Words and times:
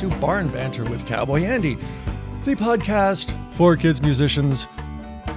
to 0.00 0.08
Barn 0.16 0.48
Banter 0.48 0.82
with 0.84 1.04
Cowboy 1.04 1.42
Andy, 1.42 1.76
the 2.44 2.54
podcast 2.54 3.34
for 3.52 3.76
kids 3.76 4.00
musicians 4.00 4.66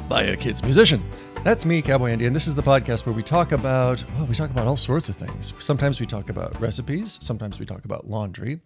by 0.08 0.24
a 0.24 0.38
kids 0.38 0.64
musician. 0.64 1.04
That's 1.44 1.66
me, 1.66 1.82
Cowboy 1.82 2.12
Andy, 2.12 2.28
and 2.28 2.34
this 2.34 2.48
is 2.48 2.56
the 2.56 2.62
podcast 2.64 3.06
where 3.06 3.14
we 3.14 3.24
talk 3.24 3.52
about 3.52 4.02
well, 4.16 4.26
we 4.26 4.34
talk 4.34 4.52
about 4.52 4.66
all 4.66 4.78
sorts 4.78 5.10
of 5.10 5.18
things. 5.18 5.54
Sometimes 5.60 6.00
we 6.00 6.06
talk 6.06 6.30
about 6.30 6.62
recipes, 6.62 7.20
sometimes 7.22 7.60
we 7.60 7.66
talk 7.66 7.84
about 7.84 8.10
laundry. 8.10 8.62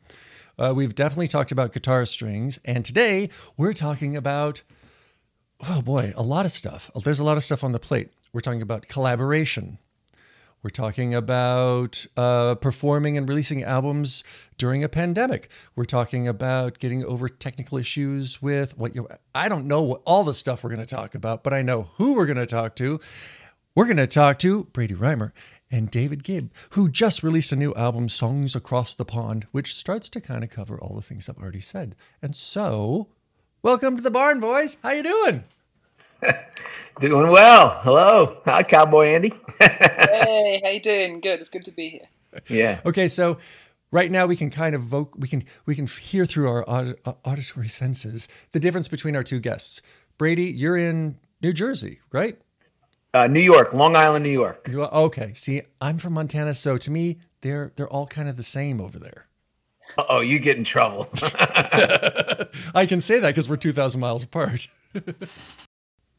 Uh, 0.60 0.72
we've 0.76 0.94
definitely 0.94 1.28
talked 1.28 1.52
about 1.52 1.74
guitar 1.74 2.06
strings, 2.06 2.60
and 2.64 2.86
today 2.86 3.32
we're 3.58 3.74
talking 3.74 4.16
about 4.16 4.62
oh 5.68 5.82
boy, 5.82 6.14
a 6.16 6.22
lot 6.22 6.46
of 6.46 6.52
stuff. 6.52 6.92
There's 7.04 7.20
a 7.20 7.24
lot 7.24 7.38
of 7.38 7.44
stuff 7.44 7.64
on 7.64 7.72
the 7.72 7.80
plate. 7.80 8.12
We're 8.34 8.42
talking 8.42 8.62
about 8.62 8.88
collaboration. 8.88 9.80
We're 10.68 10.72
talking 10.72 11.16
about 11.16 12.06
uh, 12.18 12.56
performing 12.56 13.16
and 13.18 13.30
releasing 13.30 13.64
albums 13.64 14.26
during 14.58 14.84
a 14.84 14.90
pandemic. 14.90 15.50
We're 15.78 15.86
talking 15.86 16.28
about 16.28 16.80
getting 16.80 17.06
over 17.06 17.30
technical 17.30 17.78
issues 17.78 18.42
with 18.42 18.78
what 18.78 18.94
you. 18.94 19.08
I 19.34 19.48
don't 19.48 19.66
know 19.66 19.82
what, 19.82 20.02
all 20.04 20.26
the 20.26 20.34
stuff 20.34 20.66
we're 20.66 20.72
going 20.72 20.86
to 20.86 20.96
talk 20.96 21.16
about, 21.16 21.42
but 21.42 21.54
I 21.54 21.62
know 21.62 21.84
who 21.96 22.16
we're 22.16 22.26
going 22.26 22.36
to 22.36 22.46
talk 22.46 22.76
to. 22.76 23.00
We're 23.76 23.86
going 23.86 23.96
to 23.96 24.08
talk 24.08 24.40
to 24.40 24.66
Brady 24.66 24.94
Rymer 24.94 25.34
and 25.72 25.90
David 25.90 26.26
Gibb, 26.26 26.52
who 26.72 26.90
just 26.90 27.24
released 27.24 27.54
a 27.54 27.56
new 27.56 27.74
album, 27.76 28.10
Songs 28.10 28.54
Across 28.54 28.96
the 28.96 29.06
Pond, 29.06 29.48
which 29.54 29.74
starts 29.74 30.10
to 30.10 30.20
kind 30.20 30.44
of 30.44 30.50
cover 30.50 30.78
all 30.78 30.98
the 30.98 31.02
things 31.02 31.30
I've 31.30 31.38
already 31.38 31.62
said. 31.62 31.96
And 32.22 32.36
so, 32.36 33.08
welcome 33.62 33.96
to 33.96 34.04
the 34.04 34.12
barn, 34.12 34.42
boys. 34.42 34.76
How 34.84 34.92
you 34.92 35.04
doing? 35.04 35.46
Doing 37.00 37.32
well. 37.32 37.80
Hello. 37.84 38.42
Hi, 38.46 38.64
Cowboy 38.64 39.08
Andy. 39.08 39.34
hey, 39.60 40.62
how 40.64 40.70
you 40.70 40.80
doing? 40.80 41.20
Good. 41.20 41.40
It's 41.40 41.50
good 41.50 41.66
to 41.66 41.72
be 41.72 41.90
here. 41.90 42.42
Yeah. 42.50 42.80
Okay, 42.86 43.08
so 43.08 43.38
right 43.92 44.10
now 44.12 44.26
we 44.26 44.36
can 44.36 44.50
kind 44.50 44.76
of 44.76 44.82
vote 44.82 45.14
we 45.18 45.28
can 45.28 45.44
we 45.66 45.76
can 45.76 45.88
hear 45.88 46.26
through 46.26 46.50
our 46.50 46.68
aud- 46.70 46.96
uh, 47.06 47.14
auditory 47.24 47.68
senses 47.68 48.28
the 48.52 48.60
difference 48.60 48.88
between 48.88 49.16
our 49.16 49.24
two 49.24 49.40
guests. 49.40 49.82
Brady, 50.18 50.46
you're 50.46 50.78
in 50.78 51.18
New 51.42 51.54
Jersey, 51.54 52.00
right? 52.12 52.40
Uh, 53.14 53.28
New 53.28 53.40
York, 53.42 53.74
Long 53.74 53.96
Island, 53.96 54.24
New 54.24 54.32
York. 54.32 54.68
You 54.70 54.84
are- 54.84 54.94
okay. 55.06 55.34
See, 55.34 55.62
I'm 55.82 55.98
from 55.98 56.14
Montana, 56.14 56.54
so 56.54 56.78
to 56.78 56.92
me 56.92 57.18
they're 57.42 57.72
they're 57.76 57.90
all 57.90 58.08
kind 58.08 58.28
of 58.28 58.38
the 58.38 58.44
same 58.44 58.82
over 58.82 58.98
there. 59.00 59.28
Oh, 60.10 60.20
you 60.20 60.40
get 60.40 60.58
in 60.58 60.64
trouble. 60.64 61.08
I 62.76 62.86
can 62.88 63.00
say 63.02 63.20
that 63.20 63.30
because 63.30 63.48
we're 63.48 63.56
2,000 63.56 64.00
miles 64.02 64.22
apart. 64.24 64.68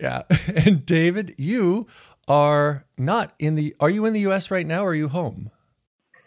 Yeah. 0.01 0.23
And 0.67 0.85
David, 0.85 1.35
you 1.39 1.87
are 2.27 2.85
not 2.97 3.33
in 3.39 3.55
the. 3.55 3.75
Are 3.81 3.91
you 3.91 4.05
in 4.07 4.13
the 4.13 4.21
U.S. 4.21 4.51
right 4.51 4.67
now? 4.67 4.83
or 4.83 4.91
Are 4.91 4.95
you 4.95 5.09
home? 5.09 5.51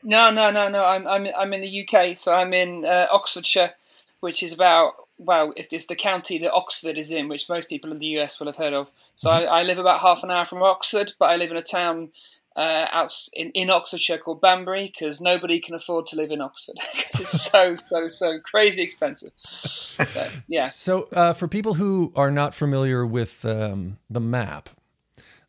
No, 0.03 0.31
no, 0.31 0.51
no, 0.51 0.67
no. 0.69 0.85
I'm 0.85 1.07
I'm 1.07 1.27
I'm 1.37 1.53
in 1.53 1.61
the 1.61 1.87
UK, 1.87 2.17
so 2.17 2.33
I'm 2.33 2.53
in 2.53 2.85
uh, 2.85 3.07
Oxfordshire, 3.11 3.73
which 4.19 4.41
is 4.41 4.51
about 4.51 4.93
well, 5.23 5.53
it's, 5.55 5.71
it's 5.71 5.85
the 5.85 5.95
county 5.95 6.39
that 6.39 6.51
Oxford 6.51 6.97
is 6.97 7.11
in, 7.11 7.27
which 7.27 7.47
most 7.47 7.69
people 7.69 7.91
in 7.91 7.97
the 7.97 8.19
US 8.19 8.39
will 8.39 8.47
have 8.47 8.57
heard 8.57 8.73
of. 8.73 8.91
So 9.15 9.29
I, 9.29 9.43
I 9.43 9.63
live 9.63 9.77
about 9.77 10.01
half 10.01 10.23
an 10.23 10.31
hour 10.31 10.45
from 10.45 10.63
Oxford, 10.63 11.13
but 11.19 11.29
I 11.29 11.35
live 11.35 11.51
in 11.51 11.57
a 11.57 11.61
town 11.61 12.09
uh, 12.55 12.87
out 12.91 13.11
in, 13.33 13.51
in 13.51 13.69
Oxfordshire 13.69 14.17
called 14.17 14.41
Banbury 14.41 14.85
because 14.87 15.21
nobody 15.21 15.59
can 15.59 15.73
afford 15.73 16.05
to 16.07 16.15
live 16.15 16.31
in 16.31 16.41
Oxford 16.41 16.75
it's 17.21 17.49
so 17.49 17.75
so 17.75 18.09
so 18.09 18.39
crazy 18.39 18.81
expensive. 18.81 19.31
So 19.37 20.27
yeah. 20.47 20.65
So, 20.65 21.07
uh, 21.13 21.33
for 21.33 21.47
people 21.47 21.75
who 21.75 22.11
are 22.15 22.31
not 22.31 22.53
familiar 22.53 23.05
with 23.05 23.45
um, 23.45 23.97
the 24.09 24.19
map, 24.19 24.69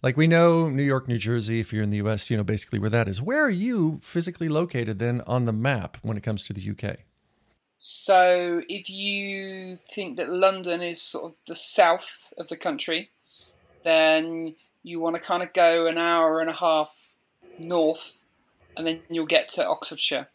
like 0.02 0.16
we 0.16 0.26
know 0.26 0.68
New 0.68 0.82
York, 0.82 1.08
New 1.08 1.18
Jersey, 1.18 1.60
if 1.60 1.72
you're 1.72 1.82
in 1.82 1.90
the 1.90 1.98
US, 1.98 2.30
you 2.30 2.36
know 2.36 2.44
basically 2.44 2.78
where 2.78 2.90
that 2.90 3.08
is. 3.08 3.20
Where 3.20 3.44
are 3.44 3.50
you 3.50 4.00
physically 4.02 4.48
located 4.48 4.98
then 4.98 5.22
on 5.26 5.44
the 5.44 5.52
map 5.52 5.96
when 6.02 6.16
it 6.16 6.22
comes 6.22 6.42
to 6.44 6.52
the 6.52 6.70
UK? 6.70 6.98
So 7.78 8.62
if 8.68 8.88
you 8.88 9.78
think 9.92 10.16
that 10.16 10.28
London 10.28 10.82
is 10.82 11.02
sort 11.02 11.32
of 11.32 11.34
the 11.48 11.56
south 11.56 12.32
of 12.38 12.48
the 12.48 12.56
country, 12.56 13.10
then 13.82 14.54
you 14.82 15.00
want 15.00 15.16
to 15.16 15.22
kind 15.22 15.42
of 15.42 15.52
go 15.52 15.86
an 15.86 15.98
hour 15.98 16.40
and 16.40 16.50
a 16.50 16.54
half 16.54 17.14
north, 17.58 18.18
and 18.76 18.86
then 18.86 19.00
you'll 19.08 19.26
get 19.26 19.48
to 19.50 19.66
Oxfordshire. 19.66 20.28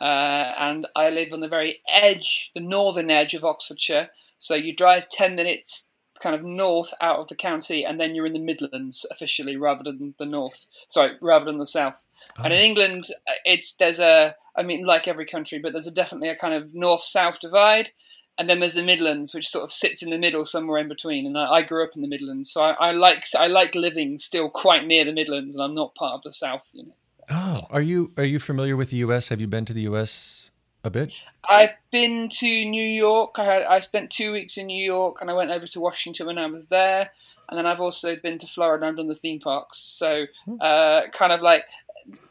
Uh, 0.00 0.52
and 0.58 0.86
I 0.94 1.10
live 1.10 1.32
on 1.32 1.40
the 1.40 1.48
very 1.48 1.80
edge, 1.92 2.52
the 2.54 2.60
northern 2.60 3.10
edge 3.10 3.34
of 3.34 3.44
Oxfordshire. 3.44 4.10
So 4.38 4.54
you 4.54 4.74
drive 4.74 5.08
10 5.08 5.34
minutes 5.34 5.92
kind 6.22 6.34
of 6.34 6.44
north 6.44 6.92
out 7.00 7.18
of 7.18 7.28
the 7.28 7.34
county, 7.34 7.84
and 7.84 7.98
then 7.98 8.14
you're 8.14 8.26
in 8.26 8.32
the 8.32 8.40
Midlands 8.40 9.06
officially 9.10 9.56
rather 9.56 9.84
than 9.84 10.14
the 10.18 10.26
north. 10.26 10.66
Sorry, 10.88 11.12
rather 11.22 11.44
than 11.44 11.58
the 11.58 11.66
south. 11.66 12.04
And 12.42 12.52
in 12.52 12.58
England, 12.58 13.06
uh, 13.28 13.34
it's 13.44 13.74
there's 13.74 14.00
a, 14.00 14.34
I 14.56 14.62
mean, 14.62 14.84
like 14.84 15.08
every 15.08 15.26
country, 15.26 15.58
but 15.58 15.72
there's 15.72 15.86
a, 15.86 15.92
definitely 15.92 16.28
a 16.28 16.36
kind 16.36 16.54
of 16.54 16.74
north 16.74 17.02
south 17.02 17.40
divide. 17.40 17.90
And 18.38 18.48
then 18.48 18.60
there's 18.60 18.74
the 18.74 18.82
Midlands, 18.84 19.34
which 19.34 19.48
sort 19.48 19.64
of 19.64 19.72
sits 19.72 20.02
in 20.02 20.10
the 20.10 20.18
middle, 20.18 20.44
somewhere 20.44 20.78
in 20.78 20.88
between. 20.88 21.26
And 21.26 21.36
I, 21.36 21.54
I 21.54 21.62
grew 21.62 21.82
up 21.82 21.96
in 21.96 22.02
the 22.02 22.08
Midlands, 22.08 22.52
so 22.52 22.62
I, 22.62 22.76
I 22.78 22.92
like 22.92 23.24
I 23.36 23.48
like 23.48 23.74
living 23.74 24.16
still 24.16 24.48
quite 24.48 24.86
near 24.86 25.04
the 25.04 25.12
Midlands, 25.12 25.56
and 25.56 25.64
I'm 25.64 25.74
not 25.74 25.94
part 25.94 26.14
of 26.14 26.22
the 26.22 26.32
South. 26.32 26.70
You 26.72 26.84
know. 26.84 26.94
Oh, 27.30 27.66
are 27.70 27.82
you 27.82 28.12
are 28.16 28.24
you 28.24 28.38
familiar 28.38 28.76
with 28.76 28.90
the 28.90 28.98
US? 28.98 29.28
Have 29.28 29.40
you 29.40 29.48
been 29.48 29.64
to 29.64 29.72
the 29.72 29.82
US 29.82 30.50
a 30.84 30.90
bit? 30.90 31.10
I've 31.48 31.74
been 31.90 32.28
to 32.28 32.64
New 32.64 32.82
York. 32.82 33.38
I 33.38 33.44
had 33.44 33.62
I 33.64 33.80
spent 33.80 34.10
two 34.10 34.32
weeks 34.32 34.56
in 34.56 34.66
New 34.66 34.82
York, 34.82 35.20
and 35.20 35.30
I 35.30 35.34
went 35.34 35.50
over 35.50 35.66
to 35.66 35.80
Washington 35.80 36.26
when 36.26 36.38
I 36.38 36.46
was 36.46 36.68
there. 36.68 37.10
And 37.48 37.56
then 37.56 37.66
I've 37.66 37.80
also 37.80 38.14
been 38.14 38.36
to 38.38 38.46
Florida. 38.46 38.84
and 38.84 38.90
I've 38.90 38.96
done 38.96 39.08
the 39.08 39.14
theme 39.14 39.40
parks, 39.40 39.78
so 39.78 40.26
uh, 40.60 41.02
kind 41.12 41.32
of 41.32 41.40
like 41.40 41.64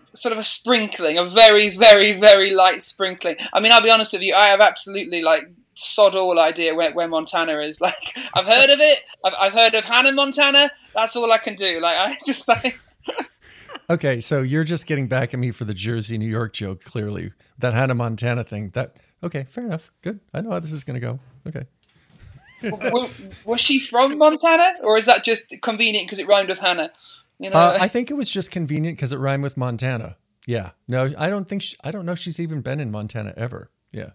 sort 0.04 0.32
of 0.32 0.38
a 0.38 0.44
sprinkling, 0.44 1.18
a 1.18 1.26
very, 1.26 1.70
very, 1.70 2.14
very 2.14 2.54
light 2.54 2.82
sprinkling. 2.82 3.36
I 3.54 3.60
mean, 3.60 3.72
I'll 3.72 3.84
be 3.84 3.92
honest 3.92 4.14
with 4.14 4.22
you. 4.22 4.34
I 4.34 4.48
have 4.48 4.62
absolutely 4.62 5.22
like 5.22 5.50
sod 5.78 6.16
all 6.16 6.40
idea 6.40 6.76
where, 6.76 6.92
where 6.92 7.08
Montana 7.08 7.60
is. 7.60 7.80
Like 7.88 8.18
I've 8.34 8.46
heard 8.46 8.70
of 8.70 8.80
it. 8.80 9.00
I've, 9.24 9.34
I've 9.40 9.54
heard 9.54 9.76
of 9.76 9.86
Hannah, 9.86 10.12
Montana. 10.12 10.72
That's 10.94 11.16
all 11.16 11.32
I 11.32 11.38
can 11.38 11.56
do. 11.56 11.80
Like 11.80 11.98
I 11.98 12.18
just 12.26 12.48
like. 12.48 12.80
Okay, 13.90 14.20
so 14.20 14.42
you're 14.42 14.66
just 14.66 14.86
getting 14.86 15.08
back 15.08 15.34
at 15.34 15.40
me 15.40 15.52
for 15.52 15.64
the 15.64 15.74
Jersey, 15.74 16.18
New 16.18 16.28
York 16.30 16.52
joke. 16.54 16.84
Clearly, 16.84 17.32
that 17.60 17.74
Hannah 17.74 17.96
Montana 17.96 18.44
thing. 18.44 18.72
That 18.72 18.98
okay, 19.24 19.46
fair 19.50 19.66
enough. 19.66 19.92
Good. 20.02 20.20
I 20.34 20.42
know 20.42 20.52
how 20.52 20.60
this 20.60 20.74
is 20.74 20.84
going 20.84 21.00
to 21.00 21.08
go. 21.08 21.20
Okay. 21.48 21.66
was 23.46 23.62
she 23.62 23.80
from 23.80 24.18
Montana, 24.18 24.74
or 24.84 24.98
is 24.98 25.06
that 25.06 25.24
just 25.24 25.54
convenient 25.62 26.08
because 26.08 26.20
it 26.20 26.28
rhymed 26.28 26.50
with 26.50 26.60
Hannah? 26.60 26.92
You 27.40 27.52
know, 27.52 27.56
Uh, 27.58 27.78
I 27.80 27.88
think 27.88 28.10
it 28.10 28.16
was 28.16 28.30
just 28.30 28.52
convenient 28.52 28.98
because 28.98 29.14
it 29.14 29.18
rhymed 29.20 29.44
with 29.44 29.56
Montana. 29.56 30.18
Yeah. 30.48 30.72
No, 30.88 31.14
I 31.18 31.30
don't 31.30 31.48
think. 31.48 31.62
She, 31.62 31.78
I 31.84 31.92
don't 31.92 32.06
know. 32.06 32.16
She's 32.16 32.40
even 32.40 32.62
been 32.62 32.80
in 32.80 32.90
Montana 32.92 33.34
ever. 33.38 33.70
Yeah. 33.92 34.12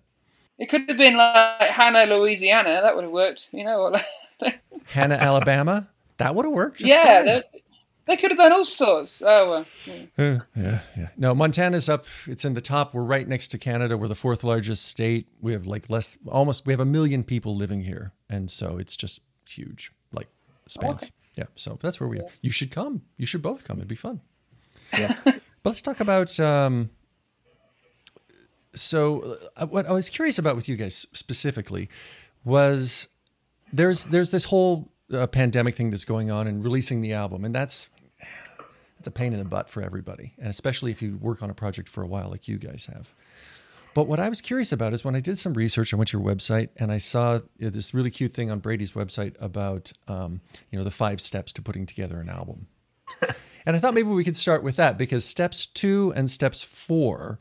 It 0.58 0.68
could 0.68 0.88
have 0.88 0.98
been 0.98 1.16
like 1.16 1.60
Hannah, 1.60 2.06
Louisiana. 2.14 2.80
That 2.82 2.94
would 2.94 3.04
have 3.04 3.12
worked. 3.12 3.50
You 3.52 3.64
know, 3.64 3.94
Hannah, 4.86 5.16
Alabama. 5.16 5.88
That 6.18 6.34
would 6.34 6.44
have 6.44 6.54
worked. 6.54 6.78
just 6.78 6.88
yeah, 6.88 7.22
they, 7.22 7.42
they 8.06 8.16
could 8.16 8.30
have 8.30 8.38
done 8.38 8.52
all 8.52 8.64
sorts. 8.64 9.22
Oh 9.24 9.66
well. 10.16 10.46
Yeah, 10.56 10.80
yeah. 10.96 11.08
No, 11.16 11.34
Montana's 11.34 11.88
up. 11.88 12.06
It's 12.26 12.44
in 12.44 12.54
the 12.54 12.60
top. 12.60 12.94
We're 12.94 13.02
right 13.02 13.26
next 13.26 13.48
to 13.48 13.58
Canada. 13.58 13.96
We're 13.96 14.08
the 14.08 14.14
fourth 14.14 14.44
largest 14.44 14.84
state. 14.84 15.28
We 15.40 15.52
have 15.52 15.66
like 15.66 15.88
less, 15.88 16.18
almost. 16.28 16.66
We 16.66 16.72
have 16.72 16.80
a 16.80 16.84
million 16.84 17.24
people 17.24 17.56
living 17.56 17.82
here, 17.82 18.12
and 18.28 18.50
so 18.50 18.78
it's 18.78 18.96
just 18.96 19.20
huge, 19.48 19.92
like 20.12 20.28
spans. 20.68 21.04
Okay. 21.04 21.12
Yeah. 21.36 21.44
So 21.56 21.78
that's 21.80 21.98
where 21.98 22.08
we 22.08 22.20
are. 22.20 22.26
You 22.42 22.50
should 22.50 22.70
come. 22.70 23.02
You 23.16 23.26
should 23.26 23.42
both 23.42 23.64
come. 23.64 23.78
It'd 23.78 23.88
be 23.88 23.94
fun. 23.96 24.20
Yeah. 24.98 25.14
But 25.24 25.40
let's 25.64 25.82
talk 25.82 26.00
about. 26.00 26.38
Um, 26.38 26.90
so, 28.74 29.38
uh, 29.56 29.66
what 29.66 29.86
I 29.86 29.92
was 29.92 30.10
curious 30.10 30.38
about 30.38 30.56
with 30.56 30.68
you 30.68 30.76
guys 30.76 31.06
specifically 31.12 31.88
was 32.44 33.08
there's 33.72 34.06
there's 34.06 34.30
this 34.30 34.44
whole 34.44 34.90
uh, 35.12 35.26
pandemic 35.26 35.74
thing 35.74 35.90
that's 35.90 36.04
going 36.04 36.30
on 36.30 36.46
and 36.46 36.64
releasing 36.64 37.00
the 37.00 37.12
album, 37.12 37.44
and 37.44 37.54
that's 37.54 37.88
that's 38.96 39.08
a 39.08 39.10
pain 39.10 39.32
in 39.32 39.38
the 39.38 39.44
butt 39.44 39.68
for 39.68 39.82
everybody, 39.82 40.34
and 40.38 40.48
especially 40.48 40.90
if 40.90 41.02
you 41.02 41.16
work 41.16 41.42
on 41.42 41.50
a 41.50 41.54
project 41.54 41.88
for 41.88 42.02
a 42.02 42.06
while 42.06 42.30
like 42.30 42.48
you 42.48 42.58
guys 42.58 42.88
have. 42.92 43.12
But 43.94 44.06
what 44.06 44.20
I 44.20 44.28
was 44.28 44.40
curious 44.40 44.72
about 44.72 44.94
is 44.94 45.04
when 45.04 45.14
I 45.14 45.20
did 45.20 45.38
some 45.38 45.52
research, 45.52 45.92
I 45.92 45.96
went 45.96 46.08
to 46.10 46.18
your 46.18 46.26
website 46.26 46.70
and 46.76 46.90
I 46.90 46.98
saw 46.98 47.40
this 47.58 47.92
really 47.92 48.10
cute 48.10 48.32
thing 48.32 48.50
on 48.50 48.58
Brady's 48.58 48.92
website 48.92 49.34
about 49.38 49.92
um, 50.08 50.40
you 50.70 50.78
know 50.78 50.84
the 50.84 50.90
five 50.90 51.20
steps 51.20 51.52
to 51.54 51.62
putting 51.62 51.84
together 51.84 52.18
an 52.18 52.28
album. 52.28 52.68
and 53.66 53.76
I 53.76 53.78
thought 53.78 53.94
maybe 53.94 54.08
we 54.08 54.24
could 54.24 54.36
start 54.36 54.62
with 54.62 54.76
that 54.76 54.96
because 54.96 55.24
steps 55.24 55.66
two 55.66 56.12
and 56.16 56.30
steps 56.30 56.62
four, 56.62 57.40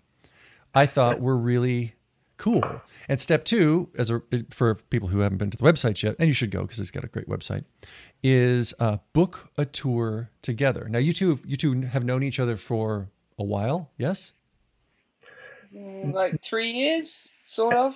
I 0.74 0.86
thought 0.86 1.20
were 1.20 1.38
really 1.38 1.96
cool. 2.38 2.82
And 3.08 3.20
step 3.20 3.44
two, 3.44 3.90
as 3.98 4.10
a, 4.10 4.22
for 4.50 4.76
people 4.76 5.10
who 5.10 5.20
haven't 5.20 5.38
been 5.38 5.52
to 5.52 5.58
the 5.58 5.64
website 5.64 6.02
yet, 6.02 6.16
and 6.18 6.28
you 6.28 6.34
should 6.34 6.52
go 6.52 6.62
because 6.62 6.80
it's 6.80 6.92
got 6.92 7.04
a 7.04 7.08
great 7.08 7.28
website, 7.28 7.66
is 8.24 8.74
uh, 8.80 8.98
book 9.14 9.50
a 9.58 9.66
tour 9.66 10.30
together. 10.42 10.88
Now 10.90 11.00
you 11.00 11.14
two, 11.14 11.40
you 11.46 11.56
two 11.56 11.82
have 11.82 12.04
known 12.04 12.24
each 12.24 12.40
other 12.40 12.58
for 12.58 13.10
a 13.38 13.44
while, 13.44 13.92
yes? 13.98 14.34
like 15.74 16.44
three 16.44 16.72
years, 16.72 17.40
sort 17.44 17.74
of. 17.76 17.96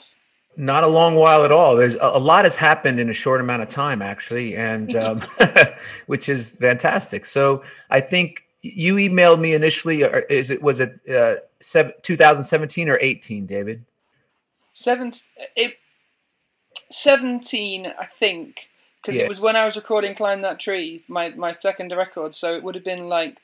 Not 0.57 0.85
a 0.85 0.87
long 0.87 1.15
while 1.15 1.43
at 1.43 1.51
all. 1.51 1.75
There's 1.75 1.95
a, 1.95 2.11
a 2.13 2.19
lot 2.19 2.45
has 2.45 2.55
happened 2.55 2.99
in 2.99 3.09
a 3.09 3.13
short 3.13 3.41
amount 3.41 3.61
of 3.61 3.67
time, 3.67 4.01
actually, 4.01 4.55
and 4.55 4.95
um, 4.97 5.23
which 6.05 6.29
is 6.29 6.55
fantastic. 6.55 7.25
So 7.25 7.63
I 7.89 7.99
think 7.99 8.44
you 8.73 8.95
emailed 8.95 9.39
me 9.39 9.53
initially. 9.53 10.03
Or 10.03 10.19
is 10.19 10.49
it 10.49 10.61
was 10.61 10.79
it 10.79 10.99
uh, 11.09 11.35
2017 12.01 12.89
or 12.89 12.97
18, 12.99 13.45
David? 13.45 13.85
Seven, 14.73 15.13
it, 15.55 15.75
17, 16.91 17.87
I 17.97 18.05
think, 18.05 18.69
because 19.01 19.17
Yeah. 19.17 19.23
it 19.23 19.29
was 19.29 19.39
when 19.39 19.55
I 19.55 19.65
was 19.65 19.75
recording 19.75 20.15
Climb 20.15 20.41
That 20.41 20.59
Tree, 20.59 20.99
my, 21.07 21.29
my 21.29 21.51
second 21.53 21.93
record. 21.95 22.35
So 22.35 22.55
it 22.55 22.63
would 22.63 22.75
have 22.75 22.83
been 22.83 23.07
like 23.07 23.41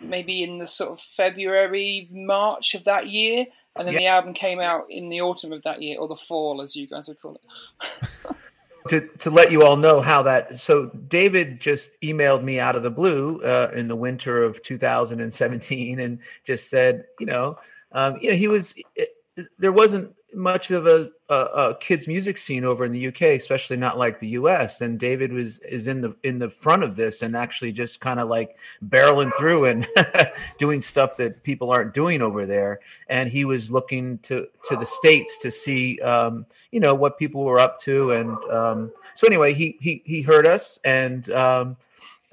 maybe 0.00 0.42
in 0.42 0.58
the 0.58 0.66
sort 0.66 0.90
of 0.90 1.00
February, 1.00 2.08
March 2.10 2.74
of 2.74 2.84
that 2.84 3.08
year. 3.08 3.46
And 3.76 3.86
then 3.86 3.94
Yeah. 3.94 4.00
the 4.00 4.06
album 4.06 4.34
came 4.34 4.60
out 4.60 4.86
in 4.90 5.08
the 5.08 5.20
autumn 5.20 5.52
of 5.52 5.62
that 5.62 5.82
year, 5.82 5.98
or 5.98 6.06
the 6.08 6.14
fall, 6.14 6.60
as 6.62 6.76
you 6.76 6.86
guys 6.86 7.08
would 7.08 7.20
call 7.20 7.36
it. 7.36 8.30
to 8.88 9.08
to 9.18 9.30
let 9.30 9.50
you 9.50 9.64
all 9.64 9.76
know 9.76 10.00
how 10.00 10.22
that 10.22 10.60
so 10.60 10.86
david 10.88 11.60
just 11.60 12.00
emailed 12.02 12.42
me 12.42 12.60
out 12.60 12.76
of 12.76 12.82
the 12.82 12.90
blue 12.90 13.40
uh, 13.42 13.70
in 13.74 13.88
the 13.88 13.96
winter 13.96 14.42
of 14.42 14.62
2017 14.62 16.00
and 16.00 16.18
just 16.44 16.68
said 16.68 17.06
you 17.18 17.26
know 17.26 17.58
um, 17.92 18.18
you 18.20 18.30
know 18.30 18.36
he 18.36 18.48
was 18.48 18.74
it, 18.94 19.10
there 19.58 19.72
wasn't 19.72 20.14
much 20.34 20.70
of 20.70 20.86
a, 20.86 21.10
a, 21.28 21.34
a 21.34 21.76
kids 21.80 22.06
music 22.06 22.36
scene 22.36 22.64
over 22.64 22.84
in 22.84 22.92
the 22.92 23.08
uk 23.08 23.20
especially 23.20 23.76
not 23.76 23.98
like 23.98 24.20
the 24.20 24.28
us 24.28 24.80
and 24.80 24.98
david 24.98 25.32
was 25.32 25.60
is 25.60 25.86
in 25.86 26.00
the 26.00 26.14
in 26.22 26.38
the 26.38 26.50
front 26.50 26.82
of 26.82 26.96
this 26.96 27.22
and 27.22 27.36
actually 27.36 27.72
just 27.72 28.00
kind 28.00 28.20
of 28.20 28.28
like 28.28 28.56
barreling 28.86 29.32
through 29.36 29.64
and 29.66 29.86
doing 30.58 30.80
stuff 30.80 31.16
that 31.16 31.42
people 31.42 31.70
aren't 31.70 31.94
doing 31.94 32.22
over 32.22 32.46
there. 32.46 32.80
And 33.08 33.28
he 33.28 33.44
was 33.44 33.70
looking 33.70 34.18
to 34.18 34.48
to 34.68 34.76
the 34.76 34.86
states 34.86 35.38
to 35.42 35.50
see 35.50 36.00
um, 36.00 36.46
you 36.70 36.80
know 36.80 36.94
what 36.94 37.18
people 37.18 37.44
were 37.44 37.60
up 37.60 37.78
to. 37.80 38.12
And 38.12 38.36
um, 38.50 38.92
so 39.14 39.26
anyway 39.26 39.54
he 39.54 39.76
he 39.80 40.02
he 40.04 40.22
heard 40.22 40.46
us 40.46 40.78
and 40.84 41.28
um, 41.30 41.76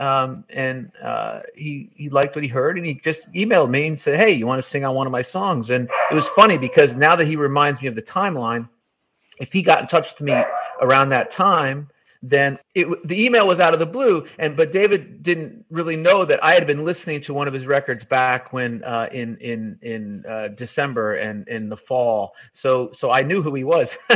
um, 0.02 0.44
and 0.50 0.92
uh, 1.02 1.42
he 1.56 1.92
he 1.96 2.10
liked 2.10 2.36
what 2.36 2.44
he 2.44 2.50
heard 2.50 2.78
and 2.78 2.86
he 2.86 2.96
just 2.96 3.32
emailed 3.34 3.70
me 3.70 3.88
and 3.88 4.00
said 4.00 4.20
hey 4.20 4.32
you 4.32 4.48
want 4.48 4.58
to 4.58 4.68
sing 4.68 4.84
on 4.84 4.96
one 4.96 5.08
of 5.08 5.12
my 5.12 5.22
songs? 5.22 5.70
And 5.70 5.90
it 6.10 6.14
was 6.16 6.28
funny 6.28 6.58
because 6.58 6.96
now 6.96 7.16
that 7.16 7.26
he 7.26 7.36
reminds 7.36 7.82
me 7.82 7.88
of 7.88 7.96
the 7.96 8.02
timeline 8.02 8.68
if 9.40 9.54
he 9.54 9.62
got 9.62 9.82
in 9.82 9.88
touch 9.88 10.14
with 10.14 10.22
me 10.22 10.44
around 10.82 11.10
that 11.10 11.32
time 11.32 11.90
then 12.22 12.60
it, 12.76 12.88
the 13.08 13.24
email 13.24 13.48
was 13.48 13.60
out 13.60 13.74
of 13.74 13.80
the 13.80 13.86
blue 13.86 14.26
and 14.38 14.56
but 14.56 14.72
david 14.72 15.24
didn't 15.24 15.66
really 15.70 15.96
know 15.96 16.24
that 16.24 16.44
i 16.44 16.54
had 16.54 16.68
been 16.68 16.86
listening 16.86 17.20
to 17.20 17.34
one 17.34 17.48
of 17.48 17.54
his 17.54 17.66
records 17.68 18.04
back 18.04 18.54
when 18.54 18.84
uh, 18.84 19.08
in 19.12 19.38
in 19.38 19.80
in 19.82 20.24
uh, 20.28 20.48
december 20.50 21.14
and 21.16 21.48
in 21.48 21.70
the 21.70 21.78
fall. 21.78 22.34
So 22.52 22.92
so 22.92 23.12
i 23.12 23.22
knew 23.24 23.42
who 23.42 23.54
he 23.56 23.64
was. 23.64 23.98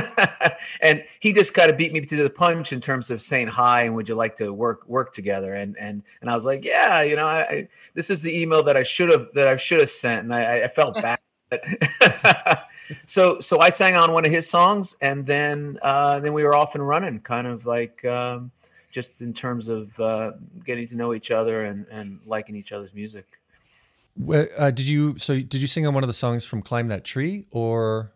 And 0.81 1.03
he 1.19 1.33
just 1.33 1.53
kind 1.53 1.69
of 1.69 1.77
beat 1.77 1.93
me 1.93 2.01
to 2.01 2.23
the 2.23 2.29
punch 2.29 2.71
in 2.73 2.81
terms 2.81 3.09
of 3.11 3.21
saying 3.21 3.47
hi 3.47 3.83
and 3.83 3.95
would 3.95 4.09
you 4.09 4.15
like 4.15 4.37
to 4.37 4.51
work 4.53 4.87
work 4.87 5.13
together? 5.13 5.53
And 5.53 5.75
and 5.77 6.03
and 6.21 6.29
i 6.29 6.35
was 6.35 6.45
like 6.45 6.63
yeah 6.63 7.01
you 7.01 7.15
know 7.15 7.27
I, 7.27 7.39
I 7.41 7.67
this 7.93 8.09
is 8.09 8.21
the 8.21 8.39
email 8.39 8.63
that 8.63 8.77
i 8.77 8.83
should 8.83 9.09
have 9.09 9.27
that 9.33 9.47
i 9.47 9.57
should 9.57 9.79
have 9.79 9.89
sent. 9.89 10.23
And 10.23 10.33
i, 10.33 10.63
I 10.63 10.67
felt 10.67 10.95
bad 10.95 11.19
so 13.05 13.39
so 13.39 13.59
I 13.59 13.69
sang 13.69 13.95
on 13.95 14.11
one 14.11 14.25
of 14.25 14.31
his 14.31 14.49
songs, 14.49 14.95
and 15.01 15.25
then 15.25 15.79
uh, 15.81 16.19
then 16.19 16.33
we 16.33 16.43
were 16.43 16.55
off 16.55 16.75
and 16.75 16.87
running, 16.87 17.19
kind 17.19 17.47
of 17.47 17.65
like 17.65 18.03
um, 18.05 18.51
just 18.91 19.21
in 19.21 19.33
terms 19.33 19.67
of 19.67 19.99
uh, 19.99 20.31
getting 20.65 20.87
to 20.89 20.95
know 20.95 21.13
each 21.13 21.31
other 21.31 21.63
and 21.63 21.85
and 21.89 22.19
liking 22.25 22.55
each 22.55 22.71
other's 22.71 22.93
music. 22.93 23.25
Wh- 24.17 24.45
Uh, 24.57 24.71
did 24.71 24.87
you 24.87 25.17
so 25.17 25.35
did 25.35 25.55
you 25.61 25.67
sing 25.67 25.85
on 25.85 25.93
one 25.93 26.03
of 26.03 26.07
the 26.07 26.13
songs 26.13 26.45
from 26.45 26.61
Climb 26.61 26.87
That 26.87 27.03
Tree 27.03 27.45
or 27.51 28.11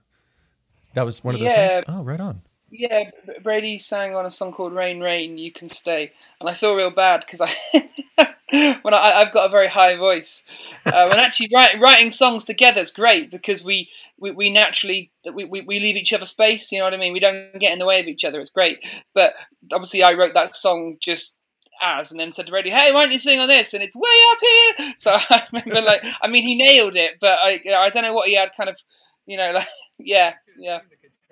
that 0.93 1.03
was 1.05 1.23
one 1.23 1.35
of 1.35 1.39
the 1.41 1.47
Yeah. 1.47 1.67
songs? 1.67 1.85
Oh, 1.87 2.03
right 2.03 2.19
on. 2.19 2.41
Yeah, 2.71 3.09
Brady 3.41 3.79
sang 3.79 4.13
on 4.15 4.25
a 4.27 4.31
song 4.31 4.51
called 4.51 4.73
"Rain, 4.73 4.99
Rain, 5.01 5.37
You 5.39 5.51
Can 5.51 5.69
Stay," 5.69 6.11
and 6.39 6.47
I 6.47 6.53
feel 6.53 6.75
real 6.75 6.91
bad 6.91 7.21
because 7.25 7.41
I, 7.41 8.29
when 8.81 8.93
I, 8.93 9.13
I've 9.17 9.31
got 9.31 9.45
a 9.45 9.51
very 9.51 9.67
high 9.67 9.95
voice, 9.95 10.43
uh, 10.85 11.09
and 11.11 11.19
actually 11.19 11.49
write, 11.53 11.79
writing 11.79 12.11
songs 12.11 12.45
together 12.45 12.81
is 12.81 12.91
great 12.91 13.29
because 13.29 13.63
we, 13.63 13.89
we, 14.17 14.31
we 14.31 14.49
naturally 14.51 15.11
we, 15.33 15.45
we, 15.45 15.61
we 15.61 15.79
leave 15.79 15.95
each 15.95 16.13
other 16.13 16.25
space. 16.25 16.71
You 16.71 16.79
know 16.79 16.85
what 16.85 16.93
I 16.93 16.97
mean? 16.97 17.13
We 17.13 17.19
don't 17.19 17.59
get 17.59 17.73
in 17.73 17.79
the 17.79 17.85
way 17.85 17.99
of 17.99 18.07
each 18.07 18.25
other. 18.25 18.39
It's 18.39 18.49
great, 18.49 18.83
but 19.13 19.33
obviously 19.71 20.03
I 20.03 20.13
wrote 20.13 20.33
that 20.33 20.55
song 20.55 20.97
just 20.99 21.39
as 21.81 22.11
and 22.11 22.19
then 22.19 22.31
said 22.31 22.45
to 22.45 22.51
Brady, 22.51 22.69
"Hey, 22.69 22.91
why 22.91 23.03
don't 23.03 23.11
you 23.11 23.19
sing 23.19 23.39
on 23.39 23.47
this?" 23.47 23.73
And 23.73 23.83
it's 23.83 23.95
way 23.95 24.09
up 24.31 24.37
here. 24.41 24.93
So 24.97 25.11
I 25.13 25.47
remember, 25.53 25.81
like, 25.85 26.03
I 26.21 26.27
mean, 26.27 26.43
he 26.43 26.55
nailed 26.57 26.95
it, 26.95 27.17
but 27.21 27.37
I 27.41 27.61
I 27.77 27.89
don't 27.89 28.03
know 28.03 28.13
what 28.13 28.27
he 28.27 28.35
had 28.35 28.51
kind 28.55 28.69
of, 28.69 28.77
you 29.25 29.37
know, 29.37 29.51
like, 29.53 29.67
yeah, 29.99 30.33
yeah. 30.57 30.79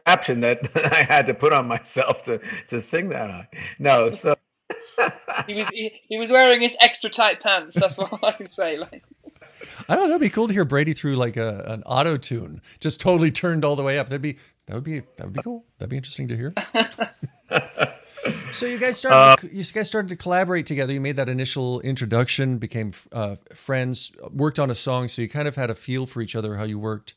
Option 0.06 0.40
that 0.42 0.60
I 0.94 1.04
had 1.04 1.26
to 1.26 1.34
put 1.34 1.54
on 1.54 1.68
myself 1.68 2.24
to 2.26 2.40
to 2.68 2.80
sing 2.80 3.10
that 3.10 3.30
on. 3.30 3.48
No, 3.80 4.10
so 4.12 4.36
he 5.48 5.54
was 5.54 5.68
he, 5.70 6.02
he 6.10 6.18
was 6.18 6.30
wearing 6.30 6.62
his 6.62 6.78
extra 6.82 7.10
tight 7.10 7.42
pants. 7.42 7.80
That's 7.80 7.98
what 7.98 8.20
I 8.24 8.32
can 8.32 8.50
say. 8.50 8.78
Like, 8.78 9.04
I 9.90 9.96
don't 9.96 10.10
know. 10.10 10.16
It'd 10.16 10.22
be 10.22 10.30
cool 10.30 10.48
to 10.48 10.54
hear 10.54 10.66
Brady 10.66 10.94
through 10.94 11.16
like 11.16 11.38
a, 11.38 11.64
an 11.68 11.84
auto 11.84 12.18
tune, 12.18 12.62
just 12.80 13.00
totally 13.00 13.32
turned 13.32 13.64
all 13.64 13.76
the 13.76 13.84
way 13.84 14.00
up. 14.00 14.10
That'd 14.10 14.22
be 14.22 14.38
that 14.66 14.76
would 14.76 14.84
be 14.84 15.00
that 15.00 15.26
would 15.26 15.34
be 15.34 15.42
cool. 15.42 15.66
That'd 15.78 15.90
be 15.90 15.98
interesting 15.98 16.28
to 16.30 16.36
hear. 16.36 16.54
so 18.52 18.66
you 18.66 18.78
guys 18.78 18.98
started 18.98 19.50
you 19.52 19.64
guys 19.64 19.88
started 19.88 20.10
to 20.10 20.16
collaborate 20.16 20.66
together. 20.66 20.94
You 20.94 21.02
made 21.02 21.16
that 21.16 21.30
initial 21.30 21.80
introduction, 21.82 22.58
became 22.58 22.92
uh, 23.12 23.38
friends, 23.54 24.12
worked 24.32 24.60
on 24.60 24.70
a 24.70 24.76
song, 24.76 25.08
so 25.08 25.22
you 25.22 25.30
kind 25.30 25.48
of 25.48 25.56
had 25.56 25.70
a 25.70 25.76
feel 25.76 26.06
for 26.06 26.22
each 26.22 26.36
other, 26.36 26.58
how 26.58 26.64
you 26.64 26.80
worked. 26.80 27.14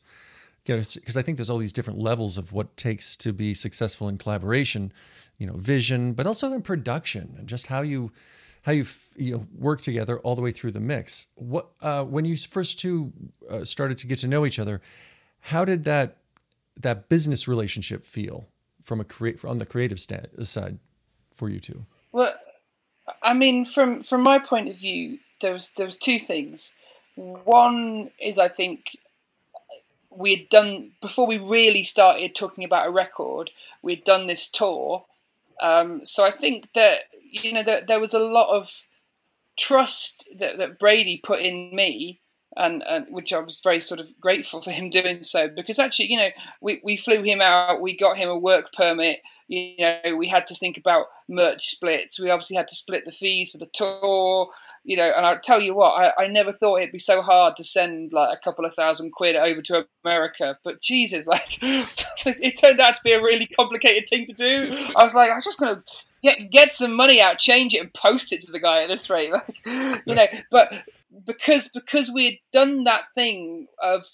Because 0.63 1.17
I 1.17 1.23
think 1.23 1.37
there's 1.37 1.49
all 1.49 1.57
these 1.57 1.73
different 1.73 1.97
levels 1.97 2.37
of 2.37 2.53
what 2.53 2.77
takes 2.77 3.15
to 3.17 3.33
be 3.33 3.55
successful 3.55 4.07
in 4.07 4.19
collaboration. 4.19 4.93
You 5.41 5.47
know, 5.47 5.57
vision, 5.57 6.13
but 6.13 6.27
also 6.27 6.49
then 6.49 6.61
production 6.61 7.35
and 7.39 7.47
just 7.47 7.65
how 7.67 7.81
you 7.81 8.11
how 8.61 8.71
you 8.71 8.85
you 9.15 9.31
know 9.33 9.47
work 9.57 9.81
together 9.81 10.19
all 10.19 10.35
the 10.35 10.41
way 10.41 10.51
through 10.51 10.71
the 10.71 10.79
mix. 10.79 11.27
What 11.35 11.71
uh, 11.81 12.03
when 12.03 12.25
you 12.25 12.37
first 12.37 12.79
two 12.79 13.11
uh, 13.49 13.65
started 13.65 13.97
to 13.99 14.07
get 14.07 14.19
to 14.19 14.27
know 14.27 14.45
each 14.45 14.59
other, 14.59 14.81
how 15.39 15.65
did 15.65 15.83
that 15.85 16.17
that 16.79 17.09
business 17.09 17.47
relationship 17.47 18.05
feel 18.05 18.45
from 18.83 19.01
a 19.01 19.03
create 19.03 19.43
on 19.43 19.57
the 19.57 19.65
creative 19.65 19.99
side 19.99 20.77
for 21.33 21.49
you 21.49 21.59
two? 21.59 21.85
well, 22.11 22.33
I 23.23 23.33
mean, 23.33 23.65
from 23.65 24.01
from 24.01 24.21
my 24.21 24.39
point 24.39 24.69
of 24.69 24.79
view, 24.79 25.19
there 25.41 25.53
was 25.53 25.71
there 25.71 25.85
was 25.85 25.95
two 25.95 26.19
things. 26.19 26.75
One 27.15 28.11
is 28.19 28.37
I 28.37 28.47
think 28.47 28.97
we 30.09 30.35
had 30.35 30.49
done 30.49 30.91
before 31.01 31.25
we 31.25 31.37
really 31.37 31.83
started 31.83 32.35
talking 32.35 32.63
about 32.63 32.87
a 32.87 32.91
record. 32.91 33.51
We 33.81 33.95
had 33.95 34.03
done 34.03 34.27
this 34.27 34.49
tour, 34.49 35.05
um, 35.61 36.03
so 36.03 36.25
I 36.25 36.31
think 36.31 36.73
that 36.73 36.99
you 37.31 37.53
know 37.53 37.63
that 37.63 37.87
there 37.87 37.99
was 37.99 38.13
a 38.13 38.19
lot 38.19 38.55
of 38.55 38.71
trust 39.57 40.29
that, 40.37 40.57
that 40.57 40.79
Brady 40.79 41.19
put 41.23 41.39
in 41.39 41.75
me, 41.75 42.20
and, 42.57 42.83
and 42.89 43.07
which 43.09 43.31
I 43.31 43.39
was 43.39 43.61
very 43.63 43.79
sort 43.79 43.99
of 43.99 44.07
grateful 44.19 44.61
for 44.61 44.71
him 44.71 44.89
doing 44.89 45.23
so 45.23 45.47
because 45.47 45.79
actually, 45.79 46.11
you 46.11 46.17
know, 46.17 46.29
we, 46.61 46.81
we 46.83 46.97
flew 46.97 47.23
him 47.23 47.41
out, 47.41 47.81
we 47.81 47.95
got 47.95 48.17
him 48.17 48.29
a 48.29 48.37
work 48.37 48.73
permit, 48.73 49.19
you 49.47 49.75
know, 49.79 50.15
we 50.17 50.27
had 50.27 50.47
to 50.47 50.55
think 50.55 50.77
about 50.77 51.05
merch 51.29 51.63
splits, 51.63 52.19
we 52.19 52.29
obviously 52.29 52.57
had 52.57 52.67
to 52.67 52.75
split 52.75 53.05
the 53.05 53.11
fees 53.11 53.51
for 53.51 53.57
the 53.57 53.69
tour, 53.73 54.49
you 54.83 54.97
know, 54.97 55.11
and 55.15 55.25
I'll 55.25 55.39
tell 55.39 55.61
you 55.61 55.75
what, 55.75 56.13
I, 56.17 56.25
I 56.25 56.27
never 56.27 56.51
thought 56.51 56.79
it'd 56.79 56.91
be 56.91 56.97
so 56.97 57.21
hard 57.21 57.55
to 57.55 57.63
send 57.63 58.11
like 58.11 58.37
a 58.37 58.41
couple 58.41 58.65
of 58.65 58.73
thousand 58.73 59.11
quid 59.11 59.35
over 59.35 59.61
to 59.63 59.85
America, 60.03 60.57
but 60.63 60.81
Jesus, 60.81 61.27
like 61.31 61.57
it 61.61 62.59
turned 62.59 62.81
out 62.81 62.95
to 62.95 63.01
be 63.03 63.13
a 63.13 63.21
really 63.21 63.47
complicated 63.47 64.09
thing 64.09 64.25
to 64.25 64.33
do. 64.33 64.67
I 64.95 65.03
was 65.03 65.15
like, 65.15 65.29
I'm 65.31 65.41
just 65.41 65.59
gonna 65.59 65.83
get 66.21 66.51
get 66.51 66.73
some 66.73 66.95
money 66.95 67.21
out, 67.21 67.39
change 67.39 67.73
it, 67.73 67.81
and 67.81 67.93
post 67.93 68.33
it 68.33 68.41
to 68.41 68.51
the 68.51 68.59
guy 68.59 68.83
at 68.83 68.89
this 68.89 69.09
rate. 69.09 69.31
Like, 69.65 70.01
you 70.05 70.15
know, 70.15 70.27
but 70.49 70.73
because 71.25 71.69
because 71.73 72.11
we 72.13 72.25
had 72.25 72.35
done 72.53 72.83
that 72.83 73.03
thing 73.15 73.67
of 73.81 74.05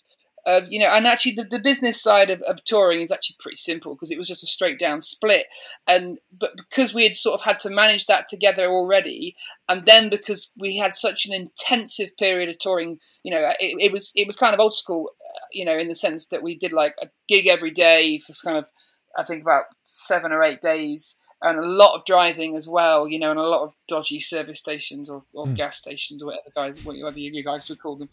of 0.47 0.65
you 0.69 0.79
know, 0.79 0.87
and 0.87 1.05
actually 1.05 1.33
the, 1.33 1.43
the 1.43 1.59
business 1.59 2.01
side 2.01 2.29
of, 2.29 2.41
of 2.49 2.63
touring 2.63 3.01
is 3.01 3.11
actually 3.11 3.35
pretty 3.37 3.57
simple 3.57 3.93
because 3.93 4.11
it 4.11 4.17
was 4.17 4.29
just 4.29 4.43
a 4.43 4.47
straight 4.47 4.79
down 4.79 5.01
split, 5.01 5.45
and 5.85 6.19
but 6.35 6.55
because 6.55 6.93
we 6.93 7.03
had 7.03 7.15
sort 7.15 7.39
of 7.39 7.45
had 7.45 7.59
to 7.59 7.69
manage 7.69 8.05
that 8.05 8.27
together 8.27 8.67
already, 8.67 9.35
and 9.67 9.85
then 9.85 10.09
because 10.09 10.53
we 10.57 10.77
had 10.77 10.95
such 10.95 11.25
an 11.25 11.33
intensive 11.33 12.15
period 12.17 12.49
of 12.49 12.57
touring, 12.57 12.97
you 13.23 13.31
know, 13.31 13.51
it, 13.59 13.75
it 13.79 13.91
was 13.91 14.11
it 14.15 14.25
was 14.25 14.37
kind 14.37 14.53
of 14.53 14.59
old 14.59 14.73
school, 14.73 15.11
uh, 15.35 15.39
you 15.51 15.65
know, 15.65 15.77
in 15.77 15.89
the 15.89 15.95
sense 15.95 16.27
that 16.27 16.41
we 16.41 16.55
did 16.55 16.71
like 16.71 16.95
a 17.01 17.07
gig 17.27 17.47
every 17.47 17.71
day 17.71 18.17
for 18.17 18.33
kind 18.43 18.57
of 18.57 18.69
I 19.17 19.23
think 19.23 19.41
about 19.41 19.65
seven 19.83 20.31
or 20.31 20.43
eight 20.43 20.61
days 20.61 21.19
and 21.41 21.59
a 21.59 21.65
lot 21.65 21.95
of 21.95 22.03
driving 22.05 22.55
as 22.55 22.67
well, 22.67 23.07
you 23.07 23.19
know, 23.19 23.29
and 23.31 23.39
a 23.39 23.43
lot 23.43 23.61
of 23.63 23.75
dodgy 23.87 24.19
service 24.19 24.59
stations 24.59 25.09
or, 25.09 25.23
or 25.33 25.45
Mm. 25.45 25.55
gas 25.55 25.77
stations 25.77 26.23
or 26.23 26.27
whatever 26.27 26.49
guys, 26.55 26.83
whatever 26.83 27.19
you 27.19 27.43
guys 27.43 27.69
would 27.69 27.79
call 27.79 27.95
them, 27.95 28.09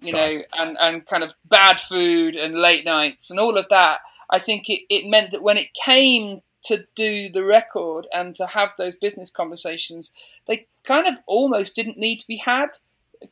you 0.00 0.12
know, 0.12 0.42
and, 0.58 0.76
and 0.80 1.06
kind 1.06 1.22
of 1.22 1.34
bad 1.44 1.78
food 1.78 2.34
and 2.36 2.54
late 2.54 2.84
nights 2.84 3.30
and 3.30 3.38
all 3.38 3.56
of 3.56 3.68
that. 3.68 4.00
I 4.30 4.38
think 4.38 4.68
it, 4.68 4.80
it 4.90 5.08
meant 5.08 5.30
that 5.30 5.42
when 5.42 5.56
it 5.56 5.74
came 5.74 6.40
to 6.64 6.86
do 6.94 7.28
the 7.28 7.44
record 7.44 8.06
and 8.14 8.34
to 8.36 8.46
have 8.46 8.72
those 8.78 8.96
business 8.96 9.30
conversations, 9.30 10.10
they 10.46 10.66
kind 10.82 11.06
of 11.06 11.14
almost 11.26 11.76
didn't 11.76 11.98
need 11.98 12.18
to 12.20 12.26
be 12.26 12.38
had 12.38 12.70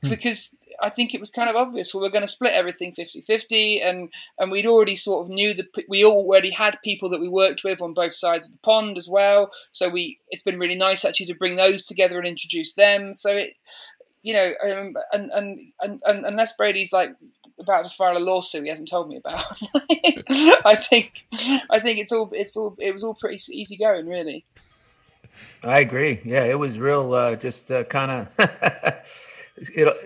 because 0.02 0.56
I 0.80 0.88
think 0.88 1.14
it 1.14 1.20
was 1.20 1.30
kind 1.30 1.50
of 1.50 1.56
obvious. 1.56 1.94
Well, 1.94 2.02
we're 2.02 2.10
going 2.10 2.22
to 2.22 2.28
split 2.28 2.52
everything 2.52 2.92
50-50 2.92 3.84
and 3.84 4.12
and 4.38 4.50
we'd 4.50 4.66
already 4.66 4.96
sort 4.96 5.24
of 5.24 5.30
knew 5.30 5.54
that 5.54 5.66
we 5.88 6.04
already 6.04 6.50
had 6.50 6.78
people 6.84 7.08
that 7.10 7.20
we 7.20 7.28
worked 7.28 7.64
with 7.64 7.82
on 7.82 7.94
both 7.94 8.14
sides 8.14 8.46
of 8.48 8.52
the 8.52 8.58
pond 8.58 8.96
as 8.96 9.08
well. 9.08 9.50
So 9.70 9.88
we 9.88 10.18
it's 10.30 10.42
been 10.42 10.58
really 10.58 10.76
nice 10.76 11.04
actually 11.04 11.26
to 11.26 11.34
bring 11.34 11.56
those 11.56 11.86
together 11.86 12.18
and 12.18 12.26
introduce 12.26 12.74
them. 12.74 13.12
So 13.12 13.36
it 13.36 13.52
you 14.24 14.32
know, 14.32 14.52
um, 14.70 14.94
and, 15.12 15.32
and, 15.32 15.60
and, 15.80 16.00
and 16.04 16.24
unless 16.24 16.56
Brady's 16.56 16.92
like 16.92 17.16
about 17.60 17.84
to 17.84 17.90
file 17.90 18.16
a 18.16 18.18
lawsuit 18.18 18.62
he 18.62 18.68
hasn't 18.68 18.88
told 18.88 19.08
me 19.08 19.16
about. 19.16 19.42
I 20.64 20.76
think 20.76 21.26
I 21.70 21.78
think 21.78 21.98
it's 21.98 22.12
all 22.12 22.30
it's 22.32 22.56
all 22.56 22.76
it 22.78 22.92
was 22.92 23.04
all 23.04 23.14
pretty 23.14 23.38
easy 23.52 23.76
going, 23.76 24.06
really. 24.06 24.44
I 25.62 25.80
agree. 25.80 26.20
Yeah, 26.24 26.44
it 26.44 26.58
was 26.58 26.78
real. 26.78 27.14
Uh, 27.14 27.36
just 27.36 27.70
uh, 27.70 27.84
kind 27.84 28.10
of 28.10 28.36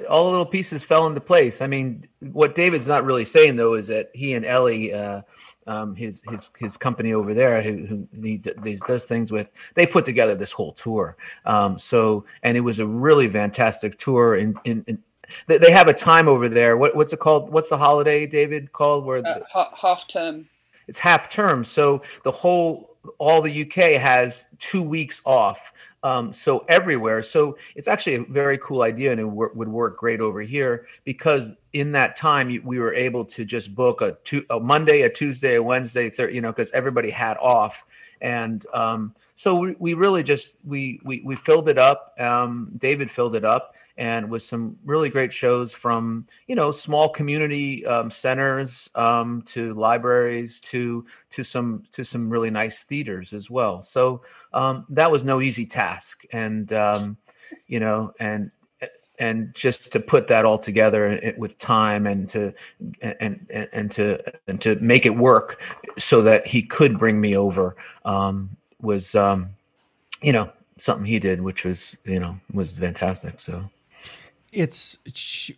all 0.08 0.24
the 0.24 0.30
little 0.30 0.46
pieces 0.46 0.84
fell 0.84 1.06
into 1.06 1.20
place. 1.20 1.62
I 1.62 1.66
mean, 1.66 2.08
what 2.32 2.54
David's 2.54 2.88
not 2.88 3.04
really 3.04 3.24
saying 3.24 3.56
though 3.56 3.74
is 3.74 3.88
that 3.88 4.10
he 4.14 4.34
and 4.34 4.44
Ellie. 4.44 4.92
Uh, 4.92 5.22
um, 5.68 5.96
his 5.96 6.22
his 6.28 6.48
his 6.60 6.76
company 6.76 7.12
over 7.12 7.34
there, 7.34 7.60
who, 7.60 7.86
who 7.86 8.08
he, 8.22 8.40
he, 8.62 8.76
does 8.86 9.04
things 9.04 9.32
with, 9.32 9.52
they 9.74 9.84
put 9.84 10.04
together 10.04 10.36
this 10.36 10.52
whole 10.52 10.72
tour. 10.72 11.16
Um, 11.44 11.76
so, 11.76 12.24
and 12.44 12.56
it 12.56 12.60
was 12.60 12.78
a 12.78 12.86
really 12.86 13.28
fantastic 13.28 13.98
tour. 13.98 14.36
In, 14.36 14.54
in, 14.64 14.84
in 14.86 15.02
they, 15.46 15.58
they 15.58 15.70
have 15.70 15.88
a 15.88 15.94
time 15.94 16.28
over 16.28 16.48
there. 16.48 16.76
What, 16.76 16.94
what's 16.94 17.12
it 17.12 17.18
called? 17.18 17.52
What's 17.52 17.68
the 17.68 17.78
holiday, 17.78 18.26
David? 18.26 18.72
Called 18.72 19.04
where 19.04 19.18
uh, 19.18 19.40
the, 19.54 19.66
half 19.80 20.06
term. 20.06 20.48
It's 20.86 21.00
half 21.00 21.28
term. 21.28 21.64
So 21.64 22.02
the 22.22 22.30
whole 22.30 22.95
all 23.18 23.42
the 23.42 23.62
UK 23.62 24.00
has 24.00 24.54
two 24.58 24.82
weeks 24.82 25.22
off. 25.24 25.72
Um, 26.02 26.32
so 26.32 26.64
everywhere. 26.68 27.24
So 27.24 27.58
it's 27.74 27.88
actually 27.88 28.14
a 28.14 28.24
very 28.24 28.58
cool 28.58 28.82
idea, 28.82 29.10
and 29.10 29.20
it 29.20 29.24
w- 29.24 29.50
would 29.54 29.68
work 29.68 29.98
great 29.98 30.20
over 30.20 30.40
here 30.40 30.86
because 31.04 31.56
in 31.72 31.92
that 31.92 32.16
time 32.16 32.48
we 32.64 32.78
were 32.78 32.94
able 32.94 33.24
to 33.24 33.44
just 33.44 33.74
book 33.74 34.00
a, 34.00 34.16
a 34.50 34.60
Monday, 34.60 35.02
a 35.02 35.10
Tuesday, 35.10 35.56
a 35.56 35.62
Wednesday, 35.62 36.08
thir- 36.08 36.30
you 36.30 36.40
know, 36.40 36.52
because 36.52 36.70
everybody 36.70 37.10
had 37.10 37.36
off, 37.38 37.84
and 38.20 38.64
um, 38.72 39.14
so 39.38 39.54
we, 39.54 39.76
we 39.78 39.94
really 39.94 40.22
just 40.22 40.56
we, 40.64 40.98
we 41.04 41.20
we 41.22 41.36
filled 41.36 41.68
it 41.68 41.76
up. 41.76 42.14
Um, 42.18 42.72
David 42.76 43.10
filled 43.10 43.36
it 43.36 43.44
up, 43.44 43.74
and 43.98 44.30
with 44.30 44.42
some 44.42 44.78
really 44.82 45.10
great 45.10 45.30
shows 45.30 45.74
from 45.74 46.26
you 46.46 46.56
know 46.56 46.70
small 46.70 47.10
community 47.10 47.84
um, 47.84 48.10
centers 48.10 48.88
um, 48.94 49.42
to 49.42 49.74
libraries 49.74 50.58
to 50.62 51.04
to 51.32 51.42
some 51.42 51.84
to 51.92 52.02
some 52.02 52.30
really 52.30 52.48
nice 52.48 52.82
theaters 52.82 53.34
as 53.34 53.50
well. 53.50 53.82
So 53.82 54.22
um, 54.54 54.86
that 54.88 55.10
was 55.10 55.22
no 55.22 55.42
easy 55.42 55.66
task, 55.66 56.24
and 56.32 56.72
um, 56.72 57.18
you 57.66 57.78
know 57.78 58.14
and 58.18 58.50
and 59.18 59.54
just 59.54 59.92
to 59.92 60.00
put 60.00 60.28
that 60.28 60.46
all 60.46 60.58
together 60.58 61.34
with 61.36 61.58
time 61.58 62.06
and 62.06 62.26
to 62.30 62.54
and 63.02 63.46
and, 63.50 63.68
and 63.70 63.90
to 63.92 64.18
and 64.48 64.62
to 64.62 64.76
make 64.76 65.04
it 65.04 65.14
work 65.14 65.60
so 65.98 66.22
that 66.22 66.46
he 66.46 66.62
could 66.62 66.98
bring 66.98 67.20
me 67.20 67.36
over 67.36 67.76
um, 68.06 68.56
was 68.86 69.14
um, 69.14 69.50
you 70.22 70.32
know 70.32 70.50
something 70.78 71.06
he 71.06 71.18
did 71.18 71.42
which 71.42 71.64
was 71.64 71.96
you 72.04 72.20
know 72.20 72.40
was 72.52 72.74
fantastic 72.74 73.40
so. 73.40 73.70
It's 74.52 74.96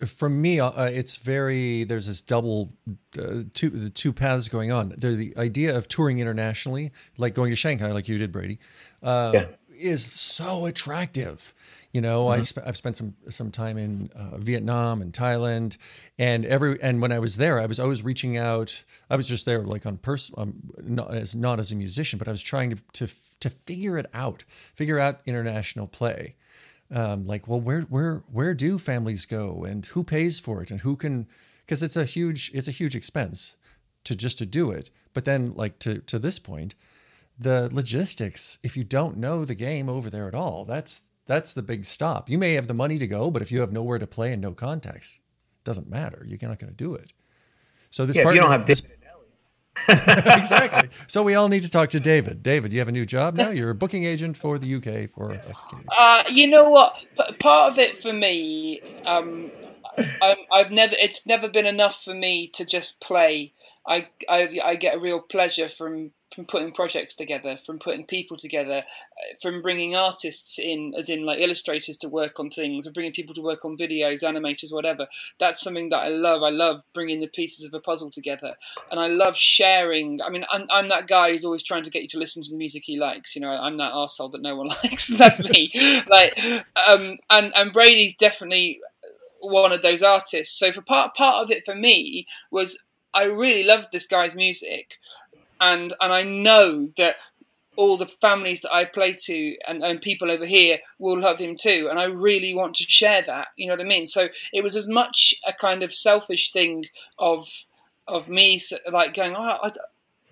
for 0.05 0.29
me 0.29 0.59
uh, 0.59 0.87
it's 0.87 1.17
very 1.17 1.85
there's 1.85 2.09
this 2.09 2.21
double 2.21 2.71
uh, 3.17 3.43
two 3.55 3.71
the 3.71 3.91
two 3.91 4.13
paths 4.13 4.49
going 4.49 4.73
on. 4.73 4.95
There 4.97 5.15
the 5.15 5.37
idea 5.37 5.77
of 5.77 5.87
touring 5.87 6.19
internationally 6.19 6.91
like 7.17 7.35
going 7.35 7.51
to 7.51 7.57
shanghai 7.57 7.93
like 7.93 8.09
you 8.09 8.19
did 8.19 8.33
brady 8.33 8.59
uh, 9.03 9.31
yeah. 9.35 9.47
is 9.79 10.05
so 10.05 10.67
attractive 10.67 11.55
you 11.93 12.01
know 12.01 12.27
mm-hmm. 12.27 12.39
I 12.39 12.41
sp- 12.45 12.65
i've 12.67 12.77
spent 12.77 12.97
some 12.97 13.15
some 13.29 13.51
time 13.51 13.79
in 13.79 14.11
uh, 14.15 14.37
vietnam 14.39 15.01
and 15.01 15.13
thailand 15.13 15.77
and 16.19 16.45
every 16.45 16.81
and 16.83 17.01
when 17.01 17.13
i 17.13 17.19
was 17.19 17.37
there 17.37 17.61
i 17.61 17.67
was 17.67 17.81
always 17.81 18.03
reaching 18.03 18.37
out 18.37 18.85
i 19.09 19.17
was 19.17 19.27
just 19.27 19.47
there 19.47 19.63
like 19.63 19.87
on 19.87 19.97
person 19.97 20.35
um, 20.39 20.55
not 20.83 21.15
as 21.15 21.35
not 21.35 21.59
as 21.59 21.73
a 21.73 21.77
musician 21.77 22.19
but 22.19 22.29
i 22.29 22.31
was 22.31 22.43
trying 22.43 22.71
to 22.71 22.79
to 22.93 23.09
to 23.41 23.49
figure 23.49 23.97
it 23.97 24.07
out 24.13 24.45
figure 24.75 24.99
out 24.99 25.21
international 25.27 25.87
play 25.87 26.35
um, 26.91 27.27
like, 27.27 27.47
well, 27.47 27.61
where 27.61 27.83
where 27.83 28.23
where 28.33 28.55
do 28.55 28.79
families 28.79 29.27
go, 29.27 29.65
and 29.65 29.85
who 29.87 30.03
pays 30.03 30.39
for 30.39 30.63
it, 30.63 30.71
and 30.71 30.81
who 30.81 30.97
can? 30.97 31.27
Because 31.65 31.83
it's 31.83 31.97
a 31.97 32.05
huge 32.05 32.51
it's 32.55 32.69
a 32.69 32.73
huge 32.73 32.97
expense 32.97 33.57
to 34.05 34.15
just 34.15 34.39
to 34.39 34.47
do 34.47 34.71
it. 34.71 34.91
But 35.13 35.25
then, 35.25 35.53
like 35.55 35.79
to 35.81 35.99
to 35.99 36.19
this 36.19 36.39
point, 36.39 36.75
the 37.39 37.69
logistics. 37.73 38.59
If 38.63 38.77
you 38.77 38.85
don't 38.85 39.19
know 39.19 39.45
the 39.45 39.55
game 39.55 39.89
over 39.89 40.09
there 40.09 40.29
at 40.29 40.35
all, 40.35 40.65
that's 40.65 41.03
that's 41.29 41.53
the 41.53 41.63
big 41.63 41.85
stop. 41.85 42.29
You 42.29 42.39
may 42.39 42.55
have 42.55 42.67
the 42.67 42.75
money 42.75 42.99
to 42.99 43.07
go, 43.07 43.31
but 43.31 43.43
if 43.43 43.53
you 43.53 43.61
have 43.61 43.71
nowhere 43.71 43.99
to 43.99 44.07
play 44.07 44.33
and 44.33 44.43
no 44.43 44.53
context, 44.53 45.21
doesn't 45.63 45.89
matter. 45.89 46.25
You're 46.27 46.39
not 46.43 46.59
going 46.59 46.71
to 46.71 46.77
do 46.77 46.95
it. 46.95 47.13
So 47.91 48.07
this 48.07 48.17
yeah, 48.17 48.25
part, 48.25 48.35
you 48.35 48.41
don't 48.41 48.51
have 48.51 48.67
this 48.67 48.83
exactly. 49.89 50.89
So 51.07 51.23
we 51.23 51.35
all 51.35 51.49
need 51.49 51.63
to 51.63 51.71
talk 51.71 51.91
to 51.91 52.01
David. 52.01 52.43
David, 52.43 52.73
you 52.73 52.81
have 52.81 52.89
a 52.89 52.93
new 52.93 53.07
job 53.07 53.37
now. 53.37 53.51
You're 53.51 53.71
a 53.71 53.75
booking 53.75 54.05
agent 54.05 54.37
for 54.37 54.59
the 54.59 54.75
UK 54.75 55.09
for 55.09 55.41
SK. 55.53 55.75
Uh, 55.97 56.25
you 56.29 56.49
know 56.49 56.69
what? 56.69 56.97
Part 57.39 57.73
of 57.73 57.79
it 57.79 57.99
for 57.99 58.13
me, 58.13 58.81
um, 59.07 59.53
i 59.97 60.37
have 60.51 60.73
never. 60.73 60.97
It's 60.99 61.27
never 61.27 61.49
been 61.49 61.67
enough 61.67 62.03
for 62.03 62.15
me 62.15 62.49
to 62.49 62.65
just 62.65 63.01
play. 63.01 63.53
I, 63.87 64.09
I, 64.29 64.59
I 64.65 64.75
get 64.75 64.97
a 64.97 64.99
real 64.99 65.21
pleasure 65.21 65.69
from 65.69 66.11
from 66.35 66.45
putting 66.45 66.73
projects 66.73 67.17
together, 67.17 67.57
from 67.57 67.79
putting 67.79 68.05
people 68.05 68.37
together, 68.37 68.85
uh, 68.85 69.35
from 69.41 69.63
bringing 69.63 69.97
artists 69.97 70.59
in, 70.59 70.93
as 70.97 71.09
in 71.09 71.25
like 71.25 71.41
illustrators 71.41 71.97
to 71.99 72.09
work 72.09 72.39
on 72.39 72.51
things, 72.51 72.87
or 72.87 72.93
bringing 72.93 73.13
people 73.13 73.35
to 73.35 73.41
work 73.41 73.65
on 73.65 73.77
videos, 73.77 74.23
animators, 74.23 74.73
whatever. 74.73 75.07
That's 75.39 75.61
something 75.61 75.89
that 75.91 75.99
I 75.99 76.09
love. 76.09 76.43
I 76.43 76.51
love 76.51 76.85
bringing 76.93 77.21
the 77.21 77.29
pieces 77.29 77.65
of 77.65 77.75
a 77.75 77.81
puzzle 77.81 78.11
together, 78.11 78.57
and 78.91 79.01
I 79.01 79.09
love 79.09 79.37
sharing. 79.37 80.21
I 80.23 80.31
mean, 80.31 80.45
I'm, 80.53 80.67
I'm 80.71 80.89
that 80.89 81.09
guy 81.09 81.33
who's 81.33 81.45
always 81.45 81.63
trying 81.63 81.85
to 81.85 81.91
get 81.91 82.03
you 82.03 82.09
to 82.09 82.19
listen 82.19 82.43
to 82.43 82.51
the 82.51 82.59
music 82.59 82.85
he 82.85 82.99
likes. 82.99 83.35
You 83.35 83.43
know, 83.43 83.51
I'm 83.51 83.79
that 83.79 83.93
arsehole 83.93 84.33
that 84.33 84.43
no 84.43 84.57
one 84.57 84.69
likes. 84.85 85.09
That's 85.09 85.41
me. 85.41 85.71
like, 86.09 86.39
um, 86.89 87.19
and 87.31 87.53
and 87.57 87.73
Brady's 87.73 88.17
definitely 88.17 88.81
one 89.41 89.73
of 89.73 89.83
those 89.83 90.03
artists. 90.03 90.59
So 90.59 90.73
for 90.73 90.83
part 90.83 91.15
part 91.15 91.43
of 91.43 91.51
it 91.51 91.65
for 91.65 91.75
me 91.75 92.27
was 92.51 92.85
I 93.15 93.25
really 93.25 93.63
loved 93.63 93.89
this 93.91 94.07
guy's 94.07 94.35
music, 94.35 94.99
and 95.61 95.95
and 96.01 96.13
I 96.13 96.23
know 96.23 96.89
that 96.97 97.17
all 97.79 97.97
the 97.97 98.07
families 98.07 98.63
that 98.63 98.75
I 98.75 98.85
play 98.85 99.13
to 99.13 99.57
and, 99.69 99.85
and 99.85 100.03
people 100.03 100.33
over 100.33 100.45
here 100.45 100.79
will 100.99 101.21
love 101.21 101.39
him 101.39 101.55
too. 101.57 101.87
And 101.89 101.99
I 102.01 102.07
really 102.07 102.53
want 102.53 102.75
to 102.77 102.85
share 102.85 103.23
that. 103.23 103.49
You 103.57 103.69
know 103.69 103.75
what 103.75 103.87
I 103.87 103.89
mean? 103.89 104.09
So 104.09 104.29
it 104.53 104.65
was 104.65 104.75
as 104.75 104.89
much 104.89 105.33
a 105.47 105.53
kind 105.53 105.85
of 105.85 105.95
selfish 105.95 106.51
thing 106.51 106.87
of 107.21 107.47
of 108.09 108.29
me 108.29 108.61
like 108.91 109.15
going, 109.15 109.37
oh, 109.37 109.59
I, 109.63 109.71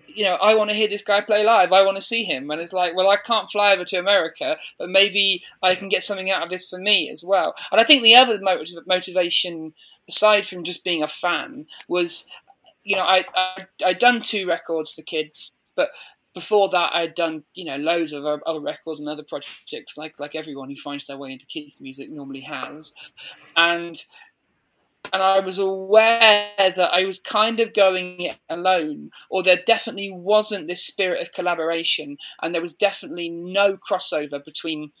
you 0.07 0.23
know, 0.23 0.35
I 0.41 0.55
want 0.55 0.71
to 0.71 0.75
hear 0.75 0.87
this 0.87 1.03
guy 1.03 1.21
play 1.21 1.45
live. 1.45 1.71
I 1.71 1.85
want 1.85 1.95
to 1.95 2.01
see 2.01 2.23
him. 2.23 2.49
And 2.49 2.59
it's 2.59 2.73
like, 2.73 2.95
well, 2.95 3.09
I 3.09 3.17
can't 3.17 3.51
fly 3.51 3.71
over 3.71 3.85
to 3.85 3.97
America, 3.97 4.57
but 4.79 4.89
maybe 4.89 5.43
I 5.61 5.75
can 5.75 5.89
get 5.89 6.03
something 6.03 6.31
out 6.31 6.43
of 6.43 6.49
this 6.49 6.67
for 6.67 6.79
me 6.79 7.09
as 7.09 7.23
well. 7.23 7.55
And 7.71 7.79
I 7.79 7.83
think 7.83 8.03
the 8.03 8.15
other 8.15 8.39
motivation, 8.87 9.73
aside 10.09 10.47
from 10.47 10.63
just 10.63 10.83
being 10.83 11.03
a 11.03 11.07
fan, 11.07 11.67
was 11.87 12.29
you 12.87 12.95
know, 12.95 13.03
I, 13.03 13.25
I 13.35 13.67
I'd 13.85 13.99
done 13.99 14.21
two 14.21 14.47
records 14.47 14.93
for 14.93 15.01
kids, 15.01 15.51
but 15.75 15.89
before 16.33 16.69
that 16.69 16.91
I'd 16.95 17.15
done 17.15 17.43
you 17.53 17.65
know 17.65 17.75
loads 17.75 18.13
of 18.13 18.25
other 18.25 18.61
records 18.61 18.99
and 18.99 19.09
other 19.09 19.23
projects 19.23 19.97
like 19.97 20.19
like 20.19 20.35
everyone 20.35 20.69
who 20.69 20.77
finds 20.77 21.05
their 21.05 21.17
way 21.17 21.31
into 21.31 21.45
kids 21.47 21.81
music 21.81 22.09
normally 22.09 22.41
has, 22.41 22.93
and 23.57 24.01
and 25.11 25.21
I 25.21 25.41
was 25.41 25.59
aware 25.59 26.49
that 26.57 26.93
I 26.93 27.05
was 27.05 27.19
kind 27.19 27.59
of 27.59 27.73
going 27.73 28.21
it 28.21 28.37
alone, 28.49 29.11
or 29.29 29.43
there 29.43 29.61
definitely 29.65 30.09
wasn't 30.09 30.67
this 30.67 30.85
spirit 30.85 31.21
of 31.21 31.33
collaboration, 31.33 32.15
and 32.41 32.55
there 32.55 32.61
was 32.61 32.73
definitely 32.73 33.27
no 33.29 33.75
crossover 33.77 34.43
between 34.43 34.91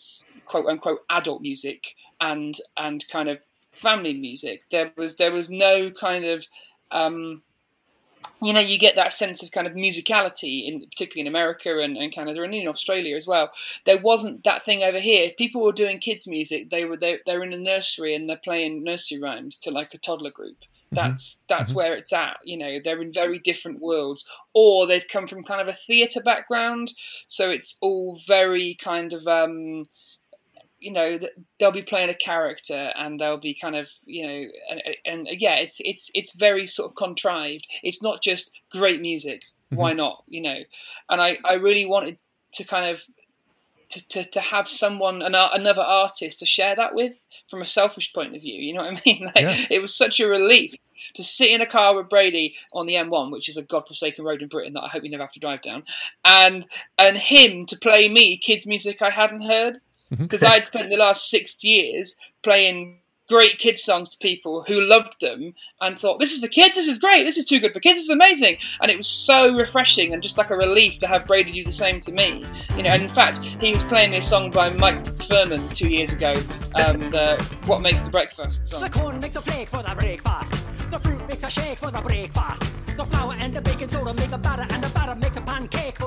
quote 0.43 0.65
unquote 0.65 0.99
adult 1.09 1.41
music 1.41 1.95
and 2.19 2.57
and 2.75 3.07
kind 3.07 3.29
of 3.29 3.39
family 3.71 4.13
music. 4.13 4.63
There 4.71 4.91
was 4.97 5.15
there 5.15 5.31
was 5.31 5.49
no 5.49 5.89
kind 5.89 6.25
of 6.25 6.47
um, 6.91 7.43
you 8.41 8.53
know, 8.53 8.59
you 8.59 8.77
get 8.77 8.95
that 8.95 9.13
sense 9.13 9.41
of 9.41 9.51
kind 9.51 9.67
of 9.67 9.73
musicality, 9.73 10.67
in 10.67 10.81
particularly 10.81 11.21
in 11.21 11.27
America 11.27 11.79
and, 11.79 11.97
and 11.97 12.11
Canada 12.11 12.43
and 12.43 12.53
in 12.53 12.67
Australia 12.67 13.15
as 13.15 13.27
well. 13.27 13.51
There 13.85 13.97
wasn't 13.97 14.43
that 14.43 14.65
thing 14.65 14.83
over 14.83 14.99
here. 14.99 15.23
If 15.23 15.37
people 15.37 15.63
were 15.63 15.71
doing 15.71 15.99
kids' 15.99 16.27
music, 16.27 16.69
they 16.69 16.85
were 16.85 16.97
they, 16.97 17.19
they're 17.25 17.43
in 17.43 17.53
a 17.53 17.57
nursery 17.57 18.13
and 18.13 18.29
they're 18.29 18.37
playing 18.37 18.83
nursery 18.83 19.19
rhymes 19.19 19.57
to 19.59 19.71
like 19.71 19.93
a 19.93 19.97
toddler 19.97 20.31
group. 20.31 20.57
Mm-hmm. 20.59 20.95
That's 20.95 21.43
that's 21.47 21.71
mm-hmm. 21.71 21.77
where 21.77 21.95
it's 21.95 22.13
at. 22.13 22.37
You 22.43 22.57
know, 22.57 22.79
they're 22.83 23.01
in 23.01 23.11
very 23.11 23.39
different 23.39 23.81
worlds, 23.81 24.29
or 24.53 24.87
they've 24.87 25.07
come 25.07 25.27
from 25.27 25.43
kind 25.43 25.61
of 25.61 25.67
a 25.67 25.73
theatre 25.73 26.21
background, 26.21 26.93
so 27.27 27.49
it's 27.49 27.77
all 27.81 28.19
very 28.25 28.75
kind 28.75 29.13
of 29.13 29.27
um, 29.27 29.85
you 30.79 30.91
know 30.91 31.19
they'll 31.59 31.71
be 31.71 31.81
playing 31.81 32.09
a 32.09 32.13
character 32.13 32.91
and 32.95 33.19
they'll 33.19 33.37
be 33.37 33.53
kind 33.53 33.75
of 33.75 33.89
you 34.05 34.25
know 34.27 34.45
and, 34.69 34.81
and 35.05 35.27
yeah 35.39 35.55
it's 35.55 35.81
it's 35.83 36.11
it's 36.13 36.35
very 36.35 36.65
sort 36.65 36.89
of 36.89 36.95
contrived. 36.95 37.67
It's 37.83 38.03
not 38.03 38.21
just 38.21 38.51
great 38.71 39.01
music. 39.01 39.43
Mm-hmm. 39.67 39.81
why 39.81 39.93
not 39.93 40.23
you 40.27 40.41
know? 40.41 40.59
And 41.09 41.21
i 41.21 41.37
i 41.43 41.55
really 41.55 41.85
wanted 41.85 42.21
to 42.53 42.63
kind 42.65 42.89
of 42.89 43.03
to, 43.89 44.07
to, 44.09 44.23
to 44.23 44.39
have 44.39 44.67
someone 44.67 45.21
an, 45.21 45.35
another 45.35 45.81
artist 45.81 46.39
to 46.39 46.45
share 46.45 46.75
that 46.75 46.93
with 46.93 47.23
from 47.49 47.61
a 47.61 47.65
selfish 47.65 48.13
point 48.13 48.35
of 48.35 48.41
view 48.41 48.61
you 48.61 48.73
know 48.73 48.81
what 48.81 48.97
i 48.97 49.01
mean? 49.05 49.25
Like 49.25 49.39
yeah. 49.39 49.65
it 49.69 49.81
was 49.81 49.95
such 49.95 50.19
a 50.19 50.27
relief 50.27 50.75
to 51.15 51.23
sit 51.23 51.51
in 51.51 51.61
a 51.61 51.65
car 51.65 51.95
with 51.95 52.09
Brady 52.09 52.55
on 52.73 52.85
the 52.85 52.95
M1, 52.95 53.31
which 53.31 53.49
is 53.49 53.57
a 53.57 53.63
godforsaken 53.63 54.25
road 54.25 54.41
in 54.41 54.47
Britain 54.47 54.73
that 54.73 54.83
I 54.83 54.87
hope 54.87 55.03
you 55.03 55.09
never 55.09 55.23
have 55.23 55.33
to 55.33 55.39
drive 55.39 55.61
down, 55.61 55.83
and 56.25 56.65
and 56.97 57.17
him 57.17 57.65
to 57.67 57.77
play 57.77 58.09
me 58.09 58.37
kids 58.37 58.65
music 58.65 59.01
I 59.01 59.09
hadn't 59.09 59.41
heard, 59.41 59.79
because 60.09 60.41
mm-hmm. 60.41 60.53
I'd 60.53 60.65
spent 60.65 60.89
the 60.89 60.97
last 60.97 61.29
six 61.29 61.63
years 61.63 62.15
playing 62.43 62.99
great 63.29 63.57
kids 63.57 63.83
songs 63.83 64.09
to 64.09 64.17
people 64.19 64.63
who 64.67 64.79
loved 64.79 65.19
them 65.19 65.53
and 65.81 65.99
thought 65.99 66.17
this 66.19 66.31
is 66.31 66.39
for 66.39 66.47
kids 66.47 66.75
this 66.75 66.87
is 66.87 66.97
great 66.97 67.23
this 67.23 67.37
is 67.37 67.43
too 67.43 67.59
good 67.59 67.73
for 67.73 67.79
kids 67.79 67.97
this 67.97 68.03
is 68.03 68.09
amazing. 68.09 68.57
And 68.81 68.89
it 68.89 68.97
was 68.97 69.07
so 69.07 69.55
refreshing 69.55 70.13
and 70.13 70.23
just 70.23 70.37
like 70.37 70.49
a 70.49 70.55
relief 70.55 70.99
to 70.99 71.07
have 71.07 71.27
brady 71.27 71.51
do 71.51 71.63
the 71.63 71.71
same 71.71 71.99
to 72.01 72.11
me. 72.11 72.45
You 72.75 72.83
know 72.83 72.91
and 72.91 73.03
in 73.03 73.09
fact 73.09 73.39
he 73.39 73.73
was 73.73 73.83
playing 73.83 74.11
me 74.11 74.17
a 74.17 74.21
song 74.21 74.51
by 74.51 74.69
mike 74.69 75.05
furman 75.23 75.67
two 75.69 75.89
years 75.89 76.13
ago 76.13 76.31
um, 76.75 76.99
the 77.11 77.35
what 77.65 77.81
makes 77.81 78.03
the 78.03 78.11
breakfast 78.11 78.67
song. 78.67 78.81
The 78.81 78.89
corn 78.89 79.19
makes 79.19 79.35
a 79.35 79.41
flake 79.41 79.69
for 79.69 79.83
the 79.83 79.95
breakfast. 79.95 80.53
The 80.89 80.99
fruit 80.99 81.27
makes 81.27 81.43
a 81.43 81.49
shake 81.49 81.79
for 81.79 81.91
the 81.91 82.01
breakfast. 82.01 82.63
The 82.95 83.05
flour 83.05 83.35
and 83.39 83.53
the 83.53 83.61
baking 83.61 83.89
soda 83.89 84.13
makes 84.13 84.33
a 84.33 84.37
batter 84.37 84.65
and 84.73 84.83
the 84.83 84.89
batter 84.89 85.15
makes 85.15 85.37
a 85.37 85.41
pancake 85.41 85.97
for 85.97 86.06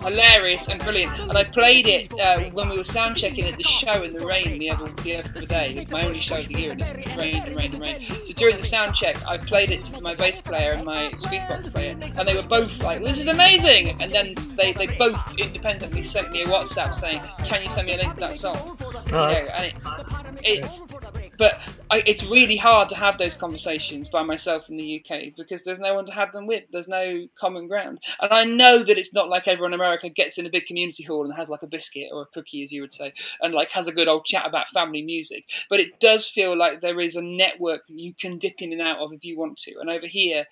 hilarious 0.00 0.68
and 0.68 0.82
brilliant. 0.82 1.18
And 1.18 1.36
I 1.36 1.44
played 1.44 1.86
it 1.86 2.12
uh, 2.18 2.40
when 2.50 2.68
we 2.68 2.76
were 2.76 2.84
sound 2.84 3.16
checking 3.16 3.46
at 3.46 3.56
the 3.56 3.62
show 3.62 4.02
in 4.02 4.12
the 4.12 4.24
rain 4.26 4.58
the 4.58 4.70
other, 4.70 4.88
the 5.02 5.16
other 5.16 5.46
day. 5.46 5.74
It's 5.76 5.90
my 5.90 6.02
only 6.02 6.20
show 6.20 6.38
of 6.38 6.48
the 6.48 6.54
year, 6.54 6.72
and 6.72 6.80
it 6.80 7.16
rained 7.16 7.46
and 7.46 7.56
rained 7.56 7.74
and 7.74 7.84
rained. 7.84 8.04
So 8.04 8.32
during 8.34 8.56
the 8.56 8.64
sound 8.64 8.94
check, 8.94 9.16
I 9.26 9.36
played 9.38 9.70
it 9.70 9.82
to 9.84 10.00
my 10.00 10.14
bass 10.14 10.40
player 10.40 10.72
and 10.72 10.84
my 10.84 11.10
Squeezebox 11.10 11.72
player, 11.72 11.96
and 12.00 12.28
they 12.28 12.34
were 12.34 12.42
both 12.42 12.82
like, 12.82 13.02
"This 13.02 13.18
is 13.18 13.28
amazing!" 13.28 14.00
And 14.00 14.10
then 14.10 14.34
they, 14.56 14.72
they 14.72 14.86
both 14.98 15.38
independently 15.38 16.02
sent 16.02 16.30
me 16.32 16.42
a 16.42 16.46
WhatsApp 16.46 16.94
saying, 16.94 17.20
"Can 17.44 17.62
you 17.62 17.68
send 17.68 17.86
me 17.86 17.94
a 17.94 17.98
link 17.98 18.14
to 18.14 18.20
that 18.20 18.36
song?" 18.36 18.76
Oh, 19.12 19.30
you 19.30 19.36
know, 19.36 19.48
and 19.56 19.64
it, 19.66 19.74
it's 20.42 20.86
but 21.40 21.66
I, 21.90 22.02
it's 22.06 22.22
really 22.22 22.58
hard 22.58 22.90
to 22.90 22.96
have 22.96 23.16
those 23.16 23.34
conversations 23.34 24.10
by 24.10 24.22
myself 24.22 24.68
in 24.68 24.76
the 24.76 25.02
UK 25.02 25.34
because 25.34 25.64
there's 25.64 25.80
no 25.80 25.94
one 25.94 26.04
to 26.04 26.12
have 26.12 26.32
them 26.32 26.46
with. 26.46 26.64
There's 26.70 26.86
no 26.86 27.26
common 27.34 27.66
ground, 27.66 27.98
and 28.20 28.30
I 28.30 28.44
know 28.44 28.84
that 28.84 28.98
it's 28.98 29.14
not 29.14 29.30
like 29.30 29.48
everyone 29.48 29.72
in 29.72 29.80
America 29.80 30.10
gets 30.10 30.36
in 30.36 30.44
a 30.44 30.50
big 30.50 30.66
community 30.66 31.02
hall 31.02 31.24
and 31.24 31.34
has 31.34 31.48
like 31.48 31.62
a 31.62 31.66
biscuit 31.66 32.10
or 32.12 32.22
a 32.22 32.26
cookie, 32.26 32.62
as 32.62 32.72
you 32.72 32.82
would 32.82 32.92
say, 32.92 33.14
and 33.40 33.54
like 33.54 33.70
has 33.72 33.88
a 33.88 33.92
good 33.92 34.06
old 34.06 34.26
chat 34.26 34.46
about 34.46 34.68
family 34.68 35.00
music. 35.00 35.48
But 35.70 35.80
it 35.80 35.98
does 35.98 36.28
feel 36.28 36.58
like 36.58 36.82
there 36.82 37.00
is 37.00 37.16
a 37.16 37.22
network 37.22 37.86
that 37.86 37.98
you 37.98 38.12
can 38.12 38.36
dip 38.36 38.60
in 38.60 38.74
and 38.74 38.82
out 38.82 38.98
of 38.98 39.14
if 39.14 39.24
you 39.24 39.38
want 39.38 39.56
to. 39.60 39.78
And 39.80 39.88
over 39.88 40.06
here, 40.06 40.44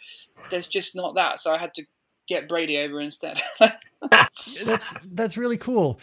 there's 0.51 0.69
just 0.69 0.97
not 0.97 1.15
that. 1.17 1.39
So 1.39 1.53
I 1.53 1.59
had 1.59 1.75
to 1.75 1.85
get 2.27 2.49
Brady 2.49 2.79
over 2.79 2.99
instead. 2.99 3.43
that's 4.65 4.95
that's 5.05 5.37
really 5.37 5.59
cool. 5.59 6.01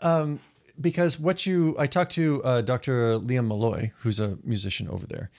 Um, 0.00 0.38
because 0.80 1.18
what 1.18 1.46
you 1.46 1.76
I 1.78 1.86
talked 1.86 2.12
to 2.12 2.42
uh, 2.44 2.60
Dr. 2.60 3.18
Liam 3.18 3.46
Malloy, 3.46 3.92
who's 4.00 4.20
a 4.20 4.38
musician 4.44 4.88
over 4.88 5.06
there. 5.06 5.30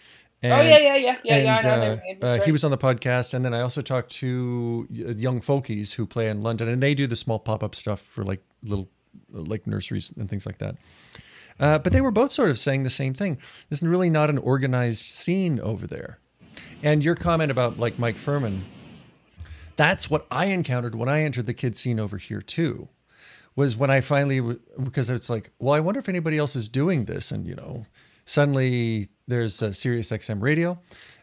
And, 0.42 0.54
oh 0.54 0.62
yeah, 0.62 0.78
yeah, 0.78 0.96
yeah, 0.96 1.18
yeah, 1.24 1.36
and, 1.36 2.02
yeah. 2.06 2.16
Uh, 2.22 2.26
uh, 2.26 2.42
he 2.42 2.52
was 2.52 2.66
on 2.66 2.72
the 2.72 2.78
podcast, 2.78 3.34
and 3.34 3.46
then 3.46 3.54
I 3.54 3.62
also 3.62 3.82
talked 3.82 4.12
to 4.16 4.86
young 4.90 5.40
folkies 5.40 5.94
who 5.94 6.06
play 6.06 6.28
in 6.28 6.44
London, 6.44 6.68
and 6.68 6.84
they 6.84 6.94
do 6.94 7.08
the 7.08 7.16
small 7.16 7.40
pop 7.40 7.64
up 7.64 7.74
stuff 7.74 8.02
for 8.02 8.26
like 8.26 8.44
little 8.62 8.90
like 9.32 9.66
nurseries 9.66 10.12
and 10.18 10.30
things 10.30 10.46
like 10.46 10.58
that. 10.58 10.76
Uh, 11.60 11.78
but 11.78 11.94
they 11.94 12.02
were 12.02 12.12
both 12.12 12.32
sort 12.32 12.50
of 12.50 12.60
saying 12.60 12.84
the 12.84 12.90
same 12.90 13.14
thing. 13.14 13.38
There's 13.70 13.82
really 13.82 14.10
not 14.10 14.30
an 14.30 14.38
organized 14.38 15.02
scene 15.04 15.60
over 15.62 15.88
there. 15.88 16.20
And 16.82 17.06
your 17.06 17.16
comment 17.16 17.52
about 17.52 17.80
like 17.80 17.98
Mike 17.98 18.18
Furman, 18.18 18.66
that's 19.78 20.10
what 20.10 20.28
I 20.30 20.46
encountered 20.46 20.94
when 20.94 21.08
I 21.08 21.22
entered 21.22 21.46
the 21.46 21.54
kid 21.54 21.78
scene 21.78 22.00
over 22.00 22.18
here 22.18 22.42
too 22.42 22.90
was 23.56 23.76
when 23.76 23.90
I 23.90 24.02
finally 24.02 24.58
because 24.82 25.10
it's 25.10 25.30
like, 25.30 25.52
well, 25.60 25.74
I 25.74 25.80
wonder 25.80 26.00
if 26.00 26.10
anybody 26.10 26.38
else 26.38 26.56
is 26.56 26.70
doing 26.70 27.06
this, 27.06 27.32
and 27.32 27.46
you 27.48 27.56
know, 27.56 27.86
suddenly 28.26 29.10
there's 29.28 29.62
a 29.62 29.74
Sirius 29.74 30.12
XM 30.12 30.42
radio. 30.42 30.80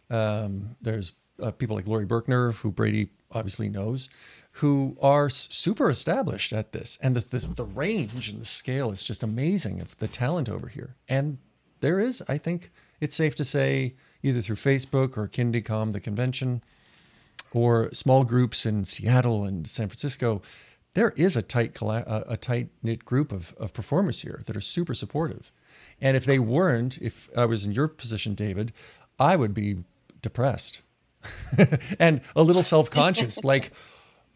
Um, 0.08 0.76
there's 0.80 1.12
uh, 1.42 1.50
people 1.50 1.76
like 1.76 1.86
Laurie 1.86 2.06
Berkner, 2.06 2.54
who 2.54 2.70
Brady 2.70 3.10
obviously 3.32 3.68
knows, 3.68 4.08
who 4.52 4.96
are 5.00 5.28
super 5.28 5.88
established 5.88 6.52
at 6.52 6.72
this, 6.72 6.98
and 7.00 7.14
the, 7.16 7.38
the, 7.38 7.46
the 7.54 7.64
range 7.64 8.28
and 8.28 8.40
the 8.40 8.46
scale 8.46 8.90
is 8.90 9.04
just 9.04 9.22
amazing 9.22 9.80
of 9.80 9.96
the 9.98 10.08
talent 10.08 10.48
over 10.48 10.68
here. 10.68 10.96
And 11.08 11.38
there 11.80 12.00
is, 12.00 12.22
I 12.28 12.38
think, 12.38 12.70
it's 13.00 13.14
safe 13.14 13.34
to 13.36 13.44
say, 13.44 13.94
either 14.22 14.42
through 14.42 14.56
Facebook 14.56 15.16
or 15.16 15.28
KindieComm, 15.28 15.92
the 15.92 16.00
convention, 16.00 16.62
or 17.52 17.90
small 17.92 18.24
groups 18.24 18.66
in 18.66 18.84
Seattle 18.84 19.44
and 19.44 19.66
San 19.68 19.88
Francisco 19.88 20.42
there 20.94 21.10
is 21.10 21.36
a 21.36 21.42
tight 21.42 21.76
a 21.80 22.36
tight 22.36 22.70
knit 22.82 23.04
group 23.04 23.32
of, 23.32 23.54
of 23.58 23.72
performers 23.72 24.22
here 24.22 24.42
that 24.46 24.56
are 24.56 24.60
super 24.60 24.94
supportive. 24.94 25.52
And 26.00 26.16
if 26.16 26.24
they 26.24 26.38
weren't, 26.38 26.98
if 26.98 27.28
I 27.36 27.44
was 27.44 27.64
in 27.64 27.72
your 27.72 27.88
position, 27.88 28.34
David, 28.34 28.72
I 29.18 29.36
would 29.36 29.54
be 29.54 29.84
depressed 30.22 30.82
and 31.98 32.20
a 32.34 32.42
little 32.42 32.62
self 32.62 32.90
conscious. 32.90 33.44
like, 33.44 33.72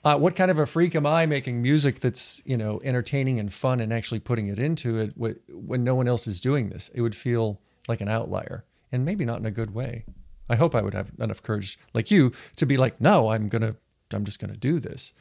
uh, 0.05 0.19
what 0.19 0.37
kind 0.37 0.51
of 0.51 0.59
a 0.59 0.67
freak 0.67 0.95
am 0.95 1.07
I 1.07 1.27
making 1.27 1.63
music 1.63 2.01
that's 2.01 2.43
you 2.45 2.57
know 2.57 2.81
entertaining 2.85 3.39
and 3.39 3.53
fun 3.53 3.81
and 3.81 3.93
actually 3.93 4.21
putting 4.21 4.49
it 4.49 4.59
into 4.59 4.99
it 4.99 5.13
when 5.17 5.83
no 5.83 5.95
one 5.95 6.07
else 6.07 6.27
is 6.27 6.41
doing 6.41 6.69
this? 6.69 6.91
It 6.95 7.01
would 7.01 7.17
feel 7.17 7.61
like 7.89 8.01
an 8.01 8.09
outlier 8.09 8.65
and 8.93 9.05
maybe 9.05 9.25
not 9.25 9.41
in 9.41 9.47
a 9.47 9.51
good 9.51 9.75
way. 9.75 10.05
I 10.49 10.57
hope 10.57 10.75
I 10.75 10.83
would 10.83 10.95
have 10.95 11.11
enough 11.19 11.43
courage, 11.43 11.79
like 11.95 12.11
you, 12.11 12.33
to 12.57 12.67
be 12.67 12.77
like, 12.77 13.01
no, 13.01 13.31
I'm 13.31 13.49
gonna, 13.49 13.77
I'm 14.13 14.25
just 14.25 14.39
gonna 14.39 14.57
do 14.57 14.79
this 14.79 15.15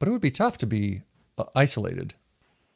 but 0.00 0.08
it 0.08 0.10
would 0.10 0.20
be 0.20 0.32
tough 0.32 0.58
to 0.58 0.66
be 0.66 1.02
uh, 1.38 1.44
isolated. 1.54 2.14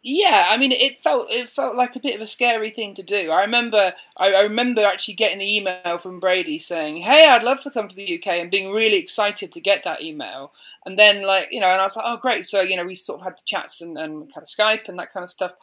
Yeah, 0.07 0.49
I 0.51 0.59
mean, 0.59 0.71
it 0.71 1.01
felt 1.01 1.29
it 1.31 1.49
felt 1.49 1.77
like 1.77 1.97
a 1.97 2.01
bit 2.01 2.15
of 2.15 2.21
a 2.21 2.27
scary 2.27 2.69
thing 2.69 2.95
to 2.97 3.03
do. 3.03 3.31
I 3.31 3.41
remember, 3.41 3.95
I, 4.19 4.35
I, 4.35 4.43
remember 4.43 4.85
actually 4.85 5.15
getting 5.15 5.39
the 5.39 5.57
email 5.57 5.97
from 5.97 6.21
Brady 6.21 6.59
saying, 6.59 6.99
"Hey, 6.99 7.27
I'd 7.27 7.43
love 7.43 7.63
to 7.63 7.71
come 7.71 7.89
to 7.89 7.97
the 7.97 8.19
UK," 8.19 8.27
and 8.35 8.51
being 8.51 8.71
really 8.71 8.99
excited 8.99 9.51
to 9.53 9.63
get 9.63 9.83
that 9.85 10.03
email. 10.03 10.53
And 10.85 10.99
then, 10.99 11.27
like, 11.27 11.47
you 11.51 11.59
know, 11.59 11.69
and 11.69 11.81
I 11.81 11.85
was 11.85 11.97
like, 11.97 12.05
"Oh, 12.07 12.19
great!" 12.19 12.45
So, 12.45 12.61
you 12.61 12.77
know, 12.77 12.85
we 12.85 12.95
sort 12.95 13.21
of 13.21 13.25
had 13.25 13.37
chats 13.47 13.81
and, 13.81 13.97
and 13.97 14.31
kind 14.31 14.43
of 14.43 14.45
Skype 14.45 14.91
and 14.91 14.99
that 14.99 15.09
kind 15.11 15.25
of 15.25 15.31
stuff. 15.31 15.55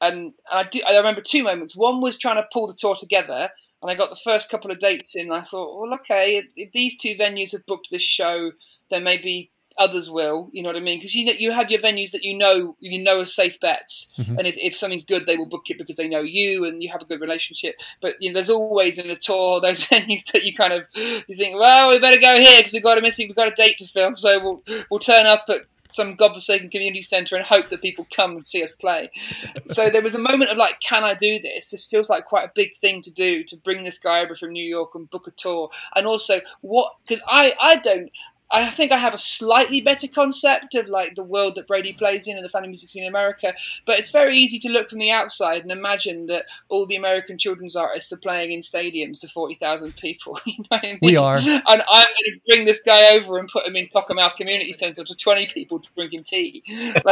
And 0.00 0.32
I 0.50 0.62
do, 0.62 0.80
I 0.88 0.96
remember 0.96 1.20
two 1.20 1.44
moments. 1.44 1.76
One 1.76 2.00
was 2.00 2.16
trying 2.16 2.36
to 2.36 2.48
pull 2.50 2.68
the 2.68 2.78
tour 2.78 2.94
together, 2.94 3.50
and 3.82 3.90
I 3.90 3.94
got 3.94 4.08
the 4.08 4.16
first 4.16 4.50
couple 4.50 4.70
of 4.70 4.78
dates 4.78 5.14
in. 5.14 5.30
I 5.30 5.40
thought, 5.40 5.78
well, 5.78 5.92
okay, 5.96 6.38
if, 6.38 6.46
if 6.56 6.72
these 6.72 6.96
two 6.96 7.16
venues 7.16 7.52
have 7.52 7.66
booked 7.66 7.90
this 7.90 8.00
show, 8.00 8.52
then 8.88 9.04
maybe 9.04 9.50
others 9.78 10.10
will. 10.10 10.48
You 10.52 10.62
know 10.62 10.68
what 10.68 10.76
I 10.76 10.80
mean? 10.80 10.98
Because 10.98 11.14
you 11.14 11.24
know 11.24 11.32
you 11.36 11.52
have 11.52 11.70
your 11.70 11.80
venues 11.80 12.10
that 12.12 12.24
you 12.24 12.36
know 12.36 12.76
you 12.80 13.02
know 13.02 13.20
are 13.20 13.24
safe 13.24 13.58
bets, 13.60 14.12
mm-hmm. 14.18 14.38
and 14.38 14.46
if, 14.46 14.56
if 14.56 14.76
something's 14.76 15.04
good, 15.04 15.26
they 15.26 15.36
will 15.36 15.46
book 15.46 15.64
it 15.68 15.78
because 15.78 15.96
they 15.96 16.08
know 16.08 16.22
you 16.22 16.64
and 16.64 16.82
you 16.82 16.90
have 16.90 17.02
a 17.02 17.06
good 17.06 17.20
relationship. 17.20 17.80
But 18.00 18.14
you 18.20 18.30
know, 18.30 18.34
there's 18.34 18.50
always 18.50 18.98
in 18.98 19.10
a 19.10 19.16
tour 19.16 19.60
those 19.60 19.86
venues 19.86 20.30
that 20.32 20.44
you 20.44 20.54
kind 20.54 20.72
of 20.72 20.86
you 20.94 21.34
think, 21.34 21.58
well, 21.58 21.90
we 21.90 21.98
better 21.98 22.20
go 22.20 22.36
here 22.36 22.60
because 22.60 22.72
we've 22.72 22.82
got 22.82 22.98
a 22.98 23.02
missing, 23.02 23.28
we've 23.28 23.36
got 23.36 23.52
a 23.52 23.54
date 23.54 23.78
to 23.78 23.86
fill, 23.86 24.14
so 24.14 24.42
we'll 24.42 24.84
we'll 24.90 25.00
turn 25.00 25.26
up 25.26 25.44
at 25.48 25.58
some 25.92 26.14
godforsaken 26.14 26.68
community 26.68 27.02
centre 27.02 27.36
and 27.36 27.44
hope 27.44 27.68
that 27.68 27.82
people 27.82 28.06
come 28.14 28.32
and 28.32 28.48
see 28.48 28.62
us 28.62 28.72
play. 28.72 29.10
so 29.66 29.90
there 29.90 30.02
was 30.02 30.14
a 30.14 30.20
moment 30.20 30.50
of 30.50 30.56
like, 30.56 30.80
can 30.80 31.04
I 31.04 31.14
do 31.14 31.38
this? 31.40 31.70
This 31.70 31.86
feels 31.86 32.08
like 32.08 32.26
quite 32.26 32.44
a 32.44 32.52
big 32.54 32.76
thing 32.76 33.02
to 33.02 33.10
do 33.10 33.44
to 33.44 33.56
bring 33.56 33.82
this 33.82 33.98
guy 33.98 34.20
over 34.20 34.34
from 34.34 34.52
New 34.52 34.64
York 34.64 34.94
and 34.94 35.10
book 35.10 35.26
a 35.26 35.32
tour. 35.32 35.70
And 35.96 36.06
also, 36.06 36.40
what? 36.60 36.92
Because 37.02 37.22
I 37.26 37.54
I 37.60 37.76
don't 37.76 38.10
I 38.52 38.66
think 38.66 38.90
I 38.90 38.98
have 38.98 39.14
a 39.14 39.18
slightly 39.18 39.80
better 39.80 40.08
concept 40.08 40.74
of 40.74 40.88
like 40.88 41.14
the 41.14 41.22
world 41.22 41.54
that 41.54 41.68
Brady 41.68 41.92
plays 41.92 42.26
in 42.26 42.36
and 42.36 42.44
the 42.44 42.48
family 42.48 42.68
music 42.68 42.88
scene 42.88 43.04
in 43.04 43.08
America. 43.08 43.54
But 43.86 43.98
it's 43.98 44.10
very 44.10 44.36
easy 44.36 44.58
to 44.60 44.68
look 44.68 44.90
from 44.90 44.98
the 44.98 45.10
outside 45.10 45.62
and 45.62 45.70
imagine 45.70 46.26
that 46.26 46.46
all 46.68 46.86
the 46.86 46.96
American 46.96 47.38
children's 47.38 47.76
artists 47.76 48.12
are 48.12 48.18
playing 48.18 48.52
in 48.52 48.60
stadiums 48.60 49.20
to 49.20 49.28
forty 49.28 49.54
thousand 49.54 49.96
people. 49.96 50.38
you 50.46 50.64
know 50.70 50.78
I 50.78 50.80
mean? 50.82 50.98
We 51.02 51.16
are, 51.16 51.36
and 51.36 51.62
I'm 51.66 51.74
going 51.74 51.84
to 52.26 52.40
bring 52.48 52.64
this 52.64 52.82
guy 52.82 53.16
over 53.16 53.38
and 53.38 53.48
put 53.48 53.66
him 53.66 53.76
in 53.76 53.86
Cockermouth 53.86 54.36
Community 54.36 54.72
Centre 54.72 55.04
to 55.04 55.14
twenty 55.14 55.46
people 55.46 55.78
to 55.78 55.88
bring 55.94 56.10
him 56.10 56.24
tea. 56.24 56.62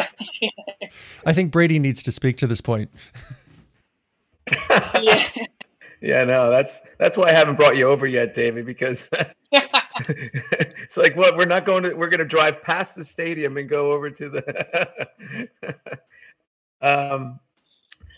I 1.26 1.32
think 1.32 1.52
Brady 1.52 1.78
needs 1.78 2.02
to 2.04 2.12
speak 2.12 2.36
to 2.38 2.46
this 2.46 2.60
point. 2.60 2.90
yeah. 5.00 5.28
Yeah, 6.00 6.24
no, 6.24 6.48
that's 6.48 6.80
that's 6.96 7.16
why 7.16 7.28
I 7.28 7.32
haven't 7.32 7.56
brought 7.56 7.76
you 7.76 7.88
over 7.88 8.06
yet, 8.06 8.32
David, 8.32 8.66
because 8.66 9.10
it's 10.08 10.96
like 10.96 11.16
what 11.16 11.36
we're 11.36 11.44
not 11.44 11.64
going 11.64 11.82
to 11.82 11.94
we're 11.94 12.08
going 12.08 12.18
to 12.18 12.24
drive 12.24 12.62
past 12.62 12.96
the 12.96 13.04
stadium 13.04 13.56
and 13.56 13.68
go 13.68 13.92
over 13.92 14.10
to 14.10 14.28
the 14.28 15.48
um 16.82 17.40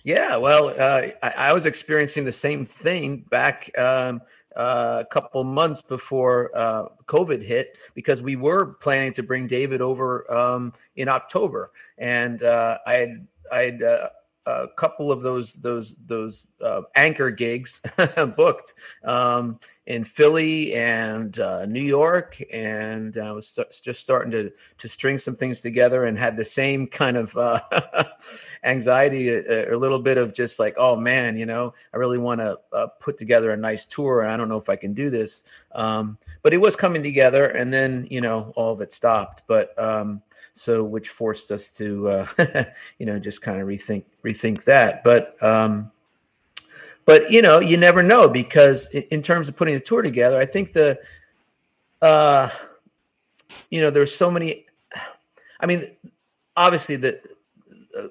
yeah 0.04 0.36
well 0.36 0.68
uh, 0.68 1.08
I, 1.22 1.30
I, 1.36 1.52
was 1.52 1.66
experiencing 1.66 2.24
the 2.24 2.32
same 2.32 2.64
thing 2.64 3.24
back 3.30 3.70
um, 3.78 4.20
uh, 4.56 4.98
a 5.00 5.04
couple 5.04 5.42
months 5.44 5.80
before 5.82 6.50
uh, 6.56 6.84
covid 7.06 7.42
hit 7.42 7.76
because 7.94 8.22
we 8.22 8.36
were 8.36 8.66
planning 8.66 9.12
to 9.14 9.22
bring 9.22 9.46
david 9.46 9.80
over 9.80 10.30
um, 10.32 10.72
in 10.96 11.08
october. 11.08 11.70
And 11.98 12.42
uh, 12.42 12.78
i 12.86 12.94
had 12.94 13.26
i 13.52 13.58
had 13.60 13.82
uh, 13.82 14.08
a 14.46 14.68
couple 14.68 15.12
of 15.12 15.22
those 15.22 15.54
those 15.54 15.94
those 16.06 16.48
uh, 16.64 16.82
anchor 16.94 17.30
gigs 17.30 17.82
booked 18.36 18.74
um, 19.04 19.60
in 19.86 20.04
Philly 20.04 20.74
and 20.74 21.38
uh, 21.38 21.66
New 21.66 21.82
York, 21.82 22.40
and 22.52 23.16
I 23.18 23.32
was 23.32 23.48
st- 23.48 23.74
just 23.82 24.00
starting 24.00 24.30
to 24.32 24.52
to 24.78 24.88
string 24.88 25.18
some 25.18 25.36
things 25.36 25.60
together, 25.60 26.04
and 26.04 26.18
had 26.18 26.36
the 26.36 26.44
same 26.44 26.86
kind 26.86 27.16
of 27.16 27.36
uh, 27.36 27.60
anxiety, 28.64 29.28
a, 29.28 29.74
a, 29.74 29.76
little 29.76 29.98
bit 29.98 30.18
of 30.18 30.34
just 30.34 30.58
like, 30.58 30.74
oh 30.78 30.96
man, 30.96 31.36
you 31.36 31.46
know, 31.46 31.74
I 31.92 31.98
really 31.98 32.18
want 32.18 32.40
to 32.40 32.58
uh, 32.72 32.86
put 32.98 33.18
together 33.18 33.50
a 33.50 33.56
nice 33.56 33.86
tour, 33.86 34.22
and 34.22 34.30
I 34.30 34.36
don't 34.36 34.48
know 34.48 34.58
if 34.58 34.68
I 34.68 34.76
can 34.76 34.94
do 34.94 35.10
this. 35.10 35.44
Um, 35.72 36.18
but 36.42 36.54
it 36.54 36.58
was 36.58 36.76
coming 36.76 37.02
together, 37.02 37.46
and 37.46 37.72
then 37.72 38.06
you 38.10 38.20
know 38.20 38.52
all 38.56 38.72
of 38.72 38.80
it 38.80 38.92
stopped, 38.92 39.42
but. 39.46 39.78
Um, 39.78 40.22
so 40.60 40.84
which 40.84 41.08
forced 41.08 41.50
us 41.50 41.72
to 41.72 42.08
uh, 42.08 42.26
you 42.98 43.06
know 43.06 43.18
just 43.18 43.42
kind 43.42 43.60
of 43.60 43.66
rethink 43.66 44.04
rethink 44.24 44.64
that 44.64 45.02
but 45.02 45.42
um, 45.42 45.90
but 47.10 47.30
you 47.30 47.42
know, 47.42 47.58
you 47.58 47.76
never 47.76 48.04
know 48.04 48.28
because 48.28 48.86
in, 48.88 49.20
terms 49.20 49.48
of 49.48 49.56
putting 49.56 49.74
the 49.74 49.80
tour 49.80 50.00
together, 50.00 50.38
I 50.38 50.46
think 50.46 50.72
the, 50.72 51.00
uh, 52.00 52.50
you 53.68 53.80
know, 53.80 53.90
there's 53.90 54.14
so 54.14 54.30
many. 54.30 54.66
I 55.58 55.66
mean, 55.66 55.90
obviously 56.56 56.94
the 56.94 57.20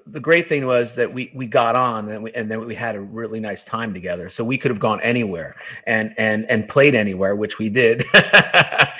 the 0.06 0.20
great 0.20 0.46
thing 0.46 0.66
was 0.66 0.96
that 0.96 1.14
we 1.14 1.32
we 1.34 1.46
got 1.46 1.74
on 1.74 2.10
and, 2.10 2.22
we, 2.24 2.32
and 2.32 2.50
then 2.50 2.66
we 2.66 2.74
had 2.74 2.94
a 2.94 3.00
really 3.00 3.40
nice 3.40 3.64
time 3.64 3.94
together. 3.94 4.28
So 4.28 4.44
we 4.44 4.58
could 4.58 4.70
have 4.70 4.80
gone 4.80 5.00
anywhere 5.00 5.56
and 5.86 6.14
and 6.18 6.44
and 6.50 6.68
played 6.68 6.94
anywhere, 6.94 7.34
which 7.34 7.58
we 7.58 7.70
did. 7.70 8.04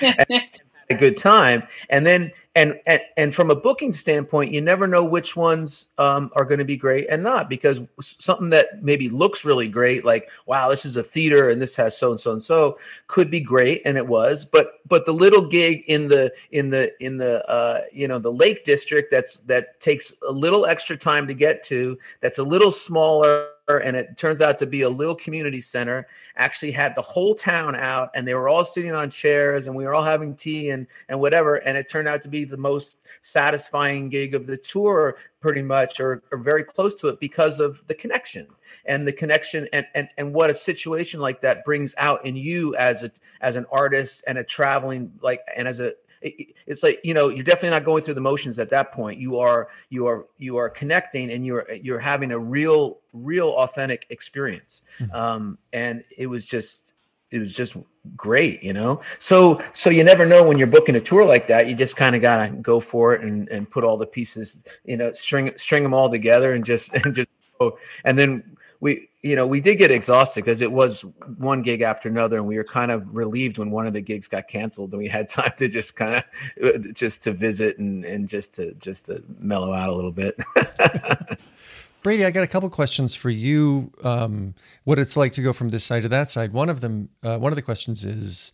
and, 0.01 0.41
a 0.91 0.97
good 0.97 1.17
time. 1.17 1.63
And 1.89 2.05
then 2.05 2.31
and 2.55 2.79
and, 2.85 3.01
and 3.15 3.33
from 3.33 3.49
a 3.49 3.55
booking 3.55 3.93
standpoint 3.93 4.51
you 4.51 4.59
never 4.59 4.85
know 4.85 5.05
which 5.05 5.37
ones 5.37 5.89
um, 5.97 6.29
are 6.35 6.45
going 6.45 6.59
to 6.59 6.65
be 6.65 6.75
great 6.75 7.07
and 7.09 7.23
not 7.23 7.49
because 7.49 7.81
something 8.01 8.49
that 8.49 8.83
maybe 8.83 9.07
looks 9.07 9.45
really 9.45 9.69
great 9.69 10.03
like 10.03 10.29
wow 10.45 10.67
this 10.67 10.83
is 10.83 10.97
a 10.97 11.03
theater 11.03 11.49
and 11.49 11.61
this 11.61 11.77
has 11.77 11.97
so 11.97 12.11
and 12.11 12.19
so 12.19 12.31
and 12.31 12.41
so 12.41 12.77
could 13.07 13.31
be 13.31 13.39
great 13.39 13.81
and 13.85 13.97
it 13.97 14.07
was. 14.07 14.45
But 14.45 14.81
but 14.87 15.05
the 15.05 15.13
little 15.13 15.41
gig 15.47 15.83
in 15.87 16.09
the 16.09 16.33
in 16.51 16.69
the 16.69 16.91
in 16.99 17.17
the 17.17 17.47
uh, 17.49 17.81
you 17.93 18.07
know 18.07 18.19
the 18.19 18.31
lake 18.31 18.65
district 18.65 19.11
that's 19.11 19.39
that 19.41 19.79
takes 19.79 20.13
a 20.27 20.31
little 20.31 20.65
extra 20.65 20.97
time 20.97 21.27
to 21.27 21.33
get 21.33 21.63
to 21.63 21.97
that's 22.19 22.37
a 22.37 22.43
little 22.43 22.71
smaller 22.71 23.50
and 23.77 23.95
it 23.97 24.17
turns 24.17 24.41
out 24.41 24.57
to 24.57 24.65
be 24.65 24.81
a 24.81 24.89
little 24.89 25.15
community 25.15 25.61
center 25.61 26.07
actually 26.35 26.71
had 26.71 26.95
the 26.95 27.01
whole 27.01 27.35
town 27.35 27.75
out 27.75 28.09
and 28.15 28.27
they 28.27 28.33
were 28.33 28.49
all 28.49 28.63
sitting 28.63 28.93
on 28.93 29.09
chairs 29.09 29.67
and 29.67 29.75
we 29.75 29.85
were 29.85 29.93
all 29.93 30.03
having 30.03 30.35
tea 30.35 30.69
and 30.69 30.87
and 31.09 31.19
whatever 31.19 31.55
and 31.55 31.77
it 31.77 31.89
turned 31.89 32.07
out 32.07 32.21
to 32.21 32.29
be 32.29 32.43
the 32.43 32.57
most 32.57 33.05
satisfying 33.21 34.09
gig 34.09 34.33
of 34.33 34.47
the 34.47 34.57
tour 34.57 35.15
pretty 35.41 35.61
much 35.63 35.99
or, 35.99 36.21
or 36.31 36.37
very 36.37 36.63
close 36.63 36.95
to 36.95 37.09
it 37.09 37.19
because 37.19 37.59
of 37.59 37.85
the 37.87 37.95
connection. 37.95 38.47
And 38.85 39.07
the 39.07 39.11
connection 39.11 39.67
and, 39.73 39.85
and 39.93 40.07
and 40.17 40.33
what 40.33 40.49
a 40.49 40.53
situation 40.53 41.19
like 41.19 41.41
that 41.41 41.65
brings 41.65 41.93
out 41.97 42.23
in 42.25 42.35
you 42.35 42.75
as 42.75 43.03
a 43.03 43.11
as 43.41 43.55
an 43.55 43.65
artist 43.71 44.23
and 44.27 44.37
a 44.37 44.43
traveling 44.43 45.11
like 45.21 45.41
and 45.57 45.67
as 45.67 45.81
a 45.81 45.93
it's 46.21 46.83
like 46.83 46.99
you 47.03 47.13
know 47.13 47.29
you're 47.29 47.43
definitely 47.43 47.71
not 47.71 47.83
going 47.83 48.03
through 48.03 48.13
the 48.13 48.21
motions 48.21 48.59
at 48.59 48.69
that 48.69 48.91
point. 48.91 49.19
You 49.19 49.39
are 49.39 49.69
you 49.89 50.07
are 50.07 50.27
you 50.37 50.57
are 50.57 50.69
connecting 50.69 51.31
and 51.31 51.45
you're 51.45 51.67
you're 51.73 51.99
having 51.99 52.31
a 52.31 52.39
real 52.39 52.99
real 53.13 53.49
authentic 53.49 54.05
experience. 54.09 54.83
Mm-hmm. 54.99 55.15
um, 55.15 55.57
and 55.73 56.03
it 56.17 56.27
was 56.27 56.47
just 56.47 56.93
it 57.31 57.39
was 57.39 57.55
just 57.55 57.77
great 58.15 58.61
you 58.63 58.73
know? 58.73 59.01
So 59.19 59.61
so 59.73 59.89
you 59.89 60.03
never 60.03 60.25
know 60.25 60.43
when 60.43 60.57
you're 60.57 60.67
booking 60.67 60.95
a 60.95 61.01
tour 61.01 61.25
like 61.25 61.47
that 61.47 61.67
you 61.67 61.75
just 61.75 61.95
kind 61.95 62.15
of 62.15 62.21
gotta 62.21 62.53
go 62.55 62.79
for 62.79 63.13
it 63.13 63.21
and 63.21 63.47
and 63.49 63.69
put 63.69 63.83
all 63.83 63.97
the 63.97 64.05
pieces 64.05 64.65
you 64.85 64.97
know 64.97 65.11
string 65.11 65.51
string 65.57 65.83
them 65.83 65.93
all 65.93 66.09
together 66.09 66.53
and 66.53 66.63
just 66.63 66.93
and 67.05 67.15
just 67.15 67.29
go. 67.59 67.77
And 68.03 68.17
then 68.17 68.57
we 68.81 69.07
you 69.21 69.35
know 69.35 69.47
we 69.47 69.61
did 69.61 69.75
get 69.77 69.91
exhausted 69.91 70.41
because 70.41 70.59
it 70.59 70.71
was 70.71 71.05
one 71.37 71.61
gig 71.61 71.81
after 71.81 72.09
another 72.09 72.37
and 72.37 72.47
we 72.47 72.57
were 72.57 72.63
kind 72.63 72.91
of 72.91 73.15
relieved 73.15 73.57
when 73.57 73.71
one 73.71 73.87
of 73.87 73.93
the 73.93 74.01
gigs 74.01 74.27
got 74.27 74.47
canceled 74.49 74.91
and 74.91 75.01
we 75.01 75.07
had 75.07 75.29
time 75.29 75.53
to 75.55 75.69
just 75.69 75.95
kind 75.95 76.23
of 76.57 76.93
just 76.93 77.23
to 77.23 77.31
visit 77.31 77.77
and 77.77 78.03
and 78.03 78.27
just 78.27 78.55
to 78.55 78.73
just 78.73 79.05
to 79.05 79.23
mellow 79.39 79.71
out 79.71 79.89
a 79.89 79.93
little 79.93 80.11
bit. 80.11 80.37
Brady 82.03 82.25
i 82.25 82.31
got 82.31 82.43
a 82.43 82.47
couple 82.47 82.67
questions 82.71 83.13
for 83.13 83.29
you 83.29 83.91
um, 84.03 84.55
what 84.85 84.97
it's 84.97 85.15
like 85.15 85.33
to 85.33 85.43
go 85.43 85.53
from 85.53 85.69
this 85.69 85.83
side 85.83 86.01
to 86.01 86.09
that 86.09 86.29
side. 86.29 86.51
One 86.51 86.67
of 86.67 86.81
them 86.81 87.09
uh, 87.23 87.37
one 87.37 87.51
of 87.51 87.55
the 87.55 87.61
questions 87.61 88.03
is 88.03 88.51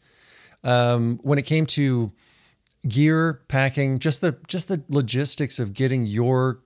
um, 0.66 1.20
when 1.24 1.40
it 1.40 1.46
came 1.46 1.66
to 1.68 2.12
gear 2.90 3.42
packing 3.48 4.00
just 4.00 4.20
the 4.20 4.38
just 4.48 4.68
the 4.68 4.84
logistics 4.90 5.60
of 5.60 5.74
getting 5.74 6.06
your 6.06 6.60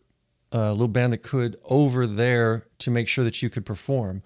uh, 0.54 0.72
little 0.72 0.88
band 0.88 1.14
that 1.14 1.24
could 1.24 1.58
over 1.66 2.06
there 2.06 2.68
to 2.80 2.92
make 2.92 3.08
sure 3.08 3.24
that 3.24 3.42
you 3.42 3.50
could 3.50 3.66
perform. 3.66 4.22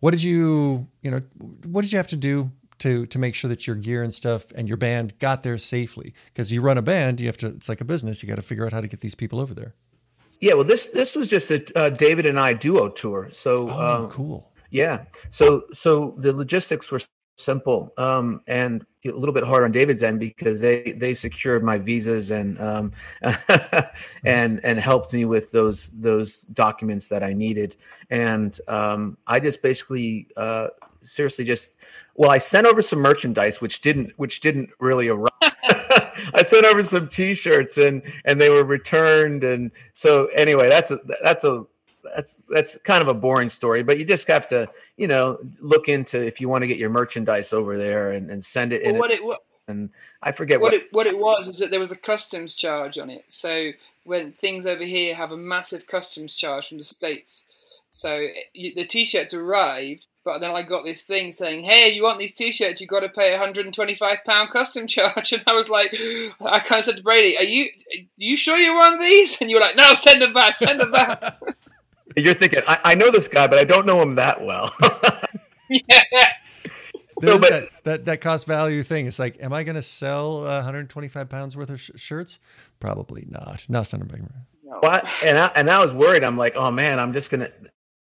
What 0.00 0.10
did 0.10 0.22
you, 0.22 0.88
you 1.02 1.10
know, 1.10 1.22
what 1.64 1.82
did 1.82 1.92
you 1.92 1.96
have 1.98 2.08
to 2.08 2.16
do 2.16 2.50
to 2.80 3.06
to 3.06 3.18
make 3.18 3.34
sure 3.34 3.48
that 3.48 3.66
your 3.66 3.76
gear 3.76 4.02
and 4.02 4.12
stuff 4.12 4.46
and 4.54 4.68
your 4.68 4.76
band 4.76 5.18
got 5.18 5.42
there 5.42 5.56
safely? 5.56 6.14
Because 6.26 6.52
you 6.52 6.60
run 6.60 6.76
a 6.76 6.82
band, 6.82 7.20
you 7.20 7.26
have 7.26 7.38
to. 7.38 7.48
It's 7.48 7.68
like 7.68 7.80
a 7.80 7.84
business. 7.84 8.22
You 8.22 8.28
got 8.28 8.36
to 8.36 8.42
figure 8.42 8.66
out 8.66 8.72
how 8.72 8.80
to 8.80 8.88
get 8.88 9.00
these 9.00 9.14
people 9.14 9.40
over 9.40 9.54
there. 9.54 9.74
Yeah, 10.40 10.54
well, 10.54 10.64
this 10.64 10.90
this 10.90 11.16
was 11.16 11.30
just 11.30 11.50
a 11.50 11.78
uh, 11.78 11.88
David 11.88 12.26
and 12.26 12.38
I 12.38 12.52
duo 12.52 12.90
tour. 12.90 13.28
So 13.32 13.70
oh, 13.70 14.04
um, 14.04 14.10
cool. 14.10 14.52
Yeah. 14.70 15.04
So 15.30 15.64
so 15.72 16.14
the 16.18 16.32
logistics 16.32 16.92
were 16.92 17.00
simple 17.38 17.92
um, 17.96 18.42
and 18.46 18.84
a 19.04 19.12
little 19.12 19.32
bit 19.32 19.44
hard 19.44 19.64
on 19.64 19.72
David's 19.72 20.02
end 20.02 20.20
because 20.20 20.60
they 20.60 20.92
they 20.92 21.14
secured 21.14 21.62
my 21.62 21.78
visas 21.78 22.30
and 22.30 22.60
um, 22.60 22.92
and 24.24 24.64
and 24.64 24.78
helped 24.78 25.12
me 25.12 25.24
with 25.24 25.52
those 25.52 25.90
those 25.90 26.42
documents 26.42 27.08
that 27.08 27.22
I 27.22 27.32
needed. 27.32 27.76
And 28.10 28.58
um, 28.68 29.18
I 29.26 29.40
just 29.40 29.62
basically 29.62 30.28
uh, 30.36 30.68
seriously 31.02 31.44
just 31.44 31.76
well 32.14 32.30
I 32.30 32.38
sent 32.38 32.66
over 32.66 32.82
some 32.82 33.00
merchandise 33.00 33.60
which 33.60 33.80
didn't 33.80 34.12
which 34.16 34.40
didn't 34.40 34.70
really 34.80 35.08
arrive. 35.08 35.30
I 36.34 36.42
sent 36.42 36.64
over 36.64 36.82
some 36.82 37.08
t-shirts 37.08 37.78
and 37.78 38.02
and 38.24 38.40
they 38.40 38.48
were 38.48 38.64
returned. 38.64 39.44
And 39.44 39.70
so 39.94 40.26
anyway 40.26 40.68
that's 40.68 40.90
a 40.90 40.98
that's 41.22 41.44
a 41.44 41.66
that's 42.14 42.42
that's 42.48 42.80
kind 42.82 43.02
of 43.02 43.08
a 43.08 43.14
boring 43.14 43.50
story, 43.50 43.82
but 43.82 43.98
you 43.98 44.04
just 44.04 44.28
have 44.28 44.46
to, 44.48 44.68
you 44.96 45.08
know, 45.08 45.38
look 45.60 45.88
into 45.88 46.24
if 46.24 46.40
you 46.40 46.48
want 46.48 46.62
to 46.62 46.68
get 46.68 46.78
your 46.78 46.90
merchandise 46.90 47.52
over 47.52 47.76
there 47.76 48.10
and, 48.10 48.30
and 48.30 48.44
send 48.44 48.72
it 48.72 48.82
well, 48.82 48.94
in. 48.94 48.98
What 48.98 49.10
it, 49.10 49.24
what, 49.24 49.40
and 49.66 49.90
I 50.22 50.32
forget 50.32 50.60
what, 50.60 50.72
what 50.72 50.82
it 50.82 50.88
what 50.92 51.06
it 51.06 51.18
was 51.18 51.48
is 51.48 51.58
that 51.58 51.70
there 51.70 51.80
was 51.80 51.92
a 51.92 51.96
customs 51.96 52.54
charge 52.54 52.98
on 52.98 53.10
it. 53.10 53.24
So 53.28 53.70
when 54.04 54.32
things 54.32 54.66
over 54.66 54.84
here 54.84 55.14
have 55.14 55.32
a 55.32 55.36
massive 55.36 55.86
customs 55.86 56.36
charge 56.36 56.68
from 56.68 56.78
the 56.78 56.84
states, 56.84 57.46
so 57.94 58.26
the 58.54 58.84
t-shirts 58.84 59.32
arrived, 59.34 60.08
but 60.24 60.40
then 60.40 60.50
I 60.50 60.62
got 60.62 60.84
this 60.84 61.04
thing 61.04 61.30
saying, 61.30 61.62
"Hey, 61.62 61.92
you 61.94 62.02
want 62.02 62.18
these 62.18 62.34
t-shirts? 62.34 62.80
You 62.80 62.88
got 62.88 63.00
to 63.00 63.08
pay 63.08 63.34
a 63.34 63.38
hundred 63.38 63.66
and 63.66 63.74
twenty-five 63.74 64.24
pound 64.24 64.50
custom 64.50 64.86
charge." 64.88 65.32
And 65.32 65.44
I 65.46 65.52
was 65.52 65.70
like, 65.70 65.94
I 66.44 66.58
kind 66.58 66.80
of 66.80 66.84
said 66.84 66.96
to 66.96 67.04
Brady, 67.04 67.36
"Are 67.38 67.44
you, 67.44 67.66
are 67.66 68.04
you 68.16 68.36
sure 68.36 68.58
you 68.58 68.74
want 68.74 69.00
these?" 69.00 69.38
And 69.40 69.48
you 69.48 69.56
were 69.56 69.60
like, 69.60 69.76
"No, 69.76 69.94
send 69.94 70.22
them 70.22 70.32
back, 70.32 70.56
send 70.56 70.80
them 70.80 70.90
back." 70.90 71.38
You're 72.16 72.34
thinking, 72.34 72.62
I, 72.66 72.80
I 72.84 72.94
know 72.94 73.10
this 73.10 73.28
guy, 73.28 73.46
but 73.46 73.58
I 73.58 73.64
don't 73.64 73.86
know 73.86 74.00
him 74.00 74.14
that 74.16 74.44
well. 74.44 74.72
yeah. 75.70 76.02
No, 77.22 77.38
but 77.38 77.50
that, 77.50 77.70
that, 77.84 78.04
that 78.06 78.20
cost 78.20 78.46
value 78.46 78.82
thing. 78.82 79.06
It's 79.06 79.18
like, 79.18 79.38
am 79.40 79.52
I 79.52 79.64
going 79.64 79.76
to 79.76 79.82
sell 79.82 80.46
uh, 80.46 80.56
125 80.56 81.28
pounds 81.28 81.56
worth 81.56 81.70
of 81.70 81.80
sh- 81.80 81.90
shirts? 81.96 82.38
Probably 82.80 83.24
not. 83.28 83.66
No, 83.68 83.82
Senator 83.82 84.10
Baker. 84.10 84.30
No. 84.64 84.78
Well, 84.82 85.02
and 85.24 85.38
I, 85.38 85.46
and 85.54 85.70
I 85.70 85.78
was 85.78 85.94
worried. 85.94 86.24
I'm 86.24 86.36
like, 86.36 86.56
oh 86.56 86.70
man, 86.70 86.98
I'm 86.98 87.12
just 87.12 87.30
gonna. 87.30 87.50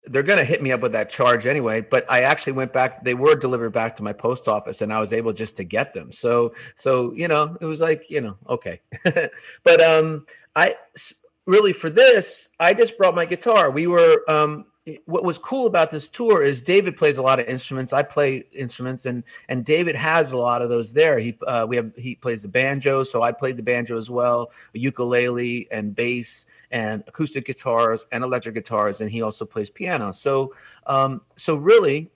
They're 0.05 0.23
gonna 0.23 0.43
hit 0.43 0.63
me 0.63 0.71
up 0.71 0.81
with 0.81 0.93
that 0.93 1.09
charge 1.09 1.45
anyway. 1.45 1.81
But 1.81 2.05
I 2.09 2.21
actually 2.21 2.53
went 2.53 2.71
back. 2.73 3.03
They 3.03 3.13
were 3.13 3.35
delivered 3.35 3.71
back 3.71 3.95
to 3.97 4.03
my 4.03 4.13
post 4.13 4.47
office, 4.47 4.81
and 4.81 4.93
I 4.93 4.99
was 4.99 5.11
able 5.11 5.33
just 5.33 5.57
to 5.57 5.63
get 5.63 5.93
them. 5.93 6.11
So 6.11 6.53
so 6.75 7.13
you 7.13 7.27
know, 7.27 7.57
it 7.59 7.65
was 7.65 7.81
like 7.81 8.09
you 8.09 8.21
know, 8.21 8.37
okay. 8.47 8.79
but 9.63 9.81
um, 9.81 10.25
I 10.55 10.75
really 11.45 11.73
for 11.73 11.89
this, 11.89 12.49
I 12.59 12.73
just 12.73 12.97
brought 12.97 13.15
my 13.15 13.25
guitar. 13.25 13.71
We 13.71 13.87
were 13.87 14.29
um, 14.29 14.65
what 15.05 15.23
was 15.23 15.37
cool 15.37 15.67
about 15.67 15.91
this 15.91 16.09
tour 16.09 16.41
is 16.41 16.63
David 16.63 16.97
plays 16.97 17.19
a 17.19 17.21
lot 17.21 17.39
of 17.39 17.47
instruments. 17.47 17.93
I 17.93 18.01
play 18.01 18.45
instruments, 18.51 19.05
and 19.05 19.23
and 19.47 19.63
David 19.63 19.95
has 19.95 20.31
a 20.31 20.37
lot 20.37 20.61
of 20.61 20.69
those 20.69 20.93
there. 20.93 21.19
He 21.19 21.37
uh, 21.45 21.65
we 21.69 21.75
have 21.75 21.95
he 21.95 22.15
plays 22.15 22.41
the 22.41 22.49
banjo, 22.49 23.03
so 23.03 23.21
I 23.21 23.31
played 23.31 23.57
the 23.57 23.63
banjo 23.63 23.97
as 23.97 24.09
well, 24.09 24.51
ukulele 24.73 25.67
and 25.71 25.95
bass 25.95 26.47
and 26.71 27.03
acoustic 27.07 27.45
guitars 27.45 28.07
and 28.11 28.23
electric 28.23 28.55
guitars, 28.55 29.01
and 29.01 29.11
he 29.11 29.21
also 29.21 29.45
plays 29.45 29.69
piano. 29.69 30.11
So 30.11 30.53
um, 30.87 31.21
so 31.35 31.55
really. 31.55 32.09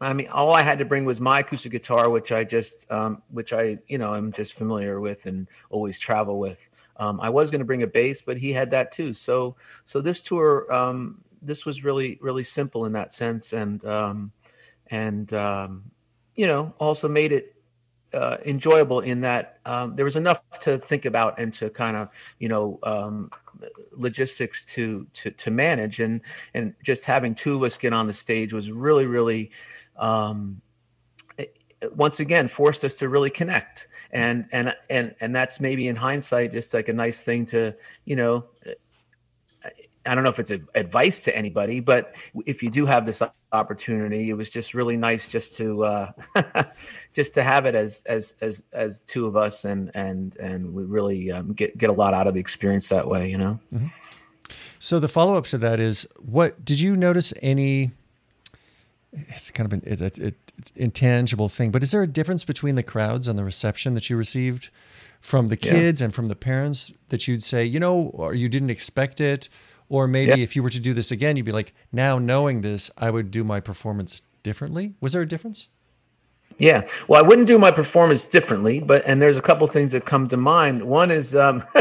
I 0.00 0.12
mean, 0.12 0.28
all 0.28 0.54
I 0.54 0.62
had 0.62 0.78
to 0.78 0.84
bring 0.84 1.04
was 1.04 1.20
my 1.20 1.40
acoustic 1.40 1.72
guitar, 1.72 2.08
which 2.08 2.30
I 2.30 2.44
just, 2.44 2.90
um, 2.90 3.22
which 3.30 3.52
I, 3.52 3.78
you 3.88 3.98
know, 3.98 4.14
I'm 4.14 4.30
just 4.30 4.54
familiar 4.54 5.00
with 5.00 5.26
and 5.26 5.48
always 5.70 5.98
travel 5.98 6.38
with. 6.38 6.70
Um, 6.96 7.20
I 7.20 7.30
was 7.30 7.50
going 7.50 7.60
to 7.60 7.64
bring 7.64 7.82
a 7.82 7.88
bass, 7.88 8.22
but 8.22 8.38
he 8.38 8.52
had 8.52 8.70
that 8.70 8.92
too. 8.92 9.12
So 9.12 9.56
so 9.84 10.00
this 10.00 10.22
tour, 10.22 10.72
um, 10.72 11.22
this 11.42 11.66
was 11.66 11.84
really 11.84 12.18
really 12.20 12.44
simple 12.44 12.84
in 12.84 12.92
that 12.92 13.12
sense, 13.12 13.52
and 13.52 13.84
um, 13.84 14.32
and 14.86 15.32
um, 15.34 15.90
you 16.36 16.46
know 16.46 16.74
also 16.78 17.08
made 17.08 17.32
it 17.32 17.54
uh, 18.14 18.38
enjoyable 18.46 19.00
in 19.00 19.20
that 19.22 19.58
um, 19.66 19.94
there 19.94 20.04
was 20.04 20.16
enough 20.16 20.42
to 20.60 20.78
think 20.78 21.04
about 21.04 21.38
and 21.38 21.52
to 21.54 21.70
kind 21.70 21.96
of 21.96 22.08
you 22.38 22.48
know 22.48 22.78
um, 22.82 23.30
logistics 23.92 24.64
to 24.74 25.06
to 25.12 25.30
to 25.32 25.50
manage 25.50 26.00
and 26.00 26.20
and 26.54 26.74
just 26.82 27.04
having 27.04 27.34
two 27.34 27.56
of 27.56 27.62
us 27.62 27.76
get 27.76 27.92
on 27.92 28.06
the 28.06 28.12
stage 28.12 28.52
was 28.52 28.70
really 28.70 29.06
really 29.06 29.50
um, 29.98 30.60
once 31.94 32.20
again 32.20 32.48
forced 32.48 32.84
us 32.84 32.94
to 32.96 33.08
really 33.08 33.30
connect 33.30 33.86
and 34.10 34.46
and 34.52 34.74
and 34.90 35.14
and 35.20 35.34
that's 35.34 35.60
maybe 35.60 35.86
in 35.86 35.96
hindsight 35.96 36.50
just 36.50 36.74
like 36.74 36.88
a 36.88 36.92
nice 36.92 37.22
thing 37.22 37.46
to 37.46 37.74
you 38.04 38.16
know 38.16 38.44
I 40.08 40.14
don't 40.14 40.24
know 40.24 40.30
if 40.30 40.38
it's 40.38 40.50
advice 40.50 41.20
to 41.24 41.36
anybody, 41.36 41.80
but 41.80 42.14
if 42.46 42.62
you 42.62 42.70
do 42.70 42.86
have 42.86 43.04
this 43.04 43.22
opportunity, 43.52 44.30
it 44.30 44.34
was 44.34 44.50
just 44.50 44.74
really 44.74 44.96
nice 44.96 45.30
just 45.30 45.56
to 45.56 45.84
uh, 45.84 46.12
just 47.12 47.34
to 47.34 47.42
have 47.42 47.66
it 47.66 47.74
as 47.74 48.04
as 48.06 48.36
as 48.40 48.64
as 48.72 49.02
two 49.02 49.26
of 49.26 49.36
us, 49.36 49.64
and 49.64 49.90
and 49.94 50.36
and 50.36 50.72
we 50.72 50.84
really 50.84 51.30
um, 51.30 51.52
get 51.52 51.76
get 51.76 51.90
a 51.90 51.92
lot 51.92 52.14
out 52.14 52.26
of 52.26 52.34
the 52.34 52.40
experience 52.40 52.88
that 52.88 53.06
way, 53.06 53.30
you 53.30 53.38
know. 53.38 53.60
Mm-hmm. 53.72 53.86
So 54.78 54.98
the 54.98 55.08
follow 55.08 55.36
up 55.36 55.44
to 55.46 55.58
that 55.58 55.80
is, 55.80 56.06
what 56.18 56.64
did 56.64 56.80
you 56.80 56.96
notice 56.96 57.34
any 57.42 57.90
it's 59.12 59.50
kind 59.50 59.66
of 59.66 59.72
an 59.72 59.82
it's, 59.86 60.00
it's, 60.02 60.18
it's 60.18 60.72
intangible 60.76 61.48
thing. 61.48 61.70
But 61.70 61.82
is 61.82 61.90
there 61.92 62.02
a 62.02 62.06
difference 62.06 62.44
between 62.44 62.74
the 62.74 62.82
crowds 62.82 63.28
and 63.28 63.38
the 63.38 63.44
reception 63.44 63.94
that 63.94 64.08
you 64.10 64.16
received 64.16 64.70
from 65.20 65.48
the 65.48 65.58
Yeah. 65.60 65.72
kids 65.72 66.00
and 66.02 66.14
from 66.14 66.28
the 66.28 66.36
parents 66.36 66.92
that 67.08 67.26
you'd 67.26 67.42
say, 67.42 67.64
you 67.64 67.80
know, 67.80 68.10
or 68.14 68.34
you 68.34 68.48
didn't 68.48 68.70
expect 68.70 69.20
it, 69.20 69.48
or 69.88 70.06
maybe 70.06 70.30
Yeah. 70.30 70.36
if 70.44 70.54
you 70.54 70.62
were 70.62 70.70
to 70.70 70.80
do 70.80 70.94
this 70.94 71.10
again, 71.10 71.36
you'd 71.36 71.46
be 71.46 71.52
like, 71.52 71.72
now 71.92 72.18
knowing 72.18 72.60
this, 72.60 72.90
I 72.98 73.10
would 73.10 73.30
do 73.30 73.42
my 73.44 73.60
performance 73.60 74.22
differently. 74.42 74.94
Was 75.00 75.12
there 75.14 75.22
a 75.22 75.26
difference? 75.28 75.68
Yeah. 76.58 76.86
Well, 77.08 77.22
I 77.24 77.26
wouldn't 77.26 77.46
do 77.46 77.58
my 77.58 77.70
performance 77.70 78.26
differently, 78.26 78.80
but 78.80 79.02
and 79.06 79.20
there's 79.22 79.36
a 79.36 79.42
couple 79.42 79.66
things 79.68 79.92
that 79.92 80.04
come 80.04 80.28
to 80.28 80.36
mind. 80.36 80.82
One 80.84 81.10
is, 81.10 81.34
um, 81.34 81.62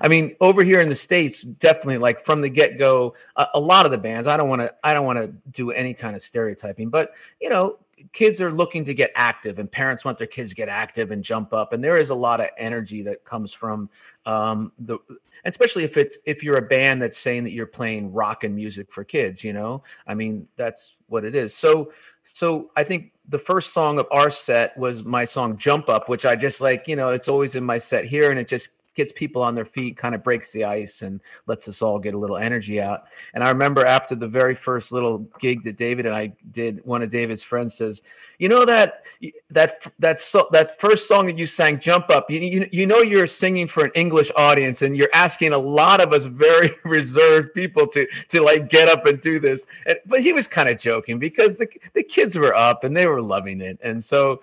I 0.00 0.08
mean, 0.08 0.36
over 0.40 0.62
here 0.62 0.80
in 0.80 0.88
the 0.88 0.94
states, 0.94 1.42
definitely 1.42 1.98
like 1.98 2.20
from 2.20 2.40
the 2.40 2.50
get 2.50 2.78
go, 2.78 3.14
a, 3.36 3.46
a 3.54 3.60
lot 3.60 3.86
of 3.86 3.92
the 3.92 3.98
bands. 3.98 4.28
I 4.28 4.36
don't 4.36 4.48
want 4.48 4.62
to. 4.62 4.74
I 4.84 4.94
don't 4.94 5.06
want 5.06 5.18
to 5.18 5.28
do 5.50 5.70
any 5.70 5.94
kind 5.94 6.16
of 6.16 6.22
stereotyping, 6.22 6.90
but 6.90 7.14
you 7.40 7.48
know, 7.48 7.78
kids 8.12 8.40
are 8.40 8.52
looking 8.52 8.84
to 8.84 8.94
get 8.94 9.10
active, 9.14 9.58
and 9.58 9.70
parents 9.70 10.04
want 10.04 10.18
their 10.18 10.26
kids 10.26 10.50
to 10.50 10.56
get 10.56 10.68
active 10.68 11.10
and 11.10 11.22
jump 11.22 11.52
up, 11.52 11.72
and 11.72 11.82
there 11.82 11.96
is 11.96 12.10
a 12.10 12.14
lot 12.14 12.40
of 12.40 12.48
energy 12.58 13.02
that 13.02 13.24
comes 13.24 13.52
from 13.52 13.88
um, 14.26 14.72
the. 14.78 14.98
Especially 15.42 15.84
if 15.84 15.96
it's 15.96 16.18
if 16.26 16.42
you're 16.42 16.58
a 16.58 16.62
band 16.62 17.00
that's 17.00 17.16
saying 17.16 17.44
that 17.44 17.52
you're 17.52 17.64
playing 17.64 18.12
rock 18.12 18.44
and 18.44 18.54
music 18.54 18.92
for 18.92 19.04
kids, 19.04 19.42
you 19.42 19.54
know, 19.54 19.82
I 20.06 20.12
mean 20.12 20.48
that's 20.56 20.96
what 21.08 21.24
it 21.24 21.34
is. 21.34 21.54
So 21.54 21.92
so 22.22 22.70
I 22.76 22.84
think 22.84 23.12
the 23.30 23.38
first 23.38 23.72
song 23.72 23.98
of 23.98 24.08
our 24.10 24.28
set 24.28 24.76
was 24.76 25.04
my 25.04 25.24
song 25.24 25.56
Jump 25.56 25.88
Up, 25.88 26.08
which 26.08 26.26
I 26.26 26.36
just 26.36 26.60
like, 26.60 26.88
you 26.88 26.96
know, 26.96 27.10
it's 27.10 27.28
always 27.28 27.54
in 27.54 27.64
my 27.64 27.78
set 27.78 28.04
here 28.04 28.30
and 28.30 28.40
it 28.40 28.48
just 28.48 28.72
gets 28.94 29.12
people 29.12 29.42
on 29.42 29.54
their 29.54 29.64
feet, 29.64 29.96
kind 29.96 30.14
of 30.14 30.24
breaks 30.24 30.52
the 30.52 30.64
ice 30.64 31.02
and 31.02 31.20
lets 31.46 31.68
us 31.68 31.80
all 31.80 31.98
get 31.98 32.14
a 32.14 32.18
little 32.18 32.36
energy 32.36 32.80
out. 32.80 33.04
And 33.34 33.44
I 33.44 33.50
remember 33.50 33.84
after 33.86 34.14
the 34.14 34.26
very 34.26 34.54
first 34.54 34.92
little 34.92 35.18
gig 35.38 35.62
that 35.64 35.76
David 35.76 36.06
and 36.06 36.14
I 36.14 36.32
did, 36.50 36.84
one 36.84 37.02
of 37.02 37.10
David's 37.10 37.42
friends 37.42 37.74
says, 37.74 38.02
"You 38.38 38.48
know 38.48 38.64
that 38.64 39.04
that 39.50 39.72
that 39.98 40.20
so, 40.20 40.48
that 40.50 40.78
first 40.80 41.06
song 41.06 41.26
that 41.26 41.38
you 41.38 41.46
sang 41.46 41.78
Jump 41.78 42.10
Up, 42.10 42.30
you, 42.30 42.40
you 42.40 42.68
you 42.72 42.86
know 42.86 42.98
you're 42.98 43.26
singing 43.26 43.66
for 43.66 43.84
an 43.84 43.92
English 43.94 44.30
audience 44.36 44.82
and 44.82 44.96
you're 44.96 45.08
asking 45.14 45.52
a 45.52 45.58
lot 45.58 46.00
of 46.00 46.12
us 46.12 46.24
very 46.24 46.70
reserved 46.84 47.54
people 47.54 47.86
to 47.88 48.06
to 48.28 48.42
like 48.42 48.68
get 48.68 48.88
up 48.88 49.06
and 49.06 49.20
do 49.20 49.38
this." 49.38 49.66
And, 49.86 49.98
but 50.06 50.20
he 50.20 50.32
was 50.32 50.46
kind 50.46 50.68
of 50.68 50.78
joking 50.78 51.18
because 51.18 51.56
the 51.56 51.68
the 51.94 52.02
kids 52.02 52.36
were 52.36 52.54
up 52.54 52.82
and 52.84 52.96
they 52.96 53.06
were 53.06 53.22
loving 53.22 53.60
it. 53.60 53.78
And 53.82 54.02
so 54.02 54.42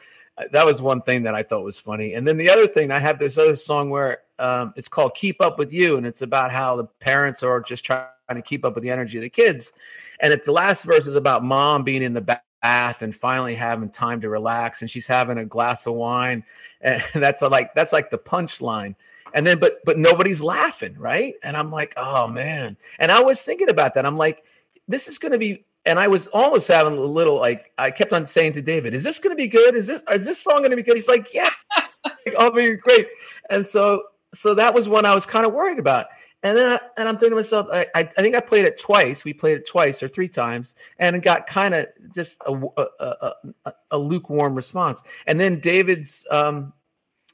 that 0.51 0.65
was 0.65 0.81
one 0.81 1.01
thing 1.01 1.23
that 1.23 1.35
I 1.35 1.43
thought 1.43 1.63
was 1.63 1.79
funny. 1.79 2.13
And 2.13 2.27
then 2.27 2.37
the 2.37 2.49
other 2.49 2.67
thing, 2.67 2.91
I 2.91 2.99
have 2.99 3.19
this 3.19 3.37
other 3.37 3.55
song 3.55 3.89
where 3.89 4.19
um, 4.39 4.73
it's 4.75 4.87
called 4.87 5.15
"Keep 5.15 5.41
Up 5.41 5.57
with 5.57 5.73
You," 5.73 5.97
and 5.97 6.05
it's 6.05 6.21
about 6.21 6.51
how 6.51 6.75
the 6.75 6.85
parents 6.85 7.41
are 7.43 7.59
just 7.59 7.83
trying 7.83 8.05
to 8.29 8.41
keep 8.41 8.63
up 8.63 8.75
with 8.75 8.83
the 8.83 8.91
energy 8.91 9.17
of 9.17 9.23
the 9.23 9.29
kids. 9.29 9.73
And 10.19 10.33
at 10.33 10.45
the 10.45 10.51
last 10.51 10.83
verse 10.83 11.07
is 11.07 11.15
about 11.15 11.43
mom 11.43 11.83
being 11.83 12.03
in 12.03 12.13
the 12.13 12.21
ba- 12.21 12.41
bath 12.61 13.01
and 13.01 13.15
finally 13.15 13.55
having 13.55 13.89
time 13.89 14.21
to 14.21 14.29
relax, 14.29 14.81
and 14.81 14.91
she's 14.91 15.07
having 15.07 15.37
a 15.37 15.45
glass 15.45 15.87
of 15.87 15.95
wine, 15.95 16.43
and 16.81 17.01
that's 17.13 17.41
like 17.41 17.73
that's 17.73 17.93
like 17.93 18.09
the 18.09 18.19
punchline. 18.19 18.95
And 19.33 19.45
then, 19.45 19.59
but 19.59 19.83
but 19.85 19.97
nobody's 19.97 20.41
laughing, 20.41 20.95
right? 20.97 21.33
And 21.43 21.57
I'm 21.57 21.71
like, 21.71 21.93
oh 21.97 22.27
man. 22.27 22.77
And 22.99 23.11
I 23.11 23.21
was 23.21 23.41
thinking 23.41 23.69
about 23.69 23.95
that. 23.95 24.05
I'm 24.05 24.17
like, 24.17 24.43
this 24.87 25.07
is 25.07 25.17
going 25.17 25.33
to 25.33 25.37
be 25.37 25.65
and 25.87 25.97
I 25.99 26.07
was 26.07 26.27
almost 26.27 26.67
having 26.67 26.97
a 26.97 27.01
little 27.01 27.37
like 27.39 27.71
I 27.77 27.91
kept 27.91 28.13
on 28.13 28.25
saying 28.25 28.53
to 28.53 28.61
David, 28.61 28.93
"Is 28.93 29.03
this 29.03 29.19
going 29.19 29.35
to 29.35 29.37
be 29.41 29.47
good? 29.47 29.73
Is 29.75 29.87
this 29.87 30.03
is 30.11 30.25
this 30.25 30.43
song 30.43 30.59
going 30.59 30.71
to 30.71 30.77
be 30.77 30.83
good?" 30.83 30.95
He's 30.95 31.07
like, 31.09 31.33
"Yeah, 31.33 31.49
I'll 32.37 32.51
be 32.51 32.75
great." 32.75 33.07
And 33.49 33.65
so 33.65 34.03
so 34.33 34.53
that 34.55 34.73
was 34.73 34.87
one 34.89 35.05
I 35.05 35.15
was 35.15 35.25
kind 35.25 35.45
of 35.45 35.53
worried 35.53 35.79
about. 35.79 36.07
And 36.43 36.55
then 36.55 36.73
I, 36.73 36.79
and 36.97 37.09
I'm 37.09 37.15
thinking 37.15 37.31
to 37.31 37.35
myself, 37.37 37.67
I, 37.73 37.87
I 37.95 38.03
think 38.03 38.35
I 38.35 38.39
played 38.41 38.65
it 38.65 38.79
twice. 38.79 39.25
We 39.25 39.33
played 39.33 39.57
it 39.57 39.67
twice 39.67 40.03
or 40.03 40.07
three 40.07 40.27
times, 40.29 40.75
and 40.99 41.15
it 41.15 41.23
got 41.23 41.47
kind 41.47 41.73
of 41.73 41.87
just 42.13 42.41
a, 42.45 42.53
a, 42.53 42.87
a, 42.99 43.33
a- 43.65 43.73
a 43.91 43.97
lukewarm 43.97 44.53
response. 44.53 45.01
And 45.25 45.39
then 45.39 45.59
David's 45.59 46.27
um, 46.29 46.73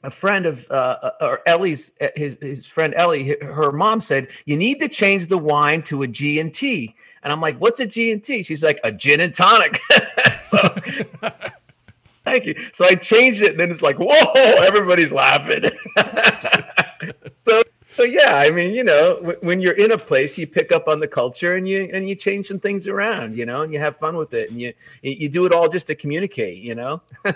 a 0.04 0.10
friend 0.10 0.46
of 0.46 0.70
uh, 0.70 1.10
or 1.20 1.40
Ellie's 1.46 1.92
his 2.14 2.38
his 2.40 2.66
friend 2.66 2.94
Ellie, 2.94 3.36
her 3.40 3.72
mom 3.72 4.00
said 4.00 4.28
you 4.44 4.56
need 4.56 4.78
to 4.80 4.88
change 4.88 5.26
the 5.28 5.38
wine 5.38 5.82
to 5.84 6.02
a 6.02 6.06
G 6.06 6.38
and 6.38 6.54
T, 6.54 6.94
and 7.22 7.32
I'm 7.32 7.40
like, 7.40 7.56
what's 7.58 7.80
a 7.80 7.86
G 7.86 8.12
and 8.12 8.22
T? 8.22 8.42
She's 8.42 8.62
like 8.62 8.78
a 8.84 8.92
gin 8.92 9.20
and 9.20 9.34
tonic. 9.34 9.80
so 10.40 10.58
thank 12.24 12.44
you. 12.44 12.54
So 12.72 12.84
I 12.84 12.94
changed 12.94 13.42
it, 13.42 13.52
and 13.52 13.60
then 13.60 13.70
it's 13.70 13.82
like, 13.82 13.96
whoa, 13.98 14.32
everybody's 14.62 15.12
laughing. 15.12 15.70
so. 17.46 17.62
So 17.96 18.02
yeah, 18.02 18.36
I 18.36 18.50
mean, 18.50 18.72
you 18.74 18.82
know, 18.84 19.16
w- 19.16 19.38
when 19.40 19.60
you're 19.60 19.72
in 19.76 19.92
a 19.92 19.98
place, 19.98 20.36
you 20.36 20.46
pick 20.46 20.72
up 20.72 20.88
on 20.88 21.00
the 21.00 21.06
culture 21.08 21.54
and 21.54 21.68
you 21.68 21.88
and 21.92 22.08
you 22.08 22.14
change 22.16 22.46
some 22.46 22.58
things 22.58 22.86
around, 22.88 23.36
you 23.36 23.46
know, 23.46 23.62
and 23.62 23.72
you 23.72 23.78
have 23.78 23.96
fun 23.96 24.16
with 24.16 24.34
it, 24.34 24.50
and 24.50 24.60
you 24.60 24.72
you 25.02 25.28
do 25.28 25.46
it 25.46 25.52
all 25.52 25.68
just 25.68 25.86
to 25.88 25.94
communicate, 25.94 26.58
you 26.58 26.74
know. 26.74 27.02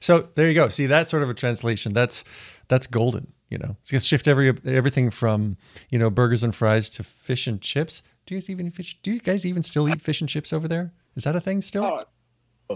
So 0.00 0.28
there 0.34 0.46
you 0.48 0.54
go. 0.54 0.68
See 0.68 0.86
that 0.86 1.08
sort 1.08 1.22
of 1.22 1.30
a 1.30 1.34
translation. 1.34 1.92
That's 1.94 2.22
that's 2.68 2.86
golden. 2.86 3.32
You 3.48 3.58
know, 3.58 3.76
it's 3.80 3.90
gonna 3.90 4.00
shift 4.00 4.28
every 4.28 4.52
everything 4.66 5.10
from 5.10 5.56
you 5.88 5.98
know 5.98 6.10
burgers 6.10 6.42
and 6.44 6.54
fries 6.54 6.90
to 6.90 7.02
fish 7.02 7.46
and 7.46 7.60
chips. 7.60 8.02
Do 8.26 8.34
you 8.34 8.40
guys 8.40 8.50
even 8.50 8.70
fish? 8.70 8.98
Do 9.02 9.10
you 9.12 9.20
guys 9.20 9.46
even 9.46 9.62
still 9.62 9.88
eat 9.88 10.02
fish 10.02 10.20
and 10.20 10.28
chips 10.28 10.52
over 10.52 10.68
there? 10.68 10.92
Is 11.14 11.24
that 11.24 11.34
a 11.34 11.40
thing 11.40 11.62
still? 11.62 11.84
Oh, 11.84 12.04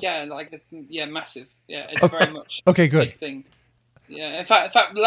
yeah, 0.00 0.24
like 0.28 0.64
yeah, 0.70 1.04
massive. 1.06 1.48
Yeah, 1.68 1.88
it's 1.90 2.04
oh, 2.04 2.08
very 2.08 2.32
much 2.32 2.62
Okay, 2.66 2.84
a 2.84 2.88
good. 2.88 3.08
big 3.08 3.18
thing. 3.18 3.44
Yeah, 4.10 4.40
in 4.40 4.44
fact, 4.44 4.66
in 4.66 4.72
fact, 4.72 4.98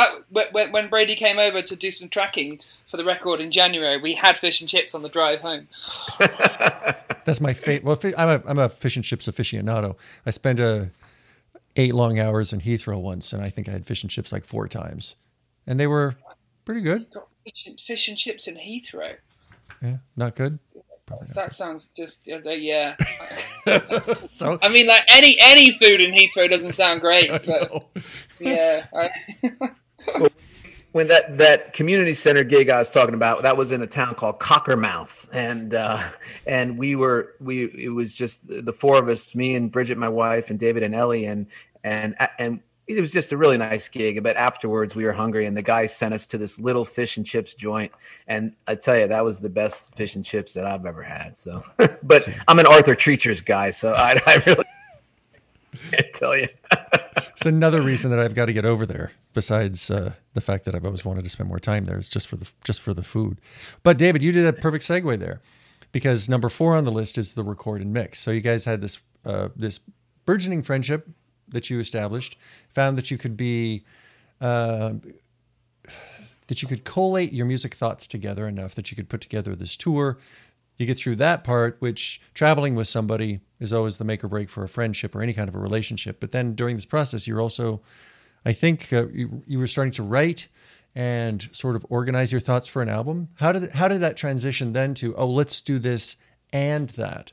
when, 0.51 0.71
when 0.71 0.87
Brady 0.87 1.15
came 1.15 1.37
over 1.37 1.61
to 1.61 1.75
do 1.75 1.91
some 1.91 2.07
tracking 2.07 2.61
for 2.87 2.95
the 2.95 3.03
record 3.03 3.41
in 3.41 3.51
January, 3.51 3.97
we 3.97 4.13
had 4.13 4.39
fish 4.39 4.61
and 4.61 4.69
chips 4.69 4.95
on 4.95 5.03
the 5.03 5.09
drive 5.09 5.41
home. 5.41 5.67
That's 7.25 7.41
my 7.41 7.53
fate. 7.53 7.83
Well, 7.83 7.99
I'm 8.17 8.29
a 8.29 8.41
I'm 8.45 8.59
a 8.59 8.69
fish 8.69 8.95
and 8.95 9.03
chips 9.03 9.27
aficionado. 9.27 9.97
I 10.25 10.31
spent 10.31 10.59
a 10.61 10.89
eight 11.75 11.93
long 11.93 12.17
hours 12.17 12.53
in 12.53 12.61
Heathrow 12.61 13.01
once, 13.01 13.33
and 13.33 13.43
I 13.43 13.49
think 13.49 13.67
I 13.67 13.71
had 13.71 13.85
fish 13.85 14.03
and 14.03 14.09
chips 14.09 14.31
like 14.31 14.45
four 14.45 14.67
times, 14.69 15.15
and 15.67 15.79
they 15.79 15.87
were 15.87 16.15
pretty 16.63 16.81
good. 16.81 17.07
Fish 17.85 18.07
and 18.07 18.17
chips 18.17 18.47
in 18.47 18.55
Heathrow. 18.55 19.17
Yeah, 19.81 19.97
not 20.15 20.35
good. 20.35 20.59
Probably 21.05 21.27
not. 21.27 21.35
That 21.35 21.51
sounds 21.51 21.89
just 21.89 22.25
yeah, 22.25 22.39
yeah. 22.45 22.95
So 24.29 24.57
I 24.61 24.69
mean, 24.69 24.87
like 24.87 25.03
any 25.09 25.37
any 25.41 25.71
food 25.71 26.01
in 26.01 26.13
Heathrow 26.13 26.49
doesn't 26.49 26.73
sound 26.73 27.01
great, 27.01 27.29
but 27.45 27.85
yeah. 28.39 28.85
I, 28.93 29.09
when 30.93 31.07
that 31.07 31.37
that 31.39 31.73
community 31.73 32.13
center 32.13 32.43
gig 32.43 32.69
I 32.69 32.77
was 32.77 32.89
talking 32.89 33.15
about, 33.15 33.41
that 33.41 33.57
was 33.57 33.71
in 33.71 33.81
a 33.81 33.87
town 33.87 34.15
called 34.15 34.39
Cockermouth, 34.39 35.27
and 35.33 35.73
uh, 35.73 36.01
and 36.47 36.77
we 36.77 36.95
were 36.95 37.33
we 37.39 37.65
it 37.65 37.93
was 37.93 38.15
just 38.15 38.47
the 38.47 38.73
four 38.73 38.97
of 38.97 39.09
us, 39.09 39.35
me 39.35 39.55
and 39.55 39.71
Bridget, 39.71 39.97
my 39.97 40.09
wife, 40.09 40.49
and 40.49 40.59
David 40.59 40.83
and 40.83 40.95
Ellie, 40.95 41.25
and 41.25 41.47
and 41.83 42.15
and 42.39 42.61
it 42.87 42.99
was 42.99 43.13
just 43.13 43.31
a 43.31 43.37
really 43.37 43.57
nice 43.57 43.87
gig. 43.89 44.21
But 44.23 44.35
afterwards, 44.35 44.95
we 44.95 45.05
were 45.05 45.13
hungry, 45.13 45.45
and 45.45 45.55
the 45.55 45.61
guy 45.61 45.85
sent 45.85 46.13
us 46.13 46.27
to 46.27 46.37
this 46.37 46.59
little 46.59 46.85
fish 46.85 47.17
and 47.17 47.25
chips 47.25 47.53
joint, 47.53 47.91
and 48.27 48.55
I 48.67 48.75
tell 48.75 48.97
you, 48.97 49.07
that 49.07 49.23
was 49.23 49.39
the 49.39 49.49
best 49.49 49.95
fish 49.95 50.15
and 50.15 50.25
chips 50.25 50.53
that 50.53 50.65
I've 50.65 50.85
ever 50.85 51.03
had. 51.03 51.37
So, 51.37 51.63
but 52.03 52.27
I'm 52.47 52.59
an 52.59 52.65
Arthur 52.65 52.95
Treacher's 52.95 53.41
guy, 53.41 53.71
so 53.71 53.93
I, 53.93 54.19
I 54.25 54.43
really 54.45 54.65
can't 55.91 56.13
tell 56.13 56.37
you. 56.37 56.47
it's 57.17 57.45
another 57.45 57.81
reason 57.81 58.11
that 58.11 58.19
I've 58.19 58.35
got 58.35 58.45
to 58.45 58.53
get 58.53 58.65
over 58.65 58.85
there. 58.85 59.11
Besides 59.33 59.89
uh, 59.89 60.13
the 60.35 60.41
fact 60.41 60.65
that 60.65 60.75
I've 60.75 60.85
always 60.85 61.03
wanted 61.03 61.23
to 61.23 61.29
spend 61.29 61.49
more 61.49 61.59
time 61.59 61.85
there, 61.85 61.97
is 61.97 62.07
just 62.07 62.27
for 62.27 62.35
the 62.35 62.51
just 62.63 62.81
for 62.81 62.93
the 62.93 63.03
food. 63.03 63.39
But 63.81 63.97
David, 63.97 64.21
you 64.21 64.31
did 64.31 64.45
a 64.45 64.53
perfect 64.53 64.83
segue 64.83 65.17
there, 65.17 65.41
because 65.91 66.29
number 66.29 66.49
four 66.49 66.75
on 66.75 66.83
the 66.83 66.91
list 66.91 67.17
is 67.17 67.33
the 67.33 67.43
record 67.43 67.81
and 67.81 67.93
mix. 67.93 68.19
So 68.19 68.29
you 68.29 68.41
guys 68.41 68.65
had 68.65 68.81
this 68.81 68.99
uh, 69.25 69.49
this 69.55 69.79
burgeoning 70.25 70.61
friendship 70.61 71.07
that 71.49 71.69
you 71.69 71.79
established, 71.79 72.37
found 72.69 72.97
that 72.97 73.11
you 73.11 73.17
could 73.17 73.37
be 73.37 73.83
uh, 74.41 74.93
that 76.47 76.61
you 76.61 76.67
could 76.67 76.83
collate 76.83 77.33
your 77.33 77.45
music 77.45 77.73
thoughts 77.73 78.07
together 78.07 78.47
enough 78.47 78.75
that 78.75 78.91
you 78.91 78.95
could 78.95 79.09
put 79.09 79.21
together 79.21 79.55
this 79.55 79.75
tour. 79.75 80.19
You 80.77 80.85
get 80.85 80.97
through 80.97 81.17
that 81.17 81.43
part, 81.43 81.77
which 81.79 82.19
traveling 82.33 82.75
with 82.75 82.87
somebody 82.87 83.41
is 83.59 83.71
always 83.71 83.97
the 83.97 84.03
make 84.03 84.23
or 84.23 84.27
break 84.27 84.49
for 84.49 84.63
a 84.63 84.67
friendship 84.67 85.15
or 85.15 85.21
any 85.21 85.33
kind 85.33 85.47
of 85.47 85.55
a 85.55 85.59
relationship. 85.59 86.19
But 86.19 86.31
then 86.31 86.55
during 86.55 86.75
this 86.75 86.85
process, 86.85 87.27
you're 87.27 87.39
also, 87.39 87.81
I 88.43 88.53
think, 88.53 88.91
uh, 88.91 89.07
you, 89.09 89.43
you 89.45 89.59
were 89.59 89.67
starting 89.67 89.93
to 89.93 90.03
write 90.03 90.47
and 90.95 91.47
sort 91.51 91.75
of 91.75 91.85
organize 91.89 92.31
your 92.31 92.41
thoughts 92.41 92.67
for 92.67 92.81
an 92.81 92.89
album. 92.89 93.29
How 93.35 93.51
did 93.51 93.71
how 93.71 93.87
did 93.87 94.01
that 94.01 94.17
transition 94.17 94.73
then 94.73 94.93
to 94.95 95.15
oh 95.15 95.27
let's 95.27 95.61
do 95.61 95.79
this 95.79 96.17
and 96.51 96.89
that? 96.91 97.31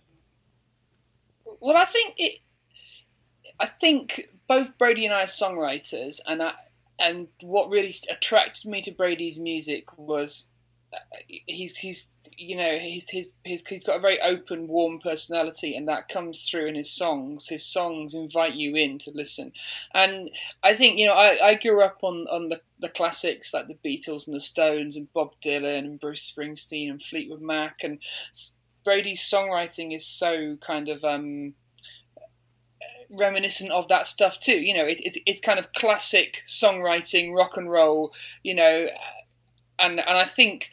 well, 1.60 1.76
I 1.76 1.84
think 1.84 2.14
it. 2.16 2.40
I 3.58 3.66
think 3.66 4.28
both 4.48 4.76
Brady 4.78 5.04
and 5.06 5.14
I 5.14 5.22
are 5.22 5.26
songwriters, 5.26 6.20
and 6.26 6.42
I, 6.42 6.54
and 6.98 7.28
what 7.42 7.70
really 7.70 7.96
attracted 8.10 8.70
me 8.70 8.82
to 8.82 8.90
Brady's 8.90 9.38
music 9.38 9.96
was 9.98 10.50
uh, 10.92 10.98
he's 11.46 11.78
he's 11.78 12.14
you 12.36 12.56
know 12.56 12.78
he's 12.78 13.10
his 13.10 13.34
his 13.44 13.64
he's 13.66 13.84
got 13.84 13.96
a 13.96 14.00
very 14.00 14.20
open, 14.20 14.66
warm 14.66 14.98
personality, 14.98 15.76
and 15.76 15.88
that 15.88 16.08
comes 16.08 16.48
through 16.48 16.66
in 16.66 16.74
his 16.74 16.90
songs. 16.90 17.48
His 17.48 17.64
songs 17.64 18.14
invite 18.14 18.54
you 18.54 18.74
in 18.76 18.98
to 18.98 19.12
listen, 19.14 19.52
and 19.94 20.30
I 20.62 20.74
think 20.74 20.98
you 20.98 21.06
know 21.06 21.14
I, 21.14 21.38
I 21.42 21.54
grew 21.54 21.82
up 21.82 22.00
on 22.02 22.26
on 22.30 22.48
the 22.48 22.60
the 22.78 22.88
classics 22.88 23.54
like 23.54 23.68
the 23.68 23.78
Beatles 23.88 24.26
and 24.26 24.34
the 24.34 24.40
Stones 24.40 24.96
and 24.96 25.12
Bob 25.12 25.34
Dylan 25.40 25.80
and 25.80 26.00
Bruce 26.00 26.32
Springsteen 26.32 26.90
and 26.90 27.00
Fleetwood 27.00 27.42
Mac 27.42 27.84
and 27.84 28.00
Brady's 28.84 29.22
songwriting 29.22 29.94
is 29.94 30.06
so 30.06 30.56
kind 30.56 30.88
of 30.88 31.04
um, 31.04 31.54
reminiscent 33.10 33.70
of 33.70 33.88
that 33.88 34.06
stuff 34.06 34.38
too. 34.38 34.60
You 34.60 34.74
know, 34.74 34.86
it, 34.86 35.00
it's 35.02 35.18
it's 35.26 35.40
kind 35.40 35.58
of 35.58 35.72
classic 35.72 36.42
songwriting, 36.46 37.34
rock 37.34 37.56
and 37.56 37.70
roll. 37.70 38.12
You 38.42 38.54
know, 38.54 38.88
and 39.78 40.00
and 40.00 40.18
I 40.18 40.24
think 40.24 40.70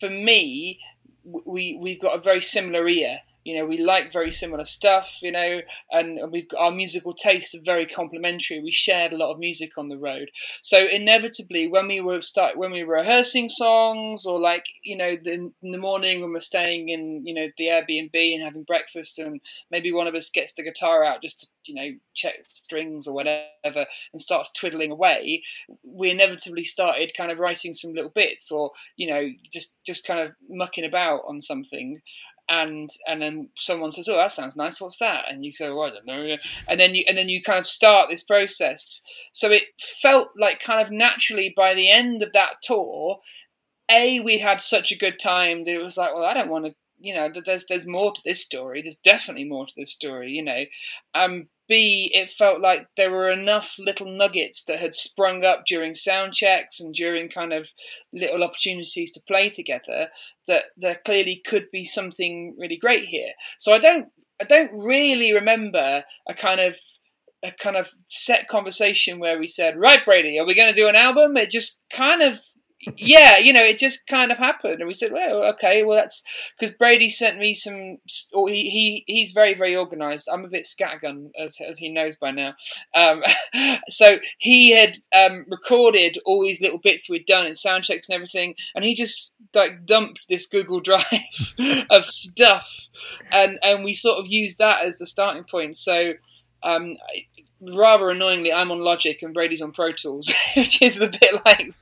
for 0.00 0.10
me, 0.10 0.80
we 1.24 1.76
we've 1.80 2.00
got 2.00 2.16
a 2.16 2.20
very 2.20 2.40
similar 2.40 2.88
ear 2.88 3.20
you 3.44 3.56
know 3.56 3.66
we 3.66 3.82
like 3.82 4.12
very 4.12 4.30
similar 4.30 4.64
stuff 4.64 5.18
you 5.22 5.32
know 5.32 5.60
and 5.92 6.18
we've 6.30 6.46
our 6.58 6.72
musical 6.72 7.14
tastes 7.14 7.54
are 7.54 7.62
very 7.64 7.86
complementary. 7.86 8.60
We 8.60 8.70
shared 8.70 9.12
a 9.12 9.16
lot 9.16 9.32
of 9.32 9.38
music 9.38 9.76
on 9.76 9.88
the 9.88 9.98
road. 9.98 10.30
So 10.62 10.86
inevitably 10.86 11.68
when 11.68 11.88
we 11.88 12.00
were 12.00 12.20
start 12.20 12.56
when 12.56 12.72
we 12.72 12.84
were 12.84 12.94
rehearsing 12.94 13.48
songs 13.48 14.26
or 14.26 14.40
like 14.40 14.64
you 14.84 14.96
know 14.96 15.16
the, 15.22 15.52
in 15.62 15.70
the 15.70 15.78
morning 15.78 16.20
when 16.20 16.32
we're 16.32 16.40
staying 16.40 16.88
in 16.88 17.26
you 17.26 17.34
know 17.34 17.48
the 17.56 17.66
airbnb 17.66 18.34
and 18.34 18.42
having 18.42 18.62
breakfast 18.62 19.18
and 19.18 19.40
maybe 19.70 19.92
one 19.92 20.06
of 20.06 20.14
us 20.14 20.30
gets 20.30 20.54
the 20.54 20.62
guitar 20.62 21.04
out 21.04 21.22
just 21.22 21.40
to 21.40 21.46
you 21.66 21.74
know 21.74 21.98
check 22.14 22.34
strings 22.42 23.06
or 23.06 23.14
whatever 23.14 23.86
and 24.12 24.22
starts 24.22 24.50
twiddling 24.52 24.90
away 24.90 25.42
we 25.86 26.10
inevitably 26.10 26.64
started 26.64 27.12
kind 27.16 27.30
of 27.30 27.38
writing 27.38 27.72
some 27.72 27.92
little 27.92 28.10
bits 28.10 28.50
or 28.50 28.70
you 28.96 29.08
know 29.08 29.28
just 29.52 29.76
just 29.84 30.06
kind 30.06 30.20
of 30.20 30.32
mucking 30.48 30.84
about 30.84 31.20
on 31.26 31.40
something 31.40 32.00
and 32.50 32.90
and 33.06 33.22
then 33.22 33.48
someone 33.56 33.92
says, 33.92 34.08
"Oh, 34.08 34.16
that 34.16 34.32
sounds 34.32 34.56
nice. 34.56 34.80
What's 34.80 34.98
that?" 34.98 35.30
And 35.30 35.44
you 35.44 35.52
go, 35.56 35.80
oh, 35.80 35.84
"I 35.84 35.90
don't 35.90 36.06
know." 36.06 36.36
And 36.66 36.80
then 36.80 36.94
you 36.94 37.04
and 37.08 37.16
then 37.16 37.28
you 37.28 37.40
kind 37.42 37.60
of 37.60 37.66
start 37.66 38.10
this 38.10 38.24
process. 38.24 39.00
So 39.32 39.50
it 39.50 39.64
felt 40.02 40.28
like 40.38 40.60
kind 40.60 40.84
of 40.84 40.92
naturally 40.92 41.54
by 41.56 41.74
the 41.74 41.88
end 41.88 42.22
of 42.22 42.32
that 42.32 42.56
tour, 42.62 43.20
a 43.90 44.20
we 44.20 44.40
had 44.40 44.60
such 44.60 44.90
a 44.90 44.98
good 44.98 45.18
time 45.20 45.64
that 45.64 45.74
it 45.74 45.82
was 45.82 45.96
like, 45.96 46.14
"Well, 46.14 46.24
I 46.24 46.34
don't 46.34 46.50
want 46.50 46.66
to." 46.66 46.74
You 47.02 47.14
know, 47.14 47.32
there's 47.46 47.64
there's 47.68 47.86
more 47.86 48.12
to 48.12 48.20
this 48.24 48.42
story. 48.42 48.82
There's 48.82 48.98
definitely 48.98 49.48
more 49.48 49.64
to 49.66 49.72
this 49.76 49.92
story. 49.92 50.32
You 50.32 50.44
know, 50.44 50.64
um, 51.14 51.48
B, 51.70 52.10
it 52.12 52.28
felt 52.28 52.60
like 52.60 52.88
there 52.96 53.12
were 53.12 53.30
enough 53.30 53.76
little 53.78 54.10
nuggets 54.10 54.64
that 54.64 54.80
had 54.80 54.92
sprung 54.92 55.44
up 55.44 55.64
during 55.64 55.94
sound 55.94 56.34
checks 56.34 56.80
and 56.80 56.92
during 56.92 57.30
kind 57.30 57.52
of 57.52 57.70
little 58.12 58.42
opportunities 58.42 59.12
to 59.12 59.22
play 59.26 59.48
together 59.48 60.08
that 60.48 60.64
there 60.76 61.00
clearly 61.04 61.40
could 61.46 61.66
be 61.70 61.84
something 61.84 62.56
really 62.58 62.76
great 62.76 63.04
here. 63.04 63.32
So 63.58 63.72
I 63.72 63.78
don't 63.78 64.08
I 64.42 64.44
don't 64.44 64.72
really 64.84 65.32
remember 65.32 66.02
a 66.28 66.34
kind 66.34 66.60
of 66.60 66.76
a 67.42 67.52
kind 67.52 67.76
of 67.76 67.90
set 68.06 68.48
conversation 68.48 69.18
where 69.18 69.38
we 69.38 69.46
said, 69.46 69.78
"Right, 69.78 70.04
Brady, 70.04 70.38
are 70.38 70.46
we 70.46 70.54
going 70.54 70.68
to 70.68 70.78
do 70.78 70.88
an 70.88 70.96
album?" 70.96 71.36
It 71.36 71.50
just 71.50 71.84
kind 71.92 72.20
of 72.20 72.38
yeah, 72.96 73.36
you 73.36 73.52
know, 73.52 73.62
it 73.62 73.78
just 73.78 74.06
kind 74.06 74.32
of 74.32 74.38
happened, 74.38 74.78
and 74.80 74.86
we 74.86 74.94
said, 74.94 75.12
"Well, 75.12 75.44
okay, 75.50 75.82
well, 75.84 75.98
that's 75.98 76.22
because 76.58 76.74
Brady 76.76 77.10
sent 77.10 77.38
me 77.38 77.52
some. 77.52 77.98
Or 78.32 78.48
he, 78.48 78.70
he 78.70 79.04
he's 79.06 79.32
very 79.32 79.52
very 79.52 79.76
organised. 79.76 80.28
I'm 80.32 80.44
a 80.44 80.48
bit 80.48 80.64
scattergun, 80.64 81.30
as 81.38 81.58
as 81.66 81.78
he 81.78 81.90
knows 81.90 82.16
by 82.16 82.30
now. 82.30 82.54
Um, 82.94 83.22
so 83.88 84.18
he 84.38 84.72
had 84.72 84.96
um, 85.14 85.44
recorded 85.48 86.16
all 86.24 86.42
these 86.42 86.62
little 86.62 86.78
bits 86.78 87.08
we'd 87.08 87.26
done 87.26 87.44
and 87.44 87.56
sound 87.56 87.84
checks 87.84 88.08
and 88.08 88.14
everything, 88.14 88.54
and 88.74 88.82
he 88.82 88.94
just 88.94 89.36
like 89.54 89.84
dumped 89.84 90.28
this 90.28 90.46
Google 90.46 90.80
Drive 90.90 91.04
of 91.90 92.06
stuff, 92.06 92.88
and 93.30 93.58
and 93.62 93.84
we 93.84 93.92
sort 93.92 94.18
of 94.18 94.26
used 94.26 94.58
that 94.58 94.84
as 94.84 94.98
the 94.98 95.06
starting 95.06 95.44
point. 95.44 95.76
So. 95.76 96.14
Um, 96.62 96.98
rather 97.62 98.10
annoyingly, 98.10 98.52
I'm 98.52 98.70
on 98.70 98.80
Logic 98.80 99.22
and 99.22 99.32
Brady's 99.32 99.62
on 99.62 99.72
Pro 99.72 99.92
Tools, 99.92 100.30
which 100.54 100.82
is 100.82 101.00
a 101.00 101.08
bit 101.08 101.40
like 101.46 101.74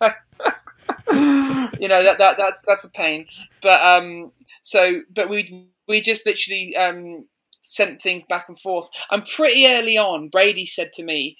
you 1.13 1.89
know 1.89 2.03
that, 2.03 2.17
that 2.19 2.37
that's 2.37 2.65
that's 2.67 2.85
a 2.85 2.91
pain. 2.91 3.27
But 3.63 3.81
um, 3.83 4.33
so 4.63 5.01
but 5.11 5.29
we 5.29 5.69
we 5.87 6.01
just 6.01 6.27
literally 6.27 6.77
um 6.77 7.25
sent 7.61 8.01
things 8.01 8.25
back 8.25 8.47
and 8.49 8.59
forth. 8.59 8.89
And 9.11 9.25
pretty 9.25 9.67
early 9.67 9.99
on, 9.99 10.29
Brady 10.29 10.67
said 10.67 10.93
to 10.95 11.05
me 11.05 11.37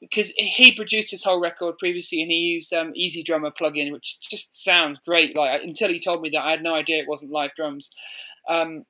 because 0.00 0.30
he 0.30 0.74
produced 0.74 1.10
his 1.10 1.24
whole 1.24 1.40
record 1.40 1.76
previously 1.78 2.22
and 2.22 2.30
he 2.30 2.38
used 2.38 2.72
um, 2.72 2.92
EZdrummer 2.92 3.52
plugin, 3.60 3.92
which 3.92 4.20
just 4.20 4.54
sounds 4.54 4.98
great. 5.00 5.36
Like 5.36 5.62
until 5.62 5.88
he 5.88 6.00
told 6.00 6.22
me 6.22 6.30
that, 6.30 6.44
I 6.44 6.52
had 6.52 6.62
no 6.62 6.74
idea 6.74 7.02
it 7.02 7.08
wasn't 7.08 7.32
live 7.32 7.54
drums. 7.54 7.90
Um, 8.48 8.84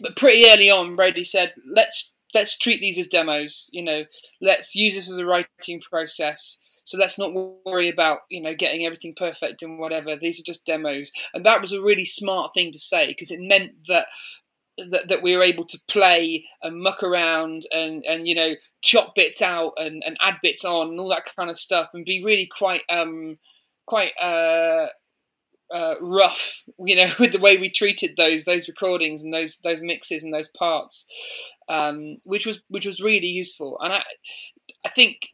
but 0.00 0.16
pretty 0.16 0.48
early 0.48 0.70
on, 0.70 0.96
Brady 0.96 1.24
said, 1.24 1.52
"Let's 1.66 2.14
let's 2.34 2.56
treat 2.56 2.80
these 2.80 2.98
as 2.98 3.06
demos. 3.06 3.68
You 3.72 3.84
know, 3.84 4.04
let's 4.40 4.74
use 4.74 4.94
this 4.94 5.10
as 5.10 5.18
a 5.18 5.26
writing 5.26 5.80
process." 5.80 6.62
So 6.90 6.98
let's 6.98 7.20
not 7.20 7.32
worry 7.64 7.88
about 7.88 8.20
you 8.28 8.42
know 8.42 8.52
getting 8.52 8.84
everything 8.84 9.14
perfect 9.16 9.62
and 9.62 9.78
whatever. 9.78 10.16
These 10.16 10.40
are 10.40 10.44
just 10.44 10.66
demos, 10.66 11.12
and 11.32 11.46
that 11.46 11.60
was 11.60 11.72
a 11.72 11.80
really 11.80 12.04
smart 12.04 12.52
thing 12.52 12.72
to 12.72 12.78
say 12.80 13.06
because 13.06 13.30
it 13.30 13.38
meant 13.40 13.86
that 13.86 14.06
that, 14.76 15.06
that 15.08 15.22
we 15.22 15.36
were 15.36 15.42
able 15.44 15.64
to 15.66 15.78
play 15.86 16.44
and 16.62 16.82
muck 16.82 17.04
around 17.04 17.62
and, 17.70 18.02
and 18.08 18.26
you 18.26 18.34
know 18.34 18.54
chop 18.82 19.14
bits 19.14 19.40
out 19.40 19.74
and, 19.76 20.02
and 20.04 20.16
add 20.20 20.38
bits 20.42 20.64
on 20.64 20.88
and 20.88 20.98
all 20.98 21.10
that 21.10 21.30
kind 21.36 21.48
of 21.48 21.56
stuff 21.56 21.90
and 21.94 22.04
be 22.04 22.24
really 22.24 22.46
quite 22.46 22.82
um 22.90 23.38
quite 23.86 24.12
uh, 24.20 24.86
uh, 25.72 25.94
rough 26.00 26.64
you 26.84 26.96
know 26.96 27.10
with 27.20 27.32
the 27.32 27.40
way 27.40 27.56
we 27.56 27.70
treated 27.70 28.16
those 28.16 28.44
those 28.46 28.66
recordings 28.66 29.22
and 29.22 29.32
those 29.32 29.58
those 29.58 29.82
mixes 29.82 30.24
and 30.24 30.34
those 30.34 30.48
parts 30.48 31.06
um, 31.68 32.16
which 32.24 32.46
was 32.46 32.62
which 32.68 32.86
was 32.86 33.00
really 33.00 33.28
useful 33.28 33.78
and 33.80 33.92
I 33.92 34.02
I 34.84 34.88
think 34.88 35.28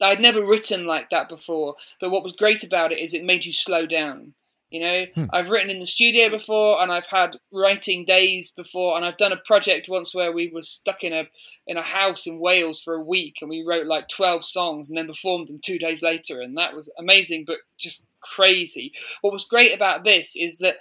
I'd 0.00 0.20
never 0.20 0.44
written 0.44 0.86
like 0.86 1.10
that 1.10 1.28
before, 1.28 1.76
but 2.00 2.10
what 2.10 2.22
was 2.22 2.32
great 2.32 2.62
about 2.62 2.92
it 2.92 3.00
is 3.00 3.14
it 3.14 3.24
made 3.24 3.44
you 3.44 3.52
slow 3.52 3.86
down. 3.86 4.34
You 4.70 4.82
know, 4.82 5.06
hmm. 5.14 5.24
I've 5.32 5.50
written 5.50 5.70
in 5.70 5.80
the 5.80 5.86
studio 5.86 6.28
before, 6.28 6.82
and 6.82 6.92
I've 6.92 7.06
had 7.06 7.36
writing 7.50 8.04
days 8.04 8.50
before, 8.50 8.96
and 8.96 9.04
I've 9.04 9.16
done 9.16 9.32
a 9.32 9.38
project 9.38 9.88
once 9.88 10.14
where 10.14 10.30
we 10.30 10.50
were 10.52 10.60
stuck 10.60 11.02
in 11.02 11.14
a 11.14 11.26
in 11.66 11.78
a 11.78 11.82
house 11.82 12.26
in 12.26 12.38
Wales 12.38 12.78
for 12.78 12.94
a 12.94 13.02
week, 13.02 13.38
and 13.40 13.48
we 13.48 13.64
wrote 13.66 13.86
like 13.86 14.08
twelve 14.08 14.44
songs, 14.44 14.88
and 14.88 14.98
then 14.98 15.06
performed 15.06 15.48
them 15.48 15.58
two 15.64 15.78
days 15.78 16.02
later, 16.02 16.42
and 16.42 16.56
that 16.58 16.76
was 16.76 16.92
amazing, 16.98 17.44
but 17.46 17.56
just 17.78 18.06
crazy. 18.20 18.92
What 19.22 19.32
was 19.32 19.44
great 19.44 19.74
about 19.74 20.04
this 20.04 20.36
is 20.36 20.58
that 20.58 20.76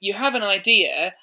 you 0.00 0.14
have 0.14 0.34
an 0.34 0.42
idea, 0.42 1.14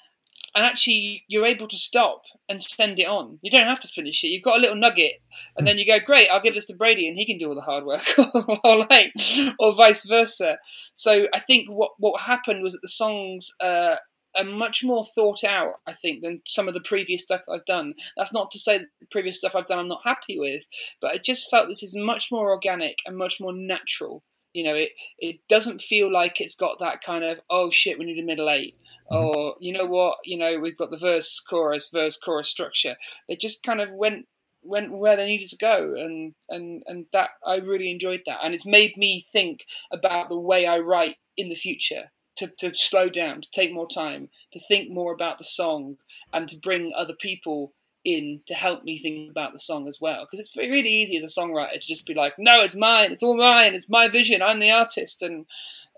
and 0.54 0.64
actually 0.64 1.24
you're 1.28 1.46
able 1.46 1.66
to 1.66 1.76
stop 1.76 2.22
and 2.48 2.62
send 2.62 2.98
it 2.98 3.08
on. 3.08 3.38
You 3.42 3.50
don't 3.50 3.66
have 3.66 3.80
to 3.80 3.88
finish 3.88 4.22
it. 4.22 4.28
You've 4.28 4.42
got 4.42 4.58
a 4.58 4.60
little 4.60 4.76
nugget, 4.76 5.14
and 5.56 5.66
then 5.66 5.78
you 5.78 5.86
go, 5.86 5.98
"Great, 5.98 6.28
I'll 6.30 6.40
give 6.40 6.54
this 6.54 6.66
to 6.66 6.76
Brady, 6.76 7.08
and 7.08 7.16
he 7.16 7.26
can 7.26 7.38
do 7.38 7.48
all 7.48 7.54
the 7.54 7.60
hard 7.60 7.84
work," 7.84 8.02
or 8.64 8.86
like, 8.90 9.12
or 9.58 9.74
vice 9.74 10.06
versa. 10.06 10.58
So 10.94 11.28
I 11.34 11.40
think 11.40 11.68
what 11.68 11.92
what 11.98 12.22
happened 12.22 12.62
was 12.62 12.74
that 12.74 12.82
the 12.82 12.88
songs 12.88 13.52
uh, 13.60 13.96
are 14.38 14.44
much 14.44 14.84
more 14.84 15.04
thought 15.14 15.42
out. 15.44 15.74
I 15.86 15.92
think 15.92 16.22
than 16.22 16.42
some 16.46 16.68
of 16.68 16.74
the 16.74 16.80
previous 16.80 17.22
stuff 17.22 17.42
I've 17.52 17.64
done. 17.64 17.94
That's 18.16 18.32
not 18.32 18.50
to 18.52 18.58
say 18.58 18.78
that 18.78 18.86
the 19.00 19.06
previous 19.10 19.38
stuff 19.38 19.54
I've 19.54 19.66
done 19.66 19.78
I'm 19.78 19.88
not 19.88 20.02
happy 20.04 20.38
with, 20.38 20.66
but 21.00 21.10
I 21.10 21.18
just 21.18 21.50
felt 21.50 21.68
this 21.68 21.82
is 21.82 21.96
much 21.96 22.28
more 22.30 22.50
organic 22.50 22.98
and 23.06 23.16
much 23.16 23.40
more 23.40 23.52
natural. 23.54 24.22
You 24.52 24.62
know, 24.62 24.74
it 24.74 24.90
it 25.18 25.40
doesn't 25.48 25.82
feel 25.82 26.12
like 26.12 26.40
it's 26.40 26.54
got 26.54 26.78
that 26.78 27.00
kind 27.00 27.24
of 27.24 27.40
oh 27.50 27.70
shit, 27.70 27.98
we 27.98 28.04
need 28.04 28.22
a 28.22 28.24
middle 28.24 28.48
eight 28.48 28.76
Mm-hmm. 29.10 29.16
or 29.16 29.54
you 29.60 29.72
know 29.72 29.84
what 29.84 30.16
you 30.24 30.38
know 30.38 30.58
we've 30.58 30.78
got 30.78 30.90
the 30.90 30.96
verse 30.96 31.38
chorus 31.40 31.90
verse 31.92 32.16
chorus 32.16 32.48
structure. 32.48 32.96
They 33.28 33.36
just 33.36 33.62
kind 33.62 33.80
of 33.80 33.92
went 33.92 34.28
went 34.62 34.92
where 34.92 35.16
they 35.16 35.26
needed 35.26 35.48
to 35.50 35.58
go 35.58 35.94
and 35.94 36.34
and 36.48 36.82
and 36.86 37.04
that 37.12 37.30
i 37.46 37.58
really 37.58 37.90
enjoyed 37.90 38.22
that. 38.26 38.40
And 38.42 38.54
it's 38.54 38.66
made 38.66 38.96
me 38.96 39.24
think 39.30 39.66
about 39.92 40.30
the 40.30 40.38
way 40.38 40.66
i 40.66 40.78
write 40.78 41.16
in 41.36 41.50
the 41.50 41.54
future 41.54 42.12
to, 42.36 42.48
to 42.58 42.74
slow 42.74 43.08
down 43.08 43.42
to 43.42 43.50
take 43.50 43.72
more 43.72 43.86
time 43.86 44.28
to 44.52 44.58
think 44.58 44.90
more 44.90 45.12
about 45.12 45.38
the 45.38 45.44
song 45.44 45.98
and 46.32 46.48
to 46.48 46.56
bring 46.56 46.92
other 46.96 47.14
people 47.14 47.74
in 48.04 48.40
to 48.46 48.54
help 48.54 48.84
me 48.84 48.98
think 48.98 49.30
about 49.30 49.52
the 49.52 49.58
song 49.58 49.88
as 49.88 49.98
well. 50.00 50.24
Because 50.24 50.38
it's 50.38 50.56
really 50.56 50.90
easy 50.90 51.16
as 51.16 51.24
a 51.24 51.40
songwriter 51.40 51.72
to 51.72 51.80
just 51.80 52.06
be 52.06 52.14
like 52.14 52.34
no 52.38 52.62
it's 52.62 52.74
mine 52.74 53.12
it's 53.12 53.22
all 53.22 53.36
mine 53.36 53.74
it's 53.74 53.88
my 53.88 54.08
vision 54.08 54.42
i'm 54.42 54.60
the 54.60 54.70
artist 54.70 55.22
and 55.22 55.46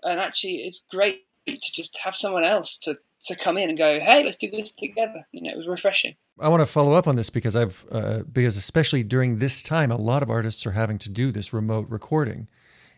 and 0.03 0.21
actually 0.21 0.57
it's 0.57 0.85
great 0.91 1.26
to 1.47 1.73
just 1.73 1.99
have 1.99 2.17
someone 2.17 2.45
else 2.45 2.79
to 2.81 2.99
to 3.25 3.35
come 3.35 3.59
in 3.59 3.69
and 3.69 3.77
go, 3.77 3.99
hey, 3.99 4.23
let's 4.23 4.37
do 4.37 4.49
this 4.51 4.73
together. 4.73 5.27
You 5.33 5.43
know, 5.43 5.51
it 5.51 5.57
was 5.57 5.67
refreshing. 5.67 6.15
I 6.39 6.49
want 6.49 6.61
to 6.61 6.67
follow 6.67 6.93
up 6.93 7.09
on 7.09 7.17
this 7.17 7.31
because 7.31 7.57
I've 7.57 7.85
uh, 7.91 8.19
because 8.31 8.57
especially 8.57 9.03
during 9.03 9.39
this 9.39 9.63
time, 9.63 9.91
a 9.91 9.97
lot 9.97 10.23
of 10.23 10.31
artists 10.31 10.67
are 10.67 10.73
having 10.73 10.99
to 10.99 11.09
do 11.09 11.33
this 11.33 11.53
remote 11.53 11.87
recording. 11.89 12.49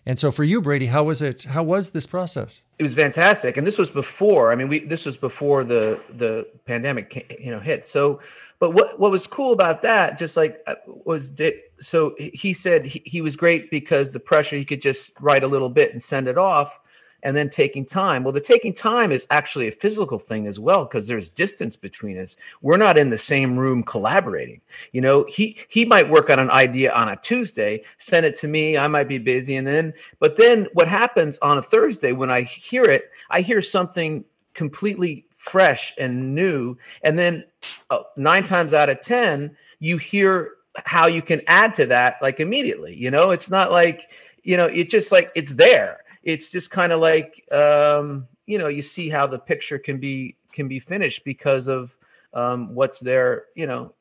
And 0.07 0.19
so 0.19 0.31
for 0.31 0.43
you, 0.43 0.63
Brady, 0.63 0.87
how 0.87 1.05
was 1.05 1.21
it? 1.21 1.45
How 1.45 1.63
was 1.63 1.91
this 1.91 2.07
process? 2.07 2.65
It 2.79 2.83
was 2.83 2.95
fantastic, 2.95 3.57
and 3.57 3.67
this 3.67 3.79
was 3.79 3.91
before. 3.91 4.51
I 4.51 4.57
mean, 4.57 4.69
we 4.69 4.81
this 4.81 5.07
was 5.07 5.17
before 5.17 5.65
the 5.65 6.03
the 6.09 6.49
pandemic, 6.67 7.39
you 7.39 7.51
know, 7.51 7.61
hit. 7.61 7.85
So, 7.85 8.21
but 8.59 8.73
what 8.73 8.99
what 8.99 9.11
was 9.11 9.27
cool 9.27 9.53
about 9.53 9.83
that, 9.83 10.19
just 10.19 10.37
like 10.37 10.61
uh, 10.67 10.77
was 10.87 11.31
Dick. 11.31 11.73
So 11.79 12.15
he 12.19 12.55
said 12.55 12.87
he, 12.87 13.03
he 13.05 13.21
was 13.21 13.37
great 13.37 13.71
because 13.71 14.13
the 14.13 14.21
pressure 14.21 14.57
he 14.57 14.65
could 14.65 14.81
just 14.81 15.13
write 15.21 15.45
a 15.45 15.49
little 15.49 15.69
bit 15.69 15.93
and 15.93 16.03
send 16.03 16.27
it 16.27 16.39
off 16.39 16.81
and 17.23 17.37
then 17.37 17.51
taking 17.51 17.85
time. 17.85 18.23
Well, 18.25 18.33
the 18.33 18.41
taking 18.41 18.73
time 18.73 19.13
is 19.13 19.27
actually 19.31 19.69
a 19.69 19.73
physical 19.73 20.19
thing 20.19 20.47
as 20.47 20.59
well 20.59 20.85
because 20.85 21.07
there's 21.07 21.31
distance 21.31 21.77
between 21.77 22.19
us. 22.19 22.37
We're 22.63 22.77
not 22.77 22.99
in 22.99 23.11
the 23.11 23.19
same 23.19 23.59
room 23.59 23.83
collaborating. 23.83 24.61
You 24.93 25.01
know, 25.01 25.25
he 25.29 25.59
he 25.69 25.85
might 25.85 26.11
work 26.11 26.31
on 26.31 26.39
an 26.39 26.51
idea 26.51 26.93
on 26.93 27.09
a 27.09 27.17
Tuesday, 27.17 27.83
send 27.99 28.27
it 28.27 28.37
to 28.37 28.49
me. 28.49 28.77
I 28.77 28.89
might 28.89 29.09
be 29.09 29.19
busy, 29.19 29.57
and 29.57 29.67
then 29.67 29.95
but 30.19 30.37
then 30.37 30.69
what 30.73 30.89
happens 30.89 31.39
on 31.39 31.59
a 31.59 31.63
Thursday 31.63 32.13
when 32.13 32.31
I 32.31 32.43
hear 32.43 32.85
it, 32.85 33.11
I 33.31 33.41
hear 33.41 33.63
something 33.63 34.25
completely 34.55 35.25
fresh 35.31 35.95
and 35.99 36.35
new. 36.35 36.77
And 37.03 37.19
then 37.19 37.45
uh, 37.91 38.03
nine 38.17 38.43
times 38.43 38.75
out 38.75 38.89
of 38.89 39.01
10, 39.01 39.57
you 39.79 39.97
hear 39.97 40.51
how 40.85 41.07
you 41.07 41.23
can 41.23 41.41
add 41.47 41.75
to 41.75 41.87
that 41.87 42.17
like 42.21 42.41
immediately. 42.41 42.95
You 42.95 43.11
know, 43.11 43.31
it's 43.31 43.51
not 43.51 43.71
like, 43.71 44.11
you 44.43 44.57
know, 44.57 44.67
it 44.67 44.91
just 44.91 45.13
like 45.13 45.31
it's 45.35 45.55
there. 45.55 46.01
It's 46.29 46.53
just 46.53 46.71
kind 46.71 46.93
of 46.93 47.01
like, 47.01 47.43
um, 47.51 48.29
you 48.45 48.59
know, 48.59 48.69
you 48.69 48.83
see 48.83 49.09
how 49.09 49.27
the 49.27 49.39
picture 49.39 49.79
can 49.79 49.99
be 49.99 50.37
can 50.53 50.69
be 50.69 50.79
finished 50.79 51.25
because 51.25 51.69
of 51.69 51.97
um, 52.35 52.75
what's 52.75 53.01
there, 53.01 53.45
you 53.55 53.67
know, 53.67 53.95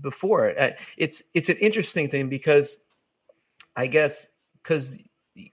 before 0.00 0.48
it. 0.48 0.58
Uh, 0.58 0.76
it's 0.96 1.22
it's 1.32 1.48
an 1.48 1.58
interesting 1.60 2.08
thing 2.08 2.28
because 2.28 2.78
I 3.76 3.86
guess 3.86 4.32
because 4.60 4.98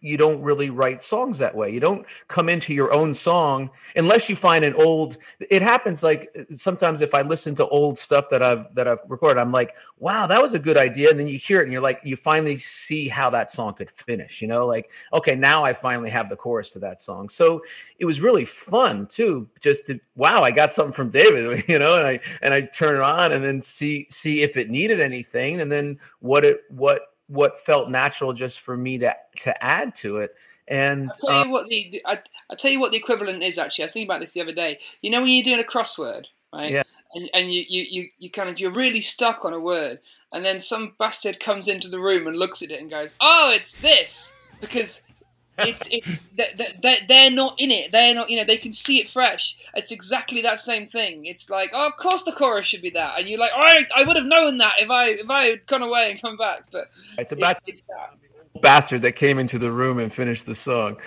you 0.01 0.17
don't 0.17 0.41
really 0.41 0.69
write 0.69 1.01
songs 1.01 1.37
that 1.39 1.55
way. 1.55 1.71
You 1.71 1.79
don't 1.79 2.05
come 2.27 2.49
into 2.49 2.73
your 2.73 2.93
own 2.93 3.13
song 3.13 3.69
unless 3.95 4.29
you 4.29 4.35
find 4.35 4.63
an 4.65 4.73
old. 4.75 5.17
It 5.39 5.61
happens 5.61 6.03
like 6.03 6.29
sometimes 6.53 7.01
if 7.01 7.13
I 7.13 7.21
listen 7.21 7.55
to 7.55 7.67
old 7.67 7.97
stuff 7.97 8.29
that 8.31 8.41
I've 8.41 8.73
that 8.75 8.87
I've 8.87 8.99
recorded, 9.07 9.39
I'm 9.39 9.51
like, 9.51 9.75
wow, 9.99 10.27
that 10.27 10.41
was 10.41 10.53
a 10.53 10.59
good 10.59 10.77
idea, 10.77 11.09
and 11.09 11.19
then 11.19 11.27
you 11.27 11.37
hear 11.37 11.59
it 11.59 11.63
and 11.63 11.71
you're 11.71 11.81
like, 11.81 12.01
you 12.03 12.15
finally 12.15 12.57
see 12.57 13.07
how 13.07 13.29
that 13.31 13.49
song 13.49 13.73
could 13.73 13.91
finish. 13.91 14.41
You 14.41 14.47
know, 14.47 14.65
like 14.65 14.91
okay, 15.13 15.35
now 15.35 15.63
I 15.63 15.73
finally 15.73 16.09
have 16.09 16.29
the 16.29 16.35
chorus 16.35 16.73
to 16.73 16.79
that 16.79 17.01
song. 17.01 17.29
So 17.29 17.61
it 17.99 18.05
was 18.05 18.21
really 18.21 18.45
fun 18.45 19.05
too, 19.05 19.49
just 19.59 19.87
to 19.87 19.99
wow, 20.15 20.43
I 20.43 20.51
got 20.51 20.73
something 20.73 20.93
from 20.93 21.09
David, 21.09 21.63
you 21.67 21.79
know, 21.79 21.97
and 21.97 22.07
I 22.07 22.19
and 22.41 22.53
I 22.53 22.61
turn 22.61 22.95
it 22.95 23.01
on 23.01 23.31
and 23.31 23.43
then 23.43 23.61
see 23.61 24.07
see 24.09 24.41
if 24.41 24.57
it 24.57 24.69
needed 24.69 24.99
anything, 24.99 25.61
and 25.61 25.71
then 25.71 25.99
what 26.19 26.45
it 26.45 26.61
what 26.69 27.13
what 27.27 27.59
felt 27.59 27.89
natural 27.89 28.33
just 28.33 28.59
for 28.59 28.75
me 28.75 28.97
to 28.99 29.15
to 29.41 29.63
add 29.63 29.95
to 29.95 30.17
it. 30.17 30.35
And 30.67 31.09
I'll 31.09 31.15
tell 31.15 31.41
um, 31.41 31.47
you 31.47 31.53
what 31.53 31.67
the 31.67 32.01
I, 32.05 32.19
I'll 32.49 32.57
tell 32.57 32.71
you 32.71 32.79
what 32.79 32.91
the 32.91 32.97
equivalent 32.97 33.43
is 33.43 33.57
actually. 33.57 33.83
I 33.83 33.85
was 33.85 33.93
thinking 33.93 34.09
about 34.09 34.21
this 34.21 34.33
the 34.33 34.41
other 34.41 34.53
day. 34.53 34.79
You 35.01 35.09
know 35.09 35.21
when 35.21 35.31
you're 35.31 35.43
doing 35.43 35.61
a 35.61 35.63
crossword, 35.63 36.25
right? 36.53 36.71
Yeah. 36.71 36.83
And, 37.15 37.29
and 37.33 37.51
you, 37.51 37.63
you, 37.67 37.85
you, 37.89 38.09
you 38.19 38.29
kind 38.29 38.49
of 38.49 38.59
you're 38.59 38.71
really 38.71 38.99
stuck 38.99 39.45
on 39.45 39.53
a 39.53 39.59
word, 39.59 39.99
and 40.33 40.43
then 40.43 40.59
some 40.59 40.93
bastard 40.99 41.39
comes 41.39 41.69
into 41.69 41.87
the 41.87 42.01
room 42.01 42.27
and 42.27 42.35
looks 42.35 42.61
at 42.61 42.69
it 42.69 42.81
and 42.81 42.89
goes, 42.89 43.15
"Oh, 43.21 43.51
it's 43.55 43.77
this," 43.77 44.37
because 44.59 45.03
it's 45.59 45.87
it's 45.91 46.19
they, 46.31 46.95
they're 47.07 47.31
not 47.31 47.55
in 47.59 47.71
it. 47.71 47.91
They're 47.91 48.13
not 48.13 48.29
you 48.29 48.37
know 48.37 48.43
they 48.43 48.57
can 48.57 48.71
see 48.71 48.99
it 48.99 49.09
fresh. 49.09 49.57
It's 49.75 49.91
exactly 49.91 50.41
that 50.41 50.59
same 50.59 50.85
thing. 50.85 51.25
It's 51.25 51.49
like, 51.49 51.71
oh, 51.73 51.87
of 51.87 51.97
course 51.97 52.23
the 52.23 52.31
chorus 52.31 52.67
should 52.67 52.81
be 52.81 52.89
that, 52.91 53.19
and 53.19 53.27
you're 53.27 53.39
like, 53.39 53.51
all 53.55 53.63
right, 53.63 53.85
I 53.95 54.03
would 54.03 54.17
have 54.17 54.25
known 54.25 54.57
that 54.59 54.75
if 54.79 54.89
I 54.89 55.09
if 55.09 55.29
I 55.29 55.45
had 55.45 55.65
gone 55.65 55.81
away 55.81 56.11
and 56.11 56.21
come 56.21 56.37
back. 56.37 56.67
But 56.71 56.89
it's 57.17 57.31
about 57.31 57.57
it's 57.65 57.81
that. 57.89 58.61
bastard 58.61 59.01
that 59.03 59.13
came 59.13 59.39
into 59.39 59.57
the 59.57 59.71
room 59.71 59.99
and 59.99 60.13
finished 60.13 60.45
the 60.45 60.55
song. 60.55 60.97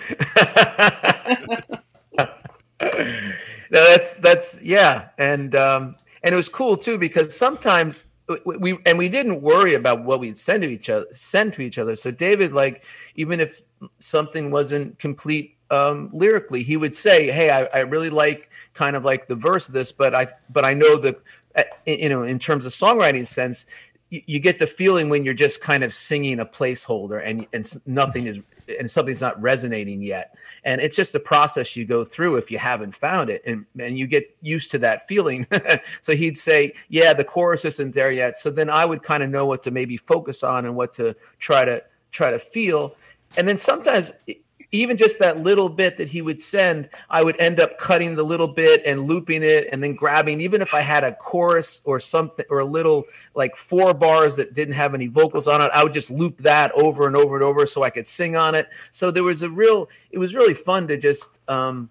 no, 2.81 3.83
that's 3.83 4.15
that's 4.15 4.63
yeah, 4.63 5.09
and 5.17 5.55
um, 5.55 5.95
and 6.23 6.33
it 6.33 6.37
was 6.37 6.49
cool 6.49 6.77
too 6.77 6.97
because 6.97 7.35
sometimes 7.35 8.03
we 8.45 8.77
and 8.85 8.97
we 8.97 9.09
didn't 9.09 9.41
worry 9.41 9.73
about 9.73 10.03
what 10.03 10.19
we'd 10.19 10.37
send 10.37 10.63
to 10.63 10.69
each 10.69 10.89
other 10.89 11.05
send 11.11 11.53
to 11.53 11.61
each 11.61 11.77
other. 11.77 11.95
So 11.95 12.11
David, 12.11 12.51
like, 12.51 12.83
even 13.15 13.39
if 13.39 13.61
something 13.99 14.51
wasn't 14.51 14.99
complete 14.99 15.57
um, 15.69 16.09
lyrically, 16.11 16.63
he 16.63 16.75
would 16.75 16.95
say, 16.95 17.31
"Hey, 17.31 17.49
I, 17.49 17.63
I 17.73 17.79
really 17.81 18.09
like 18.09 18.49
kind 18.73 18.95
of 18.95 19.05
like 19.05 19.27
the 19.27 19.35
verse 19.35 19.69
of 19.69 19.73
this, 19.73 19.91
but 19.93 20.13
I 20.13 20.27
but 20.49 20.65
I 20.65 20.73
know 20.73 20.97
that 20.97 21.21
uh, 21.55 21.63
you 21.85 22.09
know 22.09 22.23
in 22.23 22.39
terms 22.39 22.65
of 22.65 22.71
songwriting 22.73 23.25
sense." 23.27 23.65
you- 24.09 24.21
You 24.25 24.39
get 24.41 24.59
the 24.59 24.67
feeling 24.67 25.07
when 25.07 25.23
you're 25.23 25.33
just 25.33 25.61
kind 25.61 25.83
of 25.85 25.93
singing 25.93 26.39
a 26.41 26.45
placeholder 26.45 27.25
and 27.25 27.47
and 27.53 27.65
nothing 27.85 28.27
is 28.27 28.41
and 28.79 28.91
something's 28.91 29.21
not 29.21 29.41
resonating 29.41 30.01
yet. 30.01 30.35
And 30.65 30.81
it's 30.81 30.95
just 30.97 31.15
a 31.15 31.19
process 31.19 31.75
you 31.77 31.85
go 31.85 32.03
through 32.03 32.35
if 32.37 32.51
you 32.51 32.57
haven't 32.57 32.93
found 32.95 33.29
it 33.29 33.41
and 33.45 33.65
and 33.79 33.97
you 33.97 34.07
get 34.07 34.35
used 34.41 34.71
to 34.71 34.77
that 34.79 35.07
feeling. 35.07 35.47
So 36.01 36.13
he'd 36.15 36.37
say 36.37 36.73
yeah 36.89 37.13
the 37.13 37.23
chorus 37.23 37.63
isn't 37.63 37.95
there 37.95 38.11
yet. 38.11 38.37
So 38.37 38.51
then 38.51 38.69
i 38.69 38.83
would 38.83 39.03
kind 39.03 39.23
of 39.23 39.29
know 39.29 39.45
what 39.45 39.63
to 39.63 39.71
maybe 39.71 39.95
focus 39.95 40.43
on 40.43 40.65
and 40.65 40.75
what 40.75 40.91
to 40.93 41.15
try 41.39 41.63
to 41.63 41.81
try 42.11 42.31
to 42.31 42.39
feel 42.39 42.95
and 43.37 43.47
then 43.47 43.57
sometimes 43.57 44.11
even 44.73 44.95
just 44.95 45.19
that 45.19 45.37
little 45.37 45.67
bit 45.67 45.97
that 45.97 46.09
he 46.09 46.21
would 46.21 46.39
send 46.39 46.89
i 47.09 47.21
would 47.21 47.39
end 47.39 47.59
up 47.59 47.77
cutting 47.77 48.15
the 48.15 48.23
little 48.23 48.47
bit 48.47 48.81
and 48.85 49.01
looping 49.01 49.43
it 49.43 49.67
and 49.71 49.83
then 49.83 49.95
grabbing 49.95 50.39
even 50.39 50.61
if 50.61 50.73
i 50.73 50.79
had 50.79 51.03
a 51.03 51.13
chorus 51.15 51.81
or 51.85 51.99
something 51.99 52.45
or 52.49 52.59
a 52.59 52.65
little 52.65 53.03
like 53.35 53.55
four 53.55 53.93
bars 53.93 54.35
that 54.37 54.53
didn't 54.53 54.73
have 54.73 54.93
any 54.93 55.07
vocals 55.07 55.47
on 55.47 55.61
it 55.61 55.69
i 55.73 55.83
would 55.83 55.93
just 55.93 56.09
loop 56.09 56.37
that 56.39 56.71
over 56.71 57.07
and 57.07 57.15
over 57.15 57.35
and 57.35 57.43
over 57.43 57.65
so 57.65 57.83
i 57.83 57.89
could 57.89 58.07
sing 58.07 58.35
on 58.35 58.55
it. 58.55 58.67
So 58.91 59.11
there 59.11 59.23
was 59.23 59.43
a 59.43 59.49
real 59.49 59.89
it 60.09 60.19
was 60.19 60.35
really 60.35 60.53
fun 60.53 60.87
to 60.87 60.97
just 60.97 61.47
um 61.49 61.89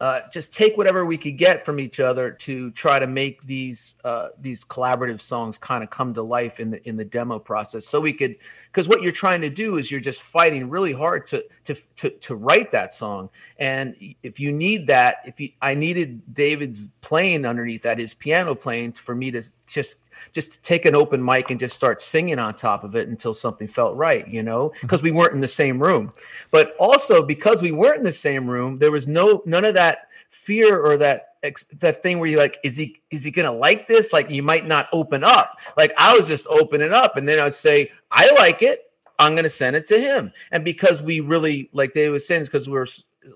uh, 0.00 0.20
just 0.32 0.54
take 0.54 0.78
whatever 0.78 1.04
we 1.04 1.18
could 1.18 1.36
get 1.36 1.62
from 1.62 1.78
each 1.78 2.00
other 2.00 2.30
to 2.30 2.70
try 2.70 2.98
to 2.98 3.06
make 3.06 3.42
these 3.42 3.96
uh, 4.02 4.28
these 4.40 4.64
collaborative 4.64 5.20
songs 5.20 5.58
kind 5.58 5.84
of 5.84 5.90
come 5.90 6.14
to 6.14 6.22
life 6.22 6.58
in 6.58 6.70
the 6.70 6.88
in 6.88 6.96
the 6.96 7.04
demo 7.04 7.38
process. 7.38 7.86
So 7.86 8.00
we 8.00 8.14
could, 8.14 8.36
because 8.72 8.88
what 8.88 9.02
you're 9.02 9.12
trying 9.12 9.42
to 9.42 9.50
do 9.50 9.76
is 9.76 9.90
you're 9.90 10.00
just 10.00 10.22
fighting 10.22 10.70
really 10.70 10.94
hard 10.94 11.26
to 11.26 11.44
to 11.64 11.74
to 11.96 12.10
to 12.10 12.34
write 12.34 12.70
that 12.70 12.94
song. 12.94 13.28
And 13.58 13.94
if 14.22 14.40
you 14.40 14.52
need 14.52 14.86
that, 14.86 15.16
if 15.26 15.38
you, 15.38 15.50
I 15.60 15.74
needed 15.74 16.32
David's 16.32 16.86
playing 17.02 17.44
underneath 17.44 17.82
that, 17.82 17.98
his 17.98 18.14
piano 18.14 18.54
playing 18.54 18.92
for 18.92 19.14
me 19.14 19.30
to 19.32 19.42
just 19.66 19.98
just 20.32 20.64
take 20.64 20.84
an 20.84 20.94
open 20.94 21.24
mic 21.24 21.50
and 21.50 21.60
just 21.60 21.76
start 21.76 22.00
singing 22.00 22.38
on 22.38 22.54
top 22.54 22.84
of 22.84 22.96
it 22.96 23.08
until 23.08 23.34
something 23.34 23.68
felt 23.68 23.96
right, 23.96 24.26
you 24.28 24.42
know, 24.42 24.70
mm-hmm. 24.70 24.86
because 24.86 25.02
we 25.02 25.12
weren't 25.12 25.34
in 25.34 25.40
the 25.40 25.48
same 25.48 25.82
room. 25.82 26.12
But 26.50 26.74
also 26.78 27.24
because 27.24 27.62
we 27.62 27.72
weren't 27.72 27.98
in 27.98 28.04
the 28.04 28.12
same 28.12 28.48
room, 28.48 28.78
there 28.78 28.92
was 28.92 29.08
no 29.08 29.42
none 29.46 29.64
of 29.64 29.74
that 29.74 30.08
fear 30.28 30.78
or 30.78 30.96
that 30.96 31.34
that 31.42 32.02
thing 32.02 32.18
where 32.18 32.28
you're 32.28 32.40
like, 32.40 32.58
is 32.62 32.76
he 32.76 33.00
is 33.10 33.24
he 33.24 33.30
gonna 33.30 33.52
like 33.52 33.86
this? 33.86 34.12
Like 34.12 34.30
you 34.30 34.42
might 34.42 34.66
not 34.66 34.88
open 34.92 35.24
up. 35.24 35.58
Like 35.76 35.92
I 35.96 36.14
was 36.14 36.28
just 36.28 36.46
opening 36.48 36.92
up, 36.92 37.16
and 37.16 37.28
then 37.28 37.40
I'd 37.40 37.54
say, 37.54 37.90
I 38.10 38.30
like 38.32 38.62
it. 38.62 38.90
I'm 39.18 39.34
gonna 39.34 39.48
send 39.48 39.76
it 39.76 39.86
to 39.86 39.98
him. 39.98 40.32
And 40.50 40.64
because 40.64 41.02
we 41.02 41.20
really, 41.20 41.70
like 41.72 41.92
David 41.92 42.12
was 42.12 42.26
saying, 42.26 42.44
because 42.44 42.68
we're 42.68 42.86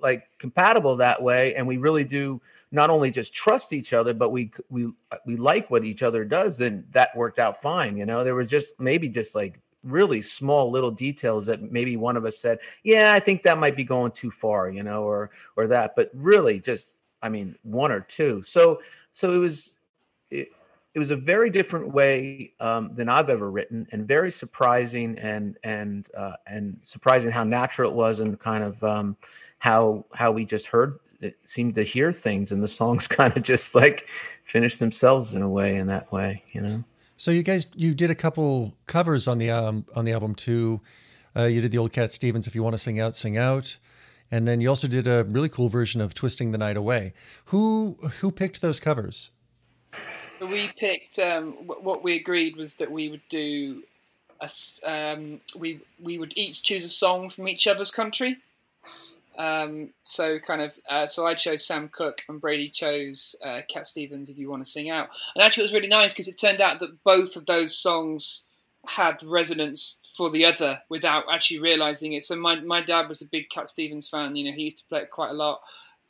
like 0.02 0.28
compatible 0.38 0.96
that 0.96 1.22
way, 1.22 1.54
and 1.54 1.66
we 1.66 1.76
really 1.76 2.04
do 2.04 2.40
not 2.74 2.90
only 2.90 3.10
just 3.10 3.34
trust 3.34 3.72
each 3.72 3.92
other, 3.92 4.12
but 4.12 4.30
we 4.30 4.50
we 4.68 4.90
we 5.24 5.36
like 5.36 5.70
what 5.70 5.84
each 5.84 6.02
other 6.02 6.24
does. 6.24 6.58
Then 6.58 6.84
that 6.90 7.16
worked 7.16 7.38
out 7.38 7.62
fine. 7.62 7.96
You 7.96 8.04
know, 8.04 8.24
there 8.24 8.34
was 8.34 8.48
just 8.48 8.80
maybe 8.80 9.08
just 9.08 9.34
like 9.34 9.60
really 9.84 10.20
small 10.20 10.70
little 10.70 10.90
details 10.90 11.46
that 11.46 11.70
maybe 11.70 11.96
one 11.96 12.16
of 12.16 12.24
us 12.24 12.38
said, 12.38 12.58
yeah, 12.82 13.12
I 13.14 13.20
think 13.20 13.44
that 13.44 13.58
might 13.58 13.76
be 13.76 13.84
going 13.84 14.10
too 14.12 14.30
far, 14.30 14.68
you 14.68 14.82
know, 14.82 15.04
or 15.04 15.30
or 15.56 15.68
that. 15.68 15.94
But 15.94 16.10
really, 16.12 16.58
just 16.58 17.02
I 17.22 17.28
mean, 17.28 17.56
one 17.62 17.92
or 17.92 18.00
two. 18.00 18.42
So 18.42 18.82
so 19.12 19.32
it 19.32 19.38
was. 19.38 19.70
It, 20.30 20.48
it 20.94 21.00
was 21.00 21.10
a 21.10 21.16
very 21.16 21.50
different 21.50 21.92
way 21.92 22.52
um, 22.60 22.94
than 22.94 23.08
I've 23.08 23.28
ever 23.28 23.50
written, 23.50 23.88
and 23.90 24.06
very 24.06 24.30
surprising, 24.30 25.18
and 25.18 25.58
and 25.64 26.08
uh, 26.16 26.34
and 26.46 26.78
surprising 26.84 27.32
how 27.32 27.42
natural 27.42 27.90
it 27.90 27.96
was, 27.96 28.20
and 28.20 28.38
kind 28.38 28.62
of 28.62 28.82
um, 28.84 29.16
how 29.58 30.06
how 30.14 30.30
we 30.30 30.44
just 30.44 30.68
heard 30.68 31.00
it 31.24 31.38
seemed 31.44 31.74
to 31.76 31.82
hear 31.82 32.12
things, 32.12 32.52
and 32.52 32.62
the 32.62 32.68
songs 32.68 33.06
kind 33.08 33.36
of 33.36 33.42
just 33.42 33.74
like 33.74 34.06
finished 34.44 34.80
themselves 34.80 35.34
in 35.34 35.42
a 35.42 35.48
way, 35.48 35.76
in 35.76 35.86
that 35.88 36.12
way, 36.12 36.44
you 36.52 36.60
know. 36.60 36.84
So 37.16 37.30
you 37.30 37.42
guys, 37.42 37.66
you 37.74 37.94
did 37.94 38.10
a 38.10 38.14
couple 38.14 38.76
covers 38.86 39.28
on 39.28 39.38
the 39.38 39.50
um, 39.50 39.86
on 39.94 40.04
the 40.04 40.12
album 40.12 40.34
too. 40.34 40.80
Uh, 41.36 41.44
you 41.44 41.60
did 41.60 41.72
the 41.72 41.78
old 41.78 41.92
Cat 41.92 42.12
Stevens, 42.12 42.46
"If 42.46 42.54
You 42.54 42.62
Want 42.62 42.74
to 42.74 42.78
Sing 42.78 43.00
Out, 43.00 43.16
Sing 43.16 43.36
Out," 43.38 43.76
and 44.30 44.46
then 44.46 44.60
you 44.60 44.68
also 44.68 44.88
did 44.88 45.06
a 45.06 45.24
really 45.24 45.48
cool 45.48 45.68
version 45.68 46.00
of 46.00 46.14
"Twisting 46.14 46.52
the 46.52 46.58
Night 46.58 46.76
Away." 46.76 47.14
Who 47.46 47.96
who 48.20 48.30
picked 48.30 48.60
those 48.60 48.80
covers? 48.80 49.30
We 50.40 50.68
picked 50.76 51.18
um, 51.18 51.52
what 51.52 52.02
we 52.02 52.16
agreed 52.16 52.56
was 52.56 52.76
that 52.76 52.90
we 52.90 53.08
would 53.08 53.22
do 53.30 53.84
a 54.40 54.44
s 54.44 54.80
um, 54.86 55.40
we 55.56 55.80
we 56.02 56.18
would 56.18 56.36
each 56.36 56.62
choose 56.62 56.84
a 56.84 56.88
song 56.88 57.30
from 57.30 57.48
each 57.48 57.66
other's 57.66 57.90
country. 57.90 58.38
Um, 59.38 59.90
so 60.02 60.38
kind 60.38 60.62
of 60.62 60.78
uh, 60.88 61.06
so 61.06 61.26
I 61.26 61.34
chose 61.34 61.66
Sam 61.66 61.88
Cooke 61.88 62.22
and 62.28 62.40
Brady 62.40 62.68
chose 62.68 63.34
uh, 63.44 63.60
Cat 63.68 63.86
Stevens. 63.86 64.30
If 64.30 64.38
you 64.38 64.50
want 64.50 64.64
to 64.64 64.70
sing 64.70 64.90
out, 64.90 65.08
and 65.34 65.42
actually 65.42 65.62
it 65.62 65.66
was 65.66 65.72
really 65.74 65.88
nice 65.88 66.12
because 66.12 66.28
it 66.28 66.38
turned 66.40 66.60
out 66.60 66.78
that 66.80 67.02
both 67.04 67.36
of 67.36 67.46
those 67.46 67.76
songs 67.76 68.46
had 68.86 69.22
resonance 69.22 70.12
for 70.16 70.30
the 70.30 70.44
other 70.44 70.82
without 70.88 71.24
actually 71.32 71.58
realizing 71.58 72.12
it. 72.12 72.22
So 72.22 72.36
my 72.36 72.60
my 72.60 72.80
dad 72.80 73.08
was 73.08 73.22
a 73.22 73.28
big 73.28 73.50
Cat 73.50 73.68
Stevens 73.68 74.08
fan. 74.08 74.36
You 74.36 74.44
know, 74.44 74.56
he 74.56 74.64
used 74.64 74.78
to 74.78 74.88
play 74.88 75.00
it 75.00 75.10
quite 75.10 75.30
a 75.30 75.34
lot. 75.34 75.60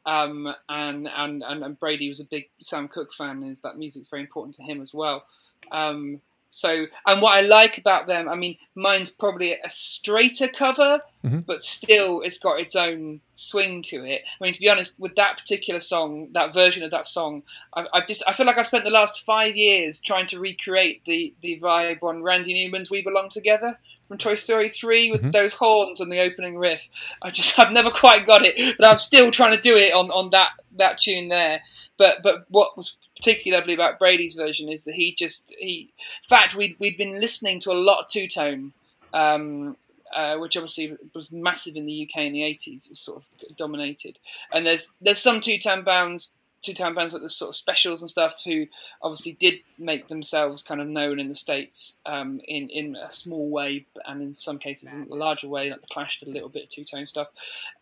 Um, 0.06 0.54
and, 0.68 1.08
and, 1.14 1.42
and 1.42 1.78
Brady 1.78 2.08
was 2.08 2.20
a 2.20 2.26
big 2.26 2.50
Sam 2.60 2.88
Cooke 2.88 3.12
fan, 3.12 3.42
and 3.42 3.56
that 3.62 3.78
music's 3.78 4.08
very 4.08 4.20
important 4.20 4.54
to 4.56 4.62
him 4.62 4.82
as 4.82 4.92
well. 4.92 5.24
Um, 5.72 6.20
so, 6.54 6.86
and 7.06 7.20
what 7.20 7.36
I 7.36 7.40
like 7.40 7.78
about 7.78 8.06
them, 8.06 8.28
I 8.28 8.36
mean, 8.36 8.56
mine's 8.76 9.10
probably 9.10 9.52
a 9.54 9.68
straighter 9.68 10.46
cover, 10.46 11.00
Mhm. 11.24 11.44
but 11.46 11.64
still, 11.64 12.20
it's 12.20 12.38
got 12.38 12.60
its 12.60 12.76
own 12.76 13.20
swing 13.34 13.82
to 13.82 14.04
it. 14.04 14.22
I 14.40 14.44
mean, 14.44 14.52
to 14.52 14.60
be 14.60 14.68
honest, 14.68 15.00
with 15.00 15.16
that 15.16 15.36
particular 15.38 15.80
song, 15.80 16.28
that 16.32 16.54
version 16.54 16.82
of 16.84 16.90
that 16.92 17.06
song, 17.06 17.42
I, 17.74 17.86
I 17.92 18.00
just 18.02 18.22
I 18.26 18.32
feel 18.32 18.46
like 18.46 18.58
I 18.58 18.62
spent 18.62 18.84
the 18.84 18.90
last 18.90 19.24
five 19.24 19.56
years 19.56 20.00
trying 20.00 20.26
to 20.28 20.38
recreate 20.38 21.04
the 21.04 21.34
the 21.40 21.58
vibe 21.60 22.02
on 22.02 22.22
Randy 22.22 22.54
Newman's 22.54 22.90
"We 22.90 23.02
Belong 23.02 23.30
Together," 23.30 23.78
from 24.06 24.18
Toy 24.18 24.34
Story 24.34 24.68
3 24.68 25.10
with 25.12 25.32
those 25.32 25.54
horns 25.54 25.98
and 26.00 26.12
the 26.12 26.20
opening 26.20 26.56
riff. 26.58 26.88
I 27.22 27.30
just 27.30 27.58
I've 27.58 27.72
never 27.72 27.90
quite 27.90 28.26
got 28.26 28.42
it, 28.44 28.76
but 28.78 28.86
I'm 28.86 28.98
still 28.98 29.30
trying 29.30 29.56
to 29.56 29.60
do 29.60 29.76
it 29.76 29.92
on, 29.94 30.10
on 30.10 30.30
that 30.30 30.50
that 30.76 30.98
tune 30.98 31.28
there. 31.28 31.62
But 31.96 32.22
but 32.22 32.44
what 32.48 32.76
was 32.76 32.96
particularly 33.24 33.58
lovely 33.58 33.74
about 33.74 33.98
Brady's 33.98 34.34
version 34.34 34.68
is 34.68 34.84
that 34.84 34.94
he 34.94 35.14
just 35.14 35.54
he 35.58 35.92
in 35.96 36.28
fact 36.28 36.54
we'd 36.54 36.76
we'd 36.78 36.96
been 36.96 37.20
listening 37.20 37.58
to 37.60 37.72
a 37.72 37.74
lot 37.74 38.00
of 38.00 38.08
two 38.08 38.28
tone. 38.28 38.72
Um, 39.12 39.76
uh, 40.14 40.36
which 40.36 40.56
obviously 40.56 40.96
was 41.12 41.32
massive 41.32 41.74
in 41.74 41.86
the 41.86 42.08
UK 42.08 42.22
in 42.22 42.32
the 42.32 42.42
80s. 42.42 42.86
It 42.86 42.90
was 42.90 43.00
sort 43.00 43.18
of 43.18 43.56
dominated. 43.56 44.20
And 44.52 44.64
there's 44.64 44.92
there's 45.00 45.18
some 45.18 45.40
two 45.40 45.58
tone 45.58 45.82
bands, 45.82 46.36
two 46.62 46.72
tone 46.72 46.94
bands 46.94 47.14
like 47.14 47.22
the 47.22 47.28
sort 47.28 47.48
of 47.48 47.56
specials 47.56 48.00
and 48.00 48.08
stuff 48.08 48.40
who 48.44 48.66
obviously 49.02 49.32
did 49.32 49.54
make 49.76 50.06
themselves 50.06 50.62
kind 50.62 50.80
of 50.80 50.86
known 50.86 51.18
in 51.18 51.28
the 51.28 51.34
states 51.34 52.00
um, 52.06 52.40
in 52.46 52.68
in 52.68 52.94
a 52.94 53.10
small 53.10 53.50
way, 53.50 53.86
and 54.06 54.22
in 54.22 54.32
some 54.32 54.58
cases 54.58 54.94
in 54.94 55.08
a 55.10 55.14
larger 55.16 55.48
way. 55.48 55.68
Like 55.68 55.80
the 55.80 55.88
Clash 55.88 56.20
did 56.20 56.28
a 56.28 56.32
little 56.32 56.48
bit 56.48 56.64
of 56.64 56.68
two 56.70 56.84
tone 56.84 57.06
stuff. 57.06 57.28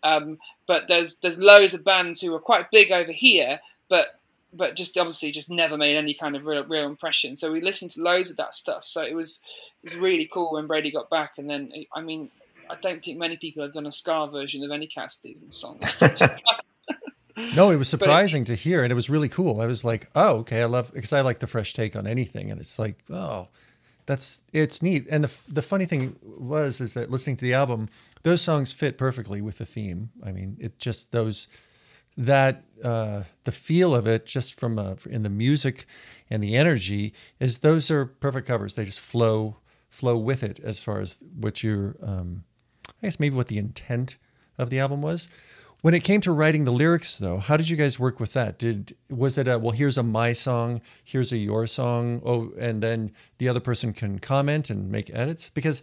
Um, 0.02 0.38
but 0.66 0.88
there's 0.88 1.16
there's 1.16 1.38
loads 1.38 1.74
of 1.74 1.84
bands 1.84 2.22
who 2.22 2.34
are 2.34 2.40
quite 2.40 2.70
big 2.70 2.92
over 2.92 3.12
here, 3.12 3.60
but 3.90 4.21
but 4.52 4.76
just 4.76 4.96
obviously 4.98 5.30
just 5.30 5.50
never 5.50 5.76
made 5.76 5.96
any 5.96 6.14
kind 6.14 6.36
of 6.36 6.46
real, 6.46 6.64
real 6.64 6.86
impression. 6.86 7.36
So 7.36 7.52
we 7.52 7.60
listened 7.60 7.90
to 7.92 8.02
loads 8.02 8.30
of 8.30 8.36
that 8.36 8.54
stuff. 8.54 8.84
So 8.84 9.02
it 9.02 9.14
was 9.14 9.40
it 9.82 9.92
was 9.92 10.00
really 10.00 10.28
cool 10.32 10.52
when 10.52 10.66
Brady 10.66 10.90
got 10.90 11.10
back. 11.10 11.38
And 11.38 11.48
then 11.48 11.72
I 11.94 12.00
mean, 12.00 12.30
I 12.68 12.76
don't 12.76 13.02
think 13.02 13.18
many 13.18 13.36
people 13.36 13.62
have 13.62 13.72
done 13.72 13.86
a 13.86 13.92
ska 13.92 14.28
version 14.30 14.62
of 14.62 14.70
any 14.70 14.86
Cat 14.86 15.10
Stevens 15.12 15.56
song. 15.56 15.80
No, 17.54 17.70
it 17.70 17.76
was 17.76 17.88
surprising 17.88 18.44
to 18.44 18.54
hear, 18.54 18.82
and 18.82 18.92
it 18.92 18.94
was 18.94 19.08
really 19.08 19.28
cool. 19.28 19.62
I 19.62 19.66
was 19.66 19.84
like, 19.84 20.10
"Oh, 20.14 20.38
okay, 20.40 20.60
I 20.60 20.66
love," 20.66 20.92
because 20.92 21.14
I 21.14 21.22
like 21.22 21.38
the 21.38 21.46
fresh 21.46 21.72
take 21.72 21.96
on 21.96 22.06
anything, 22.06 22.50
and 22.50 22.60
it's 22.60 22.78
like, 22.78 23.02
"Oh, 23.10 23.48
that's 24.04 24.42
it's 24.52 24.82
neat." 24.82 25.06
And 25.10 25.24
the 25.24 25.38
the 25.48 25.62
funny 25.62 25.86
thing 25.86 26.16
was 26.22 26.80
is 26.80 26.92
that 26.94 27.10
listening 27.10 27.36
to 27.38 27.44
the 27.44 27.54
album, 27.54 27.88
those 28.22 28.42
songs 28.42 28.72
fit 28.72 28.98
perfectly 28.98 29.40
with 29.40 29.58
the 29.58 29.64
theme. 29.64 30.10
I 30.22 30.30
mean, 30.30 30.58
it 30.60 30.78
just 30.78 31.12
those 31.12 31.48
that 32.16 32.64
uh, 32.84 33.22
the 33.44 33.52
feel 33.52 33.94
of 33.94 34.06
it, 34.06 34.26
just 34.26 34.58
from 34.58 34.78
uh, 34.78 34.94
in 35.08 35.22
the 35.22 35.30
music 35.30 35.86
and 36.28 36.42
the 36.42 36.56
energy, 36.56 37.12
is 37.40 37.60
those 37.60 37.90
are 37.90 38.06
perfect 38.06 38.46
covers. 38.46 38.74
They 38.74 38.84
just 38.84 39.00
flow 39.00 39.56
flow 39.92 40.16
with 40.16 40.42
it 40.42 40.58
as 40.60 40.78
far 40.78 41.00
as 41.00 41.22
what 41.38 41.62
your, 41.62 41.96
um, 42.02 42.44
I 42.88 43.06
guess 43.06 43.20
maybe 43.20 43.36
what 43.36 43.48
the 43.48 43.58
intent 43.58 44.16
of 44.56 44.70
the 44.70 44.80
album 44.80 45.02
was. 45.02 45.28
When 45.82 45.94
it 45.94 46.02
came 46.04 46.20
to 46.22 46.32
writing 46.32 46.64
the 46.64 46.72
lyrics, 46.72 47.18
though, 47.18 47.38
how 47.38 47.56
did 47.56 47.68
you 47.68 47.76
guys 47.76 47.98
work 47.98 48.18
with 48.18 48.32
that? 48.34 48.58
Did 48.58 48.96
was 49.10 49.36
it 49.36 49.48
a 49.48 49.58
well? 49.58 49.72
Here's 49.72 49.98
a 49.98 50.02
my 50.02 50.32
song, 50.32 50.80
here's 51.02 51.32
a 51.32 51.36
your 51.36 51.66
song, 51.66 52.22
oh, 52.24 52.52
and 52.56 52.82
then 52.82 53.12
the 53.38 53.48
other 53.48 53.58
person 53.58 53.92
can 53.92 54.20
comment 54.20 54.70
and 54.70 54.90
make 54.90 55.10
edits 55.12 55.50
because 55.50 55.82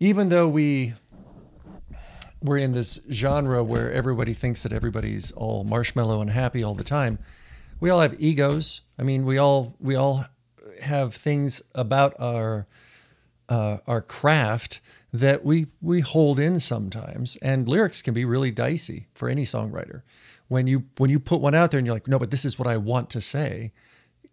even 0.00 0.30
though 0.30 0.48
we 0.48 0.94
we're 2.42 2.58
in 2.58 2.72
this 2.72 3.00
genre 3.10 3.62
where 3.62 3.92
everybody 3.92 4.34
thinks 4.34 4.62
that 4.62 4.72
everybody's 4.72 5.32
all 5.32 5.64
marshmallow 5.64 6.20
and 6.20 6.30
happy 6.30 6.62
all 6.62 6.74
the 6.74 6.84
time, 6.84 7.18
we 7.80 7.90
all 7.90 8.00
have 8.00 8.20
egos. 8.20 8.82
I 8.98 9.02
mean, 9.02 9.24
we 9.24 9.38
all 9.38 9.74
we 9.80 9.94
all 9.94 10.26
have 10.82 11.14
things 11.14 11.62
about 11.74 12.14
our 12.18 12.66
uh, 13.48 13.78
our 13.86 14.00
craft 14.00 14.80
that 15.12 15.44
we 15.44 15.66
we 15.80 16.00
hold 16.00 16.38
in 16.38 16.58
sometimes 16.58 17.36
and 17.36 17.68
lyrics 17.68 18.00
can 18.02 18.14
be 18.14 18.24
really 18.24 18.50
dicey 18.50 19.08
for 19.14 19.28
any 19.28 19.44
songwriter. 19.44 20.02
When 20.48 20.66
you 20.66 20.84
when 20.98 21.10
you 21.10 21.18
put 21.18 21.40
one 21.40 21.54
out 21.54 21.70
there 21.70 21.78
and 21.78 21.86
you're 21.86 21.96
like 21.96 22.08
no 22.08 22.18
but 22.18 22.30
this 22.30 22.44
is 22.44 22.58
what 22.58 22.68
I 22.68 22.76
want 22.76 23.10
to 23.10 23.20
say 23.20 23.72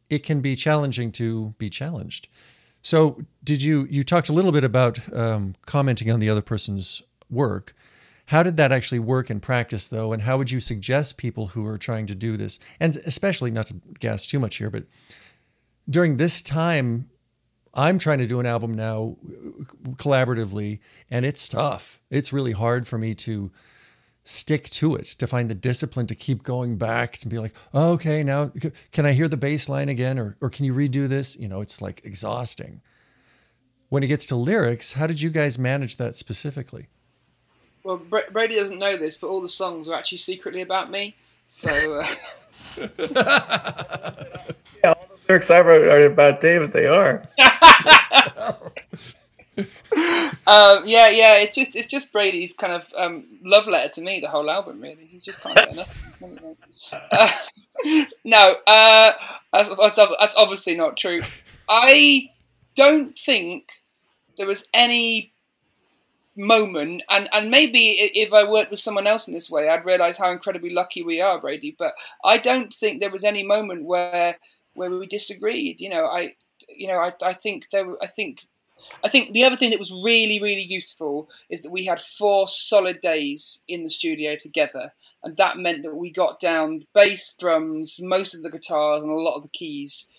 it 0.09 0.23
can 0.23 0.41
be 0.41 0.55
challenging 0.55 1.11
to 1.13 1.53
be 1.57 1.69
challenged. 1.69 2.27
So 2.81 3.21
did 3.43 3.61
you 3.61 3.87
you 3.89 4.03
talked 4.03 4.29
a 4.29 4.33
little 4.33 4.51
bit 4.51 4.63
about 4.63 5.13
um, 5.13 5.55
commenting 5.65 6.11
on 6.11 6.19
the 6.19 6.29
other 6.29 6.41
person's 6.41 7.01
work 7.29 7.75
how 8.29 8.43
did 8.43 8.57
that 8.57 8.71
actually 8.71 8.99
work 8.99 9.29
in 9.29 9.39
practice 9.39 9.87
though 9.87 10.13
and 10.13 10.23
how 10.23 10.37
would 10.37 10.51
you 10.51 10.59
suggest 10.59 11.17
people 11.17 11.47
who 11.47 11.65
are 11.65 11.77
trying 11.77 12.07
to 12.07 12.15
do 12.15 12.37
this 12.37 12.59
and 12.79 12.97
especially 13.05 13.51
not 13.51 13.67
to 13.67 13.75
gas 13.99 14.25
too 14.25 14.39
much 14.39 14.57
here 14.57 14.69
but 14.69 14.85
during 15.89 16.17
this 16.17 16.41
time 16.41 17.09
I'm 17.73 17.99
trying 17.99 18.17
to 18.19 18.27
do 18.27 18.39
an 18.39 18.45
album 18.45 18.73
now 18.73 19.17
collaboratively, 19.93 20.79
and 21.09 21.25
it's 21.25 21.47
tough. 21.47 22.01
It's 22.09 22.33
really 22.33 22.53
hard 22.53 22.87
for 22.87 22.97
me 22.97 23.13
to 23.15 23.51
stick 24.23 24.69
to 24.69 24.95
it, 24.95 25.07
to 25.07 25.27
find 25.27 25.49
the 25.49 25.55
discipline 25.55 26.07
to 26.07 26.15
keep 26.15 26.43
going 26.43 26.77
back, 26.77 27.17
to 27.17 27.27
be 27.27 27.39
like, 27.39 27.53
oh, 27.73 27.91
okay, 27.93 28.23
now 28.23 28.51
can 28.91 29.05
I 29.05 29.13
hear 29.13 29.27
the 29.27 29.37
bass 29.37 29.69
line 29.69 29.89
again, 29.89 30.17
or 30.17 30.35
or 30.41 30.49
can 30.49 30.65
you 30.65 30.73
redo 30.73 31.07
this? 31.07 31.35
You 31.37 31.47
know, 31.47 31.61
it's 31.61 31.81
like 31.81 32.01
exhausting. 32.03 32.81
When 33.89 34.03
it 34.03 34.07
gets 34.07 34.25
to 34.27 34.35
lyrics, 34.35 34.93
how 34.93 35.07
did 35.07 35.21
you 35.21 35.29
guys 35.29 35.57
manage 35.57 35.97
that 35.97 36.15
specifically? 36.15 36.87
Well, 37.83 37.97
Bra- 37.97 38.29
Brady 38.31 38.55
doesn't 38.55 38.79
know 38.79 38.97
this, 38.97 39.15
but 39.15 39.27
all 39.27 39.41
the 39.41 39.49
songs 39.49 39.87
are 39.87 39.95
actually 39.95 40.17
secretly 40.19 40.61
about 40.61 40.91
me. 40.91 41.15
So 41.47 42.01
uh, 42.01 42.15
Yeah, 44.83 44.93
all 44.93 45.07
the 45.09 45.17
lyrics 45.27 45.51
I 45.51 45.61
wrote 45.61 45.87
are 45.87 46.05
about 46.05 46.41
David. 46.41 46.71
They 46.71 46.85
are. 46.85 47.23
um, 49.57 50.83
yeah, 50.85 51.09
yeah, 51.09 51.35
it's 51.35 51.53
just 51.53 51.75
it's 51.75 51.87
just 51.87 52.13
Brady's 52.13 52.53
kind 52.53 52.73
of 52.73 52.91
um, 52.97 53.25
love 53.43 53.67
letter 53.67 53.89
to 53.89 54.01
me. 54.01 54.19
The 54.19 54.29
whole 54.29 54.49
album, 54.49 54.79
really. 54.79 55.05
He 55.05 55.19
just 55.19 55.41
can't 55.41 55.55
get 55.55 55.71
enough. 55.71 56.13
Uh, 57.11 57.29
no, 58.23 58.55
uh, 58.67 59.11
that's, 59.51 59.75
that's 59.75 59.95
that's 60.19 60.35
obviously 60.37 60.75
not 60.75 60.97
true. 60.97 61.21
I 61.67 62.31
don't 62.75 63.17
think 63.17 63.69
there 64.37 64.47
was 64.47 64.67
any 64.73 65.33
moment, 66.39 67.03
and, 67.09 67.27
and 67.33 67.51
maybe 67.51 67.89
if 67.89 68.33
I 68.33 68.49
worked 68.49 68.71
with 68.71 68.79
someone 68.79 69.07
else 69.07 69.27
in 69.27 69.33
this 69.33 69.49
way, 69.49 69.69
I'd 69.69 69.85
realise 69.85 70.17
how 70.17 70.31
incredibly 70.31 70.71
lucky 70.71 71.03
we 71.03 71.21
are, 71.21 71.39
Brady. 71.39 71.75
But 71.77 71.93
I 72.23 72.37
don't 72.37 72.73
think 72.73 72.99
there 72.99 73.11
was 73.11 73.23
any 73.23 73.43
moment 73.43 73.85
where 73.85 74.37
where 74.73 74.89
we 74.89 75.05
disagreed. 75.05 75.79
You 75.79 75.89
know, 75.89 76.05
I 76.05 76.33
you 76.69 76.87
know 76.87 76.99
I, 76.99 77.13
I 77.21 77.33
think 77.33 77.67
there 77.71 77.87
I 78.01 78.07
think 78.07 78.47
I 79.03 79.09
think 79.09 79.31
the 79.31 79.43
other 79.43 79.57
thing 79.57 79.71
that 79.71 79.79
was 79.79 79.91
really, 79.91 80.39
really 80.41 80.63
useful 80.63 81.29
is 81.49 81.61
that 81.61 81.71
we 81.71 81.85
had 81.85 81.99
four 81.99 82.47
solid 82.47 83.01
days 83.01 83.63
in 83.67 83.83
the 83.83 83.89
studio 83.89 84.35
together, 84.39 84.93
and 85.23 85.35
that 85.37 85.57
meant 85.57 85.83
that 85.83 85.95
we 85.95 86.11
got 86.11 86.39
down 86.39 86.79
the 86.79 86.85
bass, 86.93 87.35
drums, 87.37 87.97
most 88.01 88.33
of 88.33 88.41
the 88.41 88.49
guitars, 88.49 89.03
and 89.03 89.11
a 89.11 89.15
lot 89.15 89.35
of 89.35 89.43
the 89.43 89.49
keys. 89.49 90.09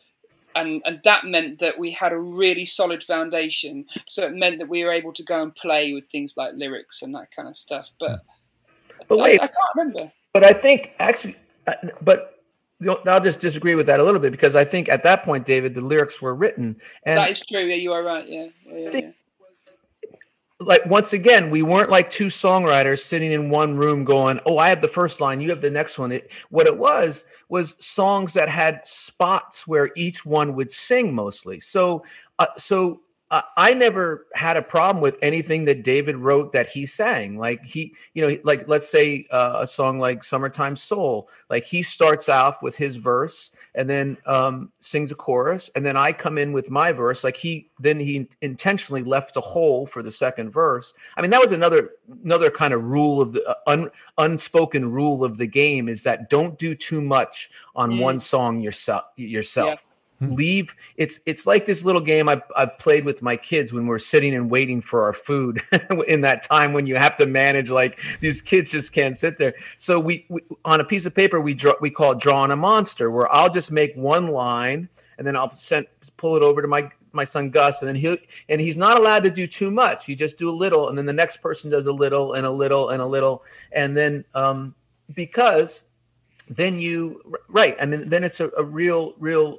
And, 0.55 0.83
and 0.85 1.01
that 1.05 1.25
meant 1.25 1.59
that 1.61 1.79
we 1.79 1.91
had 1.93 2.13
a 2.13 2.19
really 2.19 2.67
solid 2.67 3.03
foundation. 3.03 3.87
So 4.07 4.25
it 4.25 4.35
meant 4.35 4.59
that 4.59 4.69
we 4.69 4.85
were 4.85 4.93
able 4.93 5.13
to 5.13 5.23
go 5.23 5.41
and 5.41 5.55
play 5.55 5.93
with 5.93 6.07
things 6.07 6.37
like 6.37 6.53
lyrics 6.55 7.03
and 7.03 7.15
that 7.15 7.31
kind 7.31 7.49
of 7.49 7.57
stuff. 7.57 7.91
But, 7.99 8.21
But 9.09 9.19
wait, 9.19 9.41
I 9.41 9.47
can't 9.47 9.59
remember. 9.75 10.13
But 10.33 10.45
I 10.45 10.53
think 10.53 10.95
actually, 10.99 11.37
uh, 11.67 11.75
but 12.01 12.37
I'll 13.07 13.21
just 13.21 13.41
disagree 13.41 13.75
with 13.75 13.87
that 13.87 14.01
a 14.01 14.05
little 14.05 14.21
bit 14.21 14.31
because 14.31 14.55
I 14.55 14.65
think 14.65 14.89
at 14.89 15.03
that 15.03 15.25
point, 15.25 15.47
David, 15.47 15.75
the 15.75 15.81
lyrics 15.81 16.23
were 16.23 16.35
written, 16.35 16.77
and 17.05 17.19
that 17.19 17.31
is 17.31 17.45
true. 17.45 17.61
Yeah, 17.61 17.75
you 17.75 17.93
are 17.93 18.05
right. 18.05 18.27
Yeah, 18.27 18.47
yeah, 18.67 18.91
yeah. 18.93 19.11
Like 20.61 20.85
once 20.85 21.13
again, 21.13 21.51
we 21.51 21.63
weren't 21.63 21.91
like 21.91 22.11
two 22.11 22.27
songwriters 22.27 23.01
sitting 23.01 23.33
in 23.33 23.49
one 23.49 23.77
room 23.77 24.05
going, 24.05 24.41
"Oh, 24.45 24.59
I 24.59 24.69
have 24.69 24.83
the 24.83 24.89
first 24.89 25.21
line, 25.21 25.41
you 25.41 25.51
have 25.51 25.63
the 25.63 25.71
next 25.71 25.99
one." 25.99 26.13
It, 26.13 26.31
what 26.51 26.67
it 26.67 26.77
was 26.77 27.25
was 27.49 27.77
songs 27.85 28.35
that 28.35 28.49
had 28.49 28.87
spots 28.87 29.67
where 29.67 29.91
each 29.97 30.27
one 30.27 30.55
would 30.55 30.71
sing 30.71 31.15
mostly. 31.15 31.61
So, 31.61 32.05
uh, 32.39 32.47
so 32.59 33.01
I 33.57 33.75
never 33.75 34.27
had 34.35 34.57
a 34.57 34.63
problem 34.63 35.01
with 35.01 35.17
anything 35.23 35.65
that 35.67 35.85
David 35.85 36.17
wrote 36.17 36.53
that 36.53 36.71
he 36.71 36.85
sang. 36.85 37.39
Like 37.39 37.65
he, 37.65 37.95
you 38.13 38.27
know, 38.27 38.37
like 38.43 38.67
let's 38.69 38.91
say 38.91 39.27
uh, 39.31 39.59
a 39.61 39.67
song 39.69 40.01
like 40.01 40.25
"Summertime 40.25 40.75
Soul." 40.75 41.29
Like 41.49 41.63
he 41.63 41.83
starts 41.83 42.29
off 42.29 42.61
with 42.61 42.77
his 42.77 42.97
verse 42.97 43.51
and 43.73 43.89
then 43.89 44.17
um, 44.27 44.73
sings 44.81 45.13
a 45.13 45.15
chorus, 45.15 45.71
and 45.77 45.87
then 45.87 45.97
I 45.97 46.13
come 46.13 46.39
in 46.39 46.53
with 46.53 46.71
my 46.71 46.91
verse. 46.91 47.23
Like 47.23 47.37
he 47.37 47.69
then 47.79 48.01
he 48.01 48.27
intentionally 48.43 49.05
left 49.05 49.37
a 49.37 49.41
hole 49.41 49.87
for 49.87 50.03
the 50.03 50.11
second 50.11 50.51
verse. 50.51 50.93
I 51.17 51.23
mean, 51.23 51.31
that 51.31 51.41
was 51.41 51.53
another 51.53 51.91
another 52.25 52.51
kind 52.51 52.75
of 52.75 52.83
rule 52.83 53.21
of 53.21 53.33
the 53.33 53.47
uh, 53.49 53.55
un, 53.69 53.91
unspoken 54.19 54.91
rule 54.91 55.25
of 55.25 55.39
the 55.39 55.47
game 55.47 55.89
is 55.89 56.03
that 56.03 56.31
don't 56.31 56.59
do 56.59 56.75
too 56.75 57.01
much 57.01 57.49
on 57.77 57.91
Mm. 57.93 58.01
one 58.01 58.19
song 58.19 58.61
yourself 58.61 59.05
yourself. 59.15 59.87
Leave 60.21 60.75
it's 60.97 61.21
it's 61.25 61.47
like 61.47 61.65
this 61.65 61.83
little 61.83 62.01
game 62.03 62.29
I've, 62.29 62.43
I've 62.55 62.79
played 62.79 63.07
with 63.07 63.23
my 63.23 63.37
kids 63.37 63.73
when 63.73 63.87
we're 63.87 63.99
sitting 63.99 64.35
and 64.35 64.51
waiting 64.51 64.83
for 64.83 65.05
our 65.05 65.15
food 65.15 65.63
in 66.09 66.21
that 66.21 66.43
time 66.43 66.75
when 66.75 66.87
you 66.87 66.97
have 66.97 67.17
to 67.17 67.27
manage 67.27 67.71
like 67.71 67.99
these 68.21 68.43
kids 68.43 68.71
just 68.71 68.93
can't 68.93 69.17
sit 69.17 69.39
there. 69.39 69.55
So 69.79 69.99
we, 69.99 70.27
we 70.29 70.43
on 70.65 70.79
a 70.79 70.85
piece 70.85 71.07
of 71.07 71.15
paper 71.15 71.41
we 71.41 71.55
draw 71.55 71.73
we 71.81 71.91
call 71.91 72.15
drawing 72.15 72.51
a 72.51 72.57
monster 72.57 73.11
where 73.11 73.33
I'll 73.33 73.49
just 73.49 73.73
make 73.73 73.95
one 73.95 74.29
line 74.29 74.91
and 75.17 75.27
then 75.27 75.37
I'll 75.37 75.51
send 75.53 75.87
pull 76.19 76.37
it 76.37 76.43
over 76.43 76.61
to 76.61 76.69
my 76.69 76.91
my 77.13 77.25
son 77.25 77.49
Gus 77.49 77.81
and 77.81 77.89
then 77.89 77.97
he 77.97 78.19
and 78.51 78.61
he's 78.61 78.77
not 78.77 78.99
allowed 78.99 79.23
to 79.23 79.31
do 79.31 79.47
too 79.47 79.71
much. 79.71 80.07
You 80.07 80.17
just 80.17 80.39
do 80.39 80.51
a 80.51 80.53
little 80.53 80.91
and 80.91 80.99
then 80.99 81.07
the 81.07 81.15
next 81.15 81.39
person 81.39 81.71
does 81.71 81.87
a 81.87 81.93
little 81.93 82.35
and 82.35 82.45
a 82.45 82.51
little 82.51 82.91
and 82.91 83.01
a 83.01 83.07
little 83.07 83.43
and 83.73 83.97
then 83.97 84.27
um 84.35 84.75
because 85.15 85.85
then 86.51 86.81
you 86.81 87.23
right 87.49 87.77
i 87.81 87.87
mean 87.87 88.09
then 88.09 88.25
it's 88.25 88.41
a, 88.41 88.51
a 88.59 88.63
real 88.63 89.15
real 89.19 89.59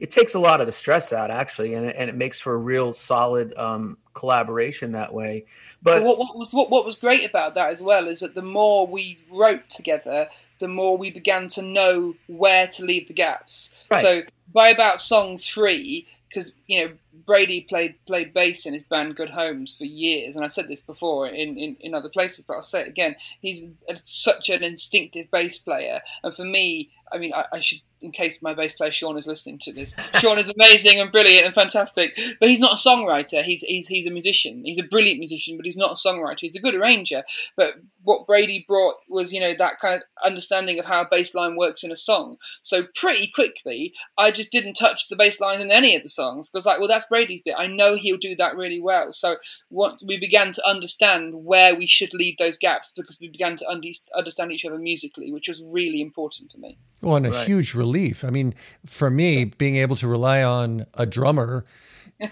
it 0.00 0.10
takes 0.10 0.34
a 0.34 0.38
lot 0.38 0.60
of 0.60 0.66
the 0.66 0.72
stress 0.72 1.12
out 1.12 1.30
actually, 1.30 1.74
and 1.74 1.86
it, 1.86 1.96
and 1.98 2.08
it 2.08 2.16
makes 2.16 2.40
for 2.40 2.54
a 2.54 2.56
real 2.56 2.92
solid 2.92 3.56
um, 3.56 3.98
collaboration 4.14 4.92
that 4.92 5.12
way. 5.12 5.44
But 5.82 6.02
what, 6.02 6.18
what 6.18 6.36
was 6.36 6.52
what, 6.52 6.70
what 6.70 6.84
was 6.84 6.96
great 6.96 7.28
about 7.28 7.54
that 7.54 7.70
as 7.70 7.82
well 7.82 8.06
is 8.06 8.20
that 8.20 8.34
the 8.34 8.42
more 8.42 8.86
we 8.86 9.18
wrote 9.30 9.68
together, 9.68 10.26
the 10.58 10.68
more 10.68 10.96
we 10.96 11.10
began 11.10 11.48
to 11.48 11.62
know 11.62 12.14
where 12.26 12.66
to 12.68 12.84
leave 12.84 13.08
the 13.08 13.14
gaps. 13.14 13.74
Right. 13.90 14.00
So 14.00 14.22
by 14.52 14.68
about 14.68 15.00
song 15.00 15.38
three, 15.38 16.06
because 16.28 16.52
you 16.66 16.84
know 16.84 16.92
Brady 17.26 17.60
played 17.60 17.94
played 18.06 18.32
bass 18.32 18.66
in 18.66 18.72
his 18.72 18.84
band 18.84 19.16
Good 19.16 19.30
Homes 19.30 19.76
for 19.76 19.84
years, 19.84 20.36
and 20.36 20.44
I 20.44 20.48
said 20.48 20.68
this 20.68 20.80
before 20.80 21.26
in, 21.26 21.58
in, 21.58 21.76
in 21.80 21.94
other 21.94 22.08
places, 22.08 22.44
but 22.44 22.54
I'll 22.54 22.62
say 22.62 22.82
it 22.82 22.88
again. 22.88 23.16
He's 23.40 23.68
a, 23.90 23.96
such 23.96 24.48
an 24.48 24.62
instinctive 24.62 25.30
bass 25.30 25.58
player, 25.58 26.00
and 26.22 26.34
for 26.34 26.44
me, 26.44 26.90
I 27.12 27.18
mean, 27.18 27.32
I, 27.34 27.44
I 27.52 27.60
should 27.60 27.80
in 28.00 28.12
case 28.12 28.42
my 28.42 28.54
bass 28.54 28.72
player 28.72 28.90
Sean 28.90 29.16
is 29.16 29.26
listening 29.26 29.58
to 29.58 29.72
this. 29.72 29.94
Sean 30.20 30.38
is 30.38 30.50
amazing 30.50 31.00
and 31.00 31.10
brilliant 31.10 31.44
and 31.44 31.54
fantastic, 31.54 32.16
but 32.40 32.48
he's 32.48 32.60
not 32.60 32.74
a 32.74 32.76
songwriter. 32.76 33.42
He's 33.42 33.62
he's 33.62 33.88
he's 33.88 34.06
a 34.06 34.10
musician. 34.10 34.62
He's 34.64 34.78
a 34.78 34.84
brilliant 34.84 35.18
musician, 35.18 35.56
but 35.56 35.64
he's 35.66 35.76
not 35.76 35.92
a 35.92 35.94
songwriter. 35.94 36.40
He's 36.40 36.56
a 36.56 36.60
good 36.60 36.74
arranger. 36.74 37.22
But 37.56 37.74
what 38.02 38.26
Brady 38.26 38.64
brought 38.66 38.94
was 39.10 39.32
you 39.32 39.40
know 39.40 39.54
that 39.54 39.78
kind 39.78 39.96
of 39.96 40.02
understanding 40.24 40.78
of 40.78 40.86
how 40.86 41.02
a 41.02 41.08
bass 41.10 41.34
line 41.34 41.56
works 41.56 41.82
in 41.82 41.90
a 41.90 41.96
song. 41.96 42.36
So 42.62 42.84
pretty 42.94 43.28
quickly, 43.28 43.92
I 44.16 44.30
just 44.30 44.52
didn't 44.52 44.74
touch 44.74 45.08
the 45.08 45.16
bass 45.16 45.40
lines 45.40 45.62
in 45.62 45.70
any 45.70 45.96
of 45.96 46.02
the 46.02 46.08
songs 46.08 46.48
because 46.48 46.66
like, 46.66 46.78
well, 46.78 46.88
that's 46.88 47.06
Brady's 47.06 47.42
bit. 47.42 47.54
I 47.58 47.66
know 47.66 47.96
he'll 47.96 48.16
do 48.16 48.36
that 48.36 48.56
really 48.56 48.80
well. 48.80 49.12
So 49.12 49.36
once 49.70 50.02
we 50.06 50.18
began 50.18 50.52
to 50.52 50.68
understand 50.68 51.44
where 51.44 51.74
we 51.74 51.86
should 51.86 52.14
leave 52.14 52.36
those 52.36 52.58
gaps 52.58 52.92
because 52.94 53.18
we 53.20 53.28
began 53.28 53.56
to 53.56 53.68
understand 53.68 54.52
each 54.52 54.64
other 54.64 54.78
musically, 54.78 55.32
which 55.32 55.48
was 55.48 55.62
really 55.64 56.00
important 56.00 56.52
for 56.52 56.58
me. 56.58 56.78
Well, 57.00 57.16
and 57.16 57.26
a 57.26 57.30
right. 57.30 57.46
huge 57.46 57.74
relief. 57.74 58.24
I 58.24 58.30
mean, 58.30 58.54
for 58.84 59.10
me, 59.10 59.44
being 59.44 59.76
able 59.76 59.96
to 59.96 60.08
rely 60.08 60.42
on 60.42 60.86
a 60.94 61.06
drummer, 61.06 61.64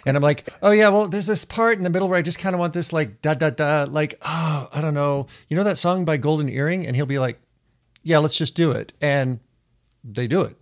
and 0.04 0.16
I'm 0.16 0.22
like, 0.22 0.48
oh 0.62 0.72
yeah, 0.72 0.88
well, 0.88 1.06
there's 1.06 1.26
this 1.26 1.44
part 1.44 1.78
in 1.78 1.84
the 1.84 1.90
middle 1.90 2.08
where 2.08 2.18
I 2.18 2.22
just 2.22 2.38
kind 2.38 2.54
of 2.54 2.60
want 2.60 2.72
this 2.72 2.92
like 2.92 3.22
da 3.22 3.34
da 3.34 3.50
da, 3.50 3.86
like 3.88 4.18
oh, 4.22 4.68
I 4.72 4.80
don't 4.80 4.94
know, 4.94 5.28
you 5.48 5.56
know 5.56 5.64
that 5.64 5.78
song 5.78 6.04
by 6.04 6.16
Golden 6.16 6.48
Earring, 6.48 6.86
and 6.86 6.96
he'll 6.96 7.06
be 7.06 7.18
like, 7.18 7.40
yeah, 8.02 8.18
let's 8.18 8.36
just 8.36 8.54
do 8.54 8.72
it, 8.72 8.92
and 9.00 9.40
they 10.02 10.26
do 10.26 10.42
it. 10.42 10.56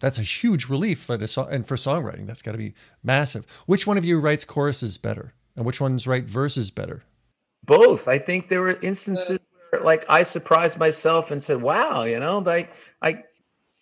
That's 0.00 0.18
a 0.18 0.22
huge 0.22 0.68
relief 0.68 0.98
for 0.98 1.16
the 1.16 1.28
song, 1.28 1.48
and 1.50 1.66
for 1.66 1.76
songwriting, 1.76 2.26
that's 2.26 2.42
got 2.42 2.52
to 2.52 2.58
be 2.58 2.74
massive. 3.02 3.46
Which 3.66 3.86
one 3.86 3.98
of 3.98 4.04
you 4.04 4.18
writes 4.18 4.44
choruses 4.44 4.98
better, 4.98 5.34
and 5.56 5.64
which 5.64 5.80
ones 5.80 6.06
write 6.06 6.24
verses 6.24 6.70
better? 6.70 7.04
Both. 7.64 8.08
I 8.08 8.18
think 8.18 8.48
there 8.48 8.62
were 8.62 8.78
instances 8.82 9.38
where, 9.70 9.82
like, 9.82 10.06
I 10.08 10.22
surprised 10.22 10.78
myself 10.78 11.30
and 11.30 11.42
said, 11.42 11.60
"Wow," 11.60 12.04
you 12.04 12.18
know, 12.18 12.38
like 12.38 12.72
I 13.02 13.24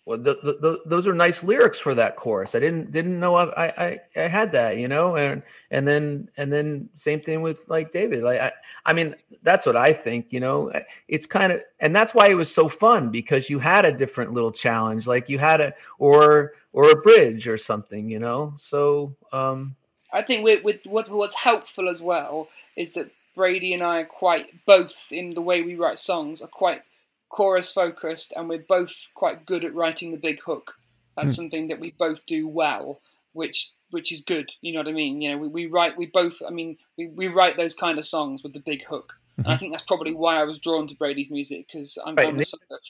well, 0.09 0.17
the, 0.17 0.39
the, 0.41 0.53
the, 0.53 0.81
those 0.87 1.07
are 1.07 1.13
nice 1.13 1.43
lyrics 1.43 1.79
for 1.79 1.93
that 1.93 2.15
chorus. 2.15 2.55
I 2.55 2.59
didn't 2.59 2.89
didn't 2.91 3.19
know 3.19 3.35
I, 3.35 3.67
I 3.67 3.99
I 4.15 4.27
had 4.27 4.53
that, 4.53 4.77
you 4.77 4.87
know, 4.87 5.15
and 5.15 5.43
and 5.69 5.87
then 5.87 6.29
and 6.35 6.51
then 6.51 6.89
same 6.95 7.19
thing 7.19 7.43
with 7.43 7.65
like 7.69 7.91
David. 7.91 8.23
Like 8.23 8.41
I, 8.41 8.51
I 8.87 8.93
mean, 8.93 9.15
that's 9.43 9.67
what 9.67 9.77
I 9.77 9.93
think. 9.93 10.33
You 10.33 10.39
know, 10.39 10.73
it's 11.07 11.27
kind 11.27 11.51
of 11.51 11.61
and 11.79 11.95
that's 11.95 12.15
why 12.15 12.29
it 12.29 12.33
was 12.33 12.51
so 12.51 12.67
fun 12.67 13.11
because 13.11 13.51
you 13.51 13.59
had 13.59 13.85
a 13.85 13.91
different 13.91 14.33
little 14.33 14.51
challenge, 14.51 15.05
like 15.05 15.29
you 15.29 15.37
had 15.37 15.61
a 15.61 15.73
or 15.99 16.53
or 16.73 16.89
a 16.89 16.95
bridge 16.95 17.47
or 17.47 17.57
something, 17.57 18.09
you 18.09 18.17
know. 18.17 18.53
So 18.57 19.15
um 19.31 19.75
I 20.11 20.23
think 20.23 20.43
with, 20.43 20.63
with 20.63 20.87
what, 20.87 21.07
what's 21.09 21.35
helpful 21.35 21.87
as 21.87 22.01
well 22.01 22.47
is 22.75 22.95
that 22.95 23.11
Brady 23.35 23.75
and 23.75 23.83
I 23.83 24.01
are 24.01 24.05
quite 24.05 24.65
both 24.65 25.09
in 25.11 25.29
the 25.31 25.41
way 25.41 25.61
we 25.61 25.75
write 25.75 25.99
songs 25.99 26.41
are 26.41 26.47
quite 26.47 26.81
chorus 27.29 27.71
focused, 27.71 28.33
and 28.35 28.49
we're 28.49 28.65
both 28.67 29.11
quite 29.15 29.45
good 29.45 29.63
at 29.63 29.73
writing 29.73 30.11
the 30.11 30.17
big 30.17 30.39
hook. 30.41 30.75
That's 31.15 31.33
mm. 31.33 31.37
something 31.37 31.67
that 31.67 31.79
we 31.79 31.91
both 31.97 32.25
do 32.25 32.47
well, 32.47 33.01
which 33.33 33.71
which 33.91 34.11
is 34.11 34.21
good. 34.21 34.51
You 34.61 34.73
know 34.73 34.79
what 34.79 34.87
I 34.87 34.93
mean? 34.93 35.21
You 35.21 35.31
know, 35.31 35.37
we, 35.37 35.47
we 35.47 35.65
write 35.67 35.97
we 35.97 36.07
both. 36.07 36.41
I 36.45 36.51
mean, 36.51 36.77
we, 36.97 37.07
we 37.07 37.27
write 37.27 37.57
those 37.57 37.73
kind 37.73 37.97
of 37.97 38.05
songs 38.05 38.43
with 38.43 38.53
the 38.53 38.59
big 38.59 38.83
hook, 38.83 39.13
mm-hmm. 39.31 39.41
and 39.41 39.47
I 39.47 39.51
mm-hmm. 39.51 39.59
think 39.59 39.73
that's 39.73 39.85
probably 39.85 40.13
why 40.13 40.39
I 40.39 40.43
was 40.43 40.59
drawn 40.59 40.87
to 40.87 40.95
Brady's 40.95 41.31
music 41.31 41.67
because 41.67 41.97
I'm, 42.05 42.15
right. 42.15 42.27
I'm 42.27 42.41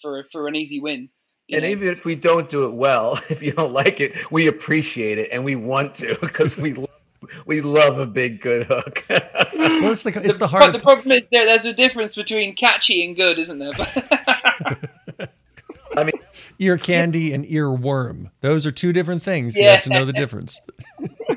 for 0.02 0.24
for 0.24 0.48
an 0.48 0.56
easy 0.56 0.80
win. 0.80 1.10
And 1.52 1.64
know? 1.64 1.70
even 1.70 1.88
if 1.88 2.06
we 2.06 2.16
don't 2.16 2.50
do 2.50 2.66
it 2.66 2.74
well, 2.74 3.20
if 3.30 3.42
you 3.42 3.52
don't 3.52 3.74
like 3.74 4.00
it, 4.00 4.32
we 4.32 4.48
appreciate 4.48 5.18
it 5.18 5.30
and 5.32 5.44
we 5.44 5.56
want 5.56 5.96
to 5.96 6.18
because 6.22 6.58
we 6.58 6.74
we 7.46 7.62
love 7.62 8.00
a 8.00 8.06
big 8.06 8.42
good 8.42 8.68
hook. 8.68 9.06
well, 9.10 9.92
it's 9.92 10.04
the, 10.04 10.22
it's 10.24 10.38
the 10.38 10.48
hard. 10.48 10.64
But 10.64 10.72
the 10.74 10.80
problem 10.80 11.12
is 11.12 11.24
there, 11.32 11.46
there's 11.46 11.66
a 11.66 11.74
difference 11.74 12.16
between 12.16 12.56
catchy 12.56 13.06
and 13.06 13.16
good, 13.16 13.40
isn't 13.40 13.60
there? 13.60 13.72
I 15.98 16.04
mean, 16.04 16.14
ear 16.60 16.78
candy 16.78 17.34
and 17.34 17.46
ear 17.50 17.72
worm. 17.72 18.30
Those 18.42 18.66
are 18.66 18.72
two 18.72 18.94
different 18.94 19.24
things. 19.24 19.58
Yeah. 19.58 19.64
You 19.64 19.72
have 19.72 19.82
to 19.84 19.90
know 19.90 20.06
the 20.06 20.14
difference. 20.14 20.62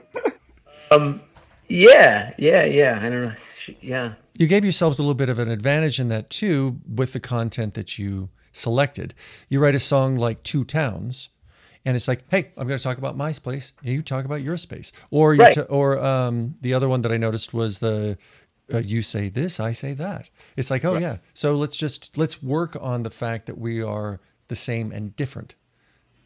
um, 0.91 1.21
yeah, 1.69 2.35
yeah, 2.39 2.65
yeah. 2.65 2.99
I 3.01 3.09
don't 3.09 3.23
know. 3.23 3.35
Yeah. 3.81 4.15
You 4.37 4.47
gave 4.47 4.65
yourselves 4.65 4.99
a 4.99 5.03
little 5.03 5.15
bit 5.15 5.29
of 5.29 5.39
an 5.39 5.51
advantage 5.51 6.01
in 6.01 6.09
that 6.09 6.31
too, 6.31 6.81
with 6.89 7.13
the 7.13 7.21
content 7.21 7.75
that 7.75 7.99
you 7.99 8.31
selected. 8.53 9.15
You 9.49 9.61
write 9.61 9.75
a 9.75 9.81
song 9.81 10.17
like 10.17 10.43
Two 10.43 10.65
Towns 10.65 11.31
and 11.85 11.97
it's 11.97 12.09
like, 12.09 12.25
hey, 12.31 12.53
I'm 12.57 12.67
going 12.67 12.79
to 12.79 12.83
talk 12.83 12.99
about 12.99 13.17
my 13.17 13.33
space. 13.33 13.73
You 13.83 14.03
talk 14.03 14.25
about 14.25 14.43
your 14.43 14.57
space, 14.57 14.93
or 15.11 15.35
you 15.35 15.41
right. 15.41 15.55
t- 15.55 15.61
or 15.63 15.99
um, 15.99 16.55
the 16.61 16.75
other 16.75 16.89
one 16.89 17.03
that 17.03 17.13
I 17.13 17.17
noticed 17.17 17.53
was 17.53 17.81
the 17.81 18.19
uh, 18.73 18.79
you 18.79 19.03
say 19.03 19.29
this, 19.29 19.61
I 19.61 19.73
say 19.73 19.93
that. 19.95 20.29
It's 20.57 20.71
like, 20.71 20.85
oh 20.85 20.95
right. 20.95 21.03
yeah, 21.03 21.17
so 21.35 21.55
let's 21.55 21.77
just 21.77 22.17
let's 22.17 22.43
work 22.43 22.77
on 22.81 23.03
the 23.03 23.11
fact 23.11 23.47
that 23.47 23.59
we 23.59 23.83
are 23.83 24.21
the 24.49 24.55
same 24.55 24.93
and 24.93 25.15
different 25.17 25.55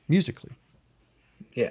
musically. 0.09 0.53
Yeah. 1.53 1.71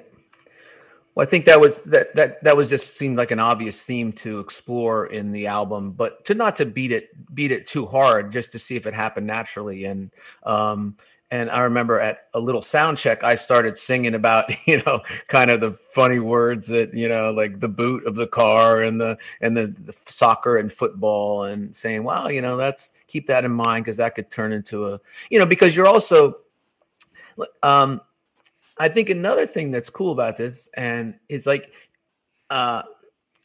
Well, 1.14 1.26
I 1.26 1.30
think 1.30 1.46
that 1.46 1.62
was 1.62 1.82
that 1.84 2.14
that 2.16 2.44
that 2.44 2.58
was 2.58 2.70
just 2.70 2.98
seemed 2.98 3.18
like 3.18 3.32
an 3.32 3.40
obvious 3.40 3.86
theme 3.86 4.12
to 4.14 4.40
explore 4.40 5.06
in 5.06 5.32
the 5.32 5.48
album, 5.48 5.92
but 5.92 6.26
to 6.26 6.34
not 6.34 6.58
to 6.58 6.66
beat 6.66 6.92
it 6.92 7.34
beat 7.34 7.52
it 7.52 7.68
too 7.68 7.86
hard, 7.86 8.34
just 8.34 8.52
to 8.52 8.60
see 8.60 8.76
if 8.76 8.86
it 8.86 8.94
happened 8.94 9.28
naturally. 9.28 9.86
And 9.86 10.12
um, 10.44 10.98
and 11.36 11.52
I 11.52 11.62
remember 11.62 12.00
at 12.00 12.28
a 12.34 12.40
little 12.40 12.62
sound 12.62 12.98
check, 12.98 13.22
I 13.22 13.36
started 13.36 13.78
singing 13.78 14.16
about, 14.16 14.46
you 14.68 14.82
know, 14.84 15.02
kind 15.28 15.52
of 15.52 15.60
the 15.60 15.72
funny 15.72 16.20
words 16.20 16.68
that, 16.68 16.94
you 16.94 17.10
know, 17.10 17.32
like 17.32 17.60
the 17.60 17.68
boot 17.68 18.08
of 18.08 18.16
the 18.16 18.26
car 18.26 18.82
and 18.82 19.02
the, 19.02 19.18
and 19.42 19.56
the, 19.56 19.68
the 19.68 19.92
soccer 19.92 20.58
and 20.58 20.72
football 20.72 21.44
and 21.44 21.76
saying, 21.76 22.06
well, 22.06 22.32
you 22.32 22.42
know, 22.42 22.56
that's 22.56 22.94
keep 23.08 23.28
that 23.28 23.44
in 23.44 23.52
mind 23.52 23.84
because 23.84 23.98
that 23.98 24.16
could 24.16 24.32
turn 24.32 24.54
into 24.54 24.88
a, 24.88 25.02
you 25.30 25.38
know, 25.38 25.46
because 25.46 25.76
you're 25.76 25.88
also, 25.88 26.38
um, 27.62 28.00
I 28.78 28.88
think 28.88 29.10
another 29.10 29.46
thing 29.46 29.72
that's 29.72 29.90
cool 29.90 30.14
about 30.14 30.38
this 30.38 30.70
and 30.74 31.16
is 31.28 31.46
like, 31.46 31.70
uh, 32.50 32.84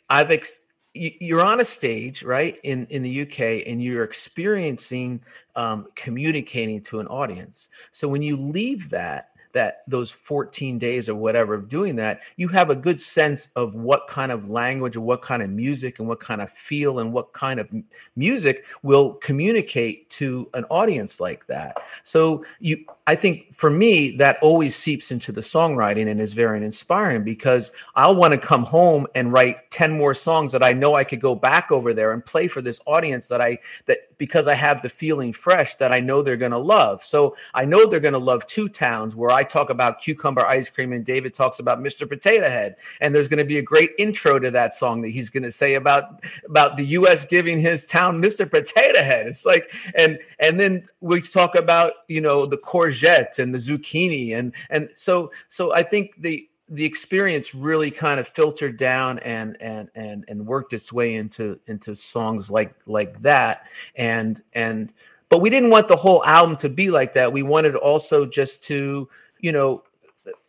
I've, 0.09 0.31
ex- 0.31 0.63
you're 0.93 1.45
on 1.45 1.61
a 1.61 1.65
stage 1.65 2.23
right 2.25 2.59
in 2.65 2.87
in 2.87 3.03
the 3.03 3.23
uk 3.23 3.39
and 3.39 3.83
you're 3.83 4.03
experiencing 4.03 5.23
um, 5.55 5.87
communicating 5.95 6.81
to 6.81 7.01
an 7.01 7.07
audience. 7.07 7.69
So 7.93 8.09
when 8.09 8.23
you 8.23 8.37
leave 8.37 8.91
that 8.91 9.30
that 9.53 9.83
those 9.87 10.11
14 10.11 10.79
days 10.79 11.09
or 11.09 11.15
whatever 11.15 11.55
of 11.55 11.69
doing 11.69 11.97
that, 11.97 12.21
you 12.37 12.49
have 12.49 12.71
a 12.71 12.77
good 12.77 13.01
sense 13.01 13.51
of 13.57 13.75
what 13.75 14.07
kind 14.09 14.31
of 14.33 14.49
language 14.49 14.97
and 14.97 15.05
what 15.05 15.23
kind 15.23 15.43
of 15.43 15.51
music 15.51 15.99
and 15.99 16.09
what 16.09 16.21
kind 16.21 16.41
of 16.41 16.51
feel 16.51 16.99
and 16.99 17.13
what 17.13 17.33
kind 17.33 17.59
of 17.59 17.71
music 18.17 18.65
will 18.83 19.15
communicate 19.15 20.09
to 20.11 20.49
an 20.55 20.65
audience 20.65 21.21
like 21.21 21.47
that. 21.47 21.77
So 22.03 22.45
you 22.61 22.85
I 23.07 23.15
think 23.17 23.53
for 23.55 23.71
me 23.71 24.17
that 24.17 24.39
always 24.41 24.77
seeps 24.77 25.11
into 25.11 25.33
the 25.33 25.41
songwriting 25.41 26.09
and 26.09 26.21
is 26.21 26.33
very 26.33 26.65
inspiring 26.65 27.25
because 27.25 27.73
I'll 27.95 28.15
want 28.15 28.35
to 28.35 28.39
come 28.39 28.65
home 28.65 29.07
and 29.15 29.33
write 29.33 29.71
10 29.71 29.97
more 29.97 30.15
songs 30.15 30.53
that 30.53 30.63
I 30.63 30.73
know 30.73 30.95
I 30.95 31.05
could 31.05 31.21
go 31.21 31.35
back 31.35 31.73
over 31.73 31.93
there 31.93 32.13
and 32.13 32.25
play 32.25 32.49
for 32.49 32.63
this 32.63 32.81
audience 32.87 33.29
that 33.29 33.41
I 33.41 33.59
that 33.87 33.99
because 34.21 34.47
I 34.47 34.53
have 34.53 34.83
the 34.83 34.91
feeling 34.91 35.33
fresh 35.33 35.77
that 35.77 35.93
I 35.93 36.01
know 36.01 36.21
they're 36.21 36.37
going 36.37 36.53
to 36.53 36.59
love. 36.59 37.03
So 37.03 37.35
I 37.55 37.65
know 37.65 37.89
they're 37.89 38.01
going 38.01 38.13
to 38.13 38.19
love 38.19 38.47
Two 38.47 38.69
Towns 38.69 39.17
where 39.17 39.31
I 39.31 39.45
talk 39.45 39.71
about 39.71 40.03
cucumber 40.03 40.47
ice 40.47 40.69
cream 40.69 40.93
and 40.93 41.07
David 41.07 41.33
talks 41.33 41.59
about 41.59 41.81
Mr. 41.81 42.07
Potato 42.07 42.47
Head. 42.47 42.77
And 43.01 43.15
there's 43.15 43.29
going 43.29 43.39
to 43.39 43.47
be 43.47 43.57
a 43.57 43.63
great 43.63 43.93
intro 43.99 44.39
to 44.39 44.51
that 44.51 44.75
song 44.75 45.01
that 45.01 45.09
he's 45.09 45.31
going 45.31 45.45
to 45.45 45.51
say 45.51 45.73
about 45.73 46.23
about 46.45 46.77
the 46.77 46.85
US 46.99 47.25
giving 47.25 47.63
his 47.63 47.87
town 47.87 48.21
Mr. 48.21 48.49
Potato 48.49 49.03
Head. 49.03 49.27
It's 49.27 49.47
like 49.47 49.71
and 49.95 50.19
and 50.39 50.61
then 50.61 50.87
we 51.01 51.23
talk 51.23 51.55
about, 51.55 51.95
you 52.07 52.21
know, 52.21 52.45
the 52.45 52.59
courgette 52.59 53.39
and 53.39 53.55
the 53.55 53.59
zucchini 53.59 54.37
and 54.37 54.53
and 54.69 54.91
so 54.97 55.33
so 55.49 55.73
I 55.73 55.83
think 55.83 56.17
the 56.19 56.47
the 56.71 56.85
experience 56.85 57.53
really 57.53 57.91
kind 57.91 58.21
of 58.21 58.29
filtered 58.29 58.77
down 58.77 59.19
and 59.19 59.61
and 59.61 59.91
and 59.97 60.25
and 60.29 60.47
worked 60.47 60.73
its 60.73 60.93
way 60.93 61.17
into 61.17 61.59
into 61.67 61.97
songs 61.97 62.49
like 62.49 62.75
like 62.87 63.21
that. 63.21 63.67
And 63.97 64.41
and 64.55 64.93
but 65.29 65.41
we 65.41 65.51
didn't 65.51 65.71
want 65.71 65.89
the 65.89 65.97
whole 65.97 66.25
album 66.25 66.57
to 66.59 66.69
be 66.69 66.91
like 66.91 67.15
that. 67.15 67.33
We 67.33 67.43
wanted 67.43 67.75
also 67.75 68.25
just 68.25 68.63
to 68.69 69.09
you 69.41 69.51
know 69.51 69.83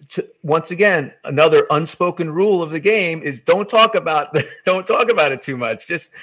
to, 0.09 0.27
once 0.43 0.69
again 0.69 1.11
another 1.23 1.65
unspoken 1.71 2.29
rule 2.31 2.61
of 2.61 2.69
the 2.69 2.79
game 2.79 3.23
is 3.23 3.39
don't 3.39 3.67
talk 3.67 3.95
about 3.95 4.35
don't 4.63 4.85
talk 4.85 5.09
about 5.09 5.31
it 5.31 5.41
too 5.41 5.57
much. 5.57 5.87
Just 5.87 6.13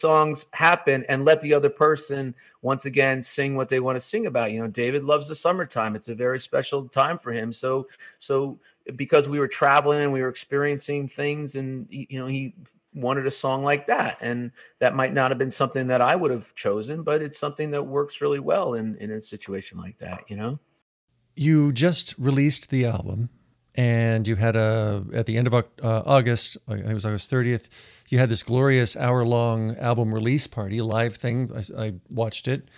songs 0.00 0.46
happen 0.52 1.04
and 1.08 1.24
let 1.24 1.40
the 1.40 1.52
other 1.52 1.68
person 1.68 2.34
once 2.62 2.84
again 2.84 3.20
sing 3.20 3.56
what 3.56 3.68
they 3.68 3.80
want 3.80 3.96
to 3.96 4.00
sing 4.00 4.26
about. 4.26 4.52
You 4.52 4.60
know 4.60 4.68
david 4.68 5.02
loves 5.02 5.26
the 5.26 5.34
summertime. 5.34 5.96
It's 5.96 6.08
a 6.08 6.14
very 6.14 6.38
special 6.38 6.88
time 6.88 7.18
for 7.18 7.32
him. 7.32 7.52
So 7.52 7.88
so 8.20 8.60
because 8.96 9.28
we 9.28 9.38
were 9.38 9.48
traveling 9.48 10.00
and 10.00 10.12
we 10.12 10.22
were 10.22 10.28
experiencing 10.28 11.08
things 11.08 11.54
and 11.54 11.86
you 11.90 12.18
know 12.18 12.26
he 12.26 12.54
wanted 12.94 13.26
a 13.26 13.30
song 13.30 13.62
like 13.62 13.86
that. 13.86 14.18
And 14.20 14.50
that 14.80 14.94
might 14.94 15.12
not 15.12 15.30
have 15.30 15.38
been 15.38 15.50
something 15.50 15.86
that 15.88 16.00
i 16.00 16.16
would 16.16 16.30
have 16.30 16.54
chosen 16.54 17.02
but 17.02 17.22
it's 17.22 17.38
something 17.38 17.70
that 17.70 17.84
works 17.84 18.20
really 18.20 18.40
well 18.40 18.74
in 18.74 18.96
in 18.96 19.10
a 19.10 19.20
situation 19.20 19.78
like 19.78 19.98
that 19.98 20.24
you 20.28 20.36
know? 20.36 20.58
You 21.36 21.72
just 21.72 22.14
released 22.18 22.70
the 22.70 22.84
album 22.84 23.30
and 23.74 24.26
you 24.26 24.36
had 24.36 24.56
a 24.56 25.04
at 25.14 25.26
the 25.26 25.36
end 25.38 25.46
of 25.46 25.54
uh, 25.54 25.62
august 25.82 26.56
i 26.66 26.74
think 26.74 26.86
it 26.86 26.94
was 26.94 27.06
august 27.06 27.30
30th 27.30 27.68
you 28.08 28.18
had 28.18 28.28
this 28.28 28.42
glorious 28.42 28.96
hour 28.96 29.24
long 29.24 29.76
album 29.76 30.12
release 30.12 30.46
party 30.48 30.80
live 30.82 31.14
thing 31.14 31.50
i, 31.54 31.84
I 31.84 31.94
watched 32.08 32.48
it. 32.48 32.68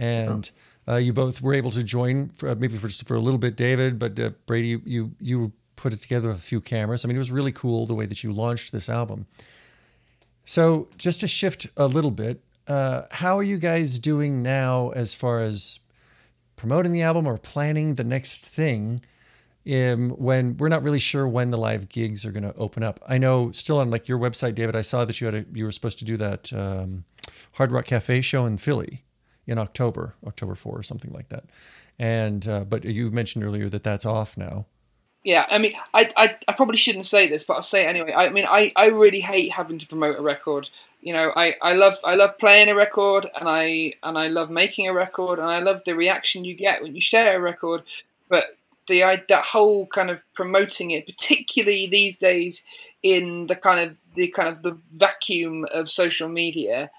And 0.00 0.50
oh 0.54 0.58
uh, 0.88 0.96
you 0.96 1.12
both 1.12 1.42
were 1.42 1.54
able 1.54 1.70
to 1.72 1.82
join, 1.82 2.28
for, 2.28 2.48
uh, 2.48 2.54
maybe 2.54 2.76
for 2.76 2.88
just 2.88 3.06
for 3.06 3.14
a 3.14 3.20
little 3.20 3.38
bit, 3.38 3.56
David, 3.56 3.98
but 3.98 4.18
uh, 4.18 4.30
Brady, 4.46 4.80
you 4.84 5.12
you 5.20 5.52
put 5.76 5.92
it 5.92 5.98
together 5.98 6.28
with 6.28 6.38
a 6.38 6.40
few 6.40 6.60
cameras. 6.60 7.04
I 7.04 7.08
mean, 7.08 7.16
it 7.16 7.20
was 7.20 7.30
really 7.30 7.52
cool 7.52 7.86
the 7.86 7.94
way 7.94 8.06
that 8.06 8.24
you 8.24 8.32
launched 8.32 8.72
this 8.72 8.88
album. 8.88 9.26
So, 10.44 10.88
just 10.96 11.20
to 11.20 11.26
shift 11.28 11.68
a 11.76 11.86
little 11.86 12.10
bit, 12.10 12.42
uh, 12.66 13.02
how 13.10 13.38
are 13.38 13.42
you 13.42 13.58
guys 13.58 13.98
doing 13.98 14.42
now 14.42 14.90
as 14.90 15.14
far 15.14 15.40
as 15.40 15.80
promoting 16.56 16.92
the 16.92 17.02
album 17.02 17.26
or 17.26 17.36
planning 17.36 17.94
the 17.94 18.04
next 18.04 18.48
thing? 18.48 19.02
Um, 19.70 20.10
when 20.10 20.56
we're 20.56 20.70
not 20.70 20.82
really 20.82 20.98
sure 20.98 21.28
when 21.28 21.50
the 21.50 21.58
live 21.58 21.90
gigs 21.90 22.24
are 22.24 22.32
going 22.32 22.44
to 22.44 22.54
open 22.54 22.82
up. 22.82 23.00
I 23.06 23.18
know 23.18 23.52
still 23.52 23.78
on 23.78 23.90
like 23.90 24.08
your 24.08 24.18
website, 24.18 24.54
David. 24.54 24.74
I 24.74 24.80
saw 24.80 25.04
that 25.04 25.20
you 25.20 25.26
had 25.26 25.34
a, 25.34 25.44
you 25.52 25.64
were 25.64 25.72
supposed 25.72 25.98
to 25.98 26.06
do 26.06 26.16
that 26.16 26.50
um, 26.54 27.04
Hard 27.52 27.70
Rock 27.70 27.84
Cafe 27.84 28.22
show 28.22 28.46
in 28.46 28.56
Philly 28.56 29.04
in 29.48 29.58
October, 29.58 30.14
October 30.26 30.54
4 30.54 30.78
or 30.78 30.82
something 30.82 31.12
like 31.12 31.30
that. 31.30 31.44
And 31.98 32.46
uh, 32.46 32.64
but 32.64 32.84
you 32.84 33.10
mentioned 33.10 33.44
earlier 33.44 33.68
that 33.70 33.82
that's 33.82 34.06
off 34.06 34.36
now. 34.36 34.66
Yeah, 35.24 35.46
I 35.50 35.58
mean, 35.58 35.72
I, 35.92 36.08
I, 36.16 36.36
I 36.46 36.52
probably 36.52 36.76
shouldn't 36.76 37.04
say 37.04 37.26
this, 37.26 37.42
but 37.42 37.54
I'll 37.54 37.62
say 37.62 37.84
it 37.84 37.88
anyway. 37.88 38.12
I 38.12 38.28
mean, 38.28 38.44
I, 38.48 38.72
I 38.76 38.86
really 38.86 39.18
hate 39.20 39.50
having 39.50 39.78
to 39.78 39.86
promote 39.86 40.18
a 40.18 40.22
record. 40.22 40.70
You 41.00 41.12
know, 41.12 41.32
I, 41.34 41.54
I 41.60 41.74
love 41.74 41.94
I 42.06 42.14
love 42.14 42.38
playing 42.38 42.68
a 42.68 42.74
record, 42.74 43.26
and 43.38 43.48
I 43.48 43.92
and 44.04 44.16
I 44.16 44.28
love 44.28 44.48
making 44.48 44.88
a 44.88 44.94
record, 44.94 45.40
and 45.40 45.48
I 45.48 45.58
love 45.60 45.82
the 45.84 45.96
reaction 45.96 46.44
you 46.44 46.54
get 46.54 46.82
when 46.82 46.94
you 46.94 47.00
share 47.00 47.36
a 47.36 47.40
record. 47.40 47.82
But 48.28 48.44
the 48.86 49.00
that 49.00 49.44
whole 49.44 49.86
kind 49.86 50.10
of 50.10 50.22
promoting 50.34 50.92
it, 50.92 51.06
particularly 51.06 51.88
these 51.88 52.16
days 52.18 52.64
in 53.02 53.48
the 53.48 53.56
kind 53.56 53.90
of 53.90 53.96
the 54.14 54.28
kind 54.28 54.48
of 54.48 54.62
the 54.62 54.78
vacuum 54.92 55.66
of 55.74 55.90
social 55.90 56.28
media, 56.28 56.90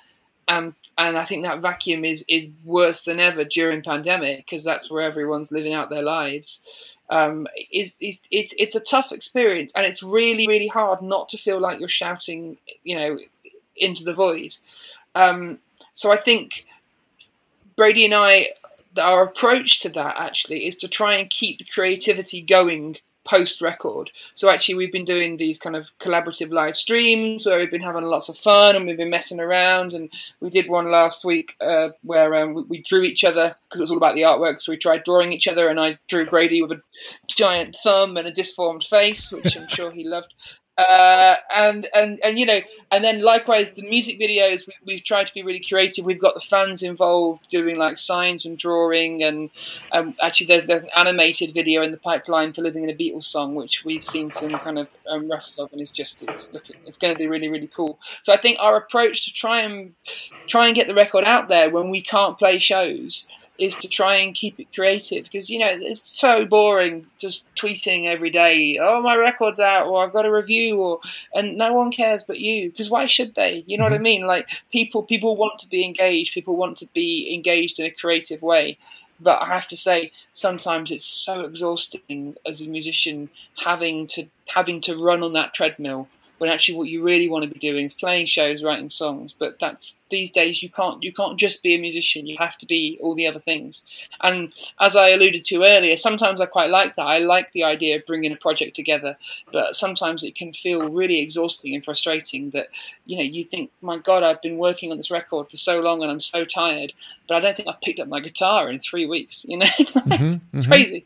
and 0.49 0.73
and 0.97 1.17
I 1.17 1.23
think 1.23 1.45
that 1.45 1.61
vacuum 1.61 2.03
is 2.03 2.25
is 2.27 2.51
worse 2.65 3.05
than 3.05 3.19
ever 3.21 3.45
during 3.45 3.81
pandemic 3.81 4.39
because 4.39 4.65
that's 4.65 4.91
where 4.91 5.03
everyone's 5.03 5.51
living 5.51 5.73
out 5.73 5.89
their 5.89 6.03
lives. 6.03 6.93
Um, 7.11 7.47
is, 7.71 7.97
is 8.01 8.27
it's 8.31 8.53
it's 8.57 8.75
a 8.75 8.79
tough 8.81 9.11
experience, 9.11 9.71
and 9.75 9.85
it's 9.85 10.03
really 10.03 10.47
really 10.47 10.67
hard 10.67 11.01
not 11.01 11.29
to 11.29 11.37
feel 11.37 11.61
like 11.61 11.79
you're 11.79 11.87
shouting, 11.87 12.57
you 12.83 12.95
know, 12.95 13.17
into 13.77 14.03
the 14.03 14.13
void. 14.13 14.57
Um, 15.15 15.59
so 15.93 16.11
I 16.11 16.17
think 16.17 16.65
Brady 17.75 18.05
and 18.05 18.13
I, 18.13 18.47
our 19.01 19.23
approach 19.23 19.81
to 19.81 19.89
that 19.89 20.19
actually 20.19 20.65
is 20.65 20.75
to 20.77 20.87
try 20.87 21.15
and 21.15 21.29
keep 21.29 21.59
the 21.59 21.65
creativity 21.65 22.41
going 22.41 22.97
post 23.29 23.61
record. 23.61 24.09
So 24.33 24.49
actually, 24.49 24.75
we've 24.75 24.91
been 24.91 25.05
doing 25.05 25.37
these 25.37 25.59
kind 25.59 25.75
of 25.75 25.95
collaborative 25.99 26.51
live 26.51 26.75
streams 26.75 27.45
where 27.45 27.59
we've 27.59 27.69
been 27.69 27.81
having 27.81 28.05
lots 28.05 28.27
of 28.27 28.37
fun 28.37 28.75
and 28.75 28.87
we've 28.87 28.97
been 28.97 29.09
messing 29.09 29.39
around. 29.39 29.93
And 29.93 30.11
we 30.39 30.49
did 30.49 30.67
one 30.67 30.89
last 30.89 31.23
week 31.23 31.55
uh, 31.61 31.89
where 32.01 32.33
um, 32.35 32.65
we, 32.67 32.79
drew 32.89 33.03
each 33.03 33.23
other 33.23 33.55
because 33.67 33.79
it 33.79 33.83
was 33.83 33.91
all 33.91 33.97
about 33.97 34.15
the 34.15 34.23
artwork. 34.23 34.59
So 34.59 34.71
we 34.71 34.77
tried 34.77 35.03
drawing 35.03 35.31
each 35.31 35.47
other, 35.47 35.69
and 35.69 35.79
I 35.79 35.99
drew 36.07 36.25
Brady 36.25 36.61
with 36.61 36.71
a 36.71 36.81
giant 37.27 37.75
thumb 37.75 38.17
and 38.17 38.27
a 38.27 38.31
disformed 38.31 38.83
face, 38.83 39.31
which 39.31 39.55
I'm 39.55 39.67
sure 39.67 39.91
he 39.91 40.07
loved. 40.07 40.33
Uh, 40.79 41.35
and 41.53 41.87
and 41.93 42.21
and 42.23 42.39
you 42.39 42.45
know, 42.45 42.59
and 42.89 43.03
then 43.03 43.21
likewise 43.21 43.73
the 43.73 43.81
music 43.81 44.17
videos 44.17 44.65
we, 44.85 44.93
have 44.93 45.03
tried 45.03 45.27
to 45.27 45.33
be 45.33 45.43
really 45.43 45.59
creative. 45.59 46.05
We've 46.05 46.21
got 46.21 46.35
the 46.35 46.39
fans 46.39 46.81
involved 46.81 47.49
doing 47.51 47.77
like 47.77 47.97
signs 47.97 48.45
and 48.45 48.57
drawing, 48.57 49.21
and 49.21 49.49
um, 49.91 50.15
actually 50.23 50.47
there's 50.47 50.67
there's 50.67 50.83
an 50.83 50.89
animated 50.95 51.53
video 51.53 51.81
in 51.81 51.91
the 51.91 51.97
pipeline 51.97 52.53
for 52.53 52.61
"Living 52.61 52.85
in 52.85 52.89
a 52.89 52.93
Beatles 52.93 53.25
Song," 53.25 53.55
which 53.55 53.83
we've 53.83 54.03
seen 54.03 54.31
some 54.31 54.51
kind 54.51 54.79
of 54.79 54.87
um, 55.09 55.29
roughs 55.29 55.59
of, 55.59 55.69
and 55.73 55.81
it's 55.81 55.91
just 55.91 56.23
it's 56.23 56.53
looking 56.53 56.77
it's 56.85 56.97
going 56.97 57.13
to 57.13 57.17
be 57.17 57.27
really 57.27 57.49
really 57.49 57.67
cool. 57.67 57.99
So 58.21 58.31
I 58.31 58.37
think 58.37 58.57
our 58.61 58.77
approach 58.77 59.25
to 59.25 59.33
try 59.33 59.59
and 59.59 59.95
try 60.47 60.67
and 60.67 60.75
get 60.75 60.87
the 60.87 60.95
record 60.95 61.25
out 61.25 61.49
there 61.49 61.69
when 61.69 61.89
we 61.89 61.99
can't 61.99 62.39
play 62.39 62.57
shows 62.57 63.27
is 63.59 63.75
to 63.75 63.87
try 63.87 64.15
and 64.15 64.33
keep 64.33 64.59
it 64.59 64.73
creative 64.73 65.25
because 65.25 65.49
you 65.49 65.59
know 65.59 65.69
it's 65.69 66.01
so 66.01 66.45
boring 66.45 67.05
just 67.19 67.53
tweeting 67.55 68.05
every 68.05 68.29
day 68.29 68.79
oh 68.81 69.01
my 69.01 69.15
record's 69.15 69.59
out 69.59 69.85
or 69.85 70.03
i've 70.03 70.13
got 70.13 70.25
a 70.25 70.31
review 70.31 70.79
or 70.79 70.99
and 71.33 71.57
no 71.57 71.73
one 71.73 71.91
cares 71.91 72.23
but 72.23 72.39
you 72.39 72.71
because 72.71 72.89
why 72.89 73.05
should 73.05 73.35
they 73.35 73.63
you 73.67 73.77
know 73.77 73.83
mm-hmm. 73.83 73.91
what 73.91 73.93
i 73.93 73.95
mm-hmm. 73.95 74.03
mean 74.03 74.27
like 74.27 74.49
people 74.71 75.03
people 75.03 75.35
want 75.35 75.59
to 75.59 75.67
be 75.67 75.83
engaged 75.83 76.33
people 76.33 76.55
want 76.55 76.77
to 76.77 76.87
be 76.93 77.33
engaged 77.33 77.79
in 77.79 77.85
a 77.85 77.91
creative 77.91 78.41
way 78.41 78.77
but 79.19 79.41
i 79.41 79.45
have 79.45 79.67
to 79.67 79.77
say 79.77 80.11
sometimes 80.33 80.89
it's 80.89 81.05
so 81.05 81.41
exhausting 81.41 82.35
as 82.45 82.61
a 82.61 82.69
musician 82.69 83.29
having 83.63 84.07
to 84.07 84.25
having 84.47 84.79
to 84.79 84.97
run 84.97 85.21
on 85.21 85.33
that 85.33 85.53
treadmill 85.53 86.07
when 86.39 86.49
actually 86.49 86.77
what 86.77 86.87
you 86.87 87.03
really 87.03 87.29
want 87.29 87.43
to 87.43 87.51
be 87.51 87.59
doing 87.59 87.85
is 87.85 87.93
playing 87.93 88.25
shows, 88.25 88.63
writing 88.63 88.89
songs. 88.89 89.33
But 89.37 89.59
that's 89.59 89.99
these 90.09 90.31
days 90.31 90.63
you 90.63 90.69
can't 90.69 91.03
you 91.03 91.13
can't 91.13 91.37
just 91.37 91.61
be 91.61 91.75
a 91.75 91.79
musician. 91.79 92.25
You 92.25 92.37
have 92.39 92.57
to 92.57 92.65
be 92.65 92.97
all 93.01 93.13
the 93.13 93.27
other 93.27 93.39
things. 93.39 93.85
And 94.21 94.53
as 94.79 94.95
I 94.95 95.09
alluded 95.09 95.43
to 95.43 95.63
earlier, 95.63 95.97
sometimes 95.97 96.41
I 96.41 96.45
quite 96.45 96.71
like 96.71 96.95
that. 96.95 97.05
I 97.05 97.19
like 97.19 97.51
the 97.51 97.63
idea 97.63 97.97
of 97.97 98.05
bringing 98.05 98.31
a 98.31 98.37
project 98.37 98.75
together, 98.75 99.17
but 99.51 99.75
sometimes 99.75 100.23
it 100.23 100.35
can 100.35 100.53
feel 100.53 100.89
really 100.89 101.21
exhausting 101.21 101.75
and 101.75 101.83
frustrating. 101.83 102.51
That 102.51 102.67
you 103.05 103.17
know 103.17 103.23
you 103.23 103.43
think, 103.43 103.71
my 103.81 103.97
God, 103.97 104.23
I've 104.23 104.41
been 104.41 104.57
working 104.57 104.91
on 104.91 104.97
this 104.97 105.11
record 105.11 105.49
for 105.49 105.57
so 105.57 105.81
long 105.81 106.01
and 106.01 106.09
I'm 106.09 106.21
so 106.21 106.45
tired, 106.45 106.93
but 107.27 107.35
I 107.35 107.39
don't 107.41 107.55
think 107.55 107.67
I've 107.67 107.81
picked 107.81 107.99
up 107.99 108.07
my 108.07 108.21
guitar 108.21 108.69
in 108.69 108.79
three 108.79 109.05
weeks. 109.05 109.45
You 109.47 109.57
know, 109.57 109.65
mm-hmm, 109.79 110.33
it's 110.33 110.55
mm-hmm. 110.55 110.71
crazy. 110.71 111.05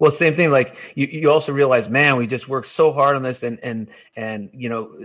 Well, 0.00 0.10
same 0.10 0.34
thing. 0.34 0.50
Like 0.50 0.74
you, 0.96 1.06
you 1.06 1.30
also 1.30 1.52
realize, 1.52 1.88
man, 1.88 2.16
we 2.16 2.26
just 2.26 2.48
worked 2.48 2.66
so 2.68 2.92
hard 2.92 3.16
on 3.16 3.22
this, 3.22 3.44
and 3.44 3.60
and 3.62 3.88
and 4.16 4.50
you 4.54 4.68
know, 4.68 4.98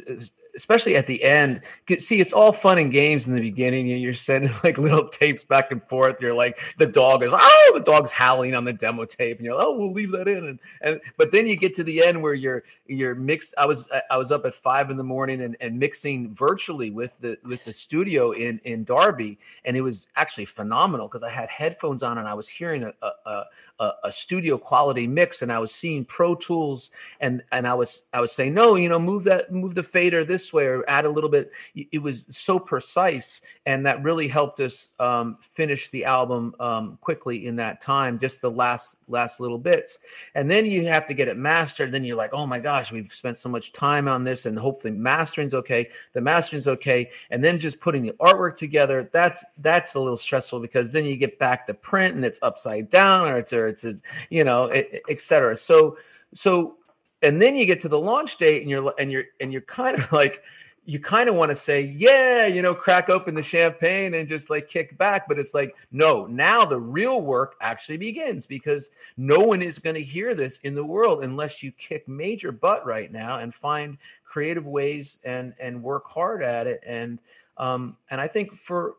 especially 0.56 0.96
at 0.96 1.08
the 1.08 1.24
end. 1.24 1.62
See, 2.00 2.20
it's 2.20 2.34
all 2.34 2.52
fun 2.52 2.78
and 2.78 2.92
games 2.92 3.28
in 3.28 3.36
the 3.36 3.42
beginning. 3.42 3.88
You're 3.88 4.14
sending 4.14 4.52
like 4.64 4.78
little 4.78 5.08
tapes 5.08 5.44
back 5.44 5.72
and 5.72 5.84
forth. 5.84 6.22
You're 6.22 6.34
like, 6.34 6.58
the 6.78 6.86
dog 6.86 7.24
is, 7.24 7.32
oh, 7.34 7.72
the 7.74 7.84
dog's 7.84 8.12
howling 8.12 8.56
on 8.56 8.64
the 8.64 8.74
demo 8.74 9.06
tape, 9.06 9.38
and 9.38 9.46
you're 9.46 9.56
like, 9.56 9.66
oh, 9.66 9.78
we'll 9.78 9.92
leave 9.92 10.12
that 10.12 10.28
in. 10.28 10.46
And, 10.46 10.60
and 10.82 11.02
but 11.18 11.32
then 11.32 11.48
you 11.48 11.58
get 11.58 11.74
to 11.76 11.84
the 11.84 12.04
end 12.04 12.22
where 12.22 12.34
you're 12.34 12.64
you're 12.88 13.16
mixed. 13.16 13.54
I 13.58 13.66
was 13.66 13.88
I 14.10 14.18
was 14.18 14.32
up 14.32 14.46
at 14.46 14.56
five 14.56 14.90
in 14.90 14.98
the 14.98 15.04
morning 15.04 15.42
and, 15.42 15.56
and 15.60 15.80
mixing 15.80 16.34
virtually 16.34 16.92
with 16.92 17.20
the 17.20 17.38
with 17.44 17.64
the 17.66 17.74
studio 17.74 18.32
in 18.32 18.60
in 18.64 18.84
Derby, 18.84 19.38
and 19.64 19.76
it 19.76 19.82
was 19.82 20.08
actually 20.16 20.46
phenomenal 20.46 21.08
because 21.08 21.24
I 21.24 21.30
had 21.30 21.50
headphones 21.50 22.04
on 22.04 22.18
and 22.18 22.28
I 22.28 22.34
was 22.34 22.48
hearing 22.48 22.84
a 22.84 22.94
a, 23.02 23.44
a 23.80 23.92
a 24.06 24.12
studio 24.12 24.58
quality 24.58 25.08
mix, 25.08 25.42
and 25.42 25.52
I 25.52 25.60
was 25.60 25.72
seeing 25.72 26.06
Pro 26.06 26.36
Tools, 26.36 26.92
and 27.20 27.44
and 27.52 27.68
I 27.68 27.74
was 27.74 28.04
I 28.14 28.22
was 28.22 28.32
saying, 28.32 28.54
no, 28.54 28.76
you 28.76 28.90
know, 28.90 29.00
move 29.00 29.26
that 29.26 29.52
move 29.52 29.76
the 29.76 29.84
fader 29.84 30.24
this 30.24 30.45
this 30.46 30.54
way 30.54 30.66
or 30.66 30.84
add 30.88 31.06
a 31.06 31.10
little 31.10 31.30
bit. 31.30 31.52
It 31.76 32.02
was 32.02 32.26
so 32.30 32.60
precise, 32.60 33.42
and 33.66 33.86
that 33.86 34.04
really 34.04 34.28
helped 34.28 34.60
us 34.60 34.90
um, 35.00 35.38
finish 35.42 35.90
the 35.90 36.06
album 36.06 36.56
um, 36.60 36.98
quickly 37.02 37.48
in 37.48 37.56
that 37.58 37.82
time. 37.82 38.20
Just 38.20 38.42
the 38.42 38.52
last 38.52 39.00
last 39.08 39.40
little 39.40 39.58
bits, 39.58 40.00
and 40.36 40.50
then 40.50 40.66
you 40.66 40.86
have 40.88 41.06
to 41.08 41.14
get 41.14 41.28
it 41.28 41.38
mastered. 41.38 41.92
Then 41.92 42.04
you're 42.04 42.18
like, 42.18 42.34
oh 42.34 42.46
my 42.46 42.60
gosh, 42.60 42.92
we've 42.92 43.14
spent 43.14 43.38
so 43.38 43.50
much 43.50 43.74
time 43.74 44.08
on 44.08 44.24
this, 44.24 44.46
and 44.46 44.58
hopefully 44.58 44.94
mastering's 44.94 45.54
okay. 45.54 45.90
The 46.14 46.22
mastering's 46.22 46.68
okay, 46.68 47.10
and 47.30 47.44
then 47.44 47.60
just 47.60 47.82
putting 47.82 48.04
the 48.04 48.14
artwork 48.14 48.56
together. 48.56 49.10
That's 49.12 49.44
that's 49.58 49.96
a 49.96 50.00
little 50.00 50.18
stressful 50.18 50.60
because 50.60 50.94
then 50.94 51.06
you 51.06 51.18
get 51.18 51.40
back 51.40 51.68
the 51.68 51.74
print 51.74 52.16
and 52.16 52.24
it's 52.24 52.42
upside 52.44 52.90
down 52.90 53.28
or 53.28 53.38
it's 53.38 53.54
or 53.54 53.68
it's 53.68 53.86
you 54.30 54.44
know 54.44 54.72
etc. 55.10 55.58
So 55.58 55.98
so 56.34 56.78
and 57.26 57.42
then 57.42 57.56
you 57.56 57.66
get 57.66 57.80
to 57.82 57.90
the 57.90 58.00
launch 58.00 58.38
date 58.38 58.62
and 58.62 58.70
you're 58.70 58.94
and 59.00 59.12
you're 59.12 59.26
and 59.40 59.52
you're 59.52 59.62
kind 59.64 59.98
of 59.98 60.12
like 60.12 60.42
you 60.88 61.00
kind 61.00 61.28
of 61.28 61.36
want 61.36 61.50
to 61.50 61.56
say 61.56 61.82
yeah 61.82 62.46
you 62.46 62.62
know 62.62 62.76
crack 62.76 63.10
open 63.10 63.34
the 63.34 63.42
champagne 63.42 64.14
and 64.14 64.28
just 64.28 64.52
like 64.52 64.68
kick 64.68 64.96
back 64.98 65.28
but 65.28 65.40
it's 65.40 65.54
like 65.54 65.76
no 65.92 66.28
now 66.28 66.64
the 66.64 66.80
real 66.80 67.22
work 67.22 67.56
actually 67.60 67.98
begins 67.98 68.46
because 68.46 68.92
no 69.18 69.40
one 69.40 69.64
is 69.64 69.80
going 69.80 69.96
to 69.96 70.04
hear 70.04 70.36
this 70.36 70.60
in 70.60 70.76
the 70.76 70.86
world 70.86 71.24
unless 71.24 71.64
you 71.64 71.72
kick 71.72 72.08
major 72.08 72.52
butt 72.52 72.86
right 72.86 73.12
now 73.12 73.40
and 73.40 73.54
find 73.54 73.98
creative 74.24 74.68
ways 74.68 75.20
and 75.26 75.56
and 75.60 75.82
work 75.82 76.06
hard 76.08 76.44
at 76.44 76.68
it. 76.68 76.82
And 76.86 77.20
um 77.58 77.98
and 78.12 78.22
i 78.22 78.28
think 78.28 78.54
for 78.54 78.96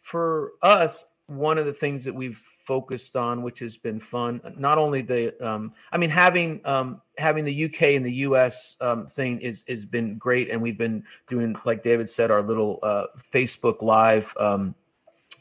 for 0.00 0.52
us 0.62 1.06
one 1.26 1.58
of 1.58 1.66
the 1.66 1.72
things 1.72 2.04
that 2.04 2.14
we've 2.14 2.36
focused 2.36 3.16
on, 3.16 3.42
which 3.42 3.58
has 3.58 3.76
been 3.76 3.98
fun. 3.98 4.40
Not 4.56 4.78
only 4.78 5.02
the, 5.02 5.34
um, 5.46 5.72
I 5.90 5.98
mean, 5.98 6.10
having 6.10 6.60
um, 6.64 7.02
having 7.18 7.44
the 7.44 7.64
UK 7.64 7.82
and 7.94 8.04
the 8.04 8.12
US 8.12 8.76
um, 8.80 9.06
thing 9.06 9.40
is 9.40 9.64
has 9.68 9.84
been 9.84 10.18
great, 10.18 10.50
and 10.50 10.62
we've 10.62 10.78
been 10.78 11.04
doing, 11.26 11.56
like 11.64 11.82
David 11.82 12.08
said, 12.08 12.30
our 12.30 12.42
little 12.42 12.78
uh, 12.82 13.06
Facebook 13.18 13.82
Live 13.82 14.34
um, 14.38 14.74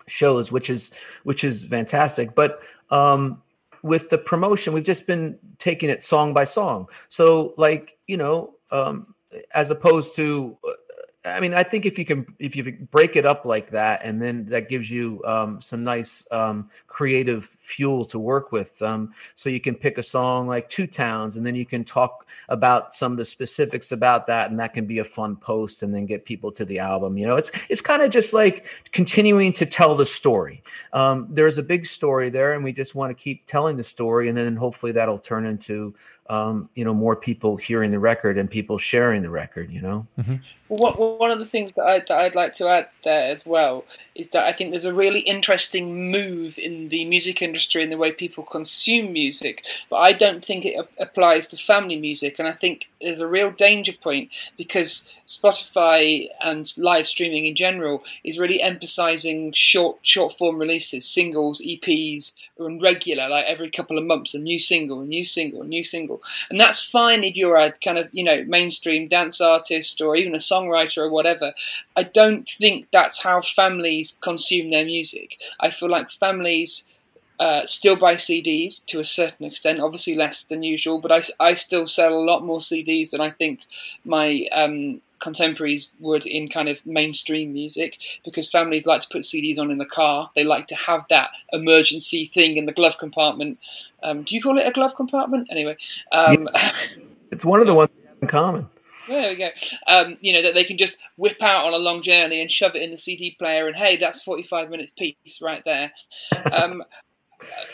shows, 0.07 0.51
which 0.51 0.69
is 0.69 0.93
which 1.23 1.43
is 1.43 1.65
fantastic. 1.65 2.33
But 2.33 2.61
um, 2.89 3.41
with 3.83 4.09
the 4.09 4.17
promotion, 4.17 4.73
we've 4.73 4.83
just 4.83 5.05
been 5.05 5.37
taking 5.59 5.89
it 5.89 6.03
song 6.03 6.33
by 6.33 6.45
song. 6.45 6.87
So, 7.09 7.53
like 7.57 7.97
you 8.07 8.17
know, 8.17 8.55
um, 8.71 9.13
as 9.53 9.69
opposed 9.69 10.15
to 10.15 10.57
uh, 10.67 10.71
I 11.25 11.39
mean, 11.39 11.53
I 11.53 11.63
think 11.63 11.85
if 11.85 11.97
you 11.97 12.05
can 12.05 12.25
if 12.39 12.55
you 12.55 12.71
break 12.91 13.15
it 13.15 13.25
up 13.25 13.45
like 13.45 13.71
that, 13.71 14.01
and 14.03 14.21
then 14.21 14.45
that 14.47 14.69
gives 14.69 14.91
you 14.91 15.23
um, 15.25 15.59
some 15.61 15.83
nice 15.83 16.27
um, 16.31 16.69
creative 16.87 17.45
fuel 17.45 18.05
to 18.05 18.19
work 18.19 18.51
with. 18.51 18.81
Um, 18.81 19.13
so 19.33 19.49
you 19.49 19.59
can 19.59 19.75
pick 19.75 19.97
a 19.97 20.03
song 20.03 20.47
like 20.47 20.69
Two 20.69 20.87
Towns, 20.87 21.35
and 21.35 21.45
then 21.45 21.55
you 21.55 21.65
can 21.65 21.83
talk 21.83 22.27
about 22.47 22.93
some 22.93 23.13
of 23.13 23.17
the 23.17 23.25
specifics 23.25 23.91
about 23.91 24.27
that, 24.27 24.49
and 24.49 24.59
that 24.59 24.73
can 24.73 24.85
be 24.85 24.99
a 24.99 25.03
fun 25.03 25.35
post, 25.35 25.81
and 25.81 25.95
then 25.95 26.05
get 26.05 26.25
people 26.25 26.51
to 26.53 26.65
the 26.65 26.79
album. 26.79 27.17
You 27.17 27.25
know, 27.25 27.35
it's 27.35 27.51
it's 27.69 27.81
kind 27.81 28.01
of 28.01 28.11
just 28.11 28.33
like 28.33 28.67
continuing 28.91 29.53
to 29.53 29.65
tell 29.65 29.95
the 29.95 30.05
story. 30.05 30.61
Um, 30.93 31.27
there's 31.29 31.57
a 31.57 31.63
big 31.63 31.87
story 31.87 32.29
there, 32.29 32.53
and 32.53 32.63
we 32.63 32.71
just 32.71 32.93
want 32.93 33.09
to 33.09 33.15
keep 33.15 33.45
telling 33.47 33.77
the 33.77 33.83
story, 33.83 34.29
and 34.29 34.37
then 34.37 34.55
hopefully 34.57 34.91
that'll 34.91 35.19
turn 35.19 35.45
into 35.45 35.95
um, 36.29 36.69
you 36.75 36.85
know 36.85 36.93
more 36.93 37.15
people 37.15 37.57
hearing 37.57 37.91
the 37.91 37.99
record 37.99 38.37
and 38.37 38.49
people 38.49 38.77
sharing 38.77 39.23
the 39.23 39.29
record. 39.29 39.71
You 39.71 39.81
know. 39.81 40.07
Mm-hmm. 40.19 40.35
Well, 40.67 41.17
one 41.19 41.29
of 41.29 41.37
the 41.37 41.45
things 41.45 41.73
that, 41.75 41.85
I, 41.85 41.99
that 41.99 42.11
I'd 42.11 42.33
like 42.33 42.55
to 42.55 42.67
add 42.67 42.89
there 43.03 43.31
as 43.31 43.45
well 43.45 43.85
is 44.15 44.31
that 44.31 44.45
I 44.45 44.51
think 44.51 44.71
there's 44.71 44.85
a 44.85 44.93
really 44.93 45.19
interesting 45.19 46.09
move 46.11 46.57
in 46.57 46.89
the 46.89 47.05
music 47.05 47.41
industry 47.41 47.83
and 47.83 47.91
the 47.91 47.97
way 47.97 48.11
people 48.11 48.43
consume 48.43 49.13
music, 49.13 49.63
but 49.91 49.97
I 49.97 50.11
don't 50.11 50.43
think 50.43 50.65
it 50.65 50.89
applies 50.97 51.47
to 51.47 51.57
family 51.57 51.99
music. 51.99 52.39
And 52.39 52.47
I 52.47 52.51
think 52.51 52.89
there's 53.05 53.21
a 53.21 53.27
real 53.27 53.51
danger 53.51 53.93
point 53.93 54.31
because 54.57 55.09
Spotify 55.27 56.27
and 56.43 56.65
live 56.77 57.07
streaming 57.07 57.45
in 57.45 57.55
general 57.55 58.03
is 58.23 58.39
really 58.39 58.61
emphasizing 58.61 59.51
short 59.53 59.97
short 60.01 60.33
form 60.33 60.57
releases, 60.57 61.07
singles, 61.07 61.61
EPs, 61.61 62.33
and 62.57 62.81
regular, 62.81 63.29
like 63.29 63.45
every 63.45 63.69
couple 63.69 63.97
of 63.97 64.05
months, 64.05 64.33
a 64.33 64.39
new 64.39 64.57
single, 64.57 65.01
a 65.01 65.05
new 65.05 65.23
single, 65.23 65.61
a 65.61 65.65
new 65.65 65.83
single. 65.83 66.21
And 66.49 66.59
that's 66.59 66.83
fine 66.83 67.23
if 67.23 67.37
you're 67.37 67.57
a 67.57 67.71
kind 67.71 67.97
of, 67.97 68.09
you 68.11 68.23
know, 68.23 68.43
mainstream 68.45 69.07
dance 69.07 69.39
artist 69.39 70.01
or 70.01 70.15
even 70.15 70.33
a 70.33 70.39
songwriter 70.39 70.97
or 70.97 71.09
whatever. 71.09 71.53
I 71.95 72.03
don't 72.03 72.47
think 72.47 72.87
that's 72.91 73.23
how 73.23 73.41
families 73.41 74.17
consume 74.21 74.71
their 74.71 74.85
music. 74.85 75.37
I 75.59 75.69
feel 75.69 75.89
like 75.89 76.09
families 76.09 76.89
uh, 77.39 77.65
still 77.65 77.95
buy 77.95 78.15
CDs 78.15 78.83
to 78.85 78.99
a 78.99 79.03
certain 79.03 79.45
extent, 79.45 79.79
obviously 79.79 80.15
less 80.15 80.43
than 80.43 80.63
usual, 80.63 80.99
but 80.99 81.11
I, 81.11 81.21
I 81.39 81.53
still 81.53 81.87
sell 81.87 82.13
a 82.13 82.23
lot 82.23 82.43
more 82.43 82.59
CDs 82.59 83.11
than 83.11 83.21
I 83.21 83.29
think 83.29 83.61
my 84.05 84.45
um, 84.55 85.01
contemporaries 85.19 85.93
would 85.99 86.25
in 86.25 86.47
kind 86.47 86.69
of 86.69 86.85
mainstream 86.85 87.53
music 87.53 87.97
because 88.23 88.49
families 88.49 88.85
like 88.85 89.01
to 89.01 89.07
put 89.09 89.21
CDs 89.21 89.59
on 89.59 89.71
in 89.71 89.77
the 89.77 89.85
car. 89.85 90.29
They 90.35 90.43
like 90.43 90.67
to 90.67 90.75
have 90.75 91.05
that 91.09 91.31
emergency 91.51 92.25
thing 92.25 92.57
in 92.57 92.65
the 92.65 92.73
glove 92.73 92.97
compartment. 92.97 93.59
Um, 94.03 94.23
do 94.23 94.35
you 94.35 94.41
call 94.41 94.57
it 94.57 94.67
a 94.67 94.71
glove 94.71 94.95
compartment? 94.95 95.47
Anyway, 95.51 95.77
um, 96.11 96.47
it's 97.31 97.43
one 97.45 97.59
of 97.59 97.67
the 97.67 97.73
ones 97.73 97.89
in 98.21 98.27
common. 98.27 98.69
There 99.07 99.29
we 99.29 99.35
go. 99.35 99.49
Um, 99.87 100.17
you 100.21 100.33
know 100.33 100.41
that 100.41 100.55
they 100.55 100.63
can 100.63 100.77
just 100.77 100.97
whip 101.15 101.41
out 101.41 101.65
on 101.65 101.73
a 101.73 101.77
long 101.77 102.01
journey 102.01 102.41
and 102.41 102.49
shove 102.49 102.75
it 102.75 102.81
in 102.81 102.91
the 102.91 102.97
CD 102.97 103.35
player, 103.37 103.67
and 103.67 103.75
hey, 103.75 103.97
that's 103.97 104.23
forty-five 104.23 104.69
minutes 104.69 104.91
piece 104.91 105.41
right 105.41 105.63
there. 105.63 105.91
Um, 106.51 106.83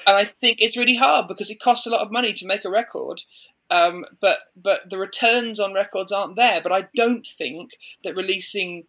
and 0.08 0.18
I 0.18 0.26
think 0.26 0.58
it's 0.60 0.78
really 0.78 0.96
hard 0.96 1.28
because 1.28 1.50
it 1.50 1.60
costs 1.60 1.88
a 1.88 1.90
lot 1.90 2.02
of 2.02 2.12
money 2.12 2.34
to 2.34 2.48
make 2.48 2.66
a 2.66 2.70
record, 2.70 3.22
um, 3.70 4.06
but 4.20 4.38
but 4.56 4.90
the 4.90 4.98
returns 4.98 5.60
on 5.60 5.74
records 5.74 6.12
aren't 6.12 6.36
there. 6.36 6.62
But 6.62 6.72
I 6.72 6.88
don't 6.96 7.26
think 7.26 7.72
that 8.04 8.16
releasing 8.16 8.86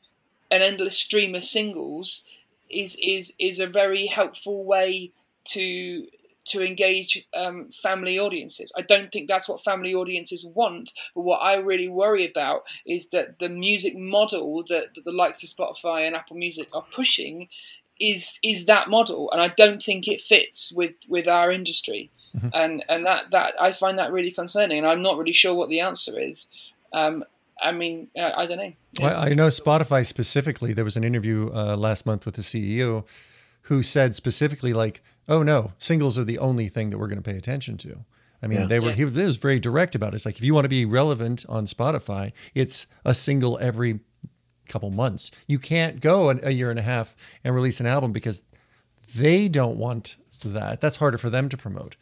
an 0.50 0.60
endless 0.60 0.98
stream 0.98 1.34
of 1.34 1.42
singles 1.42 2.26
is 2.70 2.96
is 3.02 3.34
is 3.38 3.58
a 3.58 3.66
very 3.66 4.06
helpful 4.06 4.64
way 4.64 5.12
to 5.44 6.06
to 6.44 6.60
engage 6.66 7.26
um, 7.38 7.68
family 7.70 8.18
audiences. 8.18 8.72
I 8.76 8.82
don't 8.82 9.12
think 9.12 9.28
that's 9.28 9.48
what 9.48 9.62
family 9.62 9.94
audiences 9.94 10.44
want. 10.44 10.92
But 11.14 11.22
what 11.22 11.38
I 11.38 11.56
really 11.58 11.88
worry 11.88 12.26
about 12.26 12.62
is 12.86 13.10
that 13.10 13.38
the 13.38 13.48
music 13.48 13.96
model 13.96 14.64
that, 14.68 14.94
that 14.94 15.04
the 15.04 15.12
likes 15.12 15.42
of 15.44 15.50
Spotify 15.50 16.06
and 16.06 16.16
Apple 16.16 16.36
Music 16.36 16.68
are 16.72 16.84
pushing 16.92 17.48
is 18.03 18.38
is 18.42 18.66
that 18.66 18.90
model, 18.90 19.30
and 19.32 19.40
I 19.40 19.48
don't 19.48 19.80
think 19.80 20.09
it 20.09 20.20
fits 20.20 20.72
with 20.72 20.94
with 21.09 21.28
our 21.28 21.50
industry. 21.50 22.11
Mm-hmm. 22.36 22.48
And 22.53 22.84
and 22.88 23.07
that 23.07 23.30
that 23.30 23.55
I 23.61 23.72
find 23.72 23.98
that 23.98 24.12
really 24.12 24.32
concerning, 24.32 24.78
and 24.78 24.86
I'm 24.86 25.03
not 25.03 25.16
really 25.16 25.32
sure 25.32 25.55
what 25.55 25.68
the 25.68 25.80
answer 25.80 26.18
is. 26.18 26.48
Um, 26.92 27.24
I 27.62 27.72
mean, 27.72 28.09
I, 28.18 28.32
I 28.38 28.46
don't 28.46 28.59
know. 28.59 28.72
Yeah. 28.98 29.07
Well, 29.07 29.20
I 29.20 29.28
know 29.34 29.46
Spotify 29.46 30.05
specifically. 30.05 30.72
There 30.72 30.84
was 30.84 30.96
an 30.96 31.05
interview 31.05 31.50
uh, 31.55 31.76
last 31.76 32.05
month 32.05 32.26
with 32.26 32.34
the 32.34 32.42
CEO 32.42 33.05
who 33.62 33.82
said 33.82 34.14
specifically, 34.14 34.72
like, 34.72 35.03
"Oh 35.28 35.42
no, 35.42 35.72
singles 35.78 36.18
are 36.18 36.24
the 36.24 36.38
only 36.38 36.68
thing 36.68 36.90
that 36.90 36.98
we're 36.98 37.09
going 37.09 37.22
to 37.22 37.30
pay 37.30 37.36
attention 37.36 37.76
to." 37.78 38.05
I 38.42 38.48
mean, 38.48 38.62
yeah. 38.62 38.66
they 38.66 38.80
were 38.80 38.88
yeah. 38.88 38.94
he 38.94 39.05
was 39.05 39.36
very 39.36 39.61
direct 39.61 39.94
about 39.94 40.12
it. 40.12 40.16
It's 40.16 40.26
like 40.26 40.38
if 40.38 40.42
you 40.42 40.55
want 40.55 40.64
to 40.64 40.70
be 40.70 40.84
relevant 40.84 41.46
on 41.48 41.66
Spotify, 41.66 42.32
it's 42.55 42.88
a 43.05 43.14
single 43.14 43.57
every 43.61 44.00
couple 44.68 44.90
months. 44.90 45.30
You 45.46 45.58
can't 45.58 46.00
go 46.00 46.30
a 46.30 46.50
year 46.50 46.70
and 46.70 46.78
a 46.78 46.82
half 46.82 47.16
and 47.44 47.54
release 47.54 47.80
an 47.80 47.86
album 47.86 48.12
because 48.12 48.42
they 49.14 49.48
don't 49.48 49.76
want 49.76 50.16
that. 50.44 50.80
That's 50.80 50.96
harder 50.96 51.18
for 51.18 51.30
them 51.30 51.48
to 51.48 51.56
promote. 51.56 51.96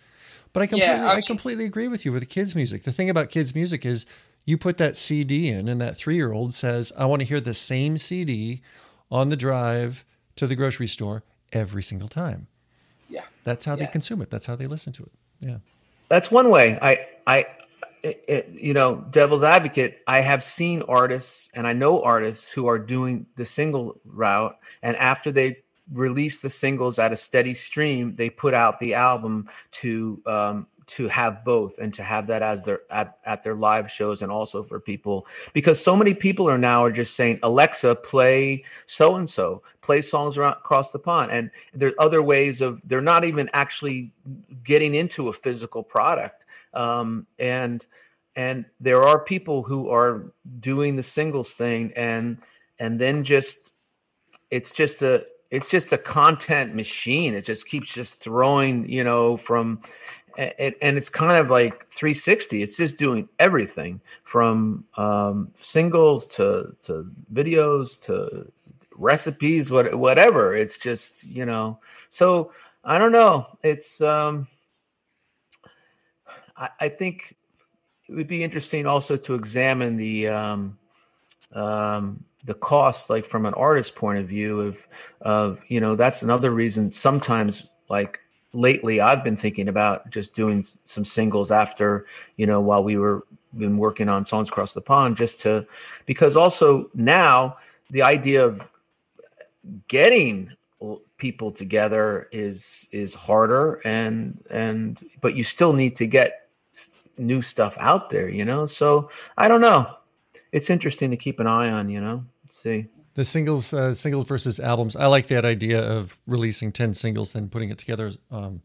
But 0.53 0.63
I 0.63 0.67
completely, 0.67 0.95
yeah, 0.95 1.11
I, 1.11 1.17
I 1.17 1.21
completely 1.21 1.65
agree 1.65 1.89
with 1.89 2.05
you 2.05 2.13
with 2.13 2.23
the 2.23 2.27
kids' 2.27 2.57
music. 2.57 2.83
The 2.83 2.93
thing 2.93 3.09
about 3.09 3.31
kids' 3.31 3.55
music 3.55 3.87
is 3.87 4.05
you 4.45 4.59
put 4.59 4.79
that 4.79 4.97
CD 4.97 5.49
in, 5.49 5.69
and 5.69 5.81
that 5.81 5.97
three 5.97 6.17
year 6.17 6.33
old 6.33 6.55
says, 6.55 6.93
I 6.97 7.07
want 7.07 7.21
to 7.21 7.27
hear 7.27 7.41
the 7.41 7.55
same 7.55 7.99
CD 7.99 8.63
on 9.11 9.29
the 9.29 9.37
drive 9.37 10.05
to 10.37 10.47
the 10.47 10.57
grocery 10.57 10.87
store 10.87 11.23
every 11.53 11.83
single 11.83 12.09
time. 12.09 12.49
Yeah. 13.09 13.25
That's 13.45 13.65
how 13.65 13.73
yeah. 13.73 13.87
they 13.87 13.87
consume 13.87 14.23
it. 14.23 14.31
That's 14.31 14.47
how 14.47 14.57
they 14.57 14.67
listen 14.67 14.93
to 14.95 15.03
it. 15.05 15.13
Yeah. 15.41 15.59
That's 16.09 16.31
one 16.31 16.51
way. 16.51 16.79
I, 16.81 17.07
I, 17.27 17.47
you 18.53 18.75
know, 18.75 19.05
devil's 19.11 19.43
advocate, 19.43 20.01
I 20.07 20.21
have 20.21 20.43
seen 20.43 20.83
artists 20.83 21.51
and 21.55 21.67
I 21.67 21.73
know 21.73 22.03
artists 22.03 22.53
who 22.53 22.67
are 22.67 22.79
doing 22.79 23.27
the 23.37 23.45
single 23.45 23.99
route. 24.05 24.57
And 24.83 24.97
after 24.97 25.33
they 25.33 25.59
release 25.93 26.41
the 26.41 26.51
singles 26.51 26.99
at 26.99 27.13
a 27.13 27.17
steady 27.17 27.55
stream, 27.55 28.17
they 28.17 28.31
put 28.31 28.55
out 28.55 28.79
the 28.79 28.95
album 28.95 29.49
to 29.73 30.23
um, 30.27 30.67
to 30.91 31.09
have 31.09 31.45
both 31.45 31.79
and 31.79 31.95
to 31.95 32.03
have 32.03 32.27
that 32.27 32.43
as 32.43 32.65
their 32.65 32.81
at, 32.91 33.19
at 33.25 33.43
their 33.43 33.55
live 33.55 33.91
shows 33.91 34.23
and 34.23 34.31
also 34.31 34.63
for 34.63 34.81
people. 34.81 35.27
Because 35.53 35.83
so 35.83 35.97
many 35.97 36.15
people 36.15 36.49
are 36.49 36.59
now 36.59 36.85
are 36.85 36.93
just 36.93 37.15
saying 37.15 37.39
alexa 37.43 37.95
play 37.97 38.65
so 38.87 39.17
and 39.17 39.29
so 39.29 39.63
play 39.81 40.03
songs 40.03 40.37
around 40.37 40.53
across 40.53 40.93
the 40.93 40.99
pond. 40.99 41.31
And 41.31 41.51
there 41.73 41.91
are 41.91 42.01
other 42.01 42.23
ways 42.23 42.61
of 42.61 42.81
they're 42.89 43.01
not 43.01 43.25
even 43.25 43.49
actually 43.53 44.13
getting 44.65 44.95
into 44.95 45.29
a 45.29 45.33
physical 45.33 45.83
product. 45.83 46.45
Um, 46.75 47.27
and 47.39 47.85
and 48.37 48.65
there 48.81 49.03
are 49.03 49.19
people 49.19 49.63
who 49.63 49.91
are 49.91 50.33
doing 50.59 50.97
the 50.97 51.03
singles 51.03 51.55
thing 51.55 51.93
and 51.97 52.39
and 52.79 52.99
then 52.99 53.25
just 53.25 53.75
it's 54.51 54.73
just 54.73 55.03
a 55.03 55.25
it's 55.51 55.69
just 55.69 55.93
a 55.93 55.99
content 55.99 56.77
machine. 56.77 57.35
It 57.35 57.45
just 57.45 57.69
keeps 57.69 57.93
just 57.93 58.21
throwing 58.23 58.89
you 58.91 59.05
know 59.05 59.37
from 59.37 59.81
and, 60.41 60.75
and 60.81 60.97
it's 60.97 61.09
kind 61.09 61.37
of 61.37 61.51
like 61.51 61.89
360 61.89 62.63
it's 62.63 62.77
just 62.77 62.99
doing 62.99 63.29
everything 63.39 64.01
from 64.25 64.85
um, 64.97 65.51
singles 65.55 66.27
to 66.27 66.75
to 66.83 67.11
videos 67.33 68.05
to 68.05 68.51
recipes 68.97 69.71
what, 69.71 69.95
whatever 69.95 70.55
it's 70.55 70.79
just 70.79 71.25
you 71.25 71.47
know 71.47 71.79
so 72.11 72.53
i 72.85 72.99
don't 72.99 73.13
know 73.13 73.47
it's 73.63 74.01
um 74.01 74.47
I, 76.61 76.71
I 76.81 76.89
think 76.89 77.37
it 78.09 78.15
would 78.15 78.29
be 78.29 78.45
interesting 78.45 78.87
also 78.87 79.17
to 79.17 79.35
examine 79.35 79.97
the 79.97 80.29
um, 80.29 80.79
um, 81.53 82.25
the 82.45 82.55
cost, 82.55 83.11
like 83.11 83.25
from 83.25 83.47
an 83.47 83.55
artist 83.55 83.97
point 83.97 84.19
of 84.19 84.29
view, 84.29 84.61
of 84.61 84.87
of 85.21 85.65
you 85.69 85.81
know 85.81 85.97
that's 85.97 86.23
another 86.23 86.51
reason. 86.51 86.91
Sometimes, 86.93 87.69
like 87.89 88.21
lately, 88.53 89.01
I've 89.01 89.25
been 89.25 89.37
thinking 89.37 89.69
about 89.69 90.11
just 90.11 90.35
doing 90.35 90.63
some 90.63 91.05
singles 91.05 91.51
after 91.51 92.07
you 92.37 92.47
know 92.47 92.61
while 92.61 92.83
we 92.83 92.97
were 92.97 93.25
been 93.57 93.79
working 93.79 94.09
on 94.09 94.25
songs 94.25 94.49
across 94.49 94.75
the 94.75 94.81
pond, 94.81 95.17
just 95.17 95.41
to 95.41 95.67
because 96.07 96.37
also 96.37 96.89
now 96.95 97.57
the 97.91 98.03
idea 98.03 98.45
of 98.45 98.69
getting 99.89 100.53
people 101.19 101.53
together 101.53 102.29
is 102.33 102.87
is 102.93 103.13
harder 103.15 103.83
and 103.85 104.43
and 104.51 105.05
but 105.21 105.35
you 105.37 105.45
still 105.45 105.75
need 105.75 105.95
to 105.97 106.07
get 106.07 106.49
new 107.21 107.43
stuff 107.43 107.77
out 107.79 108.11
there, 108.11 108.29
you 108.29 108.45
know? 108.45 108.67
So 108.67 109.11
I 109.37 109.47
don't 109.47 109.61
know. 109.61 109.95
It's 110.53 110.71
interesting 110.71 111.11
to 111.11 111.17
keep 111.17 111.39
an 111.39 111.47
eye 111.47 111.71
on, 111.71 111.89
you 111.89 112.01
know? 112.01 112.25
Let's 112.45 112.57
see. 112.57 112.87
The 113.21 113.25
singles, 113.27 113.75
uh, 113.75 113.93
singles 113.93 114.25
versus 114.25 114.59
albums. 114.59 114.97
I 114.97 115.05
like 115.05 115.27
that 115.27 115.45
idea 115.45 115.79
of 115.79 116.19
releasing 116.27 116.73
10 116.73 116.95
singles, 116.95 117.35
then 117.35 117.51
putting 117.51 117.69
it 117.69 117.77
together 117.77 118.13
um, 118.31 118.63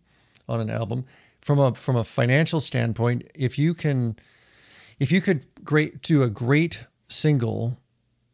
on 0.48 0.62
an 0.62 0.70
album. 0.70 1.04
From 1.42 1.60
a, 1.60 1.76
from 1.76 1.98
a 1.98 2.06
financial 2.06 2.62
standpoint, 2.62 3.30
if 3.36 3.60
you 3.60 3.74
can, 3.74 4.16
if 4.98 5.12
you 5.12 5.20
could 5.20 5.46
great 5.66 6.02
do 6.02 6.24
a 6.24 6.30
great 6.30 6.86
single 7.10 7.82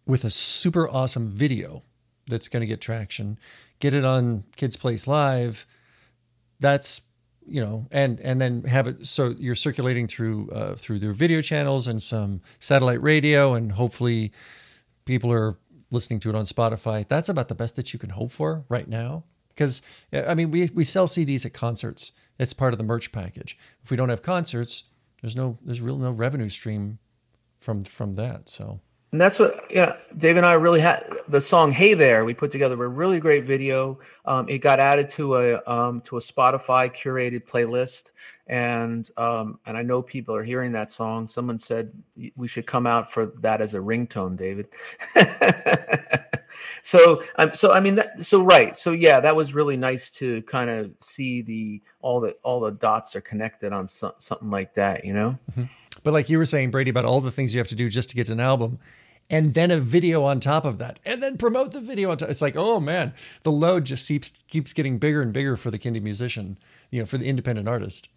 with 0.05 0.24
a 0.24 0.30
super 0.30 0.88
awesome 0.88 1.28
video 1.28 1.82
that's 2.28 2.47
going 2.47 2.61
to 2.61 2.67
get 2.67 2.82
traction, 2.82 3.39
get 3.80 3.95
it 3.95 4.05
on 4.05 4.43
Kids 4.55 4.78
Place 4.78 5.07
Live, 5.07 5.65
that's 6.59 7.01
you 7.47 7.65
know, 7.65 7.88
and 7.89 8.19
and 8.19 8.39
then 8.39 8.65
have 8.65 8.86
it 8.86 9.07
so 9.07 9.34
you're 9.39 9.55
circulating 9.55 10.05
through 10.05 10.51
uh, 10.51 10.76
through 10.76 10.99
their 10.99 11.13
video 11.13 11.41
channels 11.41 11.88
and 11.88 11.99
some 11.99 12.41
satellite 12.59 13.01
radio, 13.01 13.55
and 13.55 13.72
hopefully 13.72 14.32
people 15.05 15.32
are 15.32 15.57
listening 15.92 16.20
to 16.22 16.30
it 16.30 16.36
on 16.36 16.46
Spotify. 16.46 17.08
That's 17.08 17.30
about 17.30 17.48
the 17.48 17.56
best 17.56 17.76
that 17.76 17.94
you 17.94 18.00
can 18.00 18.12
hope 18.12 18.32
for 18.32 18.66
right 18.70 18.88
now. 18.88 19.24
Because 19.50 19.82
I 20.14 20.34
mean, 20.34 20.50
we 20.50 20.70
we 20.74 20.84
sell 20.84 21.08
CDs 21.08 21.46
at 21.46 21.54
concerts. 21.54 22.14
It's 22.39 22.54
part 22.54 22.74
of 22.74 22.78
the 22.78 22.84
merch 22.84 23.12
package. 23.12 23.58
If 23.84 23.92
we 23.92 23.98
don't 23.98 24.10
have 24.10 24.22
concerts, 24.22 24.86
there's 25.22 25.36
no 25.36 25.58
there's 25.64 25.82
real 25.82 25.98
no 25.98 26.12
revenue 26.12 26.50
stream 26.50 27.00
from 27.60 27.84
from 27.84 28.16
that. 28.16 28.50
So 28.50 28.80
and 29.12 29.20
that's 29.20 29.39
what 29.39 29.55
know 29.74 29.95
dave 30.18 30.38
and 30.38 30.45
i 30.45 30.53
really 30.53 30.80
had 30.80 31.05
the 31.28 31.41
song 31.41 31.72
hey 31.72 31.93
there 31.93 32.24
we 32.26 32.34
put 32.34 32.51
together 32.51 32.82
a 32.84 32.88
really 32.88 33.20
great 33.20 33.45
video. 33.45 33.99
Um, 34.26 34.47
it 34.49 34.59
got 34.59 34.80
added 34.80 35.09
to 35.09 35.36
a 35.36 35.64
um, 35.66 36.01
to 36.01 36.18
a 36.18 36.20
spotify 36.20 36.93
curated 36.93 37.45
playlist. 37.45 38.12
And 38.47 39.09
um, 39.18 39.59
and 39.66 39.78
i 39.78 39.82
know 39.82 40.01
people 40.01 40.36
are 40.36 40.43
hearing 40.43 40.74
that 40.74 40.91
song. 40.91 41.28
Someone 41.28 41.59
said 41.59 41.91
we 42.36 42.47
should 42.47 42.66
come 42.66 42.86
out 42.86 43.12
for 43.12 43.28
that 43.41 43.62
as 43.62 43.74
a 43.74 43.80
ringtone 43.80 44.38
david. 44.38 44.68
So 46.84 47.22
um, 47.38 47.53
so 47.53 47.72
i 47.72 47.80
mean 47.80 47.95
that, 47.95 48.26
so 48.26 48.41
right. 48.43 48.76
So 48.76 48.91
yeah 48.91 49.22
that 49.22 49.36
was 49.36 49.53
really 49.53 49.78
nice 49.78 50.12
to 50.20 50.41
kind 50.43 50.70
of 50.70 50.91
see 50.99 51.41
the 51.41 51.82
all 52.01 52.20
the 52.20 52.36
all 52.43 52.59
the 52.59 52.72
dots 52.72 53.16
are 53.16 53.22
connected 53.22 53.72
on 53.72 53.88
some, 53.88 54.12
something 54.20 54.49
like 54.49 54.74
that 54.74 55.05
you 55.05 55.14
know? 55.14 55.38
Mm-hmm. 55.51 55.64
But 56.03 56.14
like 56.14 56.30
you 56.30 56.38
were 56.38 56.45
saying, 56.45 56.72
Brady, 56.72 56.89
about 56.89 57.05
all 57.05 57.22
the 57.22 57.32
things 57.32 57.53
you 57.53 57.59
have 57.59 57.68
to 57.70 57.76
do 57.76 57.88
just 57.88 58.09
to 58.09 58.16
get 58.16 58.30
an 58.30 58.39
album, 58.39 58.80
and 59.32 59.53
then 59.53 59.71
a 59.71 59.79
video 59.79 60.23
on 60.23 60.41
top 60.41 60.65
of 60.65 60.77
that, 60.77 60.99
and 61.05 61.23
then 61.23 61.38
promote 61.38 61.71
the 61.71 61.79
video 61.79 62.11
on 62.11 62.17
top. 62.17 62.29
It's 62.29 62.41
like, 62.41 62.57
oh 62.57 62.82
man, 62.82 63.13
the 63.43 63.51
load 63.51 63.86
just 63.86 64.07
keeps 64.07 64.34
keeps 64.49 64.73
getting 64.73 64.99
bigger 64.99 65.21
and 65.21 65.32
bigger 65.32 65.55
for 65.55 65.71
the 65.71 65.79
indie 65.79 66.01
musician, 66.01 66.59
you 66.91 66.99
know, 66.99 67.05
for 67.05 67.17
the 67.17 67.25
independent 67.25 67.67
artist. 67.67 68.09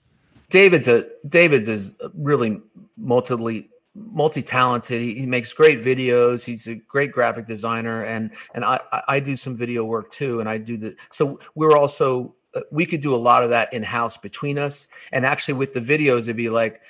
David's 0.51 0.89
a 0.89 1.07
David's 1.27 1.69
is 1.69 1.97
really 2.15 2.61
multi 2.99 3.71
multi-talented. 3.95 5.01
He, 5.01 5.15
he, 5.21 5.27
makes 5.27 5.53
great 5.53 5.81
videos. 5.81 6.45
He's 6.45 6.67
a 6.67 6.75
great 6.75 7.13
graphic 7.13 7.47
designer, 7.47 8.03
and 8.03 8.33
and 8.53 8.65
I 8.65 8.81
I 9.07 9.21
do 9.21 9.37
some 9.37 9.57
video 9.57 9.85
work 9.85 10.11
too, 10.11 10.41
and 10.41 10.49
I 10.49 10.59
do 10.59 10.77
the 10.77 10.97
so 11.11 11.39
we're 11.55 11.77
also 11.77 12.35
uh, 12.55 12.63
we 12.73 12.87
could 12.87 13.01
do 13.01 13.15
a 13.15 13.17
lot 13.17 13.45
of 13.45 13.51
that 13.51 13.73
in 13.73 13.85
house 13.85 14.17
between 14.17 14.59
us, 14.59 14.89
and 15.13 15.25
actually 15.25 15.55
with 15.55 15.75
the 15.75 15.81
videos 15.81 16.25
it'd 16.25 16.37
be 16.37 16.51
like 16.51 16.81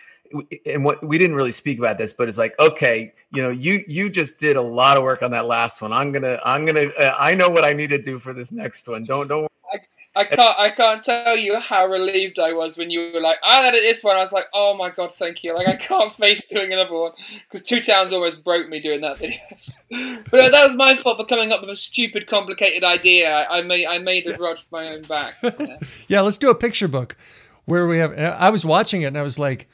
and 0.66 0.84
what 0.84 1.04
we 1.04 1.18
didn't 1.18 1.36
really 1.36 1.52
speak 1.52 1.78
about 1.78 1.98
this, 1.98 2.12
but 2.12 2.28
it's 2.28 2.38
like, 2.38 2.58
okay, 2.58 3.12
you 3.32 3.42
know, 3.42 3.50
you 3.50 3.84
you 3.86 4.10
just 4.10 4.40
did 4.40 4.56
a 4.56 4.62
lot 4.62 4.96
of 4.96 5.02
work 5.02 5.22
on 5.22 5.30
that 5.32 5.46
last 5.46 5.82
one. 5.82 5.92
I'm 5.92 6.12
gonna 6.12 6.38
I'm 6.44 6.64
gonna 6.64 6.88
uh, 6.98 7.14
I 7.18 7.34
know 7.34 7.48
what 7.48 7.64
I 7.64 7.72
need 7.72 7.90
to 7.90 8.00
do 8.00 8.18
for 8.18 8.32
this 8.32 8.52
next 8.52 8.88
one. 8.88 9.04
Don't 9.04 9.28
don't. 9.28 9.48
I, 9.72 9.78
I 10.20 10.24
can't 10.24 10.58
I 10.58 10.70
can't 10.70 11.02
tell 11.02 11.36
you 11.36 11.58
how 11.60 11.86
relieved 11.86 12.38
I 12.38 12.52
was 12.52 12.78
when 12.78 12.90
you 12.90 13.12
were 13.12 13.20
like, 13.20 13.38
I 13.44 13.66
edited 13.66 13.84
this 13.84 14.02
one. 14.02 14.16
I 14.16 14.20
was 14.20 14.32
like, 14.32 14.46
oh 14.54 14.76
my 14.76 14.90
god, 14.90 15.12
thank 15.12 15.42
you. 15.44 15.54
Like 15.54 15.68
I 15.68 15.76
can't 15.76 16.10
face 16.24 16.46
doing 16.46 16.72
another 16.72 16.94
one 16.94 17.12
because 17.42 17.62
Two 17.62 17.80
Towns 17.80 18.12
almost 18.12 18.44
broke 18.44 18.68
me 18.68 18.80
doing 18.80 19.00
that 19.02 19.18
video. 19.18 19.38
but 20.30 20.50
that 20.50 20.62
was 20.62 20.74
my 20.74 20.94
fault 20.94 21.18
for 21.18 21.26
coming 21.26 21.52
up 21.52 21.60
with 21.60 21.70
a 21.70 21.76
stupid, 21.76 22.26
complicated 22.26 22.84
idea. 22.84 23.46
I 23.50 23.62
made 23.62 23.86
I 23.86 23.98
made 23.98 24.26
a 24.26 24.36
rod 24.36 24.58
for 24.58 24.66
my 24.70 24.88
own 24.88 25.02
back. 25.02 25.36
Yeah. 25.58 25.78
yeah, 26.08 26.20
let's 26.20 26.36
do 26.36 26.50
a 26.50 26.54
picture 26.54 26.88
book 26.88 27.16
where 27.64 27.86
we 27.86 27.98
have. 27.98 28.18
I 28.18 28.50
was 28.50 28.64
watching 28.64 29.02
it 29.02 29.06
and 29.06 29.18
I 29.18 29.22
was 29.22 29.38
like 29.38 29.68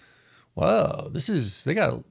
whoa, 0.55 1.09
this 1.13 1.29
is, 1.29 1.65
they 1.65 1.75
got, 1.75 2.05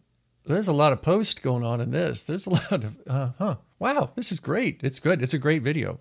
there's 0.45 0.67
a 0.67 0.73
lot 0.73 0.93
of 0.93 1.01
post 1.01 1.41
going 1.41 1.63
on 1.63 1.81
in 1.81 1.91
this. 1.91 2.25
There's 2.25 2.45
a 2.47 2.49
lot 2.51 2.71
of, 2.71 2.95
uh, 3.07 3.29
huh, 3.37 3.55
wow, 3.77 4.11
this 4.15 4.31
is 4.31 4.39
great. 4.39 4.81
It's 4.83 4.99
good. 4.99 5.21
It's 5.21 5.33
a 5.33 5.39
great 5.39 5.63
video. 5.63 5.99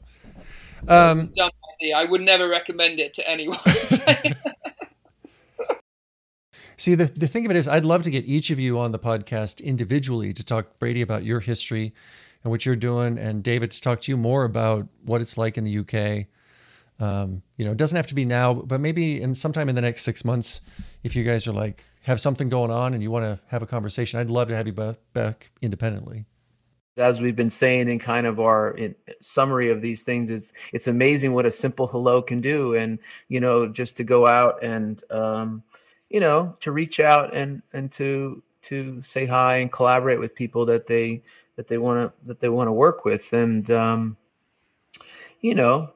Um, 0.87 1.33
I 1.95 2.05
would 2.05 2.21
never 2.21 2.49
recommend 2.49 3.01
it 3.01 3.15
to 3.15 3.29
anyone. 3.29 3.59
See, 6.77 6.95
the, 6.95 7.07
the 7.07 7.27
thing 7.27 7.45
of 7.45 7.51
it 7.51 7.57
is, 7.57 7.67
I'd 7.67 7.85
love 7.85 8.05
to 8.05 8.11
get 8.11 8.25
each 8.27 8.51
of 8.53 8.61
you 8.61 8.79
on 8.79 8.93
the 8.93 9.01
podcast 9.01 9.61
individually 9.65 10.33
to 10.33 10.45
talk, 10.45 10.79
Brady, 10.79 11.03
about 11.03 11.25
your 11.25 11.41
history 11.41 11.93
and 12.45 12.53
what 12.53 12.65
you're 12.65 12.77
doing, 12.77 13.19
and 13.19 13.43
David 13.43 13.73
to 13.73 13.81
talk 13.81 14.01
to 14.03 14.13
you 14.13 14.17
more 14.17 14.45
about 14.45 14.87
what 15.05 15.21
it's 15.21 15.37
like 15.37 15.59
in 15.59 15.65
the 15.65 15.79
UK. 15.79 16.27
Um, 17.01 17.43
you 17.57 17.65
know, 17.65 17.73
it 17.73 17.77
doesn't 17.77 17.97
have 17.97 18.07
to 18.09 18.15
be 18.15 18.25
now, 18.25 18.55
but 18.55 18.81
maybe 18.81 19.21
in 19.21 19.35
sometime 19.35 19.69
in 19.69 19.75
the 19.75 19.81
next 19.81 20.03
six 20.03 20.25
months, 20.25 20.61
if 21.03 21.17
you 21.17 21.25
guys 21.25 21.47
are 21.47 21.53
like 21.53 21.85
have 22.03 22.21
something 22.21 22.49
going 22.49 22.71
on 22.71 22.95
and 22.95 23.03
you 23.03 23.11
want 23.11 23.25
to 23.25 23.41
have 23.49 23.63
a 23.63 23.67
conversation, 23.67 24.19
I'd 24.19 24.31
love 24.31 24.49
to 24.49 24.57
have 24.57 24.67
you 24.67 24.73
both 24.73 24.99
back 25.13 25.51
independently. 25.61 26.27
As 26.97 27.21
we've 27.21 27.37
been 27.37 27.51
saying 27.51 27.89
in 27.89 28.01
kind 28.01 28.27
of 28.27 28.41
our 28.41 28.77
summary 29.21 29.71
of 29.71 29.83
these 29.83 30.03
things, 30.03 30.31
it's 30.31 30.53
it's 30.73 30.89
amazing 30.89 31.33
what 31.33 31.47
a 31.47 31.51
simple 31.51 31.87
hello 31.87 32.23
can 32.23 32.41
do, 32.41 32.75
and 32.75 32.99
you 33.29 33.39
know, 33.39 33.69
just 33.69 33.97
to 33.99 34.05
go 34.05 34.27
out 34.27 34.63
and 34.65 35.03
um, 35.11 35.63
you 36.11 36.19
know, 36.19 36.57
to 36.61 36.73
reach 36.73 36.99
out 36.99 37.35
and 37.35 37.63
and 37.73 37.93
to 37.93 38.43
to 38.63 39.01
say 39.03 39.27
hi 39.27 39.59
and 39.59 39.71
collaborate 39.71 40.19
with 40.19 40.35
people 40.35 40.67
that 40.67 40.89
they 40.89 41.23
that 41.55 41.69
they 41.69 41.79
want 41.79 42.13
to 42.13 42.27
that 42.27 42.41
they 42.41 42.49
want 42.49 42.67
to 42.67 42.73
work 42.73 43.05
with, 43.05 43.33
and 43.33 43.71
um, 43.71 44.17
you 45.41 45.55
know, 45.55 45.91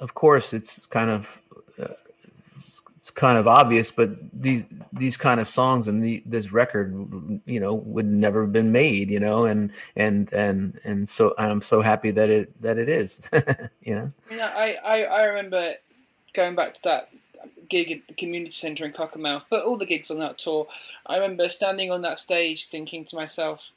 of 0.00 0.14
course, 0.14 0.52
it's 0.52 0.86
kind 0.86 1.10
of 1.10 1.40
it's 3.02 3.10
kind 3.10 3.36
of 3.36 3.48
obvious, 3.48 3.90
but 3.90 4.10
these 4.32 4.64
these 4.92 5.16
kind 5.16 5.40
of 5.40 5.48
songs 5.48 5.88
and 5.88 6.04
the, 6.04 6.22
this 6.24 6.52
record, 6.52 7.40
you 7.44 7.58
know, 7.58 7.74
would 7.74 8.06
never 8.06 8.42
have 8.42 8.52
been 8.52 8.70
made, 8.70 9.10
you 9.10 9.18
know, 9.18 9.44
and 9.44 9.72
and 9.96 10.32
and 10.32 10.78
and 10.84 11.08
so 11.08 11.34
I'm 11.36 11.62
so 11.62 11.82
happy 11.82 12.12
that 12.12 12.30
it 12.30 12.62
that 12.62 12.78
it 12.78 12.88
is, 12.88 13.28
you 13.82 13.96
know. 13.96 14.12
Yeah, 14.30 14.52
I, 14.54 14.76
I 14.84 15.02
I 15.02 15.22
remember 15.24 15.72
going 16.32 16.54
back 16.54 16.74
to 16.74 16.82
that 16.84 17.08
gig 17.68 17.90
at 17.90 18.06
the 18.06 18.14
community 18.14 18.50
centre 18.50 18.84
in 18.84 18.92
Cockermouth, 18.92 19.46
but 19.50 19.64
all 19.64 19.76
the 19.76 19.84
gigs 19.84 20.08
on 20.08 20.20
that 20.20 20.38
tour. 20.38 20.68
I 21.04 21.16
remember 21.16 21.48
standing 21.48 21.90
on 21.90 22.02
that 22.02 22.18
stage 22.18 22.68
thinking 22.68 23.04
to 23.06 23.16
myself, 23.16 23.72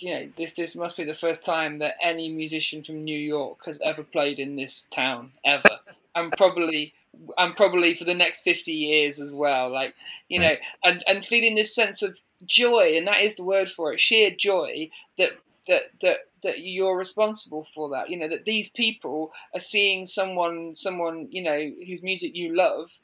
you 0.00 0.12
know, 0.14 0.28
this 0.36 0.52
this 0.52 0.76
must 0.76 0.98
be 0.98 1.04
the 1.04 1.14
first 1.14 1.46
time 1.46 1.78
that 1.78 1.94
any 2.02 2.28
musician 2.28 2.82
from 2.82 3.04
New 3.04 3.18
York 3.18 3.64
has 3.64 3.80
ever 3.82 4.02
played 4.02 4.38
in 4.38 4.56
this 4.56 4.86
town 4.90 5.32
ever, 5.46 5.78
and 6.14 6.30
probably 6.32 6.92
and 7.36 7.56
probably 7.56 7.94
for 7.94 8.04
the 8.04 8.14
next 8.14 8.40
50 8.42 8.72
years 8.72 9.20
as 9.20 9.34
well 9.34 9.72
like 9.72 9.94
you 10.28 10.38
know 10.38 10.54
and 10.84 11.02
and 11.08 11.24
feeling 11.24 11.54
this 11.54 11.74
sense 11.74 12.02
of 12.02 12.20
joy 12.46 12.92
and 12.96 13.06
that 13.06 13.20
is 13.20 13.36
the 13.36 13.44
word 13.44 13.68
for 13.68 13.92
it 13.92 14.00
sheer 14.00 14.30
joy 14.30 14.88
that 15.18 15.32
that 15.66 15.82
that 16.00 16.18
that 16.42 16.60
you're 16.60 16.96
responsible 16.96 17.64
for 17.64 17.90
that 17.90 18.10
you 18.10 18.16
know 18.16 18.28
that 18.28 18.44
these 18.44 18.68
people 18.68 19.32
are 19.54 19.60
seeing 19.60 20.04
someone 20.04 20.72
someone 20.74 21.26
you 21.30 21.42
know 21.42 21.58
whose 21.86 22.02
music 22.02 22.36
you 22.36 22.54
love 22.54 23.00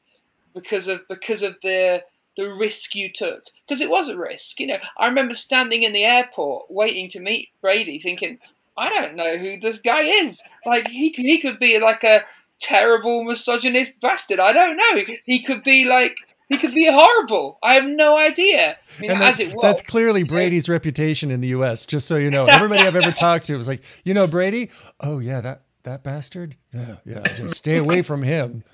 because 0.55 0.89
of 0.89 1.07
because 1.09 1.43
of 1.43 1.57
the 1.63 2.05
the 2.37 2.53
risk 2.53 2.95
you 2.95 3.11
took 3.13 3.45
because 3.67 3.81
it 3.81 3.91
was 3.91 4.09
a 4.09 4.19
risk 4.19 4.61
you 4.61 4.67
know. 4.67 4.79
I 4.99 5.07
remember 5.07 5.35
standing 5.35 5.83
in 5.83 5.93
the 5.93 6.05
airport 6.05 6.67
waiting 6.71 7.09
to 7.11 7.21
meet 7.21 7.51
brady 7.61 7.99
thinking 7.99 8.39
i 8.77 8.89
don't 8.89 9.17
know 9.17 9.37
who 9.39 9.59
this 9.59 9.81
guy 9.81 10.01
is. 10.03 10.43
Like 10.67 10.89
he, 10.89 11.11
he 11.11 11.41
could 11.41 11.59
be 11.59 11.79
like 11.81 12.03
a 12.05 12.23
terrible 12.61 13.25
misogynist 13.25 14.01
bastard. 14.01 14.41
I 14.41 14.53
don't 14.53 14.77
know. 14.77 15.15
He 15.25 15.43
could 15.43 15.63
be 15.63 15.85
like 15.85 16.17
he 16.49 16.59
could 16.59 16.73
be 16.73 16.87
horrible. 16.91 17.59
I 17.63 17.75
have 17.75 17.89
no 17.89 18.19
idea. 18.19 18.77
I 18.99 19.01
mean, 19.01 19.11
as 19.13 19.41
it 19.41 19.55
was, 19.55 19.63
that's 19.63 19.83
clearly 19.83 20.23
Brady's 20.23 20.69
reputation 20.69 21.31
in 21.31 21.41
the 21.41 21.49
U.S. 21.49 21.87
Just 21.87 22.07
so 22.07 22.17
you 22.17 22.31
know, 22.31 22.47
everybody 22.47 22.83
I've 22.83 22.97
ever 22.97 23.13
talked 23.13 23.47
to 23.47 23.57
was 23.57 23.69
like, 23.69 23.83
you 24.05 24.15
know, 24.15 24.27
Brady. 24.27 24.71
Oh 25.01 25.19
yeah, 25.19 25.41
that 25.41 25.63
that 25.85 26.03
bastard. 26.03 26.57
Yeah, 26.73 26.97
yeah. 27.05 27.23
Just 27.33 27.57
stay 27.57 27.79
away 27.79 28.03
from 28.03 28.23
him. 28.23 28.65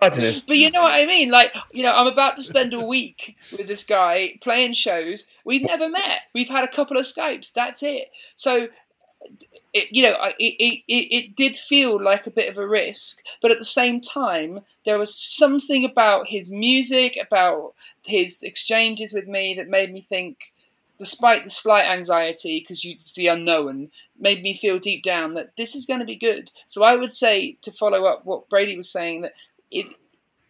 But 0.00 0.18
you 0.48 0.70
know 0.72 0.80
what 0.80 0.92
I 0.92 1.06
mean? 1.06 1.30
Like, 1.30 1.54
you 1.70 1.84
know, 1.84 1.94
I'm 1.94 2.08
about 2.08 2.36
to 2.36 2.42
spend 2.42 2.74
a 2.74 2.84
week 2.84 3.36
with 3.56 3.68
this 3.68 3.84
guy 3.84 4.32
playing 4.40 4.72
shows. 4.72 5.28
We've 5.44 5.62
never 5.62 5.88
met. 5.88 6.22
We've 6.34 6.48
had 6.48 6.64
a 6.64 6.68
couple 6.68 6.96
of 6.96 7.04
Skypes. 7.04 7.52
That's 7.52 7.84
it. 7.84 8.08
So 8.34 8.66
it, 9.72 9.88
you 9.90 10.02
know, 10.02 10.16
it, 10.38 10.54
it, 10.58 10.82
it 10.88 11.36
did 11.36 11.56
feel 11.56 12.02
like 12.02 12.26
a 12.26 12.30
bit 12.30 12.50
of 12.50 12.58
a 12.58 12.66
risk, 12.66 13.22
but 13.40 13.50
at 13.50 13.58
the 13.58 13.64
same 13.64 14.00
time, 14.00 14.60
there 14.84 14.98
was 14.98 15.14
something 15.14 15.84
about 15.84 16.28
his 16.28 16.50
music, 16.50 17.18
about 17.20 17.74
his 18.04 18.42
exchanges 18.42 19.12
with 19.12 19.26
me 19.26 19.54
that 19.54 19.68
made 19.68 19.92
me 19.92 20.00
think, 20.00 20.52
despite 20.98 21.44
the 21.44 21.50
slight 21.50 21.86
anxiety, 21.86 22.60
because 22.60 22.84
it's 22.84 23.12
the 23.14 23.26
unknown, 23.26 23.90
made 24.18 24.42
me 24.42 24.56
feel 24.56 24.78
deep 24.78 25.02
down 25.02 25.34
that 25.34 25.56
this 25.56 25.74
is 25.74 25.86
going 25.86 26.00
to 26.00 26.06
be 26.06 26.16
good. 26.16 26.50
So 26.66 26.84
I 26.84 26.96
would 26.96 27.12
say, 27.12 27.56
to 27.62 27.70
follow 27.72 28.04
up 28.04 28.24
what 28.24 28.48
Brady 28.48 28.76
was 28.76 28.90
saying, 28.90 29.22
that 29.22 29.32
if, 29.70 29.94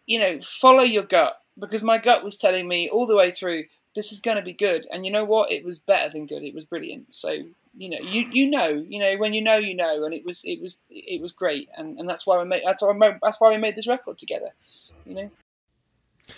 you 0.05 0.19
know, 0.19 0.39
follow 0.41 0.83
your 0.83 1.03
gut, 1.03 1.39
because 1.57 1.83
my 1.83 1.97
gut 1.97 2.23
was 2.23 2.37
telling 2.37 2.67
me 2.67 2.89
all 2.89 3.07
the 3.07 3.15
way 3.15 3.31
through, 3.31 3.63
this 3.95 4.11
is 4.11 4.21
going 4.21 4.37
to 4.37 4.43
be 4.43 4.53
good. 4.53 4.85
And 4.91 5.05
you 5.05 5.11
know 5.11 5.23
what? 5.23 5.51
It 5.51 5.63
was 5.63 5.79
better 5.79 6.09
than 6.09 6.25
good. 6.25 6.43
It 6.43 6.55
was 6.55 6.65
brilliant. 6.65 7.13
So 7.13 7.35
you 7.75 7.89
know, 7.89 7.97
you 7.99 8.21
you 8.31 8.49
know, 8.49 8.85
you 8.87 8.99
know, 8.99 9.15
when 9.17 9.33
you 9.33 9.41
know, 9.41 9.57
you 9.57 9.75
know, 9.75 10.05
and 10.05 10.13
it 10.13 10.25
was 10.25 10.43
it 10.45 10.61
was 10.61 10.81
it 10.89 11.21
was 11.21 11.31
great, 11.31 11.69
and, 11.77 11.97
and 11.99 12.07
that's 12.07 12.25
why 12.25 12.37
we 12.37 12.47
made 12.47 12.61
that's 12.65 12.81
why 12.81 12.93
made, 12.93 13.17
that's 13.21 13.39
why 13.39 13.49
we 13.51 13.57
made 13.57 13.75
this 13.75 13.87
record 13.87 14.17
together, 14.17 14.49
you 15.05 15.15
know. 15.15 15.31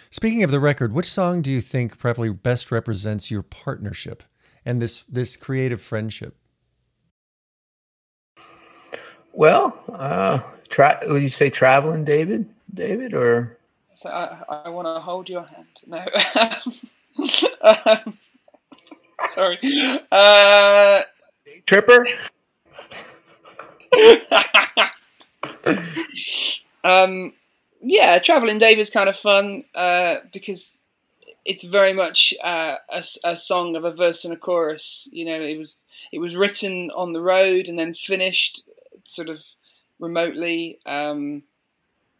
Speaking 0.09 0.43
of 0.43 0.51
the 0.51 0.59
record, 0.59 0.93
which 0.93 1.11
song 1.11 1.41
do 1.41 1.51
you 1.51 1.61
think 1.61 1.97
probably 1.97 2.29
best 2.29 2.71
represents 2.71 3.29
your 3.29 3.43
partnership 3.43 4.23
and 4.65 4.81
this 4.81 5.01
this 5.01 5.35
creative 5.35 5.81
friendship? 5.81 6.35
Well, 9.33 9.83
uh, 9.91 10.39
tra- 10.69 11.01
would 11.07 11.21
you 11.21 11.29
say 11.29 11.49
traveling, 11.49 12.05
David? 12.05 12.49
David, 12.73 13.13
or 13.13 13.57
So 13.95 14.09
I, 14.09 14.63
I 14.65 14.69
want 14.69 14.87
to 14.87 15.01
hold 15.01 15.29
your 15.29 15.43
hand. 15.43 15.67
No. 15.85 15.97
um, 17.61 18.17
sorry. 19.25 19.59
Uh, 20.11 21.01
Tripper. 21.65 22.05
um, 26.83 27.33
yeah, 27.81 28.19
Traveling 28.19 28.57
Dave 28.57 28.79
is 28.79 28.89
kind 28.89 29.09
of 29.09 29.15
fun 29.15 29.63
uh, 29.73 30.17
because 30.33 30.79
it's 31.45 31.63
very 31.63 31.93
much 31.93 32.33
uh, 32.43 32.75
a, 32.93 33.03
a 33.23 33.37
song 33.37 33.75
of 33.75 33.83
a 33.83 33.93
verse 33.93 34.25
and 34.25 34.33
a 34.33 34.37
chorus. 34.37 35.07
You 35.11 35.25
know, 35.25 35.39
it 35.39 35.57
was 35.57 35.81
it 36.11 36.19
was 36.19 36.35
written 36.35 36.91
on 36.91 37.13
the 37.13 37.21
road 37.21 37.67
and 37.67 37.77
then 37.77 37.93
finished 37.93 38.63
sort 39.03 39.29
of 39.29 39.43
remotely. 39.99 40.79
Um, 40.85 41.43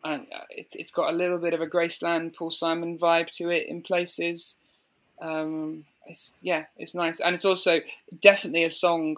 and 0.04 0.28
uh, 0.34 0.46
it, 0.50 0.68
it's 0.74 0.92
got 0.92 1.14
a 1.14 1.18
little 1.18 1.40
bit 1.40 1.54
of 1.54 1.62
a 1.62 1.68
Graceland 1.68 2.36
Paul 2.36 2.52
Simon 2.52 2.98
vibe 2.98 3.32
to 3.32 3.50
it 3.50 3.68
in 3.68 3.82
places. 3.82 4.60
Um, 5.22 5.86
it's 6.08 6.40
yeah, 6.44 6.66
it's 6.78 6.94
nice, 6.94 7.20
and 7.20 7.34
it's 7.34 7.46
also 7.46 7.80
definitely 8.22 8.64
a 8.64 8.70
song 8.70 9.18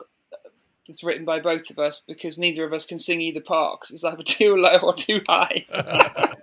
that's 0.88 1.04
written 1.04 1.26
by 1.26 1.40
both 1.40 1.70
of 1.70 1.80
us 1.80 2.00
because 2.00 2.40
neither 2.40 2.66
of 2.66 2.74
us 2.74 2.86
can 2.86 2.98
sing 2.98 3.22
either 3.22 3.42
part 3.42 3.80
because 3.80 3.92
it's 3.92 4.04
either 4.04 4.24
too 4.26 4.56
low 4.56 4.78
or 4.82 4.94
too 4.94 5.22
high. 5.28 5.66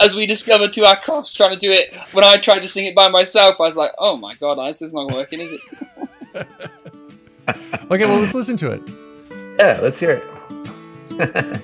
As 0.00 0.14
we 0.14 0.26
discovered 0.26 0.72
to 0.74 0.84
our 0.84 0.96
cost 0.96 1.36
trying 1.36 1.54
to 1.54 1.58
do 1.58 1.70
it, 1.70 1.96
when 2.12 2.24
I 2.24 2.36
tried 2.36 2.60
to 2.60 2.68
sing 2.68 2.86
it 2.86 2.94
by 2.94 3.08
myself, 3.08 3.56
I 3.58 3.64
was 3.64 3.76
like, 3.76 3.92
"Oh 3.98 4.16
my 4.18 4.34
god, 4.34 4.58
this 4.58 4.82
is 4.82 4.92
not 4.92 5.10
working, 5.10 5.40
is 5.40 5.52
it?" 5.52 5.60
Okay, 7.90 8.06
well, 8.06 8.20
let's 8.20 8.34
listen 8.34 8.56
to 8.58 8.70
it. 8.70 8.80
Yeah, 9.58 9.78
let's 9.82 9.98
hear 9.98 10.22
it. 11.18 11.60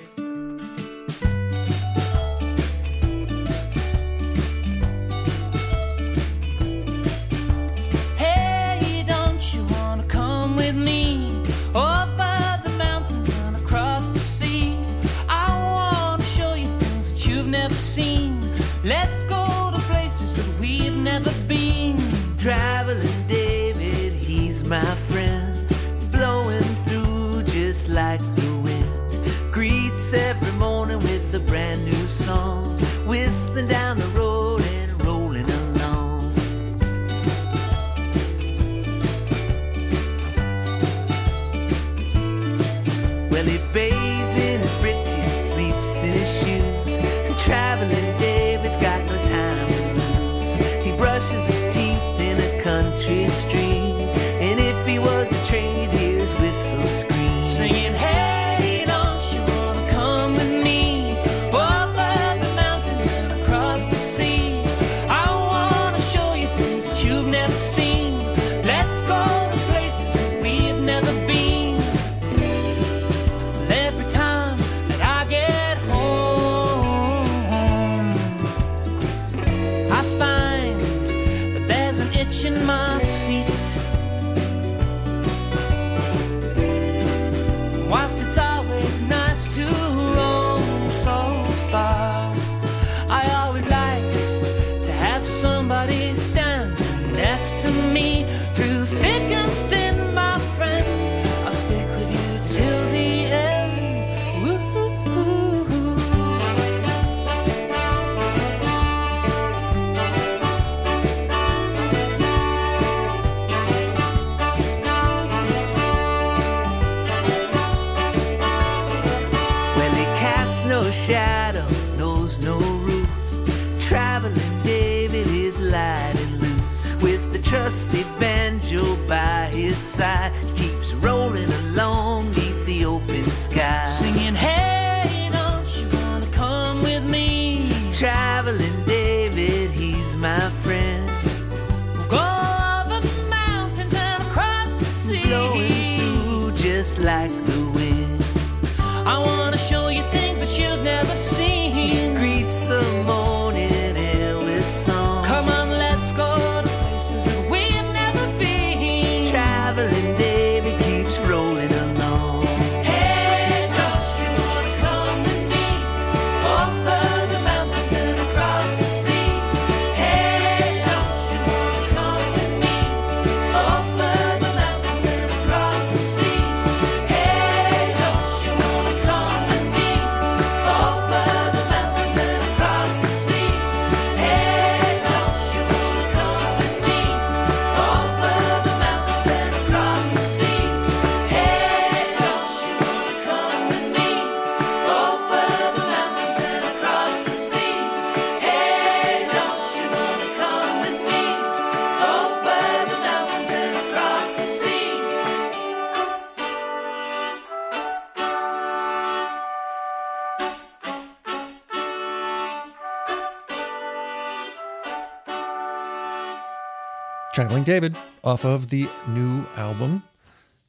David 217.68 217.98
off 218.24 218.46
of 218.46 218.70
the 218.70 218.88
new 219.08 219.44
album, 219.54 220.02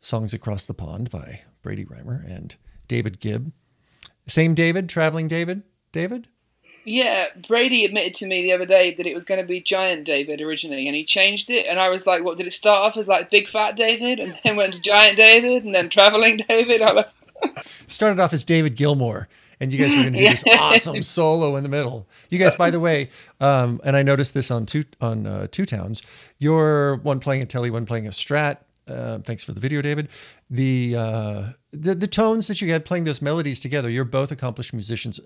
Songs 0.01 0.33
Across 0.33 0.65
the 0.65 0.73
Pond 0.73 1.09
by 1.09 1.43
Brady 1.61 1.85
Rymer 1.85 2.25
and 2.27 2.53
David 2.89 3.21
Gibb. 3.21 3.53
Same 4.27 4.53
David, 4.53 4.89
Traveling 4.89 5.29
David, 5.29 5.63
David? 5.93 6.27
Yeah, 6.83 7.27
Brady 7.47 7.85
admitted 7.85 8.15
to 8.15 8.27
me 8.27 8.41
the 8.41 8.51
other 8.51 8.65
day 8.65 8.93
that 8.95 9.07
it 9.07 9.13
was 9.13 9.23
going 9.23 9.39
to 9.39 9.47
be 9.47 9.61
Giant 9.61 10.03
David 10.03 10.41
originally, 10.41 10.87
and 10.87 10.95
he 10.95 11.05
changed 11.05 11.49
it. 11.49 11.67
And 11.67 11.79
I 11.79 11.87
was 11.87 12.05
like, 12.05 12.25
"What 12.25 12.35
did 12.35 12.47
it 12.47 12.51
start 12.51 12.85
off 12.85 12.97
as 12.97 13.07
like 13.07 13.31
Big 13.31 13.47
Fat 13.47 13.77
David, 13.77 14.19
and 14.19 14.37
then 14.43 14.57
went 14.57 14.73
to 14.73 14.81
Giant 14.81 15.15
David, 15.15 15.63
and 15.63 15.73
then 15.73 15.87
Traveling 15.87 16.41
David?" 16.49 16.81
Like, 17.41 17.65
Started 17.87 18.19
off 18.19 18.33
as 18.33 18.43
David 18.43 18.75
Gilmour 18.75 19.29
and 19.59 19.73
you 19.73 19.79
guys 19.79 19.93
were 19.93 20.01
going 20.01 20.13
to 20.13 20.19
do 20.19 20.25
this 20.29 20.43
awesome 20.57 21.01
solo 21.01 21.55
in 21.55 21.63
the 21.63 21.69
middle. 21.69 22.07
You 22.29 22.39
guys, 22.39 22.55
by 22.55 22.69
the 22.69 22.79
way, 22.79 23.09
um, 23.39 23.81
and 23.83 23.95
I 23.95 24.03
noticed 24.03 24.33
this 24.33 24.51
on 24.51 24.65
two 24.65 24.83
on 25.01 25.25
uh, 25.25 25.47
two 25.51 25.65
towns. 25.65 26.03
You're 26.37 26.97
one 26.97 27.19
playing 27.19 27.41
a 27.41 27.45
telly, 27.45 27.69
one 27.69 27.85
playing 27.85 28.07
a 28.07 28.11
strat. 28.11 28.57
Uh, 28.87 29.19
thanks 29.19 29.43
for 29.43 29.51
the 29.51 29.59
video, 29.59 29.81
David. 29.81 30.09
The, 30.49 30.95
uh, 30.95 31.43
the 31.71 31.93
the 31.95 32.07
tones 32.07 32.47
that 32.47 32.61
you 32.61 32.71
had 32.71 32.85
playing 32.85 33.03
those 33.03 33.21
melodies 33.21 33.59
together. 33.59 33.89
You're 33.89 34.05
both 34.05 34.31
accomplished 34.31 34.73
musicians, 34.73 35.19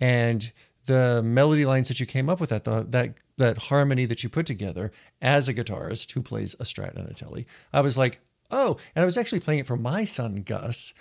and 0.00 0.50
the 0.86 1.22
melody 1.22 1.64
lines 1.64 1.88
that 1.88 2.00
you 2.00 2.06
came 2.06 2.28
up 2.28 2.40
with 2.40 2.50
that 2.50 2.64
the, 2.64 2.84
that 2.90 3.14
that 3.36 3.58
harmony 3.58 4.06
that 4.06 4.22
you 4.22 4.28
put 4.28 4.46
together 4.46 4.92
as 5.20 5.48
a 5.48 5.54
guitarist 5.54 6.12
who 6.12 6.22
plays 6.22 6.54
a 6.54 6.64
strat 6.64 6.94
and 6.94 7.08
a 7.08 7.14
telly. 7.14 7.46
I 7.72 7.80
was 7.80 7.98
like, 7.98 8.20
oh, 8.50 8.76
and 8.94 9.02
I 9.02 9.06
was 9.06 9.18
actually 9.18 9.40
playing 9.40 9.60
it 9.60 9.66
for 9.66 9.76
my 9.76 10.04
son 10.04 10.42
Gus, 10.46 10.94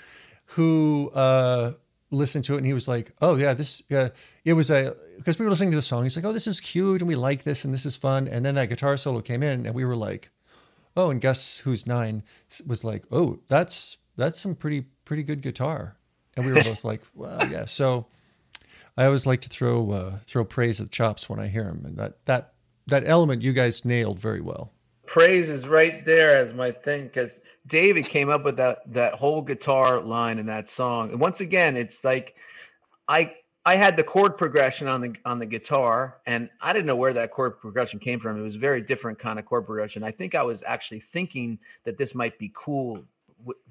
who 0.45 1.12
uh, 1.14 1.74
listened 2.14 2.45
to 2.45 2.53
it 2.56 2.57
and 2.57 2.65
he 2.65 2.73
was 2.73 2.88
like, 2.88 3.11
oh 3.22 3.35
yeah, 3.35 3.53
this 3.53 3.84
uh, 3.91 4.10
it 4.45 4.53
was 4.53 4.69
a 4.69 4.95
because 5.18 5.40
we 5.40 5.45
were 5.45 5.52
listening 5.52 5.72
to 5.72 5.77
the 5.77 5.81
song. 5.81 6.03
He's 6.03 6.15
like, 6.15 6.26
oh, 6.26 6.34
this 6.34 6.48
is 6.48 6.60
cute 6.60 7.02
and 7.02 7.07
we 7.07 7.15
like 7.15 7.44
this 7.44 7.65
and 7.65 7.73
this 7.73 7.85
is 7.85 7.95
fun. 7.95 8.27
And 8.27 8.45
then 8.45 8.56
that 8.56 8.69
guitar 8.69 8.98
solo 8.98 9.22
came 9.22 9.44
in 9.44 9.65
and 9.65 9.76
we 9.76 9.85
were 9.85 9.95
like, 9.95 10.30
oh, 10.95 11.10
and 11.10 11.19
Gus, 11.19 11.60
who's 11.60 11.88
nine, 11.88 12.23
was 12.65 12.84
like, 12.84 13.03
oh, 13.11 13.40
that's 13.48 13.98
that's 14.15 14.40
some 14.40 14.56
pretty 14.56 14.85
pretty 15.06 15.23
good 15.23 15.41
guitar. 15.41 15.98
And 16.35 16.45
we 16.45 16.52
were 16.52 16.64
both 16.64 16.84
like, 16.84 17.02
well, 17.15 17.48
yeah. 17.49 17.65
So 17.65 18.07
I 18.98 19.06
always 19.06 19.26
like 19.26 19.41
to 19.41 19.49
throw 19.49 19.91
uh, 19.91 20.18
throw 20.26 20.45
praise 20.45 20.80
at 20.80 20.91
chops 20.91 21.30
when 21.30 21.40
I 21.40 21.48
hear 21.48 21.65
him 21.65 21.84
and 21.85 21.98
that 21.98 22.26
that 22.26 22.53
that 22.88 23.03
element 23.07 23.41
you 23.41 23.53
guys 23.53 23.85
nailed 23.85 24.19
very 24.19 24.41
well. 24.41 24.72
Praise 25.14 25.48
is 25.48 25.68
right 25.68 26.03
there 26.06 26.35
as 26.35 26.53
my 26.53 26.72
thing 26.72 27.03
because 27.03 27.40
David 27.68 28.07
came 28.07 28.30
up 28.30 28.44
with 28.44 28.57
that 28.57 28.80
that 28.94 29.14
whole 29.14 29.44
guitar 29.44 30.02
line 30.02 30.40
in 30.40 30.48
that 30.48 30.68
song. 30.68 31.11
And 31.11 31.19
once 31.19 31.40
again, 31.40 31.77
it's 31.77 32.03
like 32.03 32.35
I 33.07 33.35
I 33.64 33.76
had 33.76 33.95
the 33.95 34.03
chord 34.03 34.40
progression 34.40 34.88
on 34.88 35.02
the 35.02 35.15
on 35.23 35.38
the 35.38 35.45
guitar, 35.45 36.18
and 36.26 36.49
I 36.60 36.73
didn't 36.73 36.88
know 36.88 36.95
where 36.95 37.14
that 37.14 37.30
chord 37.30 37.60
progression 37.60 37.99
came 37.99 38.19
from. 38.19 38.40
It 38.40 38.41
was 38.41 38.56
a 38.56 38.57
very 38.60 38.81
different 38.81 39.19
kind 39.19 39.38
of 39.38 39.45
chord 39.45 39.68
progression. 39.68 40.03
I 40.03 40.10
think 40.10 40.34
I 40.34 40.41
was 40.41 40.64
actually 40.65 41.02
thinking 41.02 41.60
that 41.84 41.99
this 41.99 42.15
might 42.15 42.40
be 42.40 42.52
cool 42.52 43.03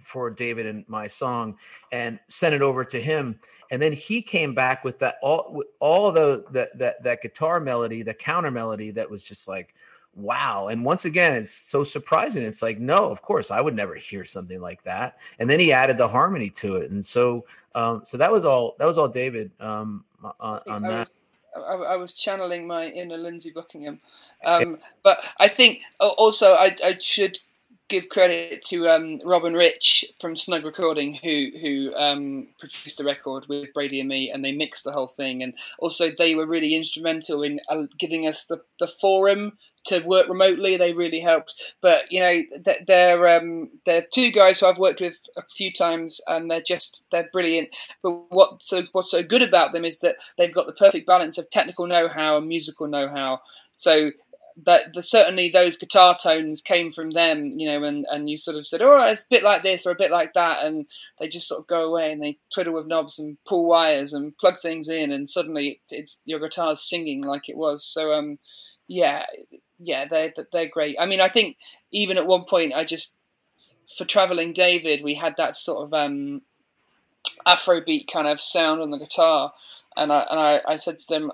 for 0.00 0.30
David 0.30 0.66
and 0.66 0.84
my 0.86 1.08
song, 1.08 1.56
and 1.90 2.20
sent 2.28 2.54
it 2.54 2.62
over 2.62 2.84
to 2.84 3.00
him. 3.00 3.40
And 3.72 3.82
then 3.82 3.92
he 3.92 4.22
came 4.22 4.54
back 4.54 4.84
with 4.84 5.00
that 5.00 5.16
all 5.22 5.60
all 5.80 6.12
the 6.12 6.44
that 6.52 6.78
that 6.78 7.02
that 7.02 7.20
guitar 7.20 7.58
melody, 7.58 8.04
the 8.04 8.14
counter 8.14 8.52
melody 8.52 8.92
that 8.92 9.10
was 9.10 9.24
just 9.24 9.48
like 9.48 9.74
wow 10.14 10.68
and 10.68 10.84
once 10.84 11.06
again 11.06 11.34
it's 11.36 11.52
so 11.52 11.82
surprising 11.82 12.44
it's 12.44 12.60
like 12.60 12.78
no 12.78 13.10
of 13.10 13.22
course 13.22 13.50
i 13.50 13.60
would 13.60 13.74
never 13.74 13.94
hear 13.94 14.26
something 14.26 14.60
like 14.60 14.82
that 14.82 15.18
and 15.38 15.48
then 15.48 15.58
he 15.58 15.72
added 15.72 15.96
the 15.96 16.08
harmony 16.08 16.50
to 16.50 16.76
it 16.76 16.90
and 16.90 17.02
so 17.02 17.46
um 17.74 18.02
so 18.04 18.18
that 18.18 18.30
was 18.30 18.44
all 18.44 18.76
that 18.78 18.84
was 18.84 18.98
all 18.98 19.08
david 19.08 19.50
um 19.58 20.04
on, 20.40 20.60
on 20.68 20.84
I 20.84 20.88
that. 20.88 20.98
was, 20.98 21.20
I, 21.56 21.94
I 21.94 21.96
was 21.96 22.12
channeling 22.12 22.66
my 22.66 22.86
inner 22.86 23.16
Lindsey 23.16 23.50
Buckingham, 23.50 24.00
um, 24.44 24.78
but 25.02 25.24
I 25.38 25.48
think 25.48 25.80
also 26.00 26.52
I, 26.52 26.76
I 26.84 26.96
should 27.00 27.38
give 27.88 28.08
credit 28.08 28.62
to 28.62 28.88
um, 28.88 29.18
Robin 29.24 29.52
Rich 29.52 30.06
from 30.18 30.34
Snug 30.34 30.64
Recording, 30.64 31.14
who 31.14 31.50
who 31.60 31.94
um, 31.94 32.46
produced 32.58 32.98
the 32.98 33.04
record 33.04 33.46
with 33.48 33.72
Brady 33.74 34.00
and 34.00 34.08
me, 34.08 34.30
and 34.30 34.44
they 34.44 34.52
mixed 34.52 34.84
the 34.84 34.92
whole 34.92 35.08
thing, 35.08 35.42
and 35.42 35.54
also 35.78 36.10
they 36.10 36.34
were 36.34 36.46
really 36.46 36.74
instrumental 36.74 37.42
in 37.42 37.60
uh, 37.68 37.82
giving 37.98 38.26
us 38.26 38.44
the, 38.44 38.62
the 38.78 38.86
forum 38.86 39.58
to 39.84 40.00
work 40.00 40.28
remotely. 40.28 40.76
They 40.76 40.92
really 40.92 41.20
helped. 41.20 41.74
But 41.80 42.02
you 42.10 42.20
know, 42.20 42.40
they're 42.86 43.28
um, 43.28 43.70
they're 43.84 44.06
two 44.12 44.30
guys 44.30 44.60
who 44.60 44.66
I've 44.66 44.78
worked 44.78 45.00
with 45.00 45.18
a 45.36 45.42
few 45.42 45.72
times, 45.72 46.20
and 46.28 46.50
they're 46.50 46.60
just 46.60 47.04
they're 47.10 47.30
brilliant. 47.32 47.74
But 48.02 48.12
what 48.30 48.62
so 48.62 48.82
what's 48.92 49.10
so 49.10 49.22
good 49.22 49.42
about 49.42 49.72
them 49.72 49.84
is 49.84 50.00
that 50.00 50.16
they've 50.38 50.54
got 50.54 50.66
the 50.66 50.72
perfect 50.72 51.06
balance 51.06 51.38
of 51.38 51.50
technical 51.50 51.86
know-how 51.86 52.36
and 52.36 52.48
musical 52.48 52.88
know-how. 52.88 53.40
So 53.72 54.12
that 54.64 54.92
the, 54.92 55.02
certainly 55.02 55.48
those 55.48 55.76
guitar 55.76 56.14
tones 56.20 56.60
came 56.60 56.90
from 56.90 57.10
them, 57.12 57.54
you 57.56 57.66
know, 57.66 57.82
and, 57.84 58.04
and 58.10 58.28
you 58.28 58.36
sort 58.36 58.56
of 58.56 58.66
said, 58.66 58.82
oh, 58.82 59.08
it's 59.08 59.24
a 59.24 59.30
bit 59.30 59.42
like 59.42 59.62
this 59.62 59.86
or 59.86 59.92
a 59.92 59.96
bit 59.96 60.10
like 60.10 60.34
that, 60.34 60.62
and 60.64 60.86
they 61.18 61.28
just 61.28 61.48
sort 61.48 61.60
of 61.60 61.66
go 61.66 61.88
away 61.88 62.12
and 62.12 62.22
they 62.22 62.36
twiddle 62.52 62.74
with 62.74 62.86
knobs 62.86 63.18
and 63.18 63.38
pull 63.46 63.66
wires 63.66 64.12
and 64.12 64.36
plug 64.38 64.58
things 64.60 64.88
in, 64.88 65.10
and 65.10 65.28
suddenly 65.28 65.80
it's 65.90 66.20
your 66.24 66.40
guitar's 66.40 66.82
singing 66.82 67.22
like 67.22 67.48
it 67.48 67.56
was. 67.56 67.84
So 67.84 68.12
um, 68.12 68.38
yeah, 68.88 69.24
yeah, 69.82 70.04
they're 70.06 70.32
they're 70.52 70.68
great. 70.68 70.96
I 70.98 71.06
mean, 71.06 71.20
I 71.20 71.28
think 71.28 71.56
even 71.90 72.16
at 72.16 72.26
one 72.26 72.44
point, 72.44 72.72
I 72.74 72.84
just 72.84 73.16
for 73.96 74.04
traveling 74.04 74.52
David, 74.52 75.02
we 75.02 75.14
had 75.14 75.36
that 75.36 75.54
sort 75.54 75.84
of 75.84 75.92
um, 75.92 76.42
Afrobeat 77.46 78.06
kind 78.12 78.26
of 78.26 78.40
sound 78.40 78.80
on 78.80 78.90
the 78.90 78.98
guitar, 78.98 79.52
and 79.96 80.12
I 80.12 80.26
and 80.30 80.40
I, 80.40 80.60
I 80.66 80.76
said 80.76 80.98
to 80.98 81.14
them, 81.14 81.32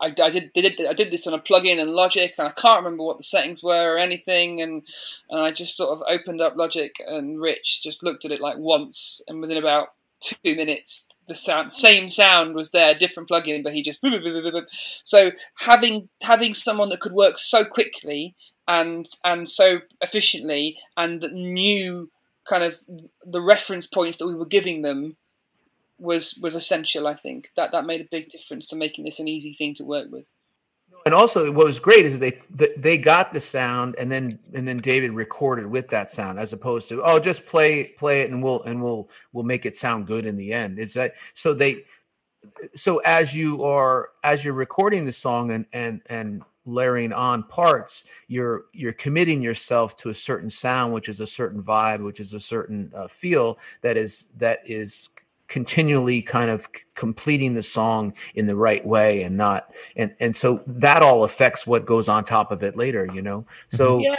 I, 0.00 0.06
I 0.06 0.30
did, 0.30 0.52
did 0.52 0.86
I 0.86 0.92
did 0.92 1.10
this 1.10 1.26
on 1.26 1.34
a 1.34 1.38
plugin 1.38 1.72
in 1.72 1.80
and 1.80 1.90
Logic, 1.90 2.32
and 2.38 2.48
I 2.48 2.52
can't 2.52 2.84
remember 2.84 3.04
what 3.04 3.18
the 3.18 3.24
settings 3.24 3.62
were 3.62 3.94
or 3.94 3.98
anything, 3.98 4.60
and 4.60 4.84
and 5.30 5.40
I 5.40 5.50
just 5.50 5.76
sort 5.76 5.98
of 5.98 6.04
opened 6.08 6.40
up 6.40 6.56
Logic, 6.56 6.94
and 7.06 7.40
Rich 7.40 7.82
just 7.82 8.02
looked 8.02 8.24
at 8.24 8.32
it 8.32 8.40
like 8.40 8.58
once, 8.58 9.22
and 9.28 9.40
within 9.40 9.58
about 9.58 9.88
two 10.20 10.54
minutes, 10.54 11.08
the 11.26 11.34
sound, 11.34 11.72
same 11.72 12.08
sound 12.08 12.54
was 12.54 12.70
there, 12.70 12.94
different 12.94 13.28
plugin, 13.28 13.62
but 13.62 13.72
he 13.72 13.82
just 13.82 14.02
boop, 14.02 14.20
boop, 14.20 14.52
boop, 14.52 14.66
so 15.02 15.30
having 15.60 16.08
having 16.22 16.54
someone 16.54 16.88
that 16.90 17.00
could 17.00 17.12
work 17.12 17.34
so 17.38 17.64
quickly 17.64 18.34
and 18.66 19.06
and 19.24 19.48
so 19.48 19.80
efficiently 20.00 20.78
and 20.96 21.20
that 21.20 21.32
knew 21.32 22.10
kind 22.48 22.62
of 22.62 22.78
the 23.22 23.40
reference 23.40 23.86
points 23.86 24.18
that 24.18 24.26
we 24.26 24.34
were 24.34 24.46
giving 24.46 24.82
them 24.82 25.16
was 25.98 26.38
was 26.42 26.54
essential. 26.54 27.06
I 27.06 27.14
think 27.14 27.50
that 27.56 27.72
that 27.72 27.86
made 27.86 28.00
a 28.00 28.08
big 28.10 28.28
difference 28.28 28.66
to 28.68 28.76
making 28.76 29.04
this 29.04 29.20
an 29.20 29.28
easy 29.28 29.52
thing 29.52 29.74
to 29.74 29.84
work 29.84 30.08
with. 30.10 30.30
And 31.04 31.14
also 31.14 31.52
what 31.52 31.66
was 31.66 31.80
great 31.80 32.06
is 32.06 32.18
they 32.18 32.40
they 32.76 32.96
got 32.96 33.32
the 33.32 33.40
sound 33.40 33.94
and 33.98 34.10
then 34.10 34.38
and 34.54 34.66
then 34.66 34.78
david 34.78 35.12
recorded 35.12 35.66
with 35.66 35.88
that 35.88 36.10
sound 36.10 36.38
as 36.38 36.52
opposed 36.52 36.88
to 36.88 37.02
oh 37.02 37.18
just 37.18 37.46
play 37.46 37.84
play 37.84 38.22
it 38.22 38.30
and 38.30 38.42
we'll 38.42 38.62
and 38.62 38.82
we'll 38.82 39.08
we'll 39.32 39.44
make 39.44 39.66
it 39.66 39.76
sound 39.76 40.06
good 40.06 40.26
in 40.26 40.36
the 40.36 40.52
end. 40.52 40.78
It's 40.78 40.94
that 40.94 41.14
so 41.34 41.54
they 41.54 41.84
so 42.74 42.98
as 42.98 43.34
you 43.34 43.64
are 43.64 44.10
as 44.22 44.44
you're 44.44 44.54
recording 44.54 45.04
the 45.04 45.12
song 45.12 45.50
and 45.50 45.66
and 45.72 46.00
and 46.06 46.42
layering 46.66 47.12
on 47.12 47.42
parts 47.42 48.04
you're 48.26 48.64
you're 48.72 48.94
committing 48.94 49.42
yourself 49.42 49.94
to 49.96 50.08
a 50.08 50.14
certain 50.14 50.48
sound 50.48 50.94
which 50.94 51.10
is 51.10 51.20
a 51.20 51.26
certain 51.26 51.62
vibe 51.62 52.02
which 52.02 52.20
is 52.20 52.32
a 52.32 52.40
certain 52.40 52.90
uh, 52.96 53.06
feel 53.06 53.58
that 53.82 53.98
is 53.98 54.26
that 54.38 54.60
is 54.64 55.10
continually 55.48 56.22
kind 56.22 56.50
of 56.50 56.68
completing 56.94 57.54
the 57.54 57.62
song 57.62 58.14
in 58.34 58.46
the 58.46 58.56
right 58.56 58.84
way 58.86 59.22
and 59.22 59.36
not 59.36 59.70
and 59.94 60.14
and 60.18 60.34
so 60.34 60.62
that 60.66 61.02
all 61.02 61.22
affects 61.22 61.66
what 61.66 61.84
goes 61.84 62.08
on 62.08 62.24
top 62.24 62.50
of 62.50 62.62
it 62.62 62.76
later 62.76 63.06
you 63.12 63.20
know 63.20 63.44
so 63.68 63.98
Yeah, 63.98 64.16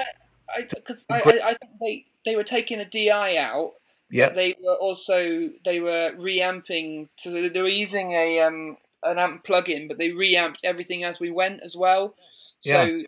because 0.58 1.06
I, 1.10 1.16
I, 1.16 1.50
I 1.50 1.54
think 1.56 1.72
they 1.80 2.06
they 2.26 2.36
were 2.36 2.44
taking 2.44 2.80
a 2.80 2.86
DI 2.86 3.38
out. 3.38 3.74
yeah 4.10 4.30
They 4.30 4.56
were 4.62 4.76
also 4.76 5.50
they 5.64 5.80
were 5.80 6.14
reamping. 6.18 7.10
So 7.18 7.32
they 7.32 7.50
they 7.50 7.62
were 7.62 7.68
using 7.68 8.12
a 8.12 8.42
um 8.42 8.78
an 9.04 9.20
amp 9.20 9.46
plugin, 9.46 9.88
but 9.88 9.98
they 9.98 10.12
reamped 10.12 10.62
everything 10.64 11.04
as 11.04 11.20
we 11.20 11.32
went 11.32 11.62
as 11.64 11.76
well. 11.76 12.16
So. 12.60 12.84
Yeah. 12.86 13.04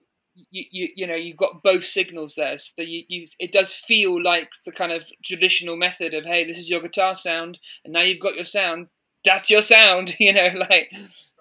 You, 0.52 0.66
you 0.72 0.90
you 0.96 1.08
know 1.08 1.16
you've 1.16 1.38
got 1.38 1.64
both 1.64 1.84
signals 1.84 2.36
there, 2.36 2.58
so 2.58 2.82
you, 2.82 3.04
you 3.08 3.26
it 3.40 3.52
does 3.52 3.72
feel 3.72 4.22
like 4.22 4.52
the 4.66 4.72
kind 4.72 4.92
of 4.92 5.06
traditional 5.24 5.76
method 5.76 6.14
of 6.14 6.26
hey 6.26 6.44
this 6.44 6.58
is 6.58 6.70
your 6.70 6.82
guitar 6.82 7.16
sound 7.16 7.60
and 7.84 7.94
now 7.94 8.02
you've 8.02 8.20
got 8.20 8.36
your 8.36 8.46
sound. 8.46 8.88
That's 9.26 9.50
your 9.50 9.62
sound 9.62 10.16
you 10.20 10.34
know 10.34 10.54
like 10.70 10.92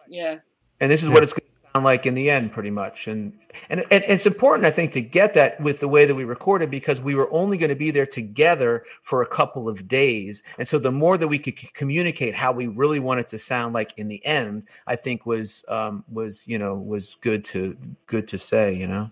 yeah. 0.08 0.38
And 0.80 0.90
this 0.90 1.02
is 1.02 1.10
what 1.10 1.22
it's 1.22 1.32
going 1.32 1.40
to 1.40 1.46
sound 1.46 1.55
like 1.84 2.06
in 2.06 2.14
the 2.14 2.30
end 2.30 2.52
pretty 2.52 2.70
much. 2.70 3.06
And, 3.06 3.32
and 3.70 3.80
and 3.90 4.04
it's 4.06 4.26
important 4.26 4.66
i 4.66 4.70
think 4.70 4.92
to 4.92 5.00
get 5.00 5.32
that 5.32 5.58
with 5.60 5.80
the 5.80 5.88
way 5.88 6.04
that 6.04 6.14
we 6.14 6.24
recorded 6.24 6.70
because 6.70 7.00
we 7.00 7.14
were 7.14 7.32
only 7.32 7.56
going 7.56 7.70
to 7.70 7.76
be 7.76 7.90
there 7.90 8.04
together 8.04 8.84
for 9.02 9.22
a 9.22 9.26
couple 9.26 9.68
of 9.68 9.88
days. 9.88 10.42
And 10.58 10.68
so 10.68 10.78
the 10.78 10.92
more 10.92 11.16
that 11.16 11.28
we 11.28 11.38
could 11.38 11.56
communicate 11.72 12.34
how 12.34 12.52
we 12.52 12.66
really 12.66 13.00
wanted 13.00 13.28
to 13.28 13.38
sound 13.38 13.72
like 13.72 13.92
in 13.96 14.08
the 14.08 14.24
end 14.26 14.64
i 14.86 14.96
think 14.96 15.24
was 15.24 15.64
um 15.68 16.04
was 16.10 16.46
you 16.46 16.58
know 16.58 16.74
was 16.74 17.16
good 17.20 17.44
to 17.46 17.76
good 18.06 18.28
to 18.28 18.38
say 18.38 18.74
you 18.74 18.86
know? 18.86 19.10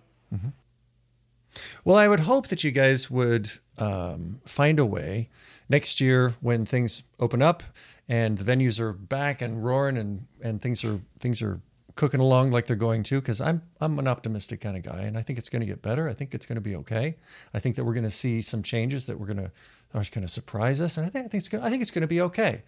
Well, 1.84 1.96
I 1.96 2.08
would 2.08 2.20
hope 2.20 2.48
that 2.48 2.64
you 2.64 2.70
guys 2.70 3.10
would 3.10 3.50
um, 3.78 4.40
find 4.44 4.78
a 4.78 4.84
way 4.84 5.28
next 5.68 6.00
year 6.00 6.34
when 6.40 6.66
things 6.66 7.02
open 7.18 7.42
up 7.42 7.62
and 8.08 8.38
the 8.38 8.44
venues 8.44 8.80
are 8.80 8.92
back 8.92 9.40
and 9.40 9.64
roaring 9.64 9.96
and, 9.96 10.26
and 10.42 10.60
things 10.60 10.84
are 10.84 11.00
things 11.20 11.40
are 11.40 11.60
cooking 11.94 12.20
along 12.20 12.50
like 12.50 12.66
they're 12.66 12.76
going 12.76 13.02
to. 13.04 13.20
Because 13.20 13.40
I'm 13.40 13.62
I'm 13.80 13.98
an 13.98 14.08
optimistic 14.08 14.60
kind 14.60 14.76
of 14.76 14.82
guy, 14.82 15.02
and 15.02 15.16
I 15.16 15.22
think 15.22 15.38
it's 15.38 15.48
going 15.48 15.60
to 15.60 15.66
get 15.66 15.82
better. 15.82 16.08
I 16.08 16.12
think 16.12 16.34
it's 16.34 16.46
going 16.46 16.56
to 16.56 16.62
be 16.62 16.76
okay. 16.76 17.16
I 17.52 17.58
think 17.58 17.76
that 17.76 17.84
we're 17.84 17.94
going 17.94 18.04
to 18.04 18.10
see 18.10 18.42
some 18.42 18.62
changes 18.62 19.06
that 19.06 19.18
we're 19.18 19.26
going 19.26 19.38
to 19.38 19.50
are 19.94 20.02
going 20.10 20.26
to 20.26 20.28
surprise 20.28 20.80
us, 20.80 20.96
and 20.96 21.06
I 21.06 21.10
think 21.10 21.26
I 21.26 21.28
think 21.28 21.40
it's 21.40 21.48
going 21.48 21.64
I 21.64 21.70
think 21.70 21.82
it's 21.82 21.90
going 21.90 22.02
to 22.02 22.08
be 22.08 22.20
okay. 22.20 22.62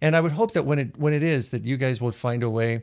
And 0.00 0.16
I 0.16 0.20
would 0.20 0.32
hope 0.32 0.52
that 0.54 0.64
when 0.64 0.78
it 0.78 0.98
when 0.98 1.12
it 1.12 1.22
is 1.22 1.50
that 1.50 1.64
you 1.64 1.76
guys 1.76 2.00
will 2.00 2.12
find 2.12 2.42
a 2.42 2.50
way 2.50 2.82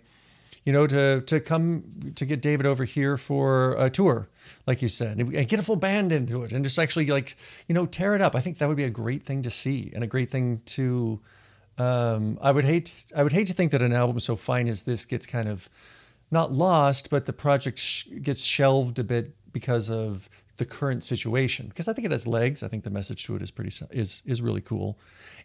you 0.65 0.73
know, 0.73 0.87
to 0.87 1.21
to 1.21 1.39
come 1.39 1.83
to 2.15 2.25
get 2.25 2.41
David 2.41 2.65
over 2.65 2.83
here 2.83 3.17
for 3.17 3.73
a 3.73 3.89
tour, 3.89 4.29
like 4.67 4.81
you 4.81 4.89
said, 4.89 5.17
and 5.17 5.47
get 5.47 5.59
a 5.59 5.63
full 5.63 5.75
band 5.75 6.11
into 6.11 6.43
it, 6.43 6.51
and 6.51 6.63
just 6.63 6.77
actually 6.77 7.05
like 7.07 7.37
you 7.67 7.75
know 7.75 7.85
tear 7.85 8.15
it 8.15 8.21
up. 8.21 8.35
I 8.35 8.39
think 8.39 8.57
that 8.57 8.67
would 8.67 8.77
be 8.77 8.83
a 8.83 8.89
great 8.89 9.23
thing 9.23 9.43
to 9.43 9.49
see 9.49 9.91
and 9.93 10.03
a 10.03 10.07
great 10.07 10.29
thing 10.29 10.61
to 10.67 11.19
um, 11.79 12.37
I 12.41 12.51
would 12.51 12.65
hate 12.65 13.05
I 13.15 13.23
would 13.23 13.31
hate 13.31 13.47
to 13.47 13.53
think 13.53 13.71
that 13.71 13.81
an 13.81 13.93
album 13.93 14.19
so 14.19 14.35
fine 14.35 14.67
as 14.67 14.83
this 14.83 15.05
gets 15.05 15.25
kind 15.25 15.47
of 15.47 15.69
not 16.29 16.51
lost, 16.51 17.09
but 17.09 17.25
the 17.25 17.33
project 17.33 17.79
sh- 17.79 18.07
gets 18.21 18.43
shelved 18.43 18.99
a 18.99 19.03
bit 19.03 19.33
because 19.51 19.89
of 19.89 20.29
the 20.57 20.65
current 20.65 21.03
situation. 21.03 21.67
Because 21.69 21.87
I 21.87 21.93
think 21.93 22.05
it 22.05 22.11
has 22.11 22.27
legs. 22.27 22.61
I 22.61 22.67
think 22.67 22.83
the 22.83 22.89
message 22.89 23.23
to 23.25 23.35
it 23.35 23.41
is 23.41 23.49
pretty 23.49 23.71
is 23.91 24.21
is 24.25 24.41
really 24.41 24.61
cool, 24.61 24.99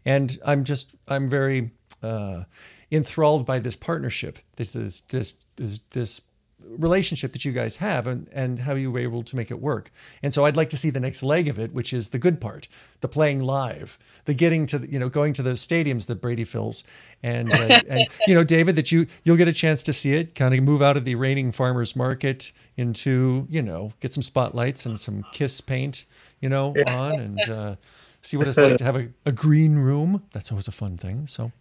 and 0.05 0.39
I'm 0.45 0.65
just 0.65 0.95
I'm 1.09 1.29
very 1.29 1.71
uh, 2.03 2.45
enthralled 2.91 3.47
by 3.47 3.61
this 3.61 3.77
partnership, 3.77 4.39
this 4.57 4.71
this 4.71 5.01
this 5.01 5.35
this, 5.57 5.81
this 5.91 6.21
relationship 6.69 7.33
that 7.33 7.45
you 7.45 7.53
guys 7.53 7.77
have 7.77 8.07
and, 8.07 8.29
and 8.33 8.61
how 8.61 8.75
you 8.75 8.91
were 8.91 8.99
able 8.99 9.23
to 9.23 9.37
make 9.37 9.51
it 9.51 9.61
work. 9.61 9.91
And 10.23 10.33
so 10.33 10.45
I'd 10.45 10.57
like 10.57 10.71
to 10.71 10.77
see 10.77 10.91
the 10.91 11.01
next 11.01 11.23
leg 11.23 11.49
of 11.49 11.59
it, 11.59 11.73
which 11.73 11.93
is 11.93 12.11
the 12.11 12.19
good 12.19 12.41
part, 12.41 12.69
the 13.01 13.09
playing 13.09 13.41
live, 13.41 13.99
the 14.25 14.35
getting 14.35 14.67
to, 14.67 14.79
the, 14.79 14.91
you 14.91 14.99
know, 14.99 15.09
going 15.09 15.33
to 15.35 15.43
those 15.43 15.67
stadiums 15.67 16.07
that 16.07 16.17
Brady 16.17 16.45
fills. 16.45 16.85
And, 17.23 17.53
uh, 17.53 17.81
and, 17.89 18.07
you 18.27 18.35
know, 18.35 18.45
David, 18.45 18.77
that 18.77 18.93
you, 18.93 19.07
you'll 19.25 19.37
get 19.37 19.49
a 19.49 19.53
chance 19.53 19.83
to 19.85 19.93
see 19.93 20.15
it, 20.15 20.35
kind 20.35 20.55
of 20.55 20.63
move 20.63 20.83
out 20.83 20.97
of 20.97 21.05
the 21.05 21.15
raining 21.15 21.53
farmer's 21.53 21.95
market 21.95 22.53
into, 22.77 23.47
you 23.51 23.63
know, 23.63 23.93
get 24.01 24.13
some 24.13 24.23
spotlights 24.23 24.87
and 24.87 24.99
some 24.99 25.25
kiss 25.33 25.61
paint, 25.61 26.05
you 26.41 26.49
know, 26.49 26.75
on 26.87 27.15
and 27.15 27.41
uh, 27.49 27.77
see 28.23 28.37
what 28.37 28.49
it's 28.49 28.59
like 28.59 28.79
to 28.79 28.85
have 28.85 28.97
a, 28.97 29.09
a 29.27 29.33
green 29.33 29.77
room. 29.77 30.23
That's 30.33 30.51
always 30.51 30.69
a 30.69 30.73
fun 30.73 30.97
thing. 30.97 31.27
So 31.27 31.53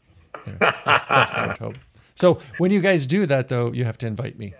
you 0.46 0.54
know, 0.54 0.58
that's, 0.60 0.86
that's 0.86 1.32
what 1.32 1.38
I 1.40 1.48
would 1.48 1.58
hope. 1.58 1.76
So 2.16 2.40
when 2.58 2.72
you 2.72 2.80
guys 2.80 3.08
do 3.08 3.26
that, 3.26 3.50
though, 3.50 3.72
you 3.72 3.86
have 3.86 3.98
to 4.00 4.08
invite 4.08 4.38
me 4.38 4.54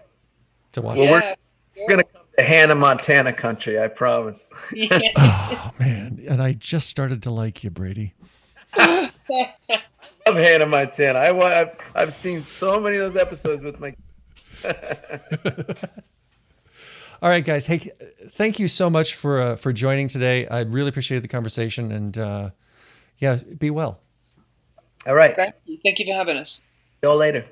to 0.74 0.82
watch. 0.82 0.98
Well, 0.98 1.12
we're- 1.12 1.36
We're 1.76 1.88
gonna 1.90 2.04
come 2.04 2.22
to 2.38 2.44
Hannah 2.44 2.76
Montana 2.76 3.34
country, 3.34 3.80
I 3.82 3.88
promise. 3.88 4.50
yeah. 4.74 5.72
Man, 5.80 6.24
and 6.28 6.42
I 6.42 6.54
just 6.54 6.88
started 6.88 7.24
to 7.24 7.32
like 7.32 7.64
you, 7.64 7.70
Brady. 7.72 8.14
I 8.76 9.12
love 10.28 10.36
Hannah 10.36 10.66
Montana. 10.68 11.20
I, 11.20 11.62
I've, 11.62 11.76
I've 11.96 12.14
seen 12.14 12.42
so 12.42 12.80
many 12.80 12.98
of 12.98 13.02
those 13.04 13.18
episodes 13.18 13.62
with 13.64 13.80
my. 13.80 13.96
All 17.22 17.30
right, 17.30 17.44
guys. 17.46 17.66
Hey, 17.68 17.90
thank 18.36 18.60
you 18.60 18.68
so 18.68 18.90
much 18.90 19.16
for 19.16 19.42
uh, 19.42 19.56
for 19.56 19.72
joining 19.72 20.08
today. 20.10 20.46
I 20.48 20.62
really 20.62 20.90
appreciated 20.90 21.24
the 21.24 21.30
conversation, 21.30 21.92
and 21.92 22.18
uh, 22.18 22.50
yeah, 23.18 23.40
be 23.58 23.70
well. 23.70 24.02
All 25.08 25.16
right. 25.16 25.36
Thank 25.36 25.56
you. 25.66 25.78
Thank 25.84 26.00
you 26.00 26.06
for 26.06 26.14
having 26.14 26.38
us. 26.38 26.52
See 26.60 26.68
you 27.04 27.10
all 27.10 27.18
later. 27.18 27.46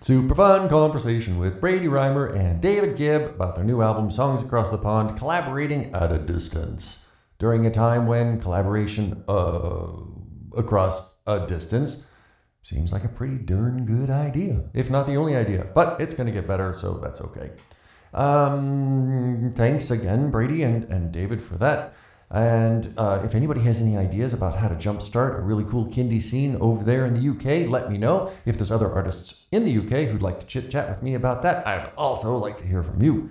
Super 0.00 0.36
fun 0.36 0.68
conversation 0.68 1.38
with 1.38 1.60
Brady 1.60 1.88
Rymer 1.88 2.26
and 2.26 2.60
David 2.60 2.96
Gibb 2.96 3.22
about 3.22 3.56
their 3.56 3.64
new 3.64 3.82
album, 3.82 4.12
Songs 4.12 4.40
Across 4.42 4.70
the 4.70 4.78
Pond, 4.78 5.18
collaborating 5.18 5.92
at 5.92 6.12
a 6.12 6.18
distance. 6.18 7.06
During 7.40 7.66
a 7.66 7.70
time 7.70 8.06
when 8.06 8.40
collaboration 8.40 9.24
uh, 9.28 9.88
across 10.56 11.16
a 11.26 11.44
distance 11.48 12.08
seems 12.62 12.92
like 12.92 13.02
a 13.02 13.08
pretty 13.08 13.38
darn 13.38 13.86
good 13.86 14.08
idea, 14.08 14.70
if 14.72 14.88
not 14.88 15.06
the 15.06 15.16
only 15.16 15.34
idea. 15.34 15.66
But 15.74 16.00
it's 16.00 16.14
going 16.14 16.28
to 16.28 16.32
get 16.32 16.46
better, 16.46 16.72
so 16.74 16.98
that's 16.98 17.20
okay. 17.20 17.50
Um, 18.14 19.50
thanks 19.52 19.90
again, 19.90 20.30
Brady 20.30 20.62
and, 20.62 20.84
and 20.84 21.10
David, 21.10 21.42
for 21.42 21.56
that. 21.56 21.94
And 22.30 22.92
uh, 22.98 23.22
if 23.24 23.34
anybody 23.34 23.62
has 23.62 23.80
any 23.80 23.96
ideas 23.96 24.34
about 24.34 24.56
how 24.56 24.68
to 24.68 24.74
jumpstart 24.74 25.38
a 25.38 25.40
really 25.40 25.64
cool 25.64 25.86
kindie 25.86 26.20
scene 26.20 26.56
over 26.56 26.84
there 26.84 27.06
in 27.06 27.14
the 27.14 27.28
UK, 27.28 27.68
let 27.70 27.90
me 27.90 27.96
know. 27.96 28.30
If 28.44 28.58
there's 28.58 28.70
other 28.70 28.92
artists 28.92 29.46
in 29.50 29.64
the 29.64 29.78
UK 29.78 30.08
who'd 30.08 30.22
like 30.22 30.40
to 30.40 30.46
chit 30.46 30.70
chat 30.70 30.88
with 30.90 31.02
me 31.02 31.14
about 31.14 31.42
that, 31.42 31.66
I'd 31.66 31.90
also 31.96 32.36
like 32.36 32.58
to 32.58 32.66
hear 32.66 32.82
from 32.82 33.02
you. 33.02 33.30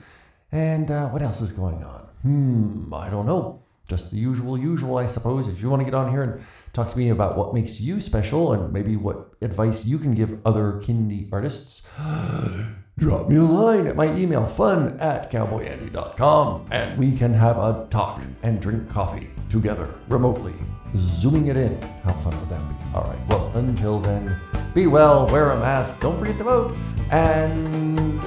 And 0.52 0.90
uh, 0.90 1.10
what 1.10 1.22
else 1.22 1.42
is 1.42 1.52
going 1.52 1.84
on? 1.84 2.08
Hmm, 2.24 2.94
I 2.94 3.10
don't 3.10 3.26
know. 3.26 3.62
Just 3.88 4.12
the 4.12 4.18
usual, 4.18 4.58
usual, 4.58 4.98
I 4.98 5.06
suppose. 5.06 5.48
If 5.48 5.62
you 5.62 5.70
want 5.70 5.82
to 5.82 5.86
get 5.86 5.94
on 5.94 6.12
here 6.12 6.24
and 6.24 6.42
talk 6.74 6.88
to 6.90 6.98
me 6.98 7.10
about 7.10 7.38
what 7.38 7.54
makes 7.54 7.80
you 7.80 8.00
special 8.00 8.52
and 8.52 8.74
maybe 8.74 8.98
what 8.98 9.34
advice 9.42 9.86
you 9.86 9.98
can 10.00 10.14
give 10.14 10.40
other 10.46 10.82
kindie 10.84 11.30
artists, 11.32 11.90
drop 12.98 13.30
me 13.30 13.36
a 13.36 13.44
line 13.44 13.86
at 13.86 13.96
my 13.96 14.12
email 14.16 14.44
fun 14.46 14.98
at 15.00 15.32
cowboyandy.com 15.32 16.66
and 16.72 16.98
we 16.98 17.16
can 17.16 17.32
have 17.34 17.58
a 17.58 17.86
talk 17.92 18.22
and 18.42 18.60
drink 18.60 18.90
coffee 18.90 19.30
together 19.50 20.00
remotely. 20.10 20.54
Zooming 20.96 21.48
it 21.48 21.58
in. 21.58 21.80
How 22.04 22.14
fun 22.14 22.40
would 22.40 22.50
that 22.50 22.62
be? 22.70 22.76
All 22.96 23.04
right. 23.04 23.20
Well 23.30 23.52
until 23.54 24.00
then 24.00 24.36
be 24.74 24.88
well 24.88 25.28
wear 25.28 25.52
a 25.52 25.60
mask 25.60 26.00
don't 26.02 26.18
forget 26.18 26.38
to 26.38 26.44
vote 26.44 26.76
and 27.12 28.18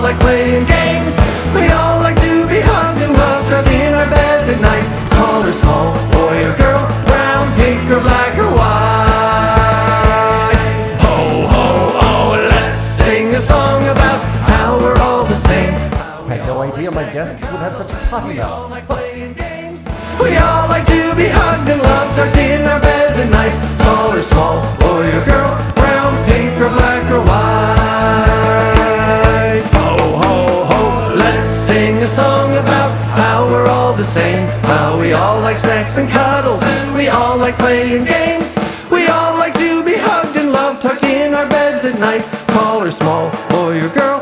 like 0.04 0.20
playing 0.20 0.66
games. 0.66 1.16
We 1.56 1.68
all 1.72 2.02
like 2.02 2.20
to 2.20 2.46
be 2.48 2.60
hugged 2.60 3.02
and 3.02 3.14
loved, 3.14 3.50
tucked 3.50 3.70
in 3.70 3.94
our 3.94 4.10
beds 4.10 4.50
at 4.50 4.60
night. 4.60 4.84
Tall 5.16 5.48
or 5.48 5.52
small, 5.54 5.94
boy 6.12 6.44
or 6.44 6.54
girl, 6.58 6.84
brown, 7.08 7.48
pink 7.56 7.90
or 7.90 8.02
black 8.02 8.38
or 8.38 8.52
white. 8.52 9.80
Ho 11.08 11.48
ho 11.54 11.68
ho, 12.04 12.36
let's 12.52 12.78
sing 12.78 13.34
a 13.34 13.40
song 13.40 13.88
about 13.88 14.20
how 14.52 14.78
we're 14.78 15.00
all 15.00 15.24
the 15.24 15.36
same. 15.36 15.74
I 16.28 16.36
had 16.36 16.48
no 16.48 16.62
idea 16.62 16.92
my 16.92 17.06
guests 17.06 17.40
would 17.40 17.62
have 17.62 17.74
such 17.74 17.94
a 17.94 17.96
potty 18.12 18.34
mouth. 18.36 18.70
We 20.20 20.36
all 20.38 20.68
like 20.68 20.86
to 20.88 21.16
be 21.16 21.28
hugged 21.32 21.70
and 21.70 21.82
loved, 21.82 22.16
tucked 22.18 22.38
in 22.38 22.66
our 22.68 22.82
beds 22.82 23.18
at 23.20 23.30
night. 23.32 23.56
Tall 23.80 24.12
or 24.12 24.22
small, 24.22 24.60
boy 24.80 25.08
or 25.16 25.24
girl, 25.24 25.56
brown, 25.76 26.12
pink 26.26 26.60
or 26.60 26.70
black 26.76 27.10
or 27.10 27.24
white. 27.24 27.53
The 34.04 34.10
same. 34.10 34.48
How 34.64 35.00
we 35.00 35.14
all 35.14 35.40
like 35.40 35.56
snacks 35.56 35.98
and 35.98 36.10
cuddles, 36.10 36.62
and 36.62 36.94
we 36.94 37.08
all 37.08 37.38
like 37.38 37.58
playing 37.58 38.04
games. 38.04 38.54
We 38.92 39.08
all 39.08 39.36
like 39.38 39.54
to 39.60 39.82
be 39.84 39.96
hugged 39.96 40.36
and 40.36 40.52
loved, 40.52 40.82
tucked 40.82 41.04
in 41.04 41.34
our 41.34 41.48
beds 41.48 41.86
at 41.86 41.98
night. 42.00 42.24
Tall 42.48 42.84
or 42.84 42.92
small, 42.92 43.32
boy 43.50 43.82
or 43.82 43.90
girl, 43.90 44.13